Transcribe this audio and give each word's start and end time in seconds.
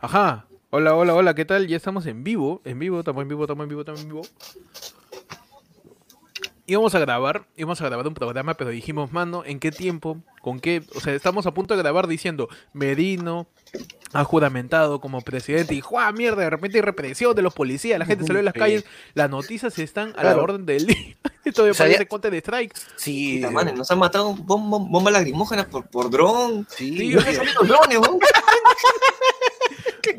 Ajá. 0.00 0.46
Hola, 0.70 0.94
hola, 0.94 1.14
hola, 1.14 1.34
¿qué 1.34 1.44
tal? 1.44 1.66
Ya 1.66 1.76
estamos 1.76 2.06
en 2.06 2.22
vivo, 2.22 2.60
en 2.64 2.78
vivo, 2.78 3.00
estamos 3.00 3.22
en 3.22 3.28
vivo, 3.28 3.42
estamos 3.44 3.64
en 3.64 3.68
vivo, 3.68 3.80
estamos 3.80 4.00
en 4.02 4.08
vivo. 4.08 4.22
Íbamos 6.66 6.94
a 6.94 7.00
grabar, 7.00 7.46
íbamos 7.56 7.80
a 7.80 7.86
grabar 7.86 8.06
un 8.06 8.14
programa, 8.14 8.54
pero 8.54 8.70
dijimos, 8.70 9.10
mano, 9.10 9.42
¿en 9.44 9.58
qué 9.58 9.72
tiempo? 9.72 10.18
¿Con 10.40 10.60
qué? 10.60 10.84
O 10.94 11.00
sea, 11.00 11.12
estamos 11.14 11.44
a 11.46 11.52
punto 11.52 11.74
de 11.74 11.82
grabar 11.82 12.06
diciendo, 12.06 12.48
Merino 12.72 13.48
ha 14.12 14.22
juramentado 14.22 15.00
como 15.00 15.20
presidente 15.22 15.74
y 15.74 15.80
¡juá, 15.80 16.12
mierda! 16.12 16.42
De 16.42 16.50
repente 16.50 16.78
hay 16.78 16.82
represión 16.82 17.34
de 17.34 17.42
los 17.42 17.52
policías, 17.54 17.98
la 17.98 18.06
gente 18.06 18.24
salió 18.24 18.38
en 18.38 18.44
las 18.44 18.54
calles, 18.54 18.84
las 19.14 19.28
noticias 19.28 19.76
están 19.80 20.10
a 20.10 20.22
la 20.22 20.22
Claro. 20.22 20.42
orden 20.44 20.64
del 20.64 20.86
día. 20.86 21.16
Esto 21.44 21.64
me 21.64 21.74
parece 21.74 22.06
conte 22.06 22.30
de 22.30 22.38
strike. 22.38 22.72
Sí, 22.96 23.38
Puta 23.40 23.50
madre, 23.50 23.72
nos 23.72 23.90
han 23.90 23.98
matado 23.98 24.32
bom- 24.36 24.68
bom- 24.70 24.88
bombas 24.88 25.12
lacrimógenas 25.12 25.66
por, 25.66 25.88
por 25.88 26.08
dron. 26.08 26.64
sí. 26.70 26.96
Sí, 26.96 27.12
¿Dónde 27.12 27.34
salen 27.34 27.54
los 27.54 27.66
drones, 27.66 27.98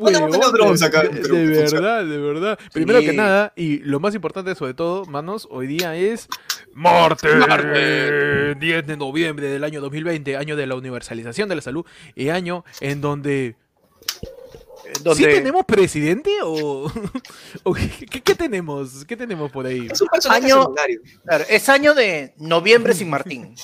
acá? 0.82 1.02
de, 1.02 1.10
verdad, 1.10 2.04
de 2.04 2.18
verdad. 2.18 2.58
Primero 2.72 3.00
que 3.00 3.12
nada, 3.12 3.52
y 3.56 3.78
lo 3.78 4.00
más 4.00 4.14
importante 4.14 4.54
sobre 4.54 4.74
todo, 4.74 5.04
manos, 5.06 5.48
hoy 5.50 5.66
día 5.66 5.96
es 5.96 6.28
martes, 6.72 7.34
Martes. 7.36 8.58
10 8.58 8.86
de 8.86 8.96
noviembre 8.96 9.48
del 9.48 9.64
año 9.64 9.80
2020, 9.80 10.36
año 10.36 10.56
de 10.56 10.66
la 10.66 10.74
universalización 10.74 11.48
de 11.48 11.56
la 11.56 11.62
salud 11.62 11.84
y 12.14 12.28
año 12.28 12.64
en 12.80 13.00
donde... 13.00 13.56
Donde 15.02 15.24
¿Sí 15.24 15.30
tenemos 15.30 15.64
presidente 15.64 16.30
o, 16.42 16.90
o 17.62 17.74
qué, 17.74 18.34
tenemos? 18.34 19.04
¿Qué 19.04 19.16
tenemos 19.16 19.50
por 19.50 19.66
ahí? 19.66 19.88
Es 19.90 20.00
un 20.00 20.08
Año-. 20.30 20.74
Claro, 21.24 21.44
es 21.48 21.68
año 21.68 21.94
de 21.94 22.34
noviembre 22.36 22.94
sin 22.94 23.10
Martín. 23.10 23.54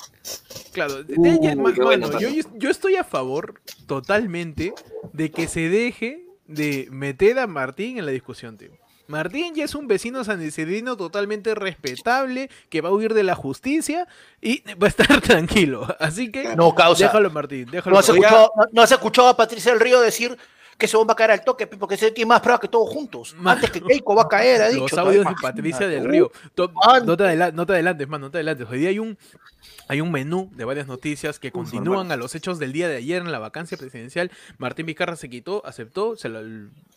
Claro, 0.71 1.03
de- 1.03 1.15
Uh, 1.15 1.73
bueno, 1.83 2.09
yo, 2.19 2.69
estoy 2.69 2.95
a 2.95 3.03
favor 3.03 3.61
totalmente 3.87 4.73
de 5.13 5.31
que 5.31 5.47
se 5.47 5.69
deje 5.69 6.25
de 6.47 6.87
meter 6.91 7.39
a 7.39 7.47
Martín 7.47 7.97
en 7.97 8.05
la 8.05 8.11
discusión, 8.11 8.57
tío. 8.57 8.71
Martín 9.07 9.55
ya 9.55 9.65
es 9.65 9.73
un 9.73 9.87
vecino 9.87 10.23
sanecedrino 10.23 10.95
totalmente 10.95 11.55
respetable, 11.55 12.49
que 12.69 12.81
va 12.81 12.89
a 12.89 12.91
huir 12.91 13.15
de 13.15 13.23
la 13.23 13.33
justicia 13.33 14.07
y 14.39 14.61
va 14.75 14.85
a 14.85 14.89
estar 14.89 15.07
tranquilo. 15.21 15.87
Así 15.99 16.31
que 16.31 16.55
No, 16.55 16.75
causa. 16.75 17.05
déjalo, 17.05 17.31
Martín, 17.31 17.67
déjalo. 17.71 17.93
¿No 17.95 17.99
has, 17.99 18.07
Martín. 18.07 18.23
escuchado, 18.23 18.51
no, 18.55 18.63
no 18.71 18.81
has 18.83 18.91
escuchado 18.91 19.27
a 19.29 19.35
Patricia 19.37 19.71
del 19.71 19.79
Río 19.81 19.99
decir 19.99 20.37
que 20.79 20.87
se 20.87 20.97
va 20.97 21.03
a 21.07 21.15
caer 21.15 21.31
al 21.31 21.43
toque? 21.43 21.67
Porque 21.67 21.93
ese 21.95 22.09
tiene 22.11 22.29
más 22.29 22.39
pruebas 22.41 22.61
que 22.61 22.67
todos 22.67 22.89
juntos. 22.89 23.35
Antes 23.45 23.69
que 23.69 23.81
Keiko 23.81 24.15
va 24.15 24.23
a 24.23 24.27
caer, 24.27 24.61
ha 24.63 24.69
dicho. 24.69 24.81
Los 24.83 24.93
audios 24.97 25.25
de. 25.25 25.35
Patricia 25.41 25.87
del 25.87 26.05
Río. 26.09 26.31
To- 26.55 26.71
no, 27.05 27.17
te 27.17 27.23
adela- 27.25 27.51
no 27.51 27.65
te 27.67 27.73
adelantes, 27.73 28.07
man, 28.07 28.21
no 28.21 28.31
te 28.31 28.37
adelantes. 28.37 28.65
Hoy 28.67 28.79
día 28.79 28.89
hay 28.89 28.97
un, 28.99 29.17
hay 29.87 30.01
un 30.01 30.11
menú 30.11 30.49
de 30.55 30.65
varias 30.65 30.87
noticias 30.87 31.37
que 31.37 31.51
continúan 31.51 32.11
a 32.11 32.15
los 32.15 32.33
hechos 32.33 32.57
del 32.59 32.71
día 32.73 32.87
de 32.87 32.95
ayer 32.97 33.21
en 33.21 33.31
la 33.31 33.39
vacancia 33.39 33.77
presidencial. 33.77 34.31
Martín 34.57 34.85
Vizcarra 34.87 35.15
se 35.15 35.29
quitó, 35.29 35.63
aceptó, 35.65 36.15
se 36.15 36.29
lo 36.29 36.41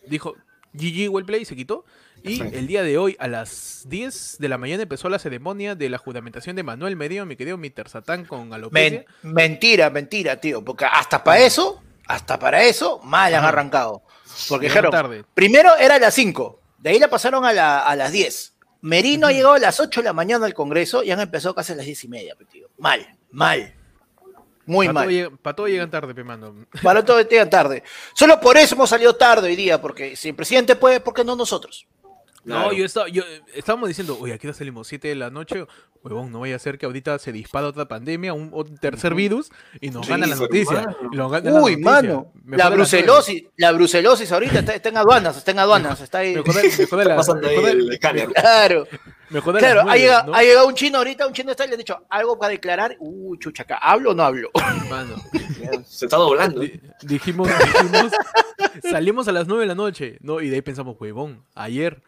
dijo 0.07 0.37
GG 0.75 1.11
Wellplay, 1.11 1.45
se 1.45 1.57
quitó. 1.57 1.85
Y 2.25 2.41
el 2.55 2.69
día 2.69 2.85
de 2.85 2.99
hoy, 2.99 3.17
a 3.19 3.27
las 3.27 3.85
10 3.89 4.37
de 4.39 4.49
la 4.49 4.57
mañana, 4.57 4.85
empezó 4.85 5.09
la 5.09 5.19
ceremonia 5.19 5.75
de 5.75 5.89
la 5.91 5.99
juramentación 5.99 6.55
de 6.55 6.63
Manuel 6.63 6.95
Merino, 6.95 7.27
mi 7.27 7.35
querido 7.35 7.59
Mr. 7.59 7.89
Satán 7.89 8.25
con 8.27 8.53
alopecia. 8.55 9.05
Men- 9.25 9.35
mentira, 9.35 9.91
mentira, 9.91 10.37
tío. 10.37 10.65
Porque 10.65 10.85
hasta 10.85 11.25
para 11.25 11.41
eso, 11.41 11.83
hasta 12.15 12.39
para 12.39 12.63
eso, 12.63 13.01
mal 13.03 13.35
han 13.35 13.45
arrancado. 13.45 14.03
Porque 14.49 14.67
dijeron, 14.67 14.91
tarde. 14.91 15.25
primero 15.35 15.77
era 15.77 15.97
a 15.97 15.99
las 15.99 16.15
5, 16.15 16.61
de 16.79 16.91
ahí 16.91 16.99
la 16.99 17.09
pasaron 17.09 17.45
a, 17.45 17.53
la- 17.53 17.81
a 17.81 17.97
las 17.97 18.13
10. 18.13 18.55
Merino 18.83 19.27
ha 19.29 19.33
llegado 19.33 19.55
a 19.55 19.59
las 19.59 19.79
8 19.79 20.01
de 20.01 20.05
la 20.05 20.13
mañana 20.13 20.47
al 20.47 20.55
Congreso 20.55 21.03
y 21.03 21.11
han 21.11 21.21
empezado 21.21 21.55
casi 21.55 21.73
a 21.73 21.77
las 21.77 21.87
10 21.87 22.05
y 22.05 22.09
media, 22.09 22.35
pe, 22.37 22.45
tío. 22.47 22.69
Mal, 22.79 23.07
mal. 23.31 23.75
Muy 24.65 24.87
Para 24.87 24.95
todo, 24.95 25.05
mal. 25.05 25.15
llega- 25.15 25.37
pa' 25.43 25.55
todo 25.55 25.67
llegan 25.69 25.91
tarde, 25.91 26.15
pe, 26.15 26.25
mano. 26.25 26.55
Para 26.83 27.05
todo 27.05 27.21
llegan 27.21 27.51
tarde. 27.51 27.83
Solo 28.15 28.41
por 28.41 28.57
eso 28.57 28.75
hemos 28.75 28.89
salido 28.91 29.15
tarde 29.17 29.49
hoy 29.49 29.57
día, 29.57 29.81
porque 29.81 30.17
si 30.17 30.29
el 30.31 30.35
presidente 30.35 30.77
puede, 30.77 31.01
¿por 31.01 31.15
qué 31.15 31.25
no 31.25 31.35
nosotros? 31.37 31.87
No, 32.45 32.55
Claro. 32.57 32.73
yo 32.73 32.85
estaba, 32.85 33.09
yo, 33.09 33.23
estábamos 33.55 33.89
diciendo, 33.89 34.19
oye, 34.21 34.33
aquí 34.35 34.47
ya 34.48 34.53
salimos 34.53 34.89
7 34.89 35.07
de 35.09 35.15
la 35.15 35.31
noche, 35.31 35.65
huevón, 36.03 36.33
no 36.33 36.41
vaya 36.41 36.57
a 36.57 36.58
ser 36.58 36.77
que 36.77 36.86
ahorita 36.86 37.19
se 37.20 37.30
dispara 37.30 37.69
otra 37.69 37.86
pandemia, 37.86 38.33
un, 38.35 38.51
un 38.53 38.77
tercer 38.79 39.14
virus, 39.14 39.51
y 39.80 39.91
nos 39.91 40.07
Sí, 40.07 40.11
gana 40.13 40.27
la 40.27 40.35
noticia. 40.35 40.80
mano. 40.83 40.97
y 41.13 41.17
nos 41.17 41.30
gana 41.30 41.51
la 41.53 41.61
Uy, 41.63 41.73
noticia. 41.77 41.91
mano. 41.92 42.33
La 42.48 42.69
brucelosis, 42.70 43.45
la 43.57 43.70
brucelosis 43.70 44.33
ahorita 44.33 44.58
está, 44.58 44.75
está 44.75 44.89
en 44.89 44.97
aduanas, 44.97 45.36
está 45.36 45.53
en 45.53 45.58
aduanas, 45.61 46.01
está 46.01 46.19
ahí. 46.19 46.35
nueve. 46.35 46.42
Mejor 46.45 46.63
de, 46.63 46.77
mejor 46.85 46.98
de 46.98 47.05
la- 47.48 47.48
ahí 47.48 47.64
el. 47.70 47.98
Claro, 48.35 48.89
mejor 49.30 49.55
de 49.55 49.61
claro, 49.61 49.89
ha, 49.89 49.97
llegado, 49.97 50.27
¿no? 50.33 50.35
ha 50.36 50.42
llegado 50.42 50.67
un 50.67 50.74
chino 50.74 50.98
ahorita, 50.98 51.27
un 51.29 51.33
chino 51.33 51.53
está 51.53 51.64
y 51.64 51.69
le 51.69 51.74
han 51.74 51.79
dicho 51.79 52.05
algo 52.11 52.36
para 52.39 52.51
declarar. 52.51 52.97
Uy, 52.98 53.39
chucha, 53.39 53.63
acá, 53.63 53.79
¿hablo 53.80 54.11
o 54.11 54.14
no 54.14 54.24
hablo? 54.24 54.51
Mano, 54.91 55.14
Se 55.86 56.07
está 56.07 56.17
doblando. 56.17 56.61
di- 56.61 56.80
dijimos, 57.03 57.48
dijimos, 57.48 58.13
salimos 58.91 59.29
a 59.29 59.33
las 59.33 59.47
9 59.47 59.63
de 59.63 59.67
la 59.69 59.74
noche, 59.77 60.19
¿no? 60.20 60.41
Y 60.41 60.48
de 60.48 60.57
ahí 60.57 60.63
pensamos, 60.63 60.97
huevón, 61.01 61.45
ayer 61.55 62.03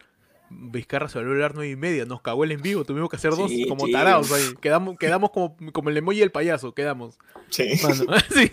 Vizcarra 0.49 1.09
se 1.09 1.17
volvió 1.17 1.31
a 1.31 1.35
hablar 1.35 1.51
nueve 1.55 1.71
y 1.71 1.75
media, 1.75 2.05
nos 2.05 2.21
cagó 2.21 2.43
el 2.43 2.51
en 2.51 2.61
vivo, 2.61 2.83
tuvimos 2.85 3.09
que 3.09 3.15
hacer 3.15 3.31
dos 3.31 3.49
Sí, 3.49 3.67
como 3.67 3.85
sí. 3.87 3.91
tarados 3.91 4.31
ahí. 4.31 4.43
Quedamos, 4.61 4.97
quedamos 4.97 5.31
como, 5.31 5.57
como 5.73 5.89
el 5.89 5.97
emoji 5.97 6.19
del 6.19 6.31
payaso, 6.31 6.73
quedamos. 6.73 7.17
Sí. 7.49 7.69
Sí. 8.33 8.49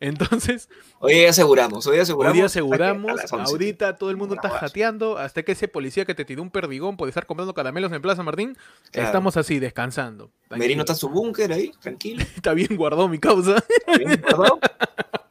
Entonces, 0.00 0.68
Hoy 0.98 1.24
aseguramos, 1.24 1.86
hoy 1.86 1.98
aseguramos. 1.98 2.36
Hoy 2.36 2.42
a 2.42 2.46
aseguramos, 2.46 3.14
las 3.16 3.32
11. 3.32 3.52
ahorita 3.52 3.96
todo 3.96 4.10
el 4.10 4.16
mundo 4.16 4.34
está 4.34 4.50
jateando, 4.50 5.18
hasta 5.18 5.42
que 5.42 5.52
ese 5.52 5.68
policía 5.68 6.04
que 6.04 6.14
te 6.14 6.24
tiró 6.24 6.42
un 6.42 6.50
perdigón 6.50 6.96
por 6.96 7.08
estar 7.08 7.26
comprando 7.26 7.54
caramelos 7.54 7.92
en 7.92 8.02
Plaza 8.02 8.22
Martín, 8.22 8.56
Claro. 8.90 9.06
estamos 9.08 9.36
así, 9.36 9.58
descansando. 9.58 10.30
Merino 10.50 10.82
está 10.82 10.92
en 10.94 10.98
su 10.98 11.08
búnker 11.08 11.52
ahí, 11.52 11.72
tranquilo. 11.80 12.22
Está 12.36 12.54
bien 12.54 12.76
guardado 12.76 13.08
mi 13.08 13.18
causa. 13.18 13.56
bien 13.98 14.20
guardado. 14.22 14.58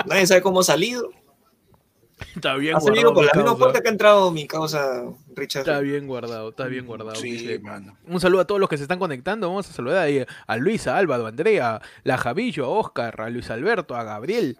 Nadie 0.05 0.27
sabe 0.27 0.41
cómo 0.41 0.59
ha 0.59 0.63
salido. 0.63 1.09
Está 2.35 2.55
bien 2.55 2.75
Ha 2.75 2.79
guardado. 2.79 2.95
salido 3.01 3.13
mi 3.13 3.25
la 3.25 3.31
misma 3.33 3.57
puerta 3.57 3.81
que 3.81 3.87
ha 3.87 3.91
entrado 3.91 4.31
mi 4.31 4.45
causa 4.47 5.03
Richard. 5.35 5.61
Está 5.61 5.79
bien 5.79 6.07
guardado, 6.07 6.49
está 6.49 6.65
bien 6.65 6.85
guardado. 6.85 7.15
Sí, 7.15 7.59
mano. 7.61 7.97
Un 8.07 8.19
saludo 8.19 8.41
a 8.41 8.45
todos 8.45 8.59
los 8.59 8.69
que 8.69 8.77
se 8.77 8.83
están 8.83 8.99
conectando. 8.99 9.47
Vamos 9.47 9.69
a 9.69 9.73
saludar 9.73 10.03
ahí 10.03 10.25
a 10.47 10.57
Luisa, 10.57 10.95
a 10.95 10.97
Álvaro, 10.97 11.25
a 11.25 11.29
Andrea, 11.29 11.81
la 12.03 12.17
Javillo, 12.17 12.65
a 12.65 12.69
Oscar, 12.69 13.21
a 13.21 13.29
Luis 13.29 13.49
Alberto, 13.49 13.95
a 13.95 14.03
Gabriel, 14.03 14.57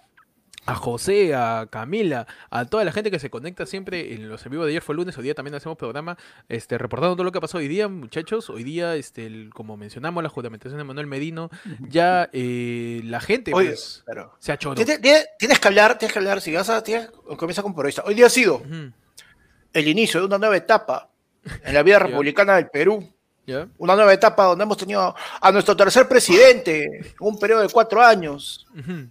a 0.67 0.73
José, 0.75 1.35
a 1.35 1.67
Camila, 1.69 2.25
a 2.49 2.65
toda 2.65 2.83
la 2.83 2.91
gente 2.91 3.11
que 3.11 3.19
se 3.19 3.29
conecta 3.29 3.65
siempre 3.67 4.13
en 4.15 4.27
los 4.29 4.43
en 4.45 4.51
vivo 4.51 4.63
de 4.65 4.71
ayer 4.71 4.81
fue 4.81 4.95
lunes, 4.95 5.15
hoy 5.17 5.23
día 5.25 5.35
también 5.35 5.53
hacemos 5.55 5.77
programa 5.77 6.17
este, 6.49 6.77
reportando 6.79 7.15
todo 7.15 7.23
lo 7.23 7.31
que 7.31 7.39
pasó 7.39 7.59
hoy 7.59 7.67
día, 7.67 7.87
muchachos. 7.87 8.49
Hoy 8.49 8.63
día, 8.63 8.95
este, 8.95 9.27
el- 9.27 9.51
como 9.53 9.77
mencionamos, 9.77 10.23
la 10.23 10.29
juramentación 10.29 10.77
de 10.79 10.83
Manuel 10.83 11.05
Medino, 11.07 11.51
ya 11.81 12.29
eh, 12.33 13.01
la 13.03 13.19
gente 13.19 13.53
Oye, 13.53 13.69
pues, 13.69 14.01
claro. 14.05 14.33
se 14.39 14.51
achoró. 14.51 14.75
Tienes, 14.75 14.99
tienes- 15.37 15.59
que 15.59 15.67
hablar, 15.67 15.97
tienes 15.99 16.13
que 16.13 16.19
hablar, 16.19 16.41
si 16.41 16.51
vas 16.53 16.69
a, 16.69 16.81
tienes, 16.83 17.11
comienza 17.37 17.61
con 17.61 17.75
periodista. 17.75 18.03
Hoy 18.05 18.15
día 18.15 18.25
ha 18.25 18.29
sido 18.29 18.63
el 19.73 19.87
inicio 19.87 20.19
de 20.21 20.25
una 20.25 20.37
nueva 20.37 20.57
etapa 20.57 21.09
en 21.63 21.73
la 21.75 21.83
vida 21.83 21.99
republicana 21.99 22.55
del 22.55 22.69
Perú. 22.69 23.07
¿Ya? 23.47 23.67
Una 23.77 23.95
nueva 23.95 24.11
etapa 24.11 24.45
donde 24.45 24.63
hemos 24.63 24.77
tenido 24.77 25.13
a 25.39 25.51
nuestro 25.51 25.77
tercer 25.77 26.07
presidente, 26.07 27.13
un 27.19 27.37
periodo 27.37 27.61
de 27.61 27.69
cuatro 27.69 28.01
años. 28.01 28.65
Ujú. 28.71 29.07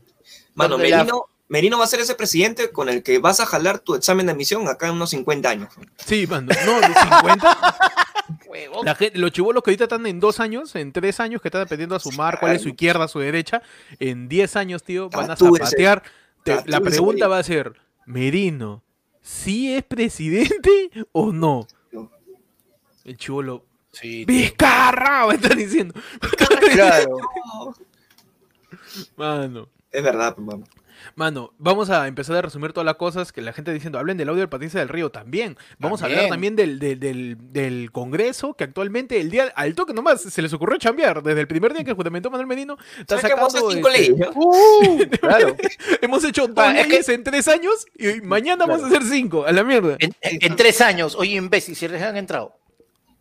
Mano, 0.55 0.71
donde 0.71 0.88
la- 0.91 1.06
Merino, 1.49 1.78
va 1.78 1.84
a 1.84 1.88
ser 1.88 2.00
ese 2.00 2.15
presidente 2.15 2.71
con 2.71 2.88
el 2.88 3.03
que 3.03 3.19
vas 3.19 3.38
a 3.41 3.47
jalar 3.47 3.78
tu 3.78 3.94
examen 3.94 4.27
de 4.27 4.32
admisión 4.32 4.66
acá 4.69 4.88
en 4.88 4.94
unos 4.94 5.10
50 5.10 5.49
años. 5.49 5.69
Sí, 6.05 6.27
mano. 6.27 6.49
No, 6.66 6.81
de 6.81 6.87
50. 6.87 7.77
La 8.84 8.94
gente, 8.94 9.19
los 9.19 9.32
chivolos 9.32 9.62
que 9.62 9.71
ahorita 9.71 9.84
están 9.84 10.06
en 10.06 10.21
dos 10.21 10.41
años, 10.41 10.75
en 10.77 10.93
tres 10.93 11.21
años, 11.21 11.43
que 11.43 11.49
están 11.49 11.62
aprendiendo 11.62 11.97
a 11.97 12.00
sumar 12.00 12.38
cuál 12.41 12.55
es 12.56 12.62
su 12.62 12.69
izquierda, 12.69 13.09
su 13.09 13.19
derecha, 13.19 13.62
en 13.99 14.28
diez 14.28 14.56
años, 14.56 14.82
tío, 14.84 15.10
van 15.10 15.31
a 15.31 15.37
zapatear. 15.37 16.03
Te- 16.44 16.62
la 16.66 16.81
pregunta 16.81 17.27
va 17.28 17.38
a 17.38 17.43
ser, 17.43 17.75
Merino, 18.06 18.82
¿sí 19.21 19.75
es 19.75 19.82
presidente 19.82 20.91
o 21.12 21.32
no? 21.32 21.66
El 23.05 23.16
chivolo, 23.19 23.66
Sí, 23.93 24.25
¡Vizcarra! 24.25 25.26
Va 25.26 25.32
a 25.32 25.34
estar 25.34 25.55
diciendo. 25.56 25.94
claro. 26.72 27.19
Mano. 29.16 29.69
Es 29.91 30.03
verdad, 30.03 30.34
pues, 30.34 30.47
mano. 30.47 30.65
Mano, 31.15 31.53
vamos 31.59 31.91
a 31.91 32.06
empezar 32.09 32.37
a 32.37 32.43
resumir 32.43 32.72
todas 32.72 32.84
las 32.87 32.97
cosas 32.97 33.32
que 33.32 33.41
la 33.43 33.53
gente 33.53 33.72
diciendo, 33.72 33.99
hablen 33.99 34.16
del 34.16 34.29
audio 34.29 34.41
del 34.41 34.49
Patricia 34.49 34.81
del 34.81 34.88
Río 34.88 35.11
también. 35.11 35.56
Vamos 35.79 36.02
a 36.02 36.06
hablar 36.06 36.29
también 36.29 36.56
del, 36.56 36.79
del, 36.79 36.99
del, 37.00 37.37
del 37.52 37.93
Congreso, 37.93 38.55
que 38.55 38.64
actualmente 38.64 39.20
el 39.20 39.31
día, 39.31 39.52
al 39.55 39.75
toque 39.75 39.93
nomás, 39.93 40.20
se 40.23 40.43
les 40.43 40.52
ocurrió 40.52 40.79
chambear. 40.79 41.23
Desde 41.23 41.41
el 41.41 41.46
primer 41.49 41.73
día 41.75 41.85
que 41.85 41.93
juramentó 41.93 42.31
Manuel 42.31 42.46
Medino, 42.46 42.76
está 42.99 43.20
¿Sabes 43.20 43.35
que 43.35 43.41
hemos 43.41 43.52
sacando... 43.52 43.70
hecho 43.70 43.76
cinco 43.76 43.88
este, 43.88 44.00
leyes? 44.12 44.19
¿no? 44.35 44.41
Uh, 44.41 44.99
claro. 45.20 45.56
hemos 46.02 46.25
hecho 46.25 46.46
dos 46.49 46.55
Ah, 46.58 46.79
es 46.81 46.88
leyes 46.88 47.08
en 47.08 47.25
tres 47.25 47.49
años 47.49 47.87
y 47.99 48.20
mañana 48.23 48.67
vamos 48.67 48.82
a 48.85 48.87
hacer 48.87 49.02
cinco, 49.05 49.44
a 49.47 49.52
la 49.52 49.62
mierda. 49.64 49.97
En, 49.99 50.14
en- 50.20 50.38
en 50.40 50.56
tres 50.56 50.81
años, 50.81 51.14
oye, 51.17 51.35
imbécil, 51.37 51.76
si 51.76 51.87
les 51.88 52.02
han 52.02 52.17
entrado. 52.17 52.56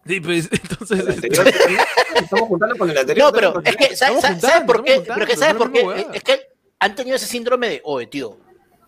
Sí, 0.06 0.20
pues, 0.20 0.50
entonces... 0.52 1.00
El 1.00 1.10
este, 1.10 1.28
anterior- 1.28 1.86
Estamos 2.16 2.48
juntando 2.50 2.76
con 2.78 2.90
el 2.90 2.98
anterior. 2.98 3.28
No, 3.28 3.34
pero 3.34 3.62
es 3.64 3.76
que, 3.78 3.96
¿sabes, 3.96 4.24
por 4.66 4.84
qué? 4.84 5.02
Pero 5.08 5.26
que, 5.26 5.38
¿sabes 5.38 5.56
por 5.56 5.72
qué? 5.72 6.06
Es 6.14 6.24
que 6.24 6.53
han 6.84 6.96
tenido 6.96 7.16
ese 7.16 7.26
síndrome 7.28 7.70
de, 7.70 7.82
oye, 7.86 8.08
tío, 8.08 8.38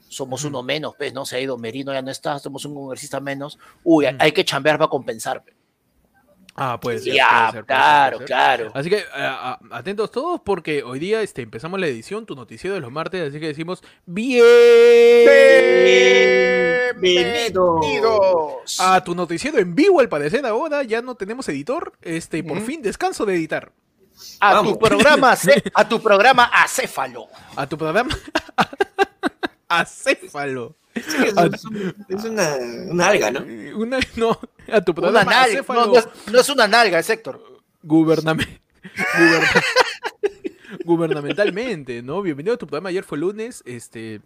somos 0.08 0.44
uno 0.44 0.62
menos, 0.64 0.94
pues, 0.98 1.14
no 1.14 1.26
se 1.26 1.38
ha 1.38 1.40
ido 1.40 1.58
Merino, 1.58 1.94
ya 1.94 2.02
no 2.02 2.12
está, 2.12 2.38
somos 2.40 2.66
un 2.66 2.76
congresista 2.76 3.20
menos. 3.20 3.58
Uy, 3.84 4.06
Mm. 4.06 4.18
hay 4.20 4.32
que 4.32 4.44
chambear 4.46 4.78
para 4.78 4.90
compensar. 4.90 5.44
pe. 5.44 5.54
Ah, 6.58 6.80
puede 6.80 7.00
ser. 7.00 7.14
ya, 7.14 7.50
ser, 7.52 7.66
claro, 7.66 8.18
ser. 8.20 8.28
claro. 8.28 8.72
Así 8.74 8.90
que 8.90 9.04
a- 9.14 9.52
a- 9.54 9.78
atentos 9.78 10.10
todos 10.10 10.40
porque 10.46 10.84
hoy 10.84 11.00
día 11.00 11.22
este, 11.22 11.42
empezamos 11.42 11.78
la 11.82 11.88
edición, 11.88 12.26
tu 12.26 12.34
noticiero 12.36 12.76
de 12.76 12.80
los 12.82 12.92
martes, 12.94 13.28
así 13.30 13.40
que 13.42 13.48
decimos 13.48 13.84
bien. 14.06 14.42
Bienvenido. 17.02 17.80
Bienvenidos. 17.82 18.78
A 18.80 19.04
tu 19.04 19.14
noticiero 19.16 19.58
en 19.60 19.76
vivo, 19.76 20.00
al 20.00 20.08
parecer 20.10 20.46
ahora 20.46 20.84
ya 20.84 21.02
no 21.02 21.16
tenemos 21.16 21.48
editor. 21.50 21.94
Este, 22.02 22.42
por 22.44 22.62
fin 22.62 22.82
descanso 22.82 23.26
de 23.26 23.36
editar. 23.36 23.72
A 24.40 24.54
vamos. 24.54 24.74
tu 24.74 24.80
programa, 24.80 25.38
a 25.74 25.88
tu 25.90 26.02
programa 26.02 26.44
acéfalo. 26.46 27.28
A 27.56 27.68
tu 27.68 27.78
programa. 27.78 28.16
Acéfalo. 29.68 30.76
Sí, 30.96 31.02
es, 31.26 31.34
es 31.54 31.66
un- 31.66 32.06
es 32.08 32.24
una, 32.24 32.56
una 32.90 33.08
alga, 33.08 33.32
¿no? 33.32 33.40
Una, 33.78 34.00
no, 34.16 34.40
a 34.72 34.82
tu 34.82 34.92
Una 34.92 35.02
programa 35.02 35.24
nalga. 35.32 35.44
acéfalo 35.44 35.86
No, 35.88 35.92
no 35.94 35.98
es, 36.00 36.08
no 36.32 36.40
es 36.40 36.50
una 36.50 36.68
nalga, 36.68 37.00
es 37.00 37.10
Héctor. 37.10 37.42
gubername- 37.84 38.62
guberna- 39.18 39.64
gubernamentalmente, 40.86 42.02
¿no? 42.02 42.22
Bienvenido 42.22 42.56
a 42.56 42.58
tu 42.58 42.68
programa. 42.68 42.90
Ayer 42.90 43.04
fue 43.04 43.18
lunes, 43.18 43.62
este, 43.66 44.22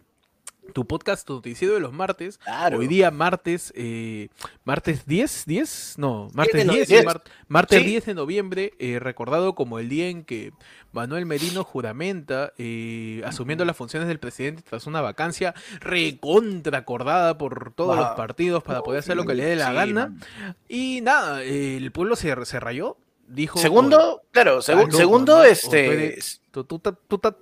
tu 0.70 0.86
podcast, 0.86 1.26
tu 1.26 1.34
noticiero 1.34 1.74
de 1.74 1.80
los 1.80 1.92
martes. 1.92 2.38
Claro. 2.38 2.78
Hoy 2.78 2.86
día 2.86 3.10
martes, 3.10 3.72
eh, 3.76 4.28
martes 4.64 5.06
10, 5.06 5.44
10, 5.46 5.94
no, 5.98 6.28
martes 6.34 6.66
de 6.66 6.72
10, 6.72 6.88
noviembre. 6.88 7.04
mar- 7.04 7.22
martes 7.48 7.80
Sí. 7.80 7.86
10 7.86 8.06
de 8.06 8.14
noviembre, 8.14 8.72
eh, 8.78 8.98
recordado 8.98 9.54
como 9.54 9.78
el 9.78 9.88
día 9.88 10.08
en 10.08 10.24
que 10.24 10.52
Manuel 10.92 11.26
Merino 11.26 11.62
juramenta, 11.64 12.52
eh, 12.58 13.22
asumiendo 13.24 13.64
las 13.64 13.76
funciones 13.76 14.08
del 14.08 14.18
presidente 14.18 14.62
tras 14.62 14.86
una 14.86 15.00
vacancia 15.00 15.54
recontra 15.80 16.78
acordada 16.78 17.38
por 17.38 17.72
todos 17.74 17.96
Wow. 17.96 18.06
los 18.06 18.16
partidos 18.16 18.62
para 18.62 18.82
poder 18.82 19.00
hacer 19.00 19.16
lo 19.16 19.24
que 19.24 19.34
le 19.34 19.44
dé 19.44 19.56
la 19.56 19.68
Sí, 19.68 19.74
gana. 19.74 20.06
man. 20.08 20.20
Y 20.68 21.00
nada, 21.02 21.42
el 21.42 21.90
pueblo 21.92 22.16
se, 22.16 22.34
se 22.44 22.60
rayó, 22.60 22.96
dijo... 23.30 23.58
Segundo, 23.58 24.22
claro, 24.30 24.56
"Oh, 24.56 24.58
segu- 24.58 24.62
está 24.62 24.74
loco, 24.82 24.96
segundo, 24.96 25.44
este. 25.44 26.18
Tú, 26.50 26.64
tú, 26.64 26.80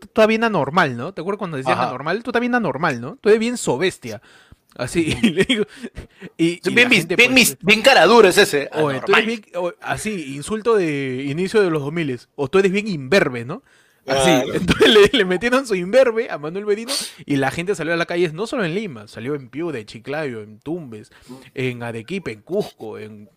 estás 0.02 0.26
bien 0.26 0.44
anormal, 0.44 0.96
¿no? 0.96 1.12
¿Te 1.14 1.20
acuerdas 1.23 1.38
cuando 1.38 1.56
decían 1.56 1.79
anormal? 1.88 2.23
Tú 2.23 2.31
estás 2.31 2.40
bien 2.40 2.55
anormal, 2.55 3.00
¿no? 3.00 3.17
Tú 3.20 3.31
eres 3.31 3.40
bien 3.40 3.56
sobestia. 3.56 4.20
Así, 4.76 5.17
y 5.23 5.31
le 5.31 5.44
digo. 5.44 5.64
Y, 6.37 6.61
bien, 7.17 7.32
pues, 7.35 7.58
bien 7.62 7.82
cara 7.82 8.05
dura 8.06 8.29
es 8.29 8.38
ese. 8.38 8.69
Así, 9.81 10.37
insulto 10.37 10.76
de 10.76 11.25
inicio 11.26 11.62
de 11.62 11.70
los 11.70 11.82
2000 11.82 12.20
o 12.37 12.49
tú 12.49 12.58
eres 12.58 12.70
bien 12.70 12.87
imberbe, 12.87 13.44
¿no? 13.44 13.62
Así, 14.09 14.31
Claro. 14.45 14.55
entonces 14.55 14.89
le, 15.13 15.19
le 15.19 15.25
metieron 15.25 15.67
su 15.67 15.75
imberbe 15.75 16.31
a 16.31 16.39
Manuel 16.39 16.67
Merino 16.67 16.93
y 17.27 17.37
la 17.37 17.51
gente 17.51 17.75
salió 17.75 17.93
a 17.93 17.97
la 17.97 18.07
calle, 18.07 18.31
no 18.33 18.47
solo 18.47 18.65
en 18.65 18.75
Lima, 18.75 19.07
salió 19.09 19.35
en 19.35 19.49
Piura, 19.49 19.79
en 19.79 19.87
Chiclayo, 19.87 20.43
en 20.43 20.59
Tumbes, 20.61 21.11
en 21.55 21.83
Arequipa, 21.83 22.31
en 22.31 22.43
Cusco, 22.43 22.99
en 22.99 23.29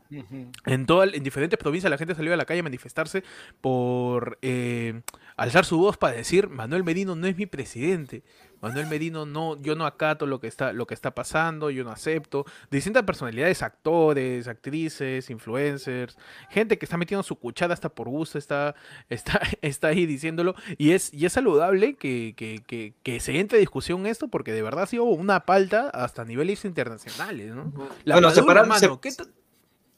en, 0.65 0.85
toda, 0.85 1.05
en 1.05 1.23
diferentes 1.23 1.57
provincias 1.57 1.89
la 1.89 1.97
gente 1.97 2.15
salió 2.15 2.33
a 2.33 2.37
la 2.37 2.43
calle 2.45 2.59
a 2.59 2.63
manifestarse 2.63 3.23
por 3.61 4.37
eh, 4.41 5.01
alzar 5.37 5.63
su 5.63 5.77
voz 5.77 5.95
para 5.97 6.15
decir 6.17 6.49
Manuel 6.49 6.83
Merino 6.83 7.15
no 7.15 7.27
es 7.27 7.37
mi 7.37 7.45
presidente. 7.45 8.21
Manuel 8.61 8.87
Merino 8.87 9.25
no, 9.25 9.59
yo 9.61 9.75
no 9.75 9.85
acato 9.85 10.25
lo 10.25 10.39
que 10.39 10.47
está, 10.47 10.71
lo 10.73 10.85
que 10.87 10.93
está 10.93 11.11
pasando, 11.15 11.69
yo 11.69 11.83
no 11.83 11.91
acepto. 11.91 12.45
Distintas 12.69 13.03
personalidades, 13.03 13.63
actores, 13.63 14.47
actrices, 14.47 15.29
influencers, 15.29 16.17
gente 16.49 16.77
que 16.77 16.85
está 16.85 16.97
metiendo 16.97 17.23
su 17.23 17.35
cuchara 17.37 17.73
hasta 17.73 17.89
por 17.89 18.07
gusto, 18.09 18.37
está, 18.37 18.75
está, 19.09 19.41
está 19.61 19.87
ahí 19.89 20.05
diciéndolo. 20.05 20.55
Y 20.77 20.91
es, 20.91 21.13
y 21.13 21.25
es 21.25 21.33
saludable 21.33 21.95
que, 21.95 22.33
que, 22.37 22.61
que, 22.65 22.93
que 23.03 23.19
se 23.19 23.39
entre 23.39 23.57
en 23.57 23.63
discusión 23.63 24.05
esto, 24.05 24.27
porque 24.27 24.51
de 24.53 24.61
verdad 24.61 24.83
ha 24.83 24.87
sido 24.87 25.03
una 25.05 25.45
palta 25.45 25.89
hasta 25.89 26.23
niveles 26.25 26.63
internacionales, 26.65 27.53
¿no? 27.55 27.73
La 28.03 28.15
Bueno, 28.15 28.29
separar- 28.31 28.67
mano, 28.67 28.79
se- 28.79 28.99
¿qué 29.01 29.11
ta- 29.15 29.25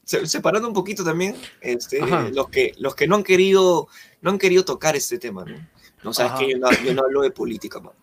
Se- 0.05 0.25
separando 0.27 0.67
un 0.67 0.73
poquito 0.73 1.03
también, 1.03 1.35
este, 1.61 1.99
los 2.31 2.49
que 2.49 2.73
los 2.77 2.93
que 2.95 3.07
no 3.07 3.15
han 3.15 3.23
querido 3.23 3.87
no 4.21 4.31
han 4.31 4.37
querido 4.37 4.65
tocar 4.65 4.95
este 4.95 5.17
tema, 5.17 5.45
¿no? 5.45 5.55
No 6.03 6.13
sabes 6.13 6.33
Ajá. 6.33 6.39
que 6.41 6.51
yo 6.51 6.57
no, 6.57 6.69
yo 6.83 6.93
no 6.93 7.03
hablo 7.03 7.21
de 7.21 7.31
política, 7.31 7.79
mano. 7.79 7.95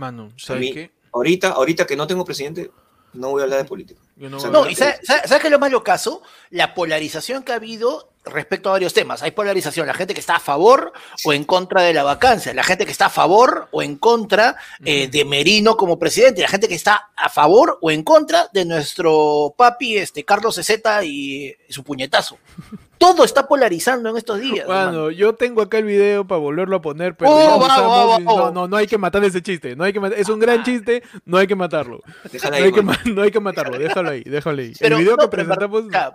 Mano, 0.00 0.32
¿sabes 0.38 0.62
mí- 0.62 0.72
qué? 0.72 0.90
Ahorita, 1.12 1.48
ahorita 1.50 1.86
que 1.86 1.94
no 1.94 2.06
tengo 2.06 2.24
presidente, 2.24 2.70
no 3.12 3.30
voy 3.30 3.40
a 3.42 3.44
hablar 3.44 3.58
de 3.58 3.64
política. 3.66 4.00
Yo 4.16 4.30
no, 4.30 4.38
O 4.38 4.40
sea, 4.40 4.48
No, 4.50 4.64
no 4.64 4.70
y 4.70 4.74
¿sabes 4.74 5.00
sabe, 5.02 5.28
sabe 5.28 5.40
qué 5.42 5.48
es 5.48 5.50
lo 5.52 5.58
malo 5.58 5.82
caso? 5.84 6.22
La 6.48 6.72
polarización 6.74 7.42
que 7.42 7.52
ha 7.52 7.56
habido 7.56 8.08
respecto 8.24 8.70
a 8.70 8.72
varios 8.72 8.94
temas. 8.94 9.22
Hay 9.22 9.32
polarización, 9.32 9.86
la 9.86 9.92
gente 9.94 10.14
que 10.14 10.20
está 10.20 10.36
a 10.36 10.40
favor 10.40 10.92
o 11.24 11.32
en 11.34 11.44
contra 11.44 11.82
de 11.82 11.92
la 11.92 12.02
vacancia, 12.02 12.54
la 12.54 12.62
gente 12.62 12.86
que 12.86 12.92
está 12.92 13.06
a 13.06 13.10
favor 13.10 13.68
o 13.72 13.82
en 13.82 13.96
contra 13.96 14.56
eh, 14.84 15.08
de 15.08 15.24
Merino 15.26 15.76
como 15.76 15.98
presidente, 15.98 16.40
la 16.40 16.48
gente 16.48 16.68
que 16.68 16.74
está 16.76 17.10
a 17.14 17.28
favor 17.28 17.78
o 17.82 17.90
en 17.90 18.02
contra 18.02 18.48
de 18.54 18.64
nuestro 18.64 19.54
papi 19.58 19.98
este, 19.98 20.24
Carlos 20.24 20.54
Ceseta 20.54 21.04
y, 21.04 21.54
y 21.68 21.72
su 21.72 21.82
puñetazo. 21.84 22.38
Todo 23.00 23.24
está 23.24 23.48
polarizando 23.48 24.10
en 24.10 24.18
estos 24.18 24.38
días. 24.40 24.58
hermano. 24.68 24.86
Mano, 24.92 25.10
yo 25.10 25.34
tengo 25.34 25.62
acá 25.62 25.78
el 25.78 25.84
video 25.86 26.26
para 26.26 26.38
volverlo 26.38 26.76
a 26.76 26.82
poner, 26.82 27.16
pero 27.16 27.30
Oh, 27.30 27.56
usamos 27.56 27.88
va. 28.12 28.18
no, 28.20 28.50
no, 28.52 28.68
no 28.68 28.76
hay 28.76 28.86
que 28.86 28.98
matar 28.98 29.24
ese 29.24 29.40
chiste, 29.42 29.74
no 29.74 29.84
hay 29.84 29.92
que 29.94 30.00
matar- 30.00 30.18
es 30.18 30.28
un 30.28 30.38
gran 30.38 30.62
chiste, 30.62 31.02
no 31.24 31.38
hay 31.38 31.46
que 31.46 31.56
matarlo. 31.56 32.02
No 32.04 32.54
hay, 32.54 32.70
que, 32.72 32.82
mano. 32.82 33.00
ma- 33.06 33.10
no 33.12 33.22
hay 33.22 33.30
que 33.30 33.40
matarlo, 33.40 33.78
déjalo 33.78 34.10
ahí, 34.10 34.22
déjalo 34.22 34.60
ahí. 34.60 34.74
Pero, 34.78 34.96
el 34.96 35.02
video 35.02 35.16
no, 35.16 35.22
que 35.22 35.28
pero 35.28 35.42
en 35.44 35.48
verdad- 35.48 35.70
presentamos, 35.70 36.14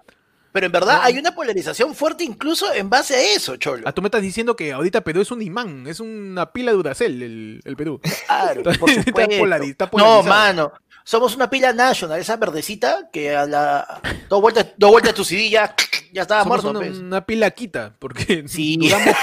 pero 0.52 0.68
en 0.68 0.72
verdad 0.72 0.98
No. 1.00 1.04
hay 1.04 1.18
una 1.18 1.34
polarización 1.34 1.96
fuerte 1.96 2.24
incluso 2.24 2.72
en 2.72 2.88
base 2.90 3.16
a 3.16 3.36
eso, 3.36 3.58
Cholo. 3.58 3.82
ah, 3.86 3.92
tú 3.92 4.02
me 4.04 4.08
estás 4.08 4.22
diciendo 4.22 4.56
que 4.56 4.72
ahorita 4.72 5.02
Perú 5.02 5.22
es 5.22 5.32
un 5.32 5.42
imán, 5.42 5.88
es 5.88 6.00
una 6.00 6.52
pila 6.54 6.70
de 6.72 6.78
Duracell 6.78 7.22
el, 7.24 7.62
el 7.66 7.76
Perú. 7.76 8.00
Claro, 8.28 8.62
por 8.62 8.90
Está 8.92 9.04
supuesto. 9.04 9.36
polari- 9.44 9.72
está 9.72 9.86
no, 9.86 9.92
polarizado. 9.92 10.24
mano. 10.24 10.72
Somos 11.08 11.36
una 11.36 11.48
pila 11.52 11.72
national, 11.72 12.20
esa 12.20 12.36
verdecita 12.36 13.10
que 13.14 13.36
a 13.36 13.46
la 13.46 14.02
dos 14.28 14.42
vueltas, 14.42 14.70
dos 14.76 14.90
vueltas 14.90 15.14
tu 15.14 15.24
CD 15.24 15.52
ya, 15.52 15.76
ya 16.12 16.24
estaba 16.24 16.42
Somos 16.44 16.64
muerto. 16.64 16.80
una, 16.80 16.88
pues. 16.88 16.98
una 17.00 17.26
pila 17.26 17.52
quita, 17.52 17.94
porque 18.00 18.44
Sí. 18.48 18.78
duramos, 18.82 19.16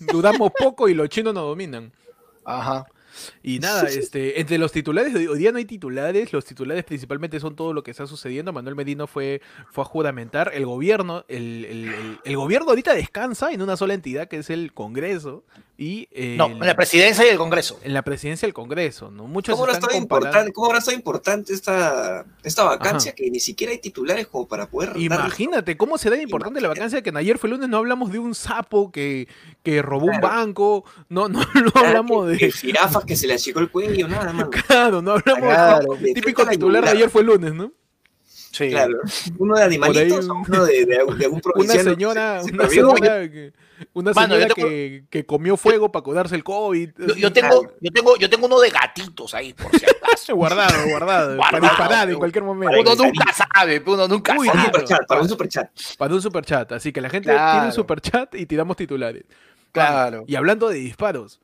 duramos 0.00 0.52
poco 0.58 0.88
y 0.88 0.94
los 0.94 1.08
chinos 1.08 1.32
nos 1.32 1.44
dominan. 1.44 1.92
Ajá. 2.44 2.84
Y 3.42 3.58
nada, 3.58 3.82
este, 3.88 4.40
entre 4.40 4.58
los 4.58 4.72
titulares, 4.72 5.14
hoy 5.14 5.38
día 5.38 5.52
no 5.52 5.58
hay 5.58 5.64
titulares, 5.64 6.32
los 6.32 6.44
titulares 6.44 6.84
principalmente 6.84 7.40
son 7.40 7.56
todo 7.56 7.72
lo 7.72 7.82
que 7.82 7.90
está 7.90 8.06
sucediendo. 8.06 8.52
Manuel 8.52 8.74
Medino 8.76 9.06
fue, 9.06 9.40
fue 9.70 9.82
a 9.82 9.86
juramentar. 9.86 10.50
El 10.54 10.66
gobierno, 10.66 11.24
el, 11.28 11.64
el- 11.64 11.84
el- 11.88 12.18
el 12.24 12.36
gobierno 12.36 12.68
ahorita 12.70 12.94
descansa 12.94 13.52
en 13.52 13.62
una 13.62 13.76
sola 13.76 13.94
entidad 13.94 14.28
que 14.28 14.38
es 14.38 14.50
el 14.50 14.72
Congreso 14.72 15.44
y 15.78 16.08
No, 16.36 16.46
el- 16.46 16.52
en 16.52 16.58
la 16.66 16.74
presidencia 16.74 17.24
y 17.26 17.28
el 17.28 17.36
Congreso. 17.36 17.78
en 17.82 17.92
la 17.94 18.02
presidencia 18.02 18.46
del 18.46 18.54
Congreso, 18.54 19.10
¿no? 19.10 19.24
Muchos 19.26 19.54
¿Cómo 19.54 19.64
habrá, 19.64 19.74
están 19.74 19.90
estado 19.90 20.00
comparando. 20.00 20.26
importante, 20.28 20.52
¿Cómo 20.52 20.66
habrá 20.66 20.78
estado 20.78 20.96
importante 20.96 21.52
esta, 21.52 22.24
esta 22.42 22.64
vacancia 22.64 23.10
Ajá. 23.10 23.16
que 23.16 23.30
ni 23.30 23.40
siquiera 23.40 23.72
hay 23.72 23.78
titulares 23.78 24.26
como 24.26 24.48
para 24.48 24.68
poder 24.68 24.90
darle- 24.90 25.04
Imagínate 25.04 25.76
cómo 25.76 25.98
será 25.98 26.16
de 26.16 26.22
importante 26.22 26.60
la 26.60 26.68
vacancia 26.68 27.02
que 27.02 27.10
en 27.10 27.16
ayer 27.18 27.36
fue 27.38 27.50
lunes 27.50 27.68
no 27.68 27.76
hablamos 27.76 28.10
de 28.10 28.18
un 28.18 28.34
sapo 28.34 28.90
que, 28.90 29.28
que 29.62 29.82
robó 29.82 30.06
un 30.06 30.20
banco, 30.20 30.84
no, 31.08 31.28
no, 31.28 31.40
no 31.40 31.72
hablamos 31.74 32.30
que- 32.32 32.38
que 32.38 32.46
de 32.46 32.52
jirafas 32.52 33.04
que 33.06 33.16
se 33.16 33.26
le 33.26 33.34
achicó 33.34 33.60
el 33.60 33.70
cuello, 33.70 34.08
nada, 34.08 34.32
mano. 34.32 34.50
claro, 34.66 35.00
no 35.02 35.12
hablamos 35.12 35.42
Claro. 35.44 35.94
de 36.00 36.12
típico 36.14 36.46
titular 36.46 36.84
de 36.84 36.90
ayer 36.90 37.10
fue 37.10 37.22
lunes, 37.22 37.54
¿no? 37.54 37.72
Sí. 38.24 38.70
Claro. 38.70 38.94
Uno 39.38 39.54
de 39.54 39.64
animalitos, 39.64 40.24
un- 40.28 40.38
uno 40.48 40.64
de, 40.64 40.86
de, 40.86 40.86
de 40.86 40.96
algún 40.96 41.42
Una 41.56 41.74
señora, 41.74 42.42
se- 42.42 42.48
se 42.48 42.54
una 42.54 42.68
señora, 42.68 43.30
que, 43.30 43.52
una 43.92 44.12
Mano, 44.12 44.34
señora 44.34 44.54
tengo- 44.54 44.68
que, 44.68 45.04
que 45.10 45.26
comió 45.26 45.58
fuego 45.58 45.92
para 45.92 46.02
curarse 46.02 46.34
el 46.34 46.42
COVID. 46.42 46.90
Yo, 46.96 47.14
yo 47.16 47.32
tengo, 47.34 47.66
yo 47.82 47.90
tengo, 47.92 48.16
yo 48.16 48.30
tengo 48.30 48.46
uno 48.46 48.58
de 48.60 48.70
gatitos 48.70 49.34
ahí, 49.34 49.52
por 49.52 49.70
si 49.78 49.84
acaso. 49.84 50.34
Guardado, 50.34 50.88
guardado, 50.88 51.36
para 51.36 51.50
Guardado. 51.58 51.60
disparar 51.60 52.10
en 52.10 52.16
cualquier 52.18 52.44
momento. 52.44 52.80
uno 52.80 52.94
nunca 52.94 53.32
sabe, 53.34 53.82
uno 53.86 54.08
nunca 54.08 54.34
Uy, 54.38 54.46
Para 54.48 54.80
un 54.80 54.86
sabe. 54.88 55.06
para 55.06 55.20
un 55.20 55.28
superchat. 55.28 55.70
Para 55.98 56.14
un 56.14 56.22
superchat. 56.22 56.72
Así 56.72 56.92
que 56.92 57.00
la 57.02 57.10
gente 57.10 57.30
Claro. 57.30 57.52
tiene 57.52 57.66
un 57.66 57.72
superchat 57.74 58.34
y 58.36 58.46
tiramos 58.46 58.76
titulares. 58.78 59.24
Claro. 59.70 60.24
Y 60.26 60.34
hablando 60.36 60.68
de 60.70 60.76
disparos, 60.78 61.38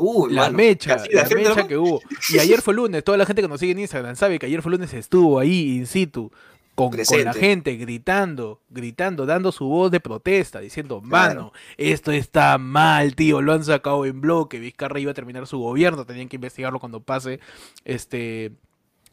Uy, 0.00 0.32
la 0.32 0.42
mano, 0.42 0.56
mecha, 0.56 0.96
casi 0.96 1.12
la 1.12 1.24
mecha 1.28 1.54
¿no? 1.54 1.66
que 1.68 1.76
hubo. 1.76 2.00
Y 2.32 2.38
ayer 2.38 2.62
fue 2.62 2.74
lunes, 2.74 3.04
toda 3.04 3.18
la 3.18 3.26
gente 3.26 3.42
que 3.42 3.48
nos 3.48 3.60
sigue 3.60 3.72
en 3.72 3.80
Instagram 3.80 4.16
sabe 4.16 4.38
que 4.38 4.46
ayer 4.46 4.62
fue 4.62 4.72
lunes 4.72 4.92
estuvo 4.94 5.38
ahí 5.38 5.76
in 5.76 5.86
situ. 5.86 6.30
Con, 6.76 6.90
con 6.92 7.24
la 7.24 7.34
gente 7.34 7.76
gritando, 7.76 8.60
gritando, 8.70 9.26
dando 9.26 9.52
su 9.52 9.66
voz 9.66 9.90
de 9.90 10.00
protesta, 10.00 10.60
diciendo, 10.60 11.02
Claro. 11.02 11.34
mano, 11.34 11.52
esto 11.76 12.10
está 12.10 12.56
mal, 12.56 13.14
tío, 13.14 13.42
lo 13.42 13.52
han 13.52 13.64
sacado 13.64 14.06
en 14.06 14.22
bloque, 14.22 14.58
Vizcarra 14.58 14.98
iba 14.98 15.10
a 15.10 15.14
terminar 15.14 15.46
su 15.46 15.58
gobierno, 15.58 16.06
tenían 16.06 16.28
que 16.28 16.36
investigarlo 16.36 16.78
cuando 16.80 17.00
pase 17.00 17.38
este, 17.84 18.52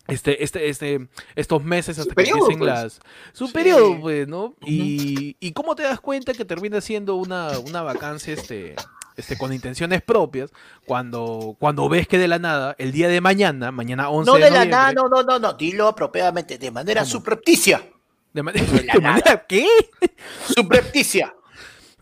este, 0.08 0.42
este, 0.46 0.70
este, 0.70 1.08
estos 1.36 1.62
meses 1.62 2.00
hasta 2.00 2.16
que 2.16 2.22
empiecen 2.30 2.60
pues. 2.60 2.70
las... 2.72 3.00
Su 3.34 3.48
Sí. 3.48 3.54
periodo, 3.54 4.00
pues, 4.00 4.28
¿no? 4.30 4.54
Y, 4.66 5.36
y 5.42 5.52
cómo 5.52 5.76
te 5.76 5.84
das 5.84 6.00
cuenta 6.00 6.34
que 6.34 6.46
termina 6.46 6.80
siendo 6.80 7.16
una, 7.16 7.60
una 7.60 7.82
vacancia, 7.82 8.34
este... 8.34 8.76
Este, 9.18 9.36
con 9.38 9.52
intenciones 9.52 10.02
propias, 10.04 10.52
cuando, 10.86 11.56
cuando 11.60 11.90
ves 11.90 12.08
que 12.08 12.20
de 12.20 12.28
la 12.28 12.38
nada, 12.38 12.76
el 12.78 12.92
día 12.92 13.08
de 13.10 13.20
mañana, 13.20 13.72
mañana 13.72 14.10
11 14.10 14.30
No 14.32 14.38
de 14.38 14.44
de 14.44 14.52
la 14.52 14.66
nada, 14.66 14.94
no, 14.94 15.10
no, 15.10 15.24
no, 15.24 15.40
no, 15.40 15.54
dilo 15.54 15.88
apropiadamente, 15.88 16.60
de 16.60 16.70
manera 16.72 17.02
¿Cómo? 17.02 17.12
subrepticia. 17.12 17.82
de, 18.32 18.44
la 18.44 18.52
de 18.94 19.00
manera, 19.02 19.46
¿qué? 19.48 19.66
Subrepticia. 20.56 21.34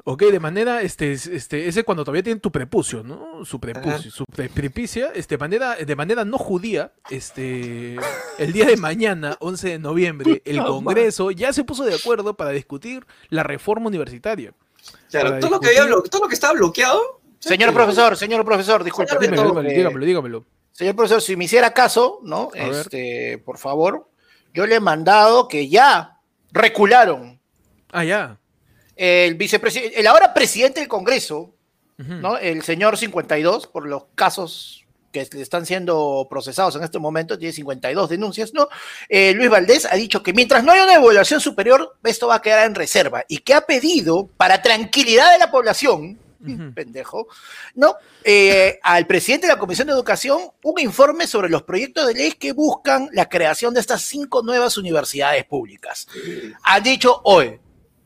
Ok, 0.08 0.24
de 0.24 0.40
manera, 0.40 0.82
este, 0.84 1.14
es- 1.14 1.26
este, 1.26 1.68
ese 1.68 1.84
cuando 1.84 2.04
todavía 2.04 2.22
tienen 2.22 2.40
tu 2.40 2.52
prepucio, 2.52 3.02
¿no? 3.02 3.44
Su 3.44 3.60
prepucio, 3.60 4.12
su 4.12 4.26
pre- 4.26 4.50
prepicia, 4.50 5.10
este, 5.16 5.38
manera, 5.38 5.76
de 5.78 5.96
manera 5.96 6.24
no 6.26 6.38
judía, 6.38 6.92
este, 7.10 7.96
el 8.38 8.54
día 8.54 8.66
de 8.66 8.78
mañana, 8.78 9.36
11 9.40 9.70
de 9.70 9.80
noviembre, 9.80 10.42
el 10.46 10.62
Congreso 10.64 11.32
ya 11.32 11.52
se 11.54 11.64
puso 11.64 11.86
de 11.86 11.96
acuerdo 11.96 12.36
para 12.36 12.52
discutir 12.52 13.08
la 13.30 13.42
reforma 13.42 13.88
universitaria. 13.88 14.54
Claro, 15.10 15.40
todo 15.40 15.50
lo, 15.52 15.60
que 15.60 15.68
había 15.68 15.84
discutir- 15.84 16.04
blo- 16.04 16.10
todo 16.10 16.22
lo 16.24 16.28
que 16.28 16.36
estaba 16.36 16.54
bloqueado. 16.54 17.22
Señor 17.40 17.70
Sí. 17.70 17.76
profesor, 17.76 18.18
señor 18.18 18.44
profesor, 18.46 18.84
disculpe. 18.84 19.12
Dígamelo, 19.20 19.44
dígamelo, 19.44 19.70
dígamelo, 19.70 20.06
dígamelo. 20.06 20.46
Señor 20.72 20.96
profesor, 20.96 21.22
si 21.22 21.36
me 21.36 21.46
hiciera 21.46 21.74
caso, 21.74 22.20
¿no? 22.24 22.50
A 22.54 22.64
ver. 22.70 22.72
Este, 22.74 23.38
por 23.46 23.58
favor, 23.58 24.10
yo 24.54 24.66
le 24.66 24.76
he 24.76 24.80
mandado 24.80 25.48
que 25.48 25.70
ya 25.70 26.20
recularon 26.52 27.40
Ah, 27.92 28.04
ya. 28.04 28.38
el 28.96 29.36
vicepresidente, 29.36 30.00
el 30.00 30.08
ahora 30.08 30.34
presidente 30.34 30.80
del 30.80 30.90
Congreso. 30.90 31.52
¿no? 31.98 32.38
El 32.38 32.62
señor 32.64 32.98
52, 32.98 33.68
por 33.68 33.88
los 33.88 34.04
casos 34.16 34.85
que 35.24 35.42
están 35.42 35.66
siendo 35.66 36.28
procesados 36.30 36.76
en 36.76 36.84
este 36.84 37.00
momento, 37.00 37.38
tiene 37.38 37.54
52 37.54 38.10
denuncias, 38.10 38.54
¿no? 38.54 38.68
Eh, 39.08 39.34
Luis 39.34 39.50
Valdés 39.50 39.88
ha 39.90 39.96
dicho 39.96 40.22
que 40.22 40.34
mientras 40.34 40.64
no 40.64 40.72
haya 40.72 40.84
una 40.84 40.96
evaluación 40.96 41.40
superior, 41.40 41.96
esto 42.04 42.28
va 42.28 42.36
a 42.36 42.42
quedar 42.42 42.66
en 42.66 42.76
reserva 42.76 43.24
y 43.28 43.40
que 43.40 43.54
ha 43.54 43.62
pedido, 43.62 44.28
para 44.38 44.62
tranquilidad 44.62 45.32
de 45.32 45.40
la 45.40 45.52
población, 45.52 46.20
pendejo, 46.76 47.28
¿no? 47.76 47.96
Eh, 48.24 48.80
al 48.84 49.08
presidente 49.08 49.48
de 49.48 49.54
la 49.54 49.60
Comisión 49.60 49.88
de 49.88 49.94
Educación 49.94 50.40
un 50.64 50.80
informe 50.80 51.28
sobre 51.28 51.50
los 51.50 51.64
proyectos 51.64 52.08
de 52.08 52.14
ley 52.14 52.32
que 52.34 52.52
buscan 52.52 53.10
la 53.14 53.28
creación 53.30 53.74
de 53.74 53.80
estas 53.80 54.04
cinco 54.04 54.42
nuevas 54.44 54.78
universidades 54.78 55.44
públicas. 55.46 56.08
Han 56.64 56.84
dicho, 56.84 57.22
hoy, 57.24 57.60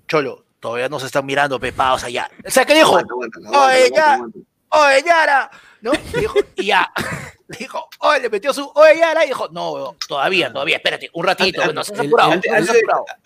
Cholo, 0.07 0.45
todavía 0.59 0.89
no 0.89 0.99
se 0.99 1.07
están 1.07 1.25
mirando 1.25 1.59
pepados 1.59 2.03
allá. 2.03 2.29
O 2.45 2.49
sea, 2.51 2.65
que 2.65 2.75
dijo, 2.75 2.97
Aguanta, 2.97 3.13
aguanta, 3.13 3.39
aguanta, 3.39 3.65
Oye, 3.67 3.85
aguanta, 3.85 4.39
ya. 4.39 4.79
oye, 4.79 5.03
Yara, 5.05 5.51
¿no? 5.81 5.91
Y, 6.13 6.19
dijo, 6.19 6.35
y 6.55 6.65
ya, 6.65 6.91
dijo, 7.59 7.87
oye, 7.99 8.21
le 8.21 8.29
metió 8.29 8.53
su, 8.53 8.69
oye, 8.75 8.97
Yara, 8.99 9.25
y 9.25 9.29
dijo, 9.29 9.47
no, 9.51 9.95
todavía, 10.07 10.51
todavía, 10.51 10.77
espérate, 10.77 11.09
un 11.13 11.25
ratito, 11.25 11.61
Antes- 11.61 11.75
no 11.75 11.83
seas 11.83 11.99
el- 11.99 12.07
apurado, 12.07 12.31
Antes, 12.31 12.51
no 12.51 12.57
antes 12.57 12.71
seas 12.71 12.83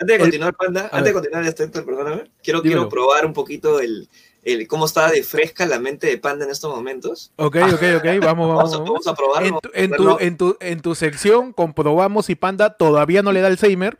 de, 0.08 0.18
continuar, 0.20 0.54
Panda, 0.56 0.82
a 0.92 0.98
antes 0.98 1.04
de 1.06 1.14
continuar 1.14 1.44
esto, 1.46 1.64
Héctor, 1.64 1.86
perdóname, 1.86 2.32
quiero, 2.44 2.62
Dímelo. 2.62 2.82
quiero 2.82 2.90
probar 2.90 3.26
un 3.26 3.34
poquito 3.34 3.80
el, 3.80 4.08
el 4.44 4.68
cómo 4.68 4.86
está 4.86 5.10
de 5.10 5.24
fresca 5.24 5.66
la 5.66 5.80
mente 5.80 6.08
de 6.08 6.18
Panda 6.18 6.46
en 6.46 6.52
estos 6.52 6.74
momentos. 6.76 7.32
Ok, 7.38 7.56
ok, 7.74 7.84
ok, 7.98 8.06
vamos, 8.22 8.48
vamos. 8.50 8.56
Vamos 8.56 8.74
a, 8.74 8.78
vamos. 8.80 9.08
a 9.08 9.16
probarlo. 9.16 9.48
En 9.48 9.60
tu, 9.62 9.70
en, 9.74 9.92
tu, 9.92 10.18
en, 10.20 10.38
tu, 10.38 10.58
en 10.60 10.82
tu 10.82 10.96
sección 10.96 11.54
comprobamos 11.54 12.26
si 12.28 12.36
Panda 12.36 12.72
todavía 12.76 13.22
no 13.22 13.32
le 13.32 13.42
da 13.42 13.48
Alzheimer. 13.48 13.98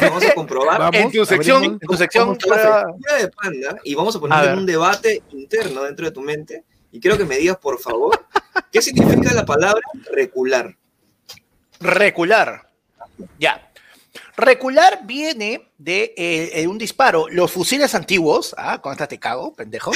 Vamos 0.00 0.24
a 0.24 0.32
comprobar 0.34 0.78
Vamos, 0.78 0.94
En 0.94 1.10
tu 1.10 1.26
sección, 1.26 1.56
abrimos. 1.56 1.82
en 1.82 1.88
tu 1.88 1.96
sección, 1.96 2.38
la 2.46 2.86
de 3.18 3.28
Panda 3.28 3.76
y 3.82 3.94
vamos 3.96 4.14
a 4.14 4.20
poner 4.20 4.54
un 4.54 4.64
debate 4.64 5.22
interno 5.32 5.82
dentro 5.82 6.06
de 6.06 6.12
tu 6.12 6.20
mente 6.20 6.62
y 6.96 7.00
quiero 7.00 7.18
que 7.18 7.26
me 7.26 7.36
digas, 7.36 7.58
por 7.58 7.78
favor, 7.78 8.26
qué 8.72 8.80
significa 8.80 9.34
la 9.34 9.44
palabra 9.44 9.82
recular. 10.10 10.74
recular. 11.78 12.70
Ya. 13.38 13.70
Recular 14.34 15.00
viene 15.04 15.70
de 15.76 16.14
eh, 16.16 16.50
eh, 16.54 16.66
un 16.66 16.78
disparo. 16.78 17.28
Los 17.28 17.52
fusiles 17.52 17.94
antiguos, 17.94 18.54
ah, 18.56 18.80
con 18.80 18.92
esta 18.92 19.06
te 19.06 19.18
cago, 19.18 19.54
pendejo. 19.54 19.92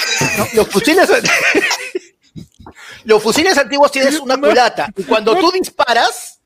Los 0.52 0.68
fusiles 0.68 1.08
Los 3.04 3.22
fusiles 3.22 3.56
antiguos 3.56 3.90
tienes 3.90 4.20
una 4.20 4.36
culata 4.36 4.92
y 4.94 5.04
cuando 5.04 5.34
tú 5.38 5.50
disparas, 5.52 6.42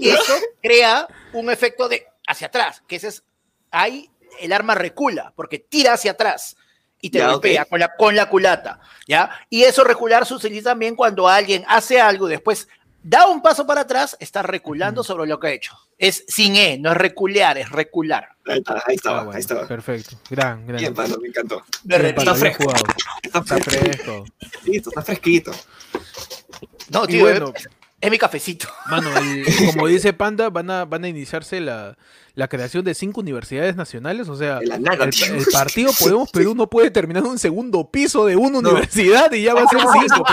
eso 0.00 0.34
crea 0.62 1.08
un 1.32 1.50
efecto 1.50 1.88
de 1.88 2.06
hacia 2.24 2.46
atrás, 2.46 2.84
que 2.86 2.96
ese 2.96 3.08
es 3.08 3.24
ahí 3.72 4.08
el 4.38 4.52
arma 4.52 4.76
recula 4.76 5.32
porque 5.34 5.58
tira 5.58 5.94
hacia 5.94 6.12
atrás 6.12 6.56
y 7.00 7.10
te 7.10 7.18
Ya, 7.18 7.30
golpea 7.32 7.62
ok. 7.62 7.68
con 7.68 7.80
la 7.80 7.88
con 7.96 8.16
la 8.16 8.28
culata, 8.28 8.80
¿ya? 9.06 9.30
Y 9.50 9.62
eso 9.62 9.84
recular 9.84 10.26
se 10.26 10.34
utiliza 10.34 10.70
también 10.70 10.96
cuando 10.96 11.28
alguien 11.28 11.64
hace 11.68 12.00
algo 12.00 12.26
y 12.28 12.32
después 12.32 12.68
da 13.02 13.26
un 13.28 13.40
paso 13.40 13.66
para 13.66 13.82
atrás, 13.82 14.16
está 14.20 14.42
reculando 14.42 15.02
sobre 15.04 15.26
lo 15.28 15.38
que 15.38 15.46
ha 15.46 15.52
hecho. 15.52 15.72
Es 15.96 16.24
sin 16.28 16.54
e, 16.56 16.78
no 16.78 16.90
es 16.92 16.96
reculear, 16.96 17.56
es 17.58 17.70
recular. 17.70 18.28
Ahí, 18.46 18.58
está, 18.58 18.82
ahí 18.86 18.94
estaba, 18.96 19.18
Ah, 19.20 19.22
bueno, 19.24 19.36
ahí 19.36 19.40
estaba. 19.40 19.66
Perfecto. 19.66 20.16
Gran, 20.30 20.66
gran. 20.66 20.78
Bien, 20.80 20.94
Panda, 20.94 21.16
me 21.20 21.28
encantó. 21.28 21.62
Me 21.84 21.98
Bien. 21.98 22.14
Panda, 22.14 22.32
Está 22.32 22.44
bien 22.44 22.54
fresco. 22.56 22.74
Está 23.22 23.38
Está 23.40 23.56
fresquito, 23.58 23.80
fresco. 23.80 24.24
está 24.90 25.02
fresquito. 25.02 25.50
No, 26.90 27.06
tío, 27.06 27.20
bueno, 27.20 27.52
es, 27.54 27.68
es 28.00 28.10
mi 28.10 28.18
cafecito. 28.18 28.68
Mano, 28.90 29.10
el- 29.18 29.44
como 29.74 29.86
dice 29.88 30.12
Panda, 30.12 30.50
van 30.50 30.70
a, 30.70 30.84
van 30.84 31.04
a 31.04 31.08
iniciarse 31.08 31.60
la, 31.60 31.96
la 32.34 32.48
creación 32.48 32.84
de 32.84 32.94
cinco 32.94 33.20
universidades 33.20 33.74
nacionales. 33.76 34.28
O 34.28 34.36
sea, 34.36 34.58
el, 34.58 34.70
el 34.72 35.46
partido 35.52 35.90
Podemos 35.98 36.30
Perú 36.32 36.54
no 36.54 36.68
puede 36.70 36.90
terminar 36.90 37.24
en 37.24 37.30
un 37.30 37.38
segundo 37.38 37.90
piso 37.90 38.24
de 38.26 38.36
una 38.36 38.58
universidad 38.60 39.32
y 39.32 39.42
ya 39.42 39.54
va 39.54 39.62
a 39.62 39.68
ser 39.68 39.80
cinco. 39.80 40.24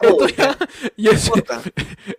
Esto 0.00 0.26
ya, 0.28 0.56
ya 0.96 1.10
No 1.10 1.16
es, 1.16 1.24
importa. 1.26 1.60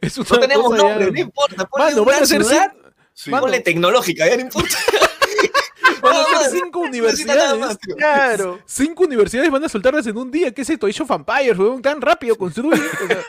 es 0.01 0.17
una 0.17 0.29
No 0.31 0.39
tenemos 0.39 0.65
cosa 0.65 0.77
ya- 0.77 0.89
nombre, 0.89 1.11
no 1.11 1.19
importa. 1.19 1.69
Mano, 1.77 2.05
van 2.05 2.23
a 2.23 2.25
ser 2.25 2.43
ciudad, 2.43 2.73
cinco, 3.13 3.39
ponle 3.39 3.59
tecnológica, 3.61 4.27
ya 4.29 4.35
no 4.35 4.41
importa. 4.41 4.75
van 6.03 6.13
a 6.13 6.17
Nada 6.17 6.25
ser 6.27 6.37
más, 6.37 6.51
cinco 6.51 6.79
universidades. 6.81 7.59
más, 7.59 7.77
tío. 7.79 7.95
Claro. 7.95 8.59
Cinco 8.65 9.03
universidades 9.05 9.49
van 9.49 9.63
a 9.63 9.69
soltarlas 9.69 10.05
en 10.07 10.17
un 10.17 10.29
día. 10.31 10.51
¿Qué 10.53 10.61
es 10.61 10.69
esto? 10.69 10.85
Age 10.87 11.01
of 11.03 11.09
Empires, 11.11 11.57
weón. 11.57 11.81
Tan 11.81 11.99
rápido 12.01 12.35
construyen. 12.35 12.79
O 13.03 13.07
sea, 13.07 13.19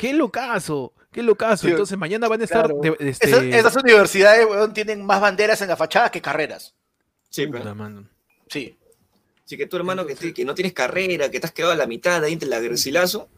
qué 0.00 0.12
locazo. 0.12 0.92
Qué 1.12 1.22
locazo. 1.22 1.68
Entonces 1.68 1.96
mañana 1.96 2.28
van 2.28 2.40
a 2.40 2.44
estar. 2.44 2.66
claro. 2.66 2.80
de- 2.80 3.08
este, 3.10 3.28
Esas, 3.28 3.42
esas 3.42 3.76
universidades, 3.76 4.46
weón, 4.46 4.74
tienen 4.74 5.04
más 5.04 5.20
banderas 5.20 5.60
en 5.62 5.68
la 5.68 5.76
fachada 5.76 6.10
que 6.10 6.20
carreras. 6.20 6.74
Sí, 7.30 7.46
puta, 7.46 7.60
pero. 7.60 7.74
mano. 7.74 8.08
Sí. 8.48 8.76
Así 9.44 9.56
que 9.56 9.66
tu 9.66 9.76
hermano 9.76 10.04
que, 10.06 10.44
no 10.44 10.54
tienes 10.54 10.72
carrera, 10.72 11.30
que 11.30 11.38
te 11.40 11.46
has 11.46 11.52
quedado 11.52 11.72
a 11.72 11.76
la 11.76 11.86
mitad 11.86 12.22
ahí 12.22 12.32
entre 12.32 12.48
la 12.48 12.60
Garcilaso, 12.60 13.28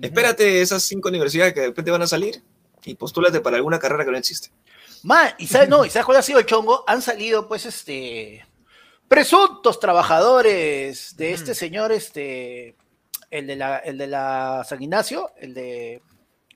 espérate 0.00 0.60
esas 0.60 0.82
cinco 0.82 1.08
universidades 1.08 1.54
que 1.54 1.60
de 1.60 1.66
repente 1.68 1.90
van 1.90 2.02
a 2.02 2.06
salir 2.06 2.42
y 2.84 2.94
postúlate 2.96 3.40
para 3.40 3.56
alguna 3.56 3.78
carrera 3.78 4.04
que 4.04 4.10
no 4.10 4.18
existe. 4.18 4.50
Man, 5.04 5.30
y 5.38 5.46
sabes, 5.46 5.68
no, 5.68 5.84
y 5.84 5.90
sabes 5.90 6.04
cuál 6.04 6.18
ha 6.18 6.22
sido 6.22 6.40
el 6.40 6.46
chongo, 6.46 6.84
han 6.86 7.00
salido, 7.00 7.48
pues, 7.48 7.64
este 7.64 8.44
presuntos 9.08 9.80
trabajadores 9.80 11.16
de 11.16 11.32
este 11.32 11.54
señor, 11.54 11.90
este, 11.90 12.76
el 13.30 13.46
de 13.46 13.56
la, 13.56 13.78
el 13.78 13.96
de 13.98 14.06
la 14.06 14.62
San 14.66 14.82
Ignacio, 14.82 15.32
el 15.36 15.54
de, 15.54 16.02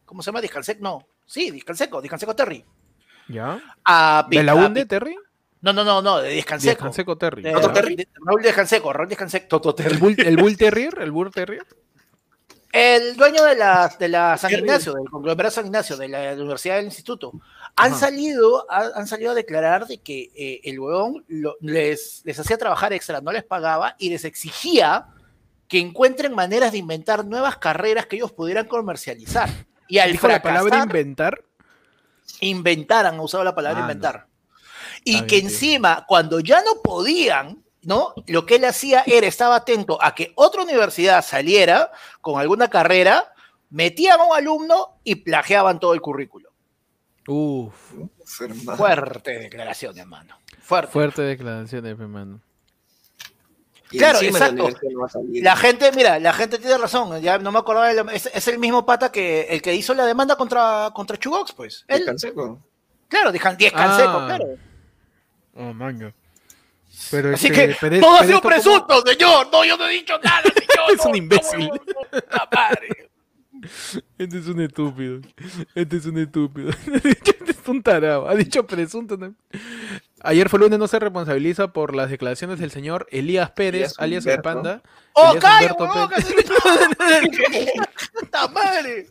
¿cómo 0.04 0.23
se 0.23 0.26
llama? 0.26 0.40
Discanseco, 0.40 0.83
no, 0.83 1.07
sí, 1.26 1.50
Discanseco, 1.50 2.00
Discanseco 2.02 2.35
Terry. 2.35 2.64
¿Ya? 3.28 3.59
A 3.85 4.26
¿De 4.28 4.43
la 4.43 4.54
UNDE, 4.54 4.85
Terry? 4.87 5.16
No, 5.62 5.73
no, 5.73 5.83
no, 5.85 6.02
no, 6.02 6.19
de 6.19 6.28
Discanseco. 6.31 6.71
Descanseco 6.73 7.16
Terry. 7.16 7.43
De- 7.43 7.52
¿Toto. 7.52 7.73
Terry? 7.73 7.97
de- 7.97 8.09
Raúl 8.25 8.43
Discanseco, 8.43 8.93
Raúl 8.93 9.09
Discanseco, 9.09 9.47
Toto 9.49 9.71
¿El 9.71 9.76
Terry. 9.76 9.97
Bull, 9.97 10.14
el 10.19 10.37
Bull 10.37 10.57
Terrier? 10.59 10.99
¿El 11.00 11.11
Bull 11.11 11.31
Terrier? 11.31 11.64
El 12.73 13.16
dueño 13.16 13.45
de 13.45 13.54
la, 13.54 13.95
de 13.99 14.09
la 14.09 14.37
San. 14.37 14.50
Ignacio, 14.52 14.95
del 14.95 15.09
conglomerado 15.09 15.54
San 15.54 15.66
Ignacio, 15.66 15.97
de 15.97 16.09
la 16.09 16.33
Universidad 16.35 16.76
del 16.76 16.87
Instituto, 16.87 17.33
han 17.76 17.93
Ajá. 17.93 18.00
salido, 18.00 18.66
ha- 18.69 18.90
han 18.97 19.07
salido 19.07 19.31
a 19.31 19.35
declarar 19.35 19.87
de 19.87 19.99
que 19.99 20.33
eh, 20.35 20.61
el 20.64 20.81
huevón 20.81 21.25
lo- 21.28 21.54
les, 21.61 22.23
les 22.25 22.38
hacía 22.38 22.59
trabajar 22.59 22.93
extra, 22.93 23.21
no 23.21 23.31
les 23.31 23.45
pagaba 23.45 23.95
y 23.97 24.11
les 24.11 24.25
exigía 24.25 25.07
que 25.75 25.81
encuentren 25.81 26.33
maneras 26.33 26.71
de 26.71 26.78
inventar 26.78 27.26
nuevas 27.26 27.57
carreras 27.57 28.07
que 28.07 28.14
ellos 28.14 28.31
pudieran 28.31 28.69
comercializar. 28.69 29.50
Y 29.88 29.99
al 29.99 30.12
¿Dijo 30.12 30.28
la 30.28 30.40
palabra 30.40 30.85
inventar? 30.85 31.43
inventaran, 32.38 33.14
han 33.14 33.19
usado 33.21 33.43
la 33.43 33.57
palabra 33.57 33.81
Ah, 33.81 33.87
no. 33.87 33.90
inventar. 33.90 34.28
Y 35.02 35.23
que 35.23 35.35
bien, 35.35 35.47
encima, 35.47 36.04
cuando 36.07 36.38
ya 36.38 36.62
no 36.62 36.81
podían, 36.81 37.64
¿no? 37.83 38.14
Lo 38.28 38.47
que 38.47 38.54
él 38.54 38.64
hacía 38.66 39.02
era, 39.04 39.26
estaba 39.26 39.57
atento 39.57 39.99
a 40.00 40.14
que 40.14 40.33
otra 40.37 40.62
universidad 40.62 41.25
saliera 41.25 41.90
con 42.21 42.40
alguna 42.40 42.69
carrera, 42.69 43.33
metían 43.71 44.21
a 44.21 44.23
un 44.26 44.37
alumno 44.37 45.00
y 45.02 45.16
plagiaban 45.16 45.81
todo 45.81 45.93
el 45.95 46.00
currículo. 46.00 46.50
Uf. 47.26 47.95
Fuerte 48.76 49.40
declaración, 49.40 49.99
hermano. 49.99 50.38
Fuerte. 50.61 50.93
fuerte 50.93 51.23
declaraciones, 51.23 51.99
hermano. 51.99 52.40
Y 53.91 53.99
Claro, 53.99 54.21
la 54.21 54.26
exacto. 54.29 54.53
universidad 54.64 54.91
no 54.93 55.00
va 55.00 55.07
a 55.07 55.09
salir. 55.11 55.43
La 55.45 55.57
gente, 55.57 55.93
mira, 55.93 56.19
la 56.19 56.33
gente 56.33 56.59
tiene 56.59 56.79
razón, 56.79 57.21
ya 57.21 57.38
no 57.38 57.53
me 57.53 57.59
acordaba, 57.59 57.91
es, 58.12 58.26
es 58.33 58.49
el 58.49 58.59
mismo 58.59 58.85
pata 58.85 59.12
que 59.12 59.43
el 59.43 59.61
que 59.62 59.75
hizo 59.75 59.95
la 59.95 60.07
demanda 60.07 60.37
contra, 60.37 60.91
contra 60.95 61.17
Chugox, 61.19 61.53
pues. 61.53 61.85
Él, 61.88 61.99
Descanseco. 61.99 62.61
claro, 63.09 63.31
dejan 63.31 63.57
10 63.57 63.73
canseco, 63.73 64.11
Ah. 64.11 64.26
claro. 64.26 64.45
Oh, 65.57 65.73
mango. 65.73 66.12
Pero 67.11 67.35
Así 67.35 67.49
este, 67.49 67.69
que 67.69 67.76
pero 67.81 67.95
es- 67.97 68.00
todo 68.00 68.14
ha 68.14 68.25
sido 68.25 68.37
esto 68.37 68.41
como- 68.43 68.55
presunto, 68.55 69.03
señor. 69.07 69.49
No, 69.53 69.64
yo 69.64 69.76
no 69.76 69.87
he 69.87 69.93
dicho 69.93 70.14
nada, 70.23 70.43
señor. 70.43 70.91
Es 70.99 71.05
un 71.07 71.17
imbécil. 71.17 71.69
no. 71.69 71.75
Este 74.19 74.38
es 74.38 74.47
un 74.47 74.61
estúpido. 74.61 75.21
Este 75.75 75.97
es 75.97 76.07
un 76.07 76.19
estúpido. 76.19 76.71
Este 77.05 77.50
es 77.50 77.69
un 77.69 77.83
tarado. 77.83 78.29
Ha 78.29 78.35
dicho 78.35 78.67
presunto. 78.67 79.17
Ayer 80.25 80.49
fue 80.49 80.59
lunes, 80.59 80.78
no 80.78 80.88
se 80.88 80.99
responsabiliza 80.99 81.69
por 81.69 81.95
las 81.95 82.11
declaraciones 82.11 82.59
del 82.59 82.71
señor 82.71 83.07
Elías 83.11 83.50
Pérez, 83.50 83.93
Elías 83.99 83.99
alias 83.99 84.26
el. 84.26 84.40
Panda. 84.43 84.83
¡Oh, 85.12 85.35
calla, 85.38 85.73
huevón! 85.75 86.09
Pérez. 86.09 86.26
que 87.31 87.64
se- 87.64 87.73
¡Puta 88.21 88.49
madre! 88.49 89.11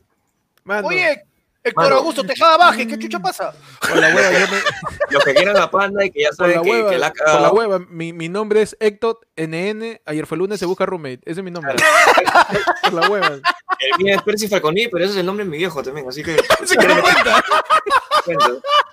Mano, 0.63 0.87
Oye, 0.87 1.23
Héctor 1.63 1.83
Mano. 1.83 1.95
Augusto 1.97 2.23
Tejada 2.25 2.57
Baje, 2.57 2.87
¿qué 2.87 2.97
chucha 2.97 3.19
pasa? 3.19 3.53
por 3.79 3.97
la 3.97 4.07
hueva, 4.13 4.31
yo 4.31 4.47
me- 4.47 4.61
Los 5.11 5.23
que 5.23 5.33
quieran 5.35 5.57
a 5.57 5.69
Panda 5.69 6.03
y 6.03 6.09
que 6.11 6.23
ya 6.23 6.29
por 6.29 6.35
saben 6.37 6.55
la 6.57 6.61
que, 6.63 6.69
hueva, 6.71 6.89
que 6.89 6.97
la 6.97 7.07
ha 7.07 7.11
por 7.13 7.41
la 7.41 7.51
hueva. 7.51 7.79
Mi, 7.89 8.11
mi 8.11 8.27
nombre 8.29 8.61
es 8.63 8.75
Héctor 8.79 9.19
NN. 9.37 10.01
Ayer 10.05 10.25
fue 10.25 10.37
lunes, 10.37 10.59
se 10.59 10.65
busca 10.65 10.85
roommate. 10.85 11.19
Ese 11.25 11.41
es 11.41 11.43
mi 11.43 11.51
nombre. 11.51 11.75
por 12.83 12.93
la 12.93 13.07
hueva. 13.09 13.27
El 13.27 14.03
mío 14.03 14.15
es 14.15 14.21
Percy 14.23 14.47
Falconi, 14.47 14.87
pero 14.87 15.03
ese 15.05 15.13
es 15.13 15.19
el 15.19 15.25
nombre 15.25 15.45
de 15.45 15.51
mi 15.51 15.57
viejo 15.57 15.83
también, 15.83 16.07
así 16.07 16.23
que... 16.23 16.37
Así 16.61 16.75
que 16.77 16.87
no 16.87 17.01
cuenta. 17.01 17.43
Cuenta. 18.25 18.47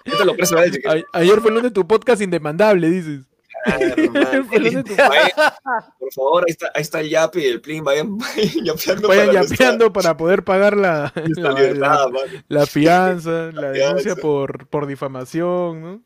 Esto 0.05 0.25
lo 0.25 0.35
preso 0.37 0.57
a 0.59 0.65
él, 0.65 0.73
si 0.73 0.81
quieres. 0.81 1.05
A- 1.13 1.19
ayer 1.19 1.41
fue 1.41 1.51
lunes 1.51 1.73
tu 1.73 1.87
podcast 1.87 2.23
indemandable, 2.23 2.89
dices. 2.91 3.27
de 3.67 4.97
Vayan, 4.97 5.33
por 5.99 6.13
favor, 6.15 6.45
ahí 6.47 6.51
está, 6.51 6.71
ahí 6.75 6.81
está 6.83 7.01
el 7.01 7.11
yape 7.11 7.41
y 7.41 7.47
el 7.47 7.61
plin, 7.61 7.85
vayan, 7.85 8.17
vayan 8.19 8.65
yapeando. 8.65 9.09
Vayan 9.09 9.27
para 9.27 9.43
yapeando 9.43 9.93
para 9.93 10.17
poder 10.17 10.45
pagar 10.45 10.77
la, 10.77 11.13
la, 11.15 11.51
libertad, 11.53 11.79
la- 11.79 12.09
mano. 12.09 12.43
la 12.49 12.67
fianza, 12.67 13.51
la 13.53 13.71
denuncia 13.71 14.17
por, 14.17 14.67
por 14.69 14.87
difamación, 14.87 15.83
¿no? 15.83 16.03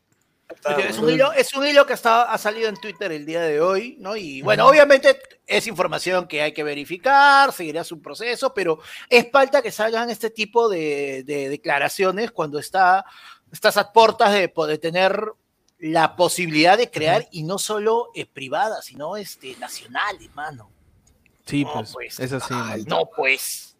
Está, 0.64 0.80
Es 0.80 0.96
un, 0.96 1.04
mano. 1.04 1.14
hilo, 1.14 1.32
es 1.32 1.54
un 1.54 1.66
hilo 1.66 1.84
que 1.84 1.92
está, 1.92 2.22
ha 2.32 2.38
salido 2.38 2.68
en 2.68 2.76
Twitter 2.76 3.12
el 3.12 3.26
día 3.26 3.42
de 3.42 3.60
hoy, 3.60 3.96
¿no? 4.00 4.16
Y 4.16 4.40
bueno, 4.42 4.66
obviamente 4.66 5.20
es 5.46 5.66
información 5.66 6.26
que 6.26 6.40
hay 6.40 6.52
que 6.52 6.64
verificar, 6.64 7.52
seguirá 7.52 7.84
su 7.84 8.00
proceso, 8.00 8.54
pero 8.54 8.78
es 9.10 9.30
falta 9.30 9.60
que 9.60 9.70
salgan 9.70 10.08
este 10.08 10.30
tipo 10.30 10.68
de, 10.68 11.22
de 11.24 11.50
declaraciones 11.50 12.30
cuando 12.30 12.58
está, 12.58 13.04
estás 13.52 13.76
a 13.76 13.92
puertas 13.92 14.32
de 14.32 14.48
poder 14.48 14.78
tener 14.78 15.20
la 15.78 16.16
posibilidad 16.16 16.78
de 16.78 16.90
crear 16.90 17.28
y 17.30 17.42
no 17.42 17.58
solo 17.58 18.08
eh, 18.14 18.24
privada, 18.24 18.80
sino 18.80 19.16
este, 19.16 19.54
nacional, 19.56 20.16
hermano. 20.22 20.70
Sí, 21.44 21.62
No, 21.64 21.72
pues, 21.74 21.92
pues. 21.92 22.20
es 22.20 22.32
así. 22.32 22.54
Ay, 22.54 22.84
mano. 22.84 23.00
No, 23.00 23.10
pues. 23.14 23.76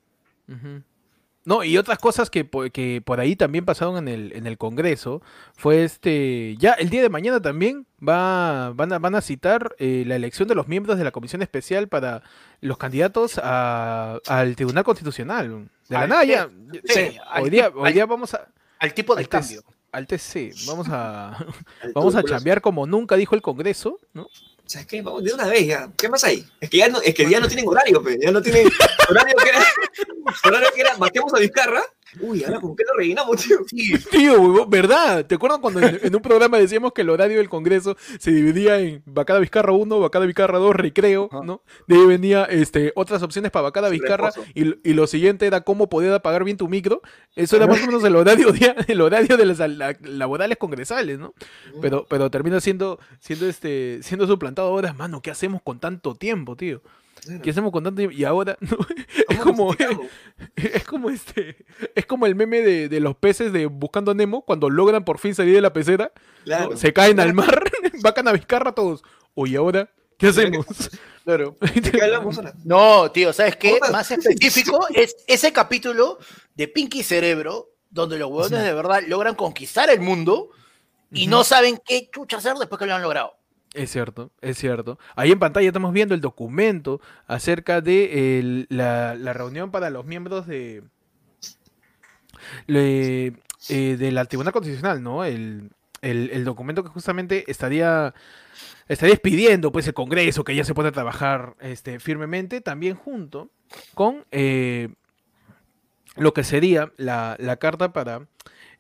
No, 1.47 1.63
y 1.63 1.77
otras 1.77 1.99
cosas 1.99 2.31
que, 2.31 2.49
que 2.73 3.03
por 3.05 3.21
ahí 3.21 3.37
también 3.37 3.67
pasaron 3.67 3.99
en 3.99 4.09
el, 4.09 4.33
en 4.35 4.47
el 4.47 4.57
Congreso 4.57 5.21
fue 5.55 5.85
este, 5.85 6.57
ya 6.59 6.73
el 6.73 6.89
día 6.89 7.03
de 7.03 7.11
mañana 7.11 7.41
también 7.43 7.87
va, 8.07 8.71
van, 8.75 8.95
a, 8.95 8.99
van 8.99 9.15
a 9.15 9.21
citar 9.21 9.75
eh, 9.79 10.05
la 10.07 10.17
elección 10.17 10.49
de 10.49 10.55
los 10.55 10.69
miembros 10.69 10.97
de 10.97 11.05
la 11.05 11.11
Comisión 11.11 11.43
Especial 11.43 11.89
para 11.89 12.23
los 12.63 12.79
candidatos 12.79 13.39
a- 13.43 14.19
al 14.27 14.57
Tribunal 14.57 14.85
Constitucional. 14.85 15.69
De 15.89 15.97
la 15.99 16.07
nada 16.07 16.25
ya, 16.25 16.49
Sí, 16.87 17.19
hoy 17.39 17.51
día, 17.51 17.71
hoy 17.75 17.89
al- 17.89 17.93
día 17.95 18.07
vamos 18.07 18.33
a, 18.33 18.49
Al 18.79 18.95
tipo 18.95 19.15
de 19.15 19.21
al, 19.25 19.29
cambio. 19.29 19.63
al 19.93 20.07
TC, 20.07 20.53
vamos 20.67 20.87
a, 20.91 21.37
vamos 21.95 22.15
a 22.15 22.23
chambear 22.23 22.63
como 22.63 22.87
nunca 22.87 23.17
dijo 23.17 23.35
el 23.35 23.43
Congreso, 23.43 23.99
¿no? 24.15 24.29
¿Sabes 24.67 24.87
qué? 24.87 25.03
Vamos 25.03 25.23
de 25.23 25.33
una 25.33 25.47
vez 25.47 25.67
ya. 25.67 25.91
¿Qué 25.97 26.09
más 26.09 26.25
hay? 26.25 26.45
Es 26.61 26.71
que 26.71 26.79
ya 26.79 26.89
no, 26.89 27.01
es 27.01 27.15
que 27.15 27.29
ya 27.29 27.39
no 27.39 27.49
tienen 27.49 27.69
horario, 27.69 28.03
pe. 28.03 28.19
Ya 28.21 28.31
no 28.31 28.41
tienen 28.41 28.71
horario 29.09 29.37
que 29.37 29.49
era. 29.49 29.65
Horario 30.45 30.69
que 30.75 30.81
era, 30.81 30.97
matemos 30.97 31.33
a 31.35 31.39
Vizcarra. 31.39 31.83
Uy, 32.21 32.45
ahora 32.45 32.61
con 32.61 32.77
qué 32.77 32.85
lo 32.85 32.97
rellenamos, 32.99 33.37
tío. 33.43 33.59
Tío, 34.11 34.41
huevón, 34.41 34.71
¿verdad? 34.71 35.27
¿Te 35.27 35.35
acuerdas 35.35 35.59
cuando 35.61 35.81
en, 35.81 35.99
en 36.03 36.15
un 36.15 36.23
programa 36.23 36.59
decíamos 36.59 36.93
que 36.93 37.03
el 37.03 37.11
horario 37.11 37.39
del 37.39 37.49
Congreso 37.49 37.97
se 38.19 38.31
dividía 38.31 38.79
en 38.79 39.03
Bacada 39.07 39.41
Vizcarra 39.41 39.73
1, 39.73 40.01
Bacada 40.01 40.27
Vizcarra 40.27 40.59
2, 40.59 40.75
recreo, 40.77 41.29
Ajá. 41.33 41.43
¿no? 41.45 41.63
De 41.87 41.97
ahí 41.97 42.07
venía 42.07 42.45
este, 42.45 42.93
otras 42.95 43.23
opciones 43.23 43.51
para 43.51 43.65
Bacada 43.65 43.89
Vizcarra 43.89 44.31
y, 44.55 44.75
y 44.89 44.93
lo 44.95 45.07
siguiente 45.07 45.47
era 45.47 45.63
cómo 45.63 45.89
poder 45.89 46.13
apagar 46.13 46.45
bien 46.45 46.57
tu 46.57 46.69
micro. 46.69 47.03
Eso 47.37 47.57
era 47.57 47.67
más 47.67 47.83
o 47.83 47.87
menos 47.87 48.05
el 48.05 48.17
horario, 48.17 48.53
dia- 48.53 48.77
el 48.87 49.01
horario 49.01 49.37
de 49.37 49.47
las 49.47 49.59
la- 49.59 49.97
laborales 50.03 50.57
congresales, 50.59 51.19
¿no? 51.19 51.35
Pero, 51.81 52.07
pero 52.09 52.31
termina 52.31 52.61
siendo, 52.61 52.99
siendo, 53.21 53.47
este, 53.49 53.99
siendo 54.03 54.27
suplantado 54.27 54.69
ahora, 54.69 54.93
mano, 54.93 55.21
¿qué 55.21 55.31
hacemos 55.31 55.63
con 55.63 55.81
tanto 55.81 56.15
tiempo, 56.15 56.57
tío? 56.57 56.81
¿Qué 57.43 57.51
hacemos 57.51 57.73
con 57.73 57.85
tanto 57.85 57.99
tiempo? 57.99 58.17
Y 58.17 58.25
ahora, 58.25 58.57
¿no? 58.61 58.77
es 59.29 59.39
¿Cómo 59.39 59.75
como, 59.75 59.77
es 60.57 60.85
como 60.85 61.11
este, 61.11 61.57
es 61.95 62.07
como 62.07 62.27
el 62.27 62.35
meme 62.35 62.61
de, 62.61 62.89
de 62.89 63.01
los 63.01 63.17
peces 63.17 63.53
de 63.53 63.67
Buscando 63.67 64.11
a 64.11 64.15
Nemo 64.15 64.43
cuando 64.43 64.71
logran 64.71 65.05
por 65.05 65.19
fin 65.19 65.35
salir 65.35 65.55
de 65.55 65.61
la 65.61 65.73
pecera, 65.73 66.13
se 66.75 66.93
caen 66.93 67.21
al 67.21 67.35
mar, 67.35 67.65
vacan 68.03 68.29
a 68.29 68.33
Vizcarra 68.33 68.73
todos. 68.73 69.03
Oye, 69.35 69.57
ahora, 69.57 69.91
¿qué 70.19 70.29
hacemos? 70.29 70.67
Claro. 71.25 71.57
No, 72.65 73.11
tío, 73.11 73.33
¿sabes 73.33 73.57
qué? 73.57 73.79
Más 73.91 74.11
específico 74.11 74.87
es 74.95 75.17
ese 75.27 75.53
capítulo 75.53 76.19
de 76.55 76.69
Pinky 76.69 77.03
Cerebro, 77.03 77.71
donde 77.91 78.19
los 78.19 78.29
huevones 78.29 78.63
de 78.63 78.75
verdad 78.75 79.03
logran 79.07 79.35
conquistar 79.35 79.89
el 79.91 80.01
mundo 80.01 80.51
y 81.13 81.27
no 81.27 81.45
saben 81.45 81.81
qué 81.85 82.11
chucha 82.13 82.39
hacer 82.39 82.55
después 82.57 82.79
que 82.79 82.87
lo 82.87 82.95
han 82.95 83.03
logrado. 83.03 83.37
Es 83.75 83.91
cierto, 83.91 84.31
es 84.41 84.57
cierto. 84.57 85.01
Ahí 85.17 85.33
en 85.33 85.41
pantalla 85.41 85.67
estamos 85.67 85.93
viendo 85.93 86.15
el 86.15 86.21
documento 86.21 87.01
acerca 87.27 87.81
de 87.81 88.67
la, 88.69 89.15
reunión 89.33 89.73
para 89.73 89.91
los 89.91 90.07
miembros 90.07 90.47
de 90.47 90.85
eh, 92.69 93.33
la 93.69 94.25
Tribunal 94.27 94.53
Constitucional, 94.53 95.03
¿no? 95.03 95.25
El, 95.25 95.71
documento 96.45 96.85
que 96.85 96.91
justamente 96.91 97.51
estaría 97.51 98.15
estaría 98.87 99.15
expidiendo 99.15 99.73
pues 99.73 99.87
el 99.89 99.95
Congreso 99.95 100.45
que 100.45 100.55
ya 100.55 100.63
se 100.63 100.75
puede 100.75 100.93
trabajar 100.93 101.57
este, 101.61 101.99
firmemente, 101.99 102.61
también 102.61 102.95
junto 102.95 103.51
con 103.95 104.25
eh, 104.31 104.91
lo 106.17 106.33
que 106.35 106.45
sería 106.45 106.93
la, 106.99 107.37
la 107.41 107.57
carta 107.57 107.93
para 107.93 108.29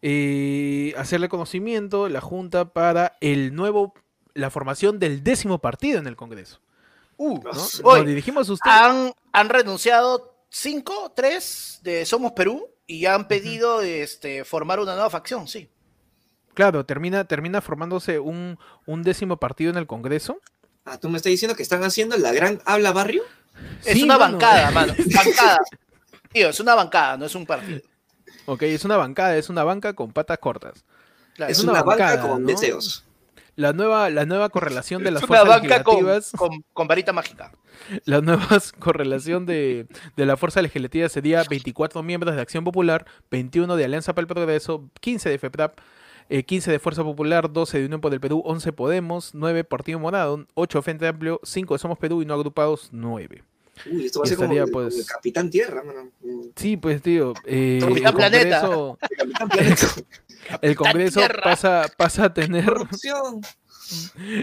eh, 0.07 0.92
hacerle 0.98 1.30
conocimiento, 1.30 2.11
la 2.11 2.20
Junta 2.20 2.74
para 2.74 3.16
el 3.22 3.54
nuevo, 3.54 3.94
la 4.35 4.51
formación 4.51 4.99
del 4.99 5.23
décimo 5.23 5.59
partido 5.61 5.99
en 5.99 6.07
el 6.07 6.16
Congreso. 6.16 6.61
Uh, 7.16 7.38
¿no? 7.42 7.53
Nos 7.53 8.07
dirigimos 8.07 8.49
a 8.49 8.53
usted. 8.55 8.70
han, 8.70 9.12
han 9.33 9.49
renunciado 9.49 10.37
cinco, 10.51 11.12
tres 11.14 11.79
de 11.83 12.05
Somos 12.05 12.33
Perú 12.33 12.68
y 12.87 13.07
han 13.07 13.29
pedido 13.29 13.81
este, 13.83 14.44
formar 14.44 14.81
una 14.81 14.94
nueva 14.94 15.11
facción, 15.11 15.47
sí. 15.49 15.70
Claro, 16.55 16.85
termina, 16.87 17.25
termina 17.25 17.61
formándose 17.61 18.18
un, 18.18 18.59
un 18.87 19.03
décimo 19.03 19.38
partido 19.38 19.70
en 19.70 19.77
el 19.77 19.87
Congreso. 19.87 20.38
Ah, 20.85 20.99
tú 20.99 21.09
me 21.09 21.16
estás 21.16 21.31
diciendo 21.31 21.57
que 21.57 21.62
están 21.62 21.83
haciendo 21.83 22.16
la 22.18 22.33
gran 22.33 22.61
habla 22.64 22.92
barrio. 22.92 23.23
Es 23.85 23.94
Sí, 23.94 24.03
una 24.03 24.18
mano. 24.18 24.33
bancada, 24.33 24.70
mano. 24.70 24.94
Bancada. 25.14 25.59
Tío, 26.33 26.49
es 26.49 26.59
una 26.61 26.75
bancada, 26.75 27.16
no 27.16 27.27
es 27.27 27.35
un 27.37 27.47
partido. 27.47 27.81
Ok, 28.47 28.62
es 28.62 28.85
una 28.85 28.97
bancada, 28.97 29.37
es 29.37 29.49
una 29.49 29.62
banca 29.64 29.94
con 29.94 30.12
patas 30.12 30.38
cortas. 30.38 30.85
Claro. 31.37 31.51
es 31.51 31.59
Es 31.59 31.64
una, 31.64 31.73
una 31.75 31.83
banca 31.85 32.05
bancada, 32.07 32.29
con 32.29 32.42
¿no? 32.42 32.49
deseos. 32.49 33.03
La 33.56 33.72
nueva, 33.72 34.10
la 34.10 34.26
nueva 34.26 34.48
correlación 34.48 35.04
de 35.04 35.10
las 35.12 35.22
es 35.22 35.28
una 35.28 35.38
fuerzas 35.40 35.60
banca 35.62 35.84
con, 35.84 35.94
legislativas. 35.94 36.32
con, 36.36 36.64
con 36.72 36.88
varita 36.88 37.12
mágica. 37.12 37.52
La 38.04 38.20
nueva 38.20 38.46
correlación 38.78 39.46
de, 39.46 39.86
de 40.16 40.26
la 40.26 40.36
fuerza 40.36 40.62
legislativa 40.62 41.08
sería 41.08 41.42
24 41.48 42.02
miembros 42.02 42.34
de 42.36 42.40
Acción 42.40 42.64
Popular, 42.64 43.04
21 43.30 43.76
de 43.76 43.84
Alianza 43.84 44.14
para 44.14 44.22
el 44.22 44.26
Progreso, 44.28 44.88
15 45.00 45.28
de 45.28 45.38
FEPRAP, 45.38 45.78
eh, 46.30 46.44
15 46.44 46.70
de 46.70 46.78
Fuerza 46.78 47.02
Popular, 47.02 47.52
12 47.52 47.78
de 47.80 47.84
Unión 47.86 48.00
por 48.00 48.12
el 48.14 48.20
Perú, 48.20 48.42
11 48.44 48.72
Podemos, 48.72 49.34
9 49.34 49.64
Partido 49.64 49.98
Morado, 49.98 50.46
8 50.54 50.82
Frente 50.82 51.06
Amplio, 51.08 51.40
5 51.42 51.74
de 51.74 51.78
Somos 51.78 51.98
Perú 51.98 52.22
y 52.22 52.26
no 52.26 52.34
agrupados, 52.34 52.88
9. 52.92 53.42
Uy, 53.90 54.06
esto 54.06 54.20
va 54.20 54.24
a 54.24 54.28
ser 54.28 54.36
como, 54.36 54.44
estaría, 54.52 54.62
el- 54.64 54.70
como 54.70 54.84
pues- 54.84 54.98
el 55.00 55.06
Capitán 55.06 55.50
Tierra, 55.50 55.82
mano. 55.82 56.08
Sí, 56.54 56.76
pues 56.76 57.02
tío, 57.02 57.34
eh, 57.44 57.80
el 57.82 57.88
Capitán 57.88 58.14
Planeta. 58.14 58.60
Congreso, 58.60 58.98
el 59.10 59.16
Capitán 59.16 59.48
Planeta. 59.48 59.86
El 60.62 60.76
Congreso 60.76 61.20
pasa, 61.42 61.87
pasa 61.96 62.24
a 62.24 62.35
tener, 62.35 62.64
Corrupción. 62.64 63.40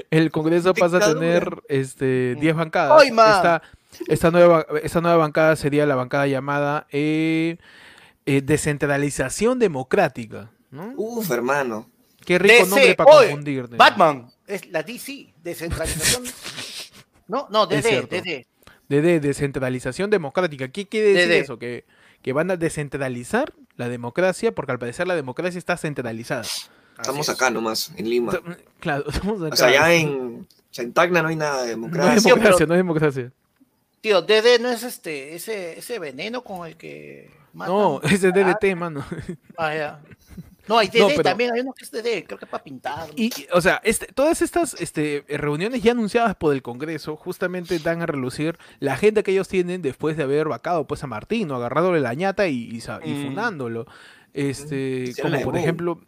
el 0.10 0.32
Congreso 0.32 0.74
pasa 0.74 0.98
a 0.98 1.14
tener 1.14 1.62
este, 1.68 2.36
10 2.36 2.56
bancadas. 2.56 3.02
¡Ay, 3.02 3.12
man! 3.12 3.36
esta, 3.36 3.62
esta, 4.08 4.32
nueva, 4.32 4.66
esta 4.84 5.02
nueva 5.02 5.18
bancada 5.18 5.56
sería 5.56 5.86
la 5.86 5.96
bancada 5.96 6.28
llamada 6.28 6.88
eh, 6.92 7.58
eh, 8.26 8.42
Descentralización 8.42 9.60
Democrática. 9.60 10.52
¿no? 10.72 10.94
Uf, 10.96 11.30
hermano. 11.32 11.90
Qué 12.26 12.38
rico 12.38 12.66
DC, 12.66 12.70
nombre 12.70 12.96
para 12.96 13.12
confundir. 13.12 13.68
Batman, 13.70 14.32
es 14.48 14.68
la 14.70 14.84
DC, 14.84 15.34
descentralización. 15.42 16.24
no, 17.28 17.48
no, 17.50 17.66
DD. 17.66 18.08
DD. 18.08 18.46
De, 18.88 19.02
de 19.02 19.20
descentralización 19.20 20.10
democrática. 20.10 20.68
¿Qué 20.68 20.88
quiere 20.88 21.14
decir 21.14 21.30
DD. 21.30 21.40
eso? 21.40 21.58
Que, 21.58 21.86
que 22.22 22.34
van 22.34 22.52
a 22.52 22.58
descentralizar 22.58 23.54
la 23.82 23.90
democracia 23.90 24.54
porque 24.54 24.72
al 24.72 24.80
parecer 24.80 25.08
la 25.08 25.16
democracia 25.16 25.58
está 25.58 25.76
centralizada. 25.78 26.44
Estamos 26.98 27.28
es. 27.28 27.36
acá 27.36 27.50
nomás, 27.50 27.92
en 27.98 28.10
Lima. 28.10 28.32
Claro, 28.80 29.10
estamos 29.10 29.42
acá. 29.42 29.54
O 29.54 29.58
sea, 29.58 29.72
ya 29.72 29.94
en, 29.94 30.48
en 30.78 30.94
Tacna 30.94 31.22
no 31.22 31.28
hay 31.30 31.36
nada 31.36 31.64
de 31.64 31.76
No 31.76 31.86
hay 31.88 31.92
democracia. 31.92 32.22
democracia, 32.30 32.56
pero- 32.58 32.68
no 32.68 32.74
hay 32.74 32.78
democracia. 32.80 33.32
Tío, 34.02 34.22
DD 34.24 34.60
no 34.60 34.70
es 34.70 34.82
este, 34.84 35.36
ese, 35.36 35.78
ese 35.78 36.00
veneno 36.00 36.44
con 36.44 36.66
el 36.68 36.76
que 36.76 37.30
matan. 37.54 37.74
No, 37.76 38.02
ese 38.04 38.30
es 38.30 38.34
DDT, 38.34 38.76
mano. 38.76 39.06
Ah, 39.58 39.76
ya. 39.76 40.02
No, 40.72 40.78
hay 40.80 40.88
DD 40.88 41.00
No, 41.00 41.08
pero- 41.10 41.24
también, 41.24 41.52
hay 41.54 41.62
uno 41.62 41.74
que 41.74 41.84
es 41.84 41.92
DD, 41.92 42.24
creo 42.26 42.38
que 42.40 42.46
es 42.46 42.52
para 42.52 42.64
pintar. 42.64 43.10
Y, 43.16 43.26
y, 43.26 43.48
o 43.54 43.62
sea, 43.62 43.82
este, 43.84 44.08
todas 44.08 44.42
estas 44.42 44.74
este, 44.82 45.24
reuniones 45.28 45.84
ya 45.84 45.92
anunciadas 45.92 46.36
por 46.36 46.54
el 46.54 46.62
Congreso 46.62 47.16
justamente 47.18 47.78
dan 47.80 48.02
a 48.02 48.06
relucir 48.06 48.58
la 48.80 48.94
agenda 48.94 49.22
que 49.24 49.32
ellos 49.32 49.48
tienen 49.48 49.82
después 49.82 50.18
de 50.18 50.24
haber 50.24 50.48
vacado 50.48 50.86
pues 50.88 51.04
a 51.04 51.08
Martín, 51.08 51.50
¿no? 51.50 51.56
agarrándole 51.56 52.00
la 52.00 52.14
ñata 52.14 52.48
y, 52.48 52.70
y, 52.70 52.78
Mm. 52.78 53.26
funándolo. 53.28 53.86
Este, 54.34 55.14
como 55.22 55.42
por 55.42 55.58
ejemplo, 55.58 56.00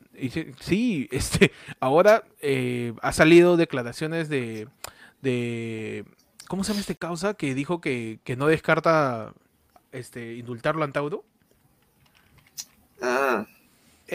sí, 0.61 1.09
este, 1.11 1.51
ahora 1.81 2.23
eh, 2.41 2.93
ha 3.01 3.11
salido 3.11 3.57
declaraciones 3.57 4.29
de, 4.29 4.69
de, 5.21 6.05
¿cómo 6.47 6.63
se 6.63 6.71
llama 6.71 6.79
este 6.81 6.95
causa? 6.95 7.33
Que 7.33 7.53
dijo 7.53 7.81
que, 7.81 8.19
que 8.23 8.37
no 8.37 8.47
descarta 8.47 9.33
este, 9.91 10.35
indultarlo 10.35 10.83
a 10.83 10.85
Antauro. 10.85 11.25
Ah, 13.01 13.45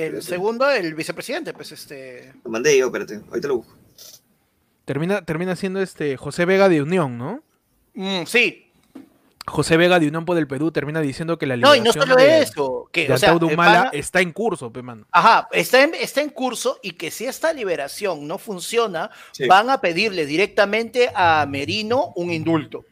El 0.07 0.23
segundo, 0.23 0.71
el 0.71 0.95
vicepresidente, 0.95 1.53
pues 1.53 1.73
este. 1.73 2.33
lo 2.45 2.51
mandé 2.51 2.79
yo, 2.79 2.87
espérate. 2.87 3.21
Ahorita 3.29 3.49
lo 3.49 3.57
busco. 3.59 3.75
Termina, 4.85 5.23
termina 5.25 5.57
siendo 5.57 5.81
este 5.83 6.17
José 6.17 6.45
Vega 6.45 6.69
de 6.69 6.81
Unión, 6.83 7.19
¿no? 7.19 7.43
Mm, 7.95 8.25
sí, 8.27 8.65
José 9.47 9.77
Vega 9.79 9.99
de 9.99 10.07
Unampo 10.09 10.35
del 10.35 10.47
Perú 10.47 10.71
termina 10.71 11.01
diciendo 11.01 11.39
que 11.39 11.47
la 11.47 11.57
No, 11.57 11.75
y 11.75 11.79
no 11.81 11.85
liberación 11.87 12.03
solo 12.09 12.17
de, 12.17 12.43
eso, 12.43 12.89
que, 12.93 13.09
de 13.09 13.15
o 13.15 13.19
sea, 13.19 13.33
el 13.33 13.43
Humala 13.43 13.85
pana- 13.85 13.91
está 13.95 14.21
en 14.21 14.33
curso, 14.33 14.71
pe, 14.73 14.83
mano. 14.83 15.07
Ajá, 15.11 15.49
está 15.53 15.83
en, 15.83 15.95
está 15.95 16.21
en 16.21 16.29
curso 16.31 16.79
y 16.83 16.93
que 16.93 17.11
si 17.11 17.25
esta 17.25 17.53
liberación 17.55 18.27
no 18.29 18.37
funciona, 18.39 19.11
Sí. 19.33 19.47
van 19.47 19.71
a 19.71 19.81
pedirle 19.81 20.27
directamente 20.27 21.11
a 21.15 21.47
Merino 21.49 22.13
un 22.17 22.31
indulto. 22.31 22.85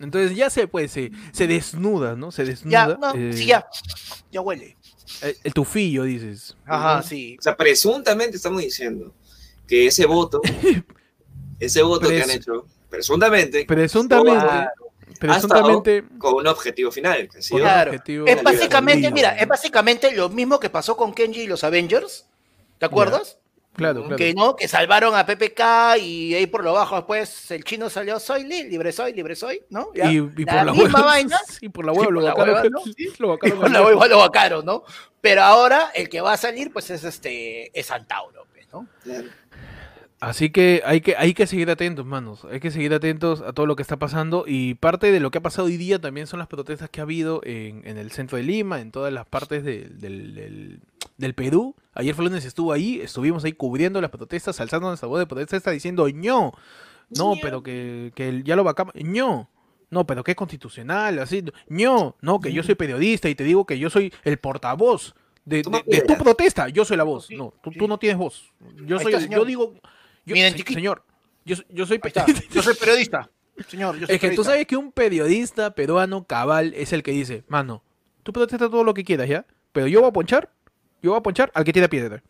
Entonces 0.00 0.34
ya 0.36 0.50
se 0.50 0.66
pues 0.66 0.90
se, 0.90 1.12
se 1.30 1.46
desnuda, 1.46 2.16
¿no? 2.16 2.32
Se 2.32 2.44
Ya, 2.44 2.50
desnuda. 2.50 2.98
no, 3.00 3.14
eh, 3.14 3.32
sí, 3.32 3.46
ya, 3.46 3.64
ya 4.32 4.40
huele. 4.40 4.76
El, 5.20 5.36
el 5.44 5.54
tufillo, 5.54 6.04
dices. 6.04 6.56
Ajá, 6.64 7.02
sí. 7.02 7.36
O 7.38 7.42
sea, 7.42 7.56
presuntamente 7.56 8.36
estamos 8.36 8.62
diciendo 8.62 9.12
que 9.66 9.86
ese 9.86 10.06
voto, 10.06 10.40
ese 11.60 11.82
voto 11.82 12.08
que 12.08 12.22
han 12.22 12.30
hecho, 12.30 12.66
presuntamente, 12.88 13.64
Presuntamente, 13.64 14.68
presuntamente 15.18 16.04
con 16.18 16.34
un 16.34 16.46
objetivo 16.46 16.90
final, 16.90 17.28
que 17.28 17.38
ha 17.38 17.42
sido 17.42 17.58
Por 17.58 17.62
Claro. 17.62 17.90
objetivo 17.90 18.26
Es 18.26 18.42
básicamente, 18.42 19.10
mira, 19.10 19.30
es 19.30 19.48
básicamente 19.48 20.12
lo 20.12 20.28
mismo 20.28 20.58
que 20.60 20.70
pasó 20.70 20.96
con 20.96 21.12
Kenji 21.12 21.42
y 21.42 21.46
los 21.46 21.64
Avengers. 21.64 22.26
¿Te 22.78 22.86
acuerdas? 22.86 23.38
Claro, 23.74 24.02
claro. 24.02 24.16
Que 24.16 24.34
no, 24.34 24.54
que 24.54 24.68
salvaron 24.68 25.14
a 25.14 25.24
PPK 25.24 25.96
y 25.98 26.34
ahí 26.34 26.46
por 26.46 26.62
lo 26.62 26.74
bajo 26.74 26.96
después 26.96 27.50
el 27.50 27.64
chino 27.64 27.88
salió 27.88 28.20
soy 28.20 28.44
li- 28.44 28.64
libre 28.68 28.92
soy, 28.92 29.14
libre 29.14 29.34
soy, 29.34 29.62
¿no? 29.70 29.88
Ya. 29.94 30.12
Y, 30.12 30.16
y 30.18 30.44
por 30.44 30.54
la 30.54 30.72
misma 30.72 30.84
hueva. 30.84 31.02
vaina. 31.04 31.38
Y 31.62 31.68
por 31.70 31.86
la 31.86 31.92
hueva 31.92 32.10
lo 32.10 32.22
vacaron. 32.22 32.72
Lo 34.10 34.18
vacaron 34.18 34.64
¿no? 34.66 34.82
Pero 35.20 35.42
ahora 35.42 35.90
el 35.94 36.08
que 36.08 36.20
va 36.20 36.34
a 36.34 36.36
salir, 36.36 36.72
pues 36.72 36.90
es 36.90 37.04
este, 37.04 37.78
es 37.78 37.90
Antauro, 37.90 38.46
pues, 38.52 38.66
¿no? 38.72 38.86
Claro. 39.04 39.28
Así 40.20 40.50
que 40.50 40.82
hay 40.84 41.00
que 41.00 41.16
hay 41.16 41.34
que 41.34 41.48
seguir 41.48 41.68
atentos, 41.68 42.06
manos. 42.06 42.44
Hay 42.44 42.60
que 42.60 42.70
seguir 42.70 42.94
atentos 42.94 43.40
a 43.42 43.52
todo 43.52 43.66
lo 43.66 43.74
que 43.74 43.82
está 43.82 43.96
pasando. 43.96 44.44
Y 44.46 44.74
parte 44.74 45.10
de 45.10 45.18
lo 45.18 45.32
que 45.32 45.38
ha 45.38 45.42
pasado 45.42 45.66
hoy 45.66 45.76
día 45.76 45.98
también 46.00 46.28
son 46.28 46.38
las 46.38 46.46
protestas 46.46 46.88
que 46.90 47.00
ha 47.00 47.02
habido 47.02 47.40
en, 47.44 47.82
en 47.86 47.98
el 47.98 48.12
centro 48.12 48.36
de 48.36 48.44
Lima, 48.44 48.80
en 48.80 48.92
todas 48.92 49.12
las 49.12 49.26
partes 49.26 49.64
de- 49.64 49.88
del, 49.88 50.34
del- 50.36 50.80
del 51.22 51.34
Perú. 51.34 51.74
Ayer 51.94 52.14
fue 52.14 52.24
lunes 52.26 52.44
estuvo 52.44 52.72
ahí, 52.72 53.00
estuvimos 53.00 53.44
ahí 53.44 53.52
cubriendo 53.52 54.00
las 54.00 54.10
protestas, 54.10 54.60
alzando 54.60 54.88
nuestra 54.88 55.08
voz 55.08 55.20
de 55.20 55.26
protesta, 55.26 55.70
diciendo 55.70 56.06
ño. 56.08 56.52
No, 57.16 57.34
pero 57.40 57.62
que, 57.62 58.12
que 58.14 58.42
ya 58.44 58.56
lo 58.56 58.64
vacamos. 58.64 58.94
ño. 58.94 59.48
No, 59.90 60.06
pero 60.06 60.24
que 60.24 60.32
es 60.32 60.36
constitucional, 60.36 61.18
así. 61.18 61.44
ño. 61.68 62.16
No, 62.20 62.40
que 62.40 62.52
yo 62.52 62.62
soy 62.62 62.74
periodista 62.74 63.28
y 63.28 63.34
te 63.34 63.44
digo 63.44 63.64
que 63.64 63.78
yo 63.78 63.90
soy 63.90 64.12
el 64.24 64.38
portavoz 64.38 65.14
de, 65.44 65.62
tu 65.62 66.14
protesta. 66.18 66.68
Yo 66.68 66.84
soy 66.84 66.96
la 66.96 67.04
voz. 67.04 67.30
No, 67.30 67.54
tú, 67.62 67.88
no 67.88 67.98
tienes 67.98 68.18
voz. 68.18 68.52
Yo 68.86 68.98
soy, 68.98 69.14
está, 69.14 69.26
yo 69.26 69.44
digo, 69.44 69.74
yo, 70.24 70.34
señor, 70.34 71.04
yo, 71.44 71.56
yo 71.68 71.86
soy. 71.86 72.00
Yo 72.50 72.62
soy 72.62 72.74
periodista. 72.74 73.30
Señor, 73.68 73.98
yo 73.98 74.06
soy 74.06 74.14
Es 74.14 74.20
que 74.20 74.30
tú 74.30 74.44
sabes 74.44 74.66
que 74.66 74.76
un 74.76 74.92
periodista 74.92 75.74
peruano 75.74 76.26
cabal 76.26 76.72
es 76.74 76.92
el 76.92 77.02
que 77.02 77.12
dice, 77.12 77.44
mano, 77.48 77.82
tú 78.22 78.32
protesta 78.32 78.70
todo 78.70 78.84
lo 78.84 78.94
que 78.94 79.04
quieras, 79.04 79.28
¿ya? 79.28 79.46
Pero 79.72 79.86
yo 79.88 80.00
voy 80.00 80.08
a 80.08 80.12
ponchar, 80.12 80.50
yo 81.02 81.10
voy 81.10 81.18
a 81.18 81.22
ponchar 81.22 81.50
al 81.54 81.64
que 81.64 81.72
tira 81.72 81.88
piedra. 81.88 82.22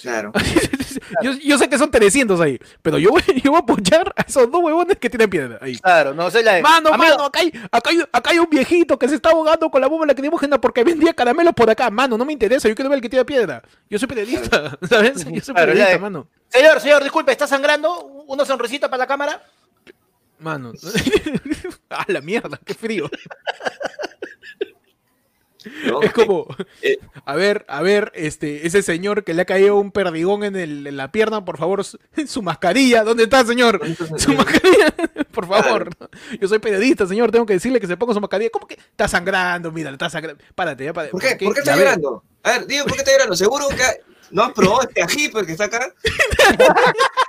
Claro. 0.00 0.32
yo, 1.22 1.32
yo 1.32 1.56
sé 1.56 1.68
que 1.68 1.78
son 1.78 1.90
300 1.90 2.38
ahí, 2.40 2.58
pero 2.82 2.98
yo 2.98 3.10
voy, 3.10 3.22
yo 3.42 3.52
voy 3.52 3.60
a 3.60 3.66
ponchar 3.66 4.12
a 4.16 4.22
esos 4.22 4.50
dos 4.50 4.62
huevones 4.62 4.98
que 4.98 5.08
tiran 5.08 5.30
piedra 5.30 5.58
ahí. 5.60 5.78
Claro, 5.78 6.12
no 6.12 6.30
sé 6.30 6.42
la 6.42 6.60
Mano, 6.60 6.90
Amigo, 6.92 7.16
mano, 7.16 7.24
acá 7.24 7.40
hay, 7.40 7.52
acá, 7.70 7.90
hay, 7.90 8.00
acá 8.12 8.30
hay 8.30 8.38
un 8.38 8.50
viejito 8.50 8.98
que 8.98 9.08
se 9.08 9.14
está 9.14 9.30
ahogando 9.30 9.70
con 9.70 9.80
la 9.80 9.86
bomba 9.86 10.06
lacrimógena 10.06 10.60
porque 10.60 10.84
vendía 10.84 11.14
caramelos 11.14 11.54
por 11.54 11.70
acá. 11.70 11.90
Mano, 11.90 12.18
no 12.18 12.24
me 12.24 12.32
interesa, 12.32 12.68
yo 12.68 12.74
quiero 12.74 12.90
ver 12.90 12.98
el 12.98 13.02
que 13.02 13.08
tira 13.08 13.24
piedra. 13.24 13.62
Yo 13.88 13.98
soy 13.98 14.08
periodista, 14.08 14.76
¿sabes? 14.88 15.24
Yo 15.24 15.40
soy 15.40 15.54
Claro, 15.54 15.72
periodista, 15.72 15.98
mano. 15.98 16.28
Señor, 16.48 16.80
señor, 16.80 17.02
disculpe, 17.02 17.32
¿está 17.32 17.46
sangrando? 17.46 18.04
¿Una 18.26 18.44
sonrisita 18.44 18.90
para 18.90 19.04
la 19.04 19.06
cámara? 19.06 19.42
Mano. 20.38 20.72
ah, 21.90 22.04
la 22.08 22.20
mierda, 22.20 22.60
qué 22.64 22.74
frío. 22.74 23.08
¿No? 25.86 26.02
Es 26.02 26.12
como, 26.12 26.46
Eh, 26.82 26.98
a 27.24 27.34
ver, 27.34 27.64
a 27.68 27.82
ver, 27.82 28.12
este, 28.14 28.66
ese 28.66 28.82
señor 28.82 29.24
que 29.24 29.34
le 29.34 29.42
ha 29.42 29.44
caído 29.44 29.76
un 29.76 29.90
perdigón 29.92 30.44
en, 30.44 30.56
el- 30.56 30.86
en 30.86 30.96
la 30.96 31.10
pierna, 31.12 31.44
por 31.44 31.58
favor, 31.58 31.84
su, 31.84 31.98
su 32.26 32.42
mascarilla, 32.42 33.04
¿dónde 33.04 33.24
está, 33.24 33.44
señor? 33.44 33.80
Su 34.18 34.32
mascarilla, 34.34 34.94
por 35.32 35.46
favor. 35.46 35.90
Yo 36.40 36.48
soy 36.48 36.58
periodista, 36.58 37.06
señor, 37.06 37.30
tengo 37.30 37.46
que 37.46 37.54
decirle 37.54 37.80
que 37.80 37.86
se 37.86 37.96
ponga 37.96 38.14
su 38.14 38.20
mascarilla. 38.20 38.50
¿Cómo 38.50 38.66
que 38.66 38.74
está 38.74 39.08
sangrando? 39.08 39.72
Mira, 39.72 39.90
está 39.90 40.08
sangrando. 40.10 40.42
Párate, 40.54 40.84
ya, 40.84 40.92
párate. 40.92 41.12
¿Por 41.12 41.20
qué? 41.20 41.36
¿Por 41.44 41.54
qué 41.54 41.60
está 41.60 41.76
llorando? 41.76 42.22
A 42.42 42.52
ver, 42.52 42.66
digo, 42.66 42.84
¿por 42.84 42.92
qué 42.94 42.98
está 43.00 43.12
llorando? 43.12 43.34
Seguro 43.36 43.68
que 43.68 43.82
no 44.30 44.42
has 44.44 44.52
probado 44.52 44.82
este 44.82 45.02
ají 45.02 45.28
porque 45.28 45.52
está 45.52 45.64
acá. 45.64 45.92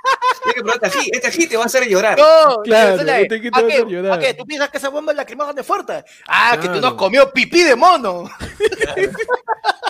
que 0.58 0.62
probar 0.62 0.80
tají. 0.80 1.10
Este 1.12 1.32
sí 1.32 1.48
te 1.48 1.56
va 1.56 1.64
a 1.64 1.66
hacer 1.66 1.88
llorar. 1.88 2.18
No, 2.18 2.62
claro, 2.62 2.96
este 2.96 3.40
te 3.40 3.40
qué? 3.40 4.34
¿Tú 4.34 4.44
piensas 4.44 4.70
que 4.70 4.78
esa 4.78 4.88
bomba 4.88 5.12
es 5.12 5.16
lacrimógena 5.16 5.60
es 5.60 5.66
fuerte? 5.66 6.04
Ah, 6.26 6.58
que 6.60 6.68
tú 6.68 6.80
nos 6.80 6.94
comió 6.94 7.30
pipí 7.32 7.62
de 7.62 7.76
mono. 7.76 8.28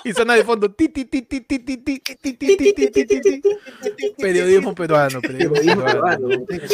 Y 0.05 0.13
suena 0.13 0.35
de 0.35 0.45
fondo. 0.45 0.75
Periodismo 4.17 4.75
peruano. 4.75 5.21
Periodismo 5.21 5.85
peruano. 5.85 6.29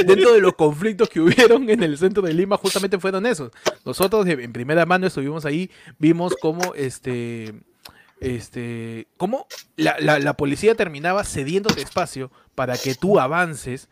Dentro 0.06 0.32
de 0.34 0.40
los 0.40 0.54
conflictos 0.54 1.08
que 1.08 1.20
hubieron 1.20 1.68
en 1.70 1.82
el 1.82 1.98
centro 1.98 2.22
de 2.22 2.32
Lima, 2.32 2.56
justamente 2.56 2.98
fueron 2.98 3.26
esos. 3.26 3.50
Nosotros 3.84 4.26
en 4.26 4.52
primera 4.52 4.86
mano 4.86 5.06
estuvimos 5.06 5.44
ahí, 5.44 5.70
vimos 5.98 6.34
cómo 6.40 6.74
este 6.74 7.54
este. 8.20 9.06
cómo 9.16 9.46
la, 9.76 9.96
la- 10.00 10.18
la 10.18 10.34
policía 10.34 10.74
terminaba 10.74 11.24
cediéndote 11.24 11.82
espacio 11.82 12.30
para 12.54 12.76
que 12.78 12.94
tú 12.94 13.18
avances. 13.20 13.88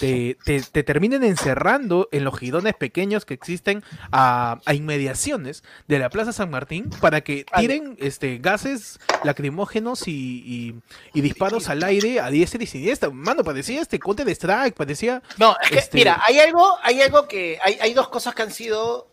Te, 0.00 0.38
te- 0.46 0.62
te 0.62 0.82
terminen 0.84 1.22
encerrando 1.22 2.08
en 2.12 2.24
los 2.24 2.38
girones 2.38 2.72
pequeños 2.74 3.26
que 3.26 3.34
existen 3.34 3.84
a, 4.10 4.58
a 4.64 4.72
inmediaciones 4.72 5.64
de 5.86 5.98
la 5.98 6.08
Plaza 6.08 6.32
San 6.32 6.48
Martín 6.48 6.88
para 7.02 7.20
que 7.20 7.44
tiren 7.58 7.96
este, 8.00 8.38
gases 8.38 8.98
lacrimógenos 9.22 10.08
y, 10.08 10.12
y- 10.46 10.74
y 11.12 11.20
disparos 11.20 11.68
al 11.68 11.82
aire 11.84 12.20
a 12.20 12.30
diestra 12.30 12.62
y 12.62 12.66
siniestra. 12.66 13.10
Mano, 13.10 13.44
parecía 13.44 13.82
este 13.82 13.98
Counter 13.98 14.26
Strike, 14.30 14.74
parecía 14.74 15.22
No, 15.36 15.56
es 15.62 15.68
que, 15.68 15.78
Este- 15.80 15.98
mira, 15.98 16.22
hay 16.24 16.38
algo, 16.38 16.74
hay 16.82 17.02
algo 17.02 17.28
que, 17.28 17.58
hay, 17.62 17.76
hay 17.78 17.92
dos 17.92 18.08
cosas 18.08 18.34
que 18.34 18.40
han 18.44 18.50
sido 18.52 19.10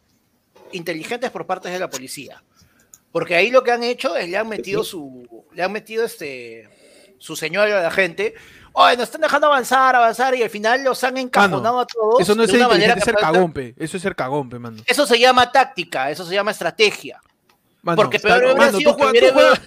inteligentes 0.71 1.29
por 1.31 1.45
parte 1.45 1.67
de 1.67 1.79
la 1.79 1.89
policía. 1.89 2.41
Porque 3.11 3.35
ahí 3.35 3.49
lo 3.51 3.63
que 3.63 3.71
han 3.71 3.83
hecho 3.83 4.15
es 4.15 4.29
le 4.29 4.37
han 4.37 4.47
metido 4.47 4.83
su, 4.83 5.27
le 5.53 5.63
han 5.63 5.71
metido 5.71 6.05
este, 6.05 6.69
su 7.17 7.35
señuelo 7.35 7.75
a 7.77 7.81
la 7.81 7.91
gente. 7.91 8.35
Oye, 8.73 8.95
nos 8.97 9.05
están 9.05 9.21
dejando 9.21 9.47
avanzar, 9.47 9.95
avanzar, 9.95 10.35
y 10.35 10.43
al 10.43 10.49
final 10.51 10.83
los 10.83 11.03
han 11.03 11.17
encajonado 11.17 11.79
a 11.79 11.87
todos. 11.87 12.21
Eso 12.21 12.35
no 12.35 12.43
es 12.43 12.49
de 12.49 12.57
ser 12.57 12.61
una 12.65 12.69
manera 12.75 12.93
ser 12.95 13.03
que 13.15 13.21
parece- 13.21 13.33
cagompe. 13.33 13.73
Eso 13.77 13.97
es 13.97 14.03
ser 14.03 14.15
cagompe, 14.15 14.59
mano. 14.59 14.77
Eso 14.85 15.07
se 15.07 15.19
llama 15.19 15.51
táctica, 15.51 16.11
eso 16.11 16.23
se 16.23 16.35
llama 16.35 16.51
estrategia. 16.51 17.19
Mano, 17.81 17.95
Porque 17.95 18.17
está- 18.17 18.29
peor 18.29 18.43
hubiera 18.43 18.55
mano, 18.59 18.77
sido 18.77 18.91
tú 18.91 18.97
que 18.97 19.05
hubiera- 19.07 19.27
tú 19.29 19.33
juegas- 19.33 19.61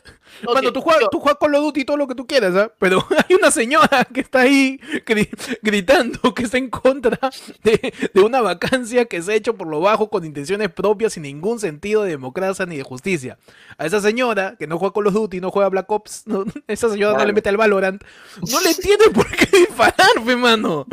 Mano, 0.46 0.60
que- 0.68 0.72
tú 0.72 0.80
juegas, 0.80 1.08
tú 1.10 1.20
juegas 1.20 1.38
Call 1.40 1.54
of 1.54 1.60
Duty 1.62 1.84
todo 1.84 1.96
lo 1.96 2.06
que 2.08 2.14
tú 2.14 2.26
quieras, 2.26 2.54
¿ah? 2.56 2.72
Pero 2.78 3.04
hay 3.28 3.34
una 3.34 3.50
señora 3.50 4.04
que 4.12 4.20
está 4.20 4.40
ahí 4.40 4.78
gri- 5.06 5.28
gritando 5.62 6.18
que 6.34 6.42
está 6.44 6.58
en 6.58 6.70
contra 6.70 7.18
de, 7.62 7.92
de 8.12 8.20
una 8.20 8.40
vacancia 8.40 9.04
que 9.06 9.22
se 9.22 9.32
ha 9.32 9.34
hecho 9.34 9.54
por 9.54 9.66
lo 9.68 9.80
bajo 9.80 10.08
con 10.10 10.24
intenciones 10.24 10.70
propias 10.70 11.12
sin 11.14 11.22
ningún 11.24 11.58
sentido 11.60 12.02
de 12.02 12.10
democracia 12.10 12.66
ni 12.66 12.76
de 12.76 12.82
justicia. 12.82 13.38
A 13.78 13.86
esa 13.86 14.00
señora 14.00 14.56
que 14.58 14.66
no 14.66 14.78
juega 14.78 14.92
Call 14.94 15.06
of 15.08 15.14
Duty, 15.14 15.40
no 15.40 15.50
juega 15.50 15.68
Black 15.68 15.90
Ops, 15.90 16.22
no- 16.26 16.44
esa 16.66 16.88
señora 16.90 17.18
no 17.18 17.24
le 17.24 17.32
mete 17.32 17.48
al 17.48 17.56
Valorant, 17.56 18.02
no 18.50 18.60
le 18.60 18.74
tiene 18.74 19.08
por 19.14 19.28
qué 19.30 19.46
disparar, 19.58 20.08
fe, 20.24 20.36
mano. 20.36 20.86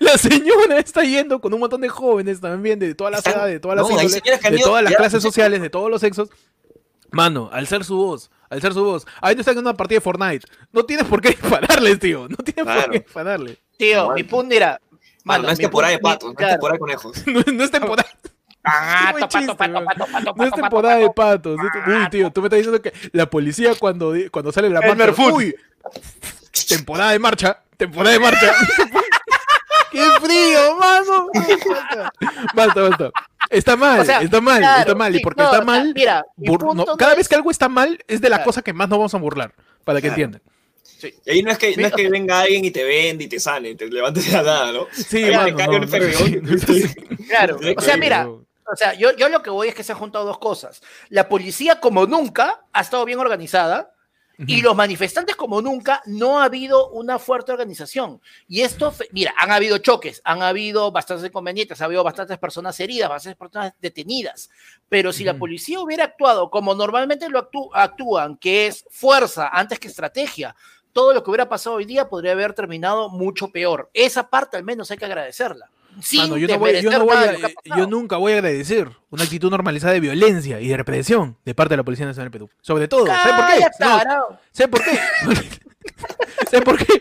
La 0.00 0.16
señora 0.18 0.78
está 0.78 1.02
yendo 1.02 1.40
con 1.40 1.52
un 1.52 1.60
montón 1.60 1.80
de 1.80 1.88
jóvenes 1.88 2.40
también, 2.40 2.78
de 2.78 2.94
todas 2.94 3.10
las 3.12 3.26
edades, 3.26 3.54
de 3.54 3.60
todas 3.60 3.76
las 3.76 3.88
no, 3.88 3.98
señoras 3.98 4.40
de 4.42 4.58
todas 4.58 4.82
las 4.84 4.94
clases 4.94 5.22
sociales, 5.22 5.60
de 5.60 5.70
todos 5.70 5.90
los 5.90 6.00
sexos. 6.00 6.28
Mano, 7.16 7.48
al 7.52 7.66
ser 7.66 7.82
su 7.84 7.96
voz, 7.96 8.30
al 8.50 8.60
ser 8.60 8.74
su 8.74 8.84
voz, 8.84 9.06
ahí 9.22 9.34
no 9.34 9.40
están 9.40 9.54
en 9.54 9.60
una 9.62 9.74
partida 9.74 9.96
de 9.96 10.00
Fortnite. 10.02 10.46
No 10.72 10.84
tienes 10.84 11.06
por 11.06 11.20
qué 11.22 11.30
dispararles, 11.30 11.98
tío. 11.98 12.28
No 12.28 12.36
tienes 12.36 12.64
por 12.82 12.90
qué 12.90 12.98
dispararle. 13.00 13.58
Tío, 13.78 14.10
mi 14.12 14.22
punto 14.22 14.54
era. 14.54 14.80
Mano, 15.24 15.44
no 15.44 15.50
es 15.50 15.58
temporada 15.58 15.92
de 15.92 15.98
patos, 15.98 16.34
no 16.38 16.40
es 16.46 16.50
temporada 16.52 16.72
de 16.74 16.78
conejos. 16.78 17.22
No, 17.26 17.40
no 17.52 17.64
es 17.64 17.70
temporada. 17.70 18.08
Ah, 18.62 19.14
chiste, 19.28 19.54
No 20.36 20.44
es 20.44 20.52
temporada 20.52 20.96
de 20.96 21.06
pato, 21.10 21.56
patos. 21.56 21.58
Uy, 21.86 22.08
tío, 22.10 22.30
tú 22.30 22.40
me 22.42 22.46
estás 22.48 22.58
diciendo 22.58 22.82
que 22.82 22.92
la 23.12 23.26
policía 23.30 23.74
cuando, 23.78 24.12
di- 24.12 24.28
cuando 24.28 24.52
sale 24.52 24.68
la 24.70 24.80
marcha. 24.80 25.22
Uy, 25.32 25.54
temporada 26.68 27.12
de 27.12 27.18
marcha. 27.18 27.62
Temporada 27.76 28.12
de 28.12 28.20
marcha. 28.20 28.52
¡Qué 29.96 30.26
frío, 30.26 30.76
mano! 30.76 31.28
Basta, 32.54 32.82
basta. 32.82 33.10
Está 33.50 33.76
mal, 33.76 34.00
O 34.00 34.04
sea, 34.04 34.20
está 34.22 34.40
mal, 34.40 34.58
claro, 34.58 34.80
está 34.80 34.94
mal. 34.96 35.14
y 35.14 35.18
sí, 35.18 35.22
porque 35.22 35.40
no, 35.40 35.44
está 35.46 35.58
o 35.58 35.60
sea, 35.60 35.66
mal, 35.66 35.92
mira, 35.94 36.24
no, 36.36 36.96
cada 36.96 37.12
es- 37.12 37.18
vez 37.18 37.28
que 37.28 37.34
algo 37.36 37.50
está 37.50 37.68
mal, 37.68 38.02
es 38.08 38.20
de 38.20 38.28
la 38.28 38.36
Claro. 38.38 38.46
cosa 38.48 38.62
que 38.62 38.72
más 38.72 38.88
nos 38.88 38.98
vamos 38.98 39.14
a 39.14 39.18
burlar. 39.18 39.52
Para 39.84 40.00
que 40.00 40.08
Claro. 40.08 40.22
entiendan. 40.22 40.42
Y 41.26 41.30
ahí 41.30 41.42
no 41.42 41.52
es 41.52 41.58
que, 41.58 41.68
no 41.70 41.74
Sí, 41.74 41.82
es 41.84 41.92
que 41.92 42.08
venga 42.08 42.40
alguien 42.40 42.64
y 42.64 42.70
te 42.72 42.82
vende 42.82 43.24
y 43.24 43.28
te 43.28 43.38
sane, 43.38 43.74
te 43.76 43.86
levantes 43.86 44.26
de 44.26 44.32
la 44.32 44.42
nada, 44.42 44.72
¿no? 44.72 44.86
Sí, 44.92 45.24
mano, 45.30 45.56
cae 45.56 45.66
no, 45.68 45.74
un 45.74 45.80
no, 45.82 45.88
perdigón. 45.88 46.58
sí. 46.58 46.94
Claro, 47.28 47.56
o 47.56 47.80
sea, 47.80 47.94
Sí, 47.94 48.00
mira, 48.00 48.26
o 48.28 48.74
sea, 48.76 48.94
yo, 48.94 49.14
yo 49.16 49.28
lo 49.28 49.42
que 49.42 49.50
voy 49.50 49.68
es 49.68 49.74
que 49.76 49.84
se 49.84 49.92
han 49.92 49.98
juntado 49.98 50.24
dos 50.24 50.38
cosas. 50.38 50.80
La 51.08 51.28
policía, 51.28 51.78
como 51.80 52.06
nunca, 52.06 52.62
ha 52.72 52.80
estado 52.80 53.04
bien 53.04 53.20
organizada 53.20 53.92
Y 54.38 54.60
los 54.60 54.76
manifestantes, 54.76 55.34
como 55.34 55.62
nunca, 55.62 56.02
no 56.06 56.40
ha 56.40 56.44
habido 56.44 56.90
una 56.90 57.18
fuerte 57.18 57.52
organización. 57.52 58.20
Y 58.46 58.60
esto, 58.60 58.92
mira, 59.12 59.34
han 59.38 59.50
habido 59.50 59.78
choques, 59.78 60.20
han 60.24 60.42
habido 60.42 60.92
bastantes 60.92 61.28
inconvenientes, 61.28 61.80
ha 61.80 61.86
habido 61.86 62.04
bastantes 62.04 62.36
personas 62.38 62.78
heridas, 62.80 63.08
bastantes 63.08 63.38
personas 63.38 63.72
detenidas. 63.80 64.50
Pero 64.88 65.12
si 65.12 65.24
la 65.24 65.38
policía 65.38 65.80
hubiera 65.80 66.04
actuado 66.04 66.50
como 66.50 66.74
normalmente 66.74 67.28
lo 67.30 67.48
actúan, 67.72 68.36
que 68.36 68.66
es 68.66 68.84
fuerza 68.90 69.48
antes 69.48 69.78
que 69.78 69.88
estrategia, 69.88 70.54
todo 70.92 71.14
lo 71.14 71.22
que 71.22 71.30
hubiera 71.30 71.48
pasado 71.48 71.76
hoy 71.76 71.84
día 71.84 72.08
podría 72.08 72.32
haber 72.32 72.52
terminado 72.52 73.08
mucho 73.08 73.48
peor. 73.48 73.90
Esa 73.94 74.28
parte 74.28 74.56
al 74.56 74.64
menos 74.64 74.90
hay 74.90 74.98
que 74.98 75.04
agradecerla 75.04 75.70
yo, 76.00 77.86
nunca 77.86 78.16
voy 78.16 78.32
a 78.32 78.36
agradecer 78.36 78.90
una 79.10 79.24
actitud 79.24 79.50
normalizada 79.50 79.94
de 79.94 80.00
violencia 80.00 80.60
y 80.60 80.68
de 80.68 80.76
represión 80.76 81.36
de 81.44 81.54
parte 81.54 81.72
de 81.72 81.78
la 81.78 81.84
Policía 81.84 82.06
Nacional 82.06 82.28
de 82.28 82.32
Perú. 82.32 82.50
Sobre 82.60 82.88
todo, 82.88 83.06
¿sabes 83.06 83.34
por 83.34 83.46
qué? 83.46 83.66
¿Sabes 84.52 84.70
por 84.70 84.84
qué? 84.84 84.98
¿Sabes 86.50 86.64
por 86.64 86.78
qué? 86.78 87.00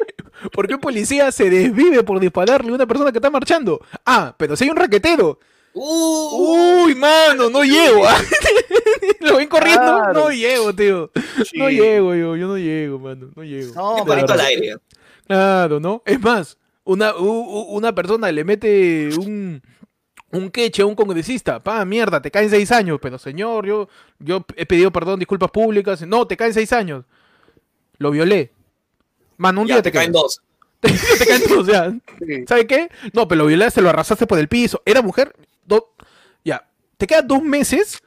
Porque 0.51 0.75
un 0.75 0.79
policía 0.79 1.31
se 1.31 1.49
desvive 1.49 2.03
por 2.03 2.19
dispararle 2.19 2.71
a 2.71 2.75
una 2.75 2.85
persona 2.85 3.11
que 3.11 3.17
está 3.17 3.29
marchando. 3.29 3.79
Ah, 4.05 4.33
pero 4.37 4.55
si 4.55 4.65
hay 4.65 4.69
un 4.69 4.77
raquetero. 4.77 5.39
Uh. 5.73 6.83
Uy, 6.85 6.95
mano, 6.95 7.49
no 7.49 7.63
llego. 7.63 8.07
¿ah? 8.07 8.17
Lo 9.19 9.37
ven 9.37 9.49
corriendo, 9.49 10.13
no 10.13 10.29
llego, 10.29 10.73
tío. 10.73 11.11
No 11.55 11.69
llego 11.69 12.15
yo, 12.15 12.35
yo 12.35 12.47
no 12.47 12.57
llego, 12.57 12.99
mano, 12.99 13.29
no 13.35 13.43
llego. 13.43 13.73
No, 13.73 14.13
al 14.13 14.39
aire. 14.39 14.77
Claro, 15.27 15.79
¿no? 15.79 16.01
Es 16.05 16.19
más, 16.21 16.57
una, 16.85 17.15
una 17.15 17.93
persona 17.93 18.31
le 18.31 18.43
mete 18.43 19.09
un, 19.17 19.61
un 20.31 20.49
queche 20.49 20.81
a 20.81 20.85
un 20.85 20.95
congresista, 20.95 21.61
pa, 21.61 21.83
mierda, 21.83 22.21
te 22.21 22.31
caen 22.31 22.49
seis 22.49 22.71
años, 22.71 22.99
pero 23.01 23.17
señor, 23.17 23.65
yo, 23.65 23.89
yo 24.19 24.45
he 24.55 24.65
pedido 24.65 24.91
perdón, 24.91 25.19
disculpas 25.19 25.51
públicas, 25.51 26.05
no, 26.07 26.25
te 26.27 26.37
caen 26.37 26.53
seis 26.53 26.71
años. 26.73 27.05
Lo 27.97 28.11
violé. 28.11 28.51
Man, 29.37 29.57
un 29.57 29.67
día 29.67 29.81
te, 29.81 29.91
caen 29.91 30.11
dos. 30.11 30.41
te 30.79 31.25
caen 31.25 31.43
dos, 31.49 31.67
ya. 31.67 31.93
¿Sabe 32.47 32.67
qué? 32.67 32.89
No, 33.13 33.27
pero 33.27 33.39
lo 33.39 33.47
violaste, 33.47 33.81
lo 33.81 33.89
arrasaste 33.89 34.27
por 34.27 34.39
el 34.39 34.47
piso. 34.47 34.81
¿Era 34.85 35.01
mujer? 35.01 35.35
ya. 36.43 36.67
Te 36.97 37.07
quedan 37.07 37.27
dos 37.27 37.41
meses 37.41 38.01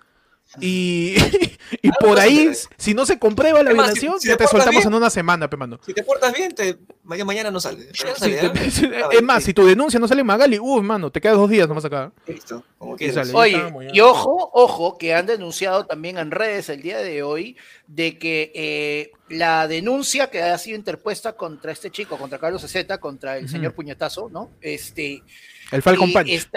y, 0.61 1.15
y 1.83 1.91
por 2.01 2.19
ahí, 2.19 2.51
si 2.77 2.95
no 2.95 3.05
se 3.05 3.19
comprueba 3.19 3.63
la 3.63 3.73
violación, 3.73 4.15
ya 4.21 4.37
te, 4.37 4.47
soltamos 4.47 4.85
en 4.85 4.95
una 4.95 5.11
semana, 5.11 5.49
pe 5.51 5.59
Si 5.85 5.93
te 5.93 6.03
portas 6.03 6.33
bien, 6.33 6.55
te, 6.55 6.79
mañana 7.05 7.51
no 7.51 7.61
sale. 7.61 7.89
es 7.91 9.23
más, 9.23 9.45
si 9.45 9.53
tu 9.53 9.67
denuncia 9.67 10.01
no 10.01 10.09
sale 10.09 10.23
en 10.23 10.27
Magali, 10.27 10.59
uff, 10.59 10.83
mano, 10.83 11.11
te 11.11 11.21
quedas 11.21 11.37
dos 11.37 11.51
días 11.51 11.69
nomás 11.69 11.85
acá. 11.85 12.13
Listo, 12.27 12.65
como 12.79 12.97
quieras. 12.97 13.31
Oye, 13.35 13.63
y 13.93 14.01
ojo, 14.01 14.51
ojo, 14.55 14.97
que 14.97 15.15
han 15.15 15.27
denunciado 15.27 15.85
también 15.85 16.17
en 16.17 16.31
redes 16.31 16.71
el 16.71 16.81
día 16.81 16.99
de 16.99 17.23
hoy 17.23 17.57
de 17.87 18.19
que 18.19 18.53
eh, 18.55 19.13
la 19.29 19.69
denuncia 19.69 20.31
que 20.31 20.43
ha 20.43 20.57
sido 20.57 20.79
interpuesta 20.79 21.35
contra 21.35 21.73
este 21.73 21.91
chico, 21.91 22.17
contra 22.17 22.39
Carlos 22.39 22.63
Z, 22.63 22.99
contra 22.99 23.37
el 23.37 23.49
señor 23.49 23.75
Puñetazo, 23.75 24.31
¿no? 24.31 24.51
Este. 24.63 25.23
El 25.71 25.83
Falcon 25.83 26.13
Punch. 26.13 26.49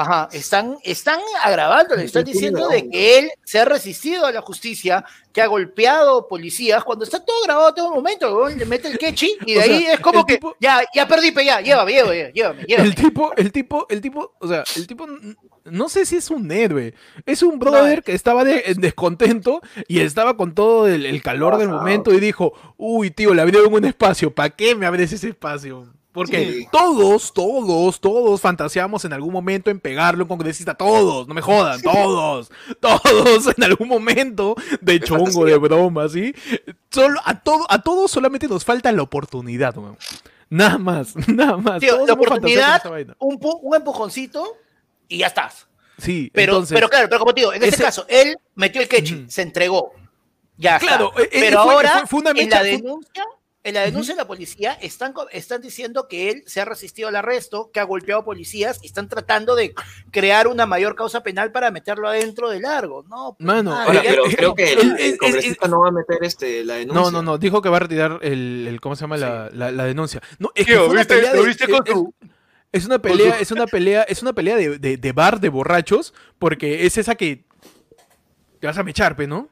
Ajá, 0.00 0.28
están, 0.30 0.76
están 0.84 1.18
agravando, 1.42 1.96
le 1.96 2.04
están 2.04 2.22
diciendo 2.22 2.68
de 2.68 2.88
que 2.88 3.18
él 3.18 3.32
se 3.42 3.58
ha 3.58 3.64
resistido 3.64 4.26
a 4.26 4.30
la 4.30 4.40
justicia, 4.40 5.04
que 5.32 5.42
ha 5.42 5.48
golpeado 5.48 6.28
policías, 6.28 6.84
cuando 6.84 7.04
está 7.04 7.18
todo 7.18 7.42
grabado 7.42 7.74
todo 7.74 7.88
el 7.88 7.94
momento, 7.94 8.48
le 8.48 8.64
mete 8.64 8.86
el 8.86 8.96
quechi 8.96 9.36
y 9.44 9.54
de 9.54 9.60
ahí 9.60 9.86
es 9.86 9.98
como 9.98 10.24
que 10.24 10.38
ya, 10.60 10.82
ya 10.94 11.08
perdí, 11.08 11.34
ya, 11.44 11.60
llévame, 11.60 11.94
llévame, 11.94 12.32
llévame, 12.32 12.64
El 12.68 12.94
tipo, 12.94 13.32
el 13.36 13.50
tipo, 13.50 13.86
el 13.90 14.00
tipo, 14.00 14.36
o 14.38 14.46
sea, 14.46 14.62
el 14.76 14.86
tipo, 14.86 15.04
no 15.64 15.88
sé 15.88 16.06
si 16.06 16.14
es 16.14 16.30
un 16.30 16.48
héroe, 16.52 16.94
es 17.26 17.42
un 17.42 17.58
brother 17.58 18.04
que 18.04 18.12
estaba 18.12 18.44
de, 18.44 18.76
descontento 18.76 19.60
y 19.88 19.98
estaba 19.98 20.36
con 20.36 20.54
todo 20.54 20.86
el, 20.86 21.20
calor 21.22 21.58
del 21.58 21.70
momento 21.70 22.14
y 22.14 22.20
dijo, 22.20 22.52
uy, 22.76 23.10
tío, 23.10 23.34
le 23.34 23.42
abrieron 23.42 23.74
un 23.74 23.84
espacio, 23.84 24.32
¿para 24.32 24.50
qué 24.50 24.76
me 24.76 24.86
abres 24.86 25.12
ese 25.12 25.30
espacio? 25.30 25.92
Porque 26.18 26.66
todos, 26.72 27.32
todos, 27.32 28.00
todos 28.00 28.40
fantaseamos 28.40 29.04
en 29.04 29.12
algún 29.12 29.32
momento 29.32 29.70
en 29.70 29.80
pegarle 29.80 30.22
un 30.22 30.28
congresista. 30.28 30.74
Todos, 30.74 31.28
no 31.28 31.34
me 31.34 31.40
jodan, 31.40 31.80
todos, 31.80 32.50
todos 32.80 33.54
en 33.56 33.64
algún 33.64 33.88
momento 33.88 34.56
de 34.80 35.00
chongo, 35.00 35.44
de 35.44 35.56
broma, 35.56 36.08
¿sí? 36.08 36.34
Solo, 36.90 37.20
a, 37.24 37.40
todo, 37.40 37.66
a 37.70 37.82
todos 37.82 38.10
solamente 38.10 38.48
nos 38.48 38.64
falta 38.64 38.90
la 38.92 39.02
oportunidad, 39.02 39.74
Nada 40.50 40.78
más, 40.78 41.14
nada 41.28 41.56
más. 41.56 41.82
la 41.82 42.12
oportunidad, 42.12 42.82
un, 43.18 43.38
un, 43.40 43.76
empujoncito 43.76 44.56
y 45.06 45.18
ya 45.18 45.28
estás. 45.28 45.66
Sí, 45.98 46.30
pero, 46.32 46.64
pero 46.68 46.88
claro, 46.88 47.08
pero 47.08 47.18
como 47.18 47.34
te 47.34 47.42
digo, 47.42 47.52
en 47.52 47.62
este 47.62 47.82
caso, 47.82 48.06
él 48.08 48.36
metió 48.54 48.80
el 48.80 48.88
quechi, 48.88 49.26
se 49.28 49.42
entregó. 49.42 49.92
Ya 50.56 50.78
claro, 50.78 51.10
está. 51.10 51.22
Eh, 51.22 51.28
eh, 51.32 51.40
pero 51.40 51.60
ahora, 51.60 52.06
fue, 52.06 52.20
una 52.20 52.30
en 52.30 52.50
la 52.50 52.62
denuncia, 52.62 53.24
en 53.68 53.74
la 53.74 53.82
denuncia 53.82 54.14
de 54.14 54.18
la 54.18 54.26
policía 54.26 54.72
están, 54.80 55.14
están 55.30 55.60
diciendo 55.60 56.08
que 56.08 56.30
él 56.30 56.42
se 56.46 56.60
ha 56.60 56.64
resistido 56.64 57.08
al 57.08 57.16
arresto, 57.16 57.70
que 57.72 57.80
ha 57.80 57.84
golpeado 57.84 58.24
policías 58.24 58.78
y 58.82 58.86
están 58.86 59.08
tratando 59.08 59.54
de 59.54 59.74
crear 60.10 60.48
una 60.48 60.66
mayor 60.66 60.94
causa 60.94 61.22
penal 61.22 61.52
para 61.52 61.70
meterlo 61.70 62.08
adentro 62.08 62.48
de 62.48 62.60
largo. 62.60 63.04
No, 63.08 63.36
pues, 63.38 63.46
Mano, 63.46 63.76
pero 63.86 64.24
creo 64.24 64.54
que 64.54 64.72
el, 64.72 65.18
congresista 65.18 65.68
no 65.68 65.80
va 65.80 65.88
a 65.88 65.92
meter 65.92 66.18
este, 66.22 66.64
la 66.64 66.74
denuncia. 66.74 67.02
No, 67.02 67.10
no, 67.10 67.22
no, 67.22 67.38
dijo 67.38 67.60
que 67.60 67.68
va 67.68 67.76
a 67.76 67.80
retirar 67.80 68.18
el, 68.22 68.78
¿cómo 68.80 68.96
se 68.96 69.02
llama? 69.02 69.16
La, 69.16 69.50
la, 69.50 69.84
denuncia. 69.84 70.22
No, 70.38 70.50
es 70.54 70.66
que 70.66 70.74
¿Lo 70.74 70.88
viste 71.44 71.68
con 71.68 71.86
su... 71.86 72.14
Es 72.70 72.84
una 72.84 72.98
pelea, 73.00 73.38
es 73.40 73.50
una 73.50 73.66
pelea, 73.66 74.02
es 74.02 74.20
una 74.20 74.34
pelea 74.34 74.56
de, 74.56 74.78
de, 74.78 74.96
de 74.98 75.12
bar 75.12 75.40
de 75.40 75.48
borrachos, 75.48 76.12
porque 76.38 76.84
es 76.84 76.98
esa 76.98 77.14
que 77.14 77.44
te 78.60 78.66
vas 78.66 78.76
a 78.76 78.82
mecharpe, 78.82 79.26
¿no? 79.26 79.48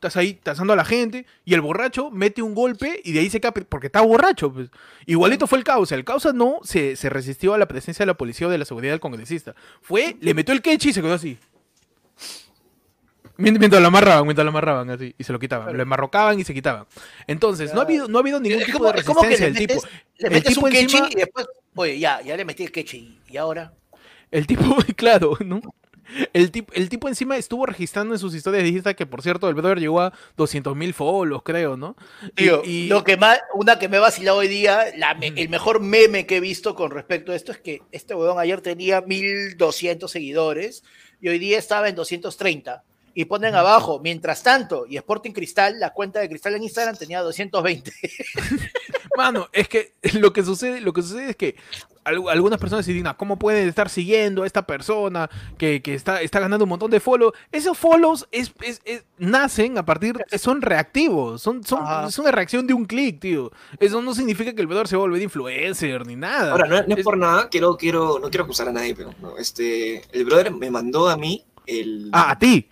Estás 0.00 0.16
ahí 0.16 0.32
tasando 0.32 0.72
a 0.72 0.76
la 0.76 0.84
gente 0.86 1.26
y 1.44 1.52
el 1.52 1.60
borracho 1.60 2.10
mete 2.10 2.40
un 2.40 2.54
golpe 2.54 3.02
y 3.04 3.12
de 3.12 3.20
ahí 3.20 3.28
se 3.28 3.38
cae 3.38 3.52
porque 3.52 3.88
está 3.88 4.00
borracho. 4.00 4.50
Pues. 4.50 4.70
Igualito 5.04 5.46
fue 5.46 5.58
el 5.58 5.64
causa. 5.64 5.94
El 5.94 6.04
causa 6.04 6.32
no 6.32 6.60
se, 6.62 6.96
resistió 7.10 7.52
a 7.52 7.58
la 7.58 7.68
presencia 7.68 8.04
de 8.04 8.06
la 8.06 8.16
policía 8.16 8.46
o 8.46 8.50
de 8.50 8.56
la 8.56 8.64
seguridad 8.64 8.94
del 8.94 9.00
congresista. 9.00 9.54
Fue, 9.82 10.16
le 10.20 10.32
metió 10.32 10.54
el 10.54 10.62
queche 10.62 10.88
y 10.88 10.92
se 10.94 11.02
quedó 11.02 11.12
así. 11.12 11.38
Mientras 13.36 13.80
lo 13.80 13.88
amarraban, 13.88 14.24
mientras 14.24 14.44
lo 14.44 14.50
amarraban 14.50 14.90
así 14.90 15.14
y 15.18 15.24
se 15.24 15.32
lo 15.32 15.38
quitaban. 15.38 15.76
Lo 15.76 15.82
enmarrocaban 15.82 16.40
y 16.40 16.44
se 16.44 16.54
quitaban. 16.54 16.86
Entonces, 17.26 17.74
no 17.74 17.80
ha 17.80 17.84
habido, 17.84 18.08
no 18.08 18.18
ha 18.18 18.20
habido 18.22 18.40
ningún 18.40 18.64
tipo 18.64 18.84
de 18.86 18.92
resistencia 18.92 19.46
del 19.46 19.56
tipo. 19.56 19.82
Le 20.18 20.30
metes 20.30 20.56
un 20.56 20.74
encima, 20.74 21.08
y 21.10 21.14
después, 21.14 21.46
oye, 21.74 21.98
ya, 21.98 22.22
ya 22.22 22.36
le 22.36 22.44
metí 22.44 22.64
el 22.64 22.72
queche 22.72 23.02
y 23.28 23.36
ahora. 23.36 23.72
El 24.30 24.46
tipo, 24.46 24.64
claro, 24.96 25.36
¿no? 25.44 25.60
El 26.32 26.50
tipo, 26.50 26.72
el 26.74 26.88
tipo 26.88 27.08
encima 27.08 27.36
estuvo 27.36 27.66
registrando 27.66 28.14
en 28.14 28.20
sus 28.20 28.34
historias 28.34 28.64
Insta 28.66 28.94
que, 28.94 29.06
por 29.06 29.22
cierto, 29.22 29.48
el 29.48 29.54
brother 29.54 29.78
llegó 29.78 30.00
a 30.00 30.12
200 30.36 30.76
mil 30.76 30.94
follows, 30.94 31.42
creo, 31.44 31.76
¿no? 31.76 31.96
y, 32.36 32.88
lo 32.88 33.04
que 33.04 33.16
más, 33.16 33.40
una 33.54 33.78
que 33.78 33.88
me 33.88 33.98
ha 33.98 34.00
vacilado 34.00 34.38
hoy 34.38 34.48
día, 34.48 34.84
el 34.88 35.48
mejor 35.48 35.80
meme 35.80 36.26
que 36.26 36.36
he 36.36 36.40
visto 36.40 36.74
con 36.74 36.90
respecto 36.90 37.32
a 37.32 37.36
esto 37.36 37.52
es 37.52 37.58
que 37.58 37.82
este 37.92 38.14
weón 38.14 38.38
ayer 38.38 38.60
tenía 38.60 39.00
1200 39.00 40.10
seguidores 40.10 40.82
y 41.20 41.28
hoy 41.28 41.38
día 41.38 41.58
estaba 41.58 41.88
en 41.88 41.94
230 41.94 42.82
y 43.14 43.24
ponen 43.24 43.54
abajo, 43.54 44.00
mientras 44.02 44.42
tanto, 44.42 44.86
y 44.88 44.96
Sporting 44.96 45.32
Cristal, 45.32 45.80
la 45.80 45.90
cuenta 45.90 46.20
de 46.20 46.28
Cristal 46.28 46.54
en 46.54 46.62
Instagram 46.62 46.96
tenía 46.96 47.20
220. 47.20 47.92
Mano, 49.16 49.48
es 49.52 49.68
que 49.68 49.94
lo 50.14 50.32
que 50.32 50.44
sucede, 50.44 50.80
lo 50.80 50.92
que 50.92 51.02
sucede 51.02 51.30
es 51.30 51.36
que 51.36 51.56
algunas 52.04 52.58
personas 52.58 52.86
se 52.86 52.92
dicen, 52.92 53.12
¿cómo 53.16 53.38
pueden 53.38 53.68
estar 53.68 53.88
siguiendo 53.88 54.42
a 54.42 54.46
esta 54.46 54.66
persona 54.66 55.28
que, 55.58 55.82
está, 55.84 56.22
está 56.22 56.40
ganando 56.40 56.64
un 56.64 56.70
montón 56.70 56.90
de 56.90 56.98
follows? 56.98 57.34
Esos 57.52 57.76
follows 57.76 58.26
es, 58.32 58.52
nacen 59.18 59.78
a 59.78 59.84
partir, 59.84 60.16
son 60.38 60.62
reactivos, 60.62 61.42
son, 61.42 61.62
son, 61.62 61.80
es 62.08 62.18
una 62.18 62.30
reacción 62.30 62.66
de 62.66 62.74
un 62.74 62.86
clic, 62.86 63.20
tío. 63.20 63.52
Eso 63.78 64.00
no 64.00 64.14
significa 64.14 64.54
que 64.54 64.60
el 64.60 64.66
vendedor 64.66 64.88
se 64.88 64.96
vuelva 64.96 65.18
de 65.18 65.24
influencer 65.24 66.06
ni 66.06 66.16
nada. 66.16 66.52
Ahora, 66.52 66.84
no, 66.86 66.96
es, 66.96 67.04
por 67.04 67.16
nada, 67.16 67.48
quiero, 67.48 67.76
quiero, 67.76 68.18
no 68.18 68.30
quiero 68.30 68.44
acusar 68.44 68.68
a 68.68 68.72
nadie, 68.72 68.94
pero 68.94 69.14
este, 69.38 70.02
el 70.12 70.24
brother 70.24 70.52
me 70.52 70.70
mandó 70.70 71.08
a 71.08 71.16
mí 71.16 71.44
el... 71.66 72.08
Ah, 72.12 72.32
a 72.32 72.38
ti. 72.38 72.66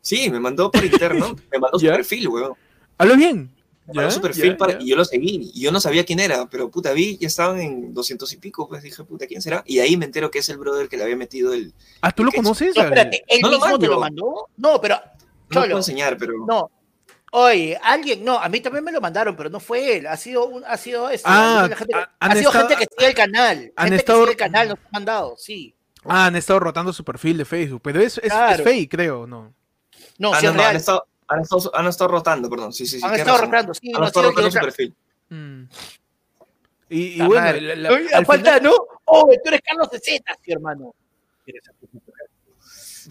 Sí, 0.00 0.30
me 0.30 0.40
mandó 0.40 0.70
por 0.70 0.84
interno, 0.84 1.36
me 1.52 1.58
mandó 1.58 1.78
su 1.78 1.86
perfil, 1.86 2.28
weón. 2.28 2.52
Hablo 2.98 3.16
bien. 3.16 3.50
Me 3.86 3.94
mandó 3.94 4.10
su 4.12 4.20
perfil 4.20 4.56
para, 4.56 4.80
y 4.80 4.88
yo 4.88 4.96
lo 4.96 5.04
seguí, 5.04 5.50
y 5.52 5.60
yo 5.60 5.72
no 5.72 5.80
sabía 5.80 6.04
quién 6.04 6.20
era, 6.20 6.48
pero 6.48 6.70
puta, 6.70 6.92
vi, 6.92 7.18
ya 7.18 7.26
estaban 7.26 7.60
en 7.60 7.92
doscientos 7.92 8.32
y 8.32 8.36
pico, 8.36 8.68
pues 8.68 8.82
dije, 8.82 9.02
puta, 9.02 9.26
¿quién 9.26 9.42
será? 9.42 9.64
Y 9.66 9.80
ahí 9.80 9.96
me 9.96 10.04
entero 10.04 10.30
que 10.30 10.38
es 10.38 10.48
el 10.48 10.58
brother 10.58 10.88
que 10.88 10.96
le 10.96 11.02
había 11.02 11.16
metido 11.16 11.52
el... 11.52 11.74
Ah, 12.00 12.12
¿tú 12.12 12.22
lo 12.22 12.30
conoces? 12.30 12.76
No, 12.76 12.82
espérate, 12.82 13.24
¿él 13.26 13.40
mismo 13.42 13.78
te 13.78 13.88
lo 13.88 13.98
mandó? 13.98 14.48
No, 14.56 14.80
pero... 14.80 15.00
No 15.50 15.60
lo 15.60 15.66
puedo 15.66 15.76
enseñar, 15.78 16.16
pero... 16.16 16.46
No, 16.46 16.70
Oye, 17.34 17.78
alguien, 17.82 18.22
no, 18.22 18.38
a 18.38 18.46
mí 18.50 18.60
también 18.60 18.84
me 18.84 18.92
lo 18.92 19.00
mandaron, 19.00 19.34
pero 19.34 19.48
no 19.48 19.58
fue 19.58 19.96
él, 19.96 20.06
ha 20.06 20.18
sido, 20.18 20.44
un, 20.44 20.62
ha 20.66 20.76
sido 20.76 21.08
esto, 21.08 21.26
ah, 21.30 21.66
gente, 21.74 21.94
ha 22.20 22.36
sido 22.36 22.52
gente 22.52 22.76
que 22.76 22.86
sigue 22.94 23.08
el 23.08 23.14
canal, 23.14 23.72
han 23.74 23.84
gente 23.86 23.96
estado, 24.02 24.18
que 24.18 24.32
sigue 24.32 24.32
el 24.32 24.52
canal, 24.52 24.68
nos 24.68 24.78
ha 24.78 24.88
mandado, 24.92 25.34
sí. 25.38 25.74
Ah, 26.04 26.26
han 26.26 26.36
estado 26.36 26.60
rotando 26.60 26.92
su 26.92 27.02
perfil 27.04 27.38
de 27.38 27.46
Facebook, 27.46 27.80
pero 27.82 28.00
es, 28.00 28.18
es, 28.18 28.30
es 28.30 28.62
fake, 28.62 28.90
creo, 28.90 29.26
¿no? 29.26 29.54
No, 30.18 30.34
ah, 30.34 30.40
si 30.40 30.46
es 30.46 30.52
real. 30.52 30.70
Han 30.70 30.76
estado, 30.76 31.06
han, 31.32 31.40
estado, 31.40 31.70
han 31.74 31.86
estado, 31.86 32.10
rotando, 32.10 32.48
perdón. 32.50 32.72
Sí, 32.72 32.86
sí, 32.86 32.98
sí. 32.98 33.06
Han 33.06 33.14
estado 33.14 33.38
rotando, 33.38 33.74
sí. 33.74 33.92
Han 33.94 34.04
estado 34.04 34.28
rotando 34.28 34.50
su 34.50 34.58
perfil. 34.58 34.94
Mm. 35.28 35.62
Y, 36.90 37.22
y 37.22 37.26
bueno, 37.26 37.60
la, 37.60 37.74
la, 37.74 37.88
al 38.14 38.26
falta, 38.26 38.58
final... 38.58 38.62
¿no? 38.62 38.72
Oh, 39.06 39.26
tú 39.26 39.48
eres 39.48 39.60
Carlos 39.62 39.90
de 39.90 39.98
Z, 39.98 40.22
sí, 40.44 40.52
hermano. 40.52 40.94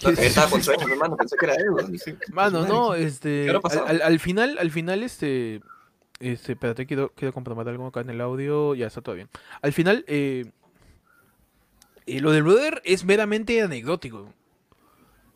No, 0.04 0.14
que 0.14 0.26
estaba 0.26 0.50
con 0.50 0.64
sueño, 0.64 0.88
hermano, 0.88 1.18
pensé 1.18 1.36
que 1.38 1.46
era 1.46 1.56
él, 1.56 1.70
weón. 1.72 1.92
Dije, 1.92 2.18
Mano, 2.32 2.60
madre, 2.62 2.74
no, 2.74 2.92
¿qué 2.94 3.04
este. 3.04 3.50
al- 3.86 4.02
al 4.02 4.20
final, 4.20 4.58
al 4.58 4.72
final, 4.72 5.04
este. 5.04 5.62
Este, 6.20 6.52
espérate, 6.54 6.86
quiero, 6.86 7.12
quiero 7.16 7.34
comprobar 7.34 7.68
algo 7.68 7.88
acá 7.88 8.02
en 8.02 8.12
el 8.12 8.22
audio. 8.22 8.76
Ya 8.76 8.88
está 8.88 9.02
todo 9.02 9.16
bien. 9.16 9.30
Al 9.62 9.74
final, 9.74 10.06
eh, 10.08 10.46
eh, 12.06 12.20
lo 12.20 12.32
del 12.32 12.44
brother 12.44 12.82
es 12.86 13.04
meramente 13.04 13.62
anecdótico. 13.62 14.32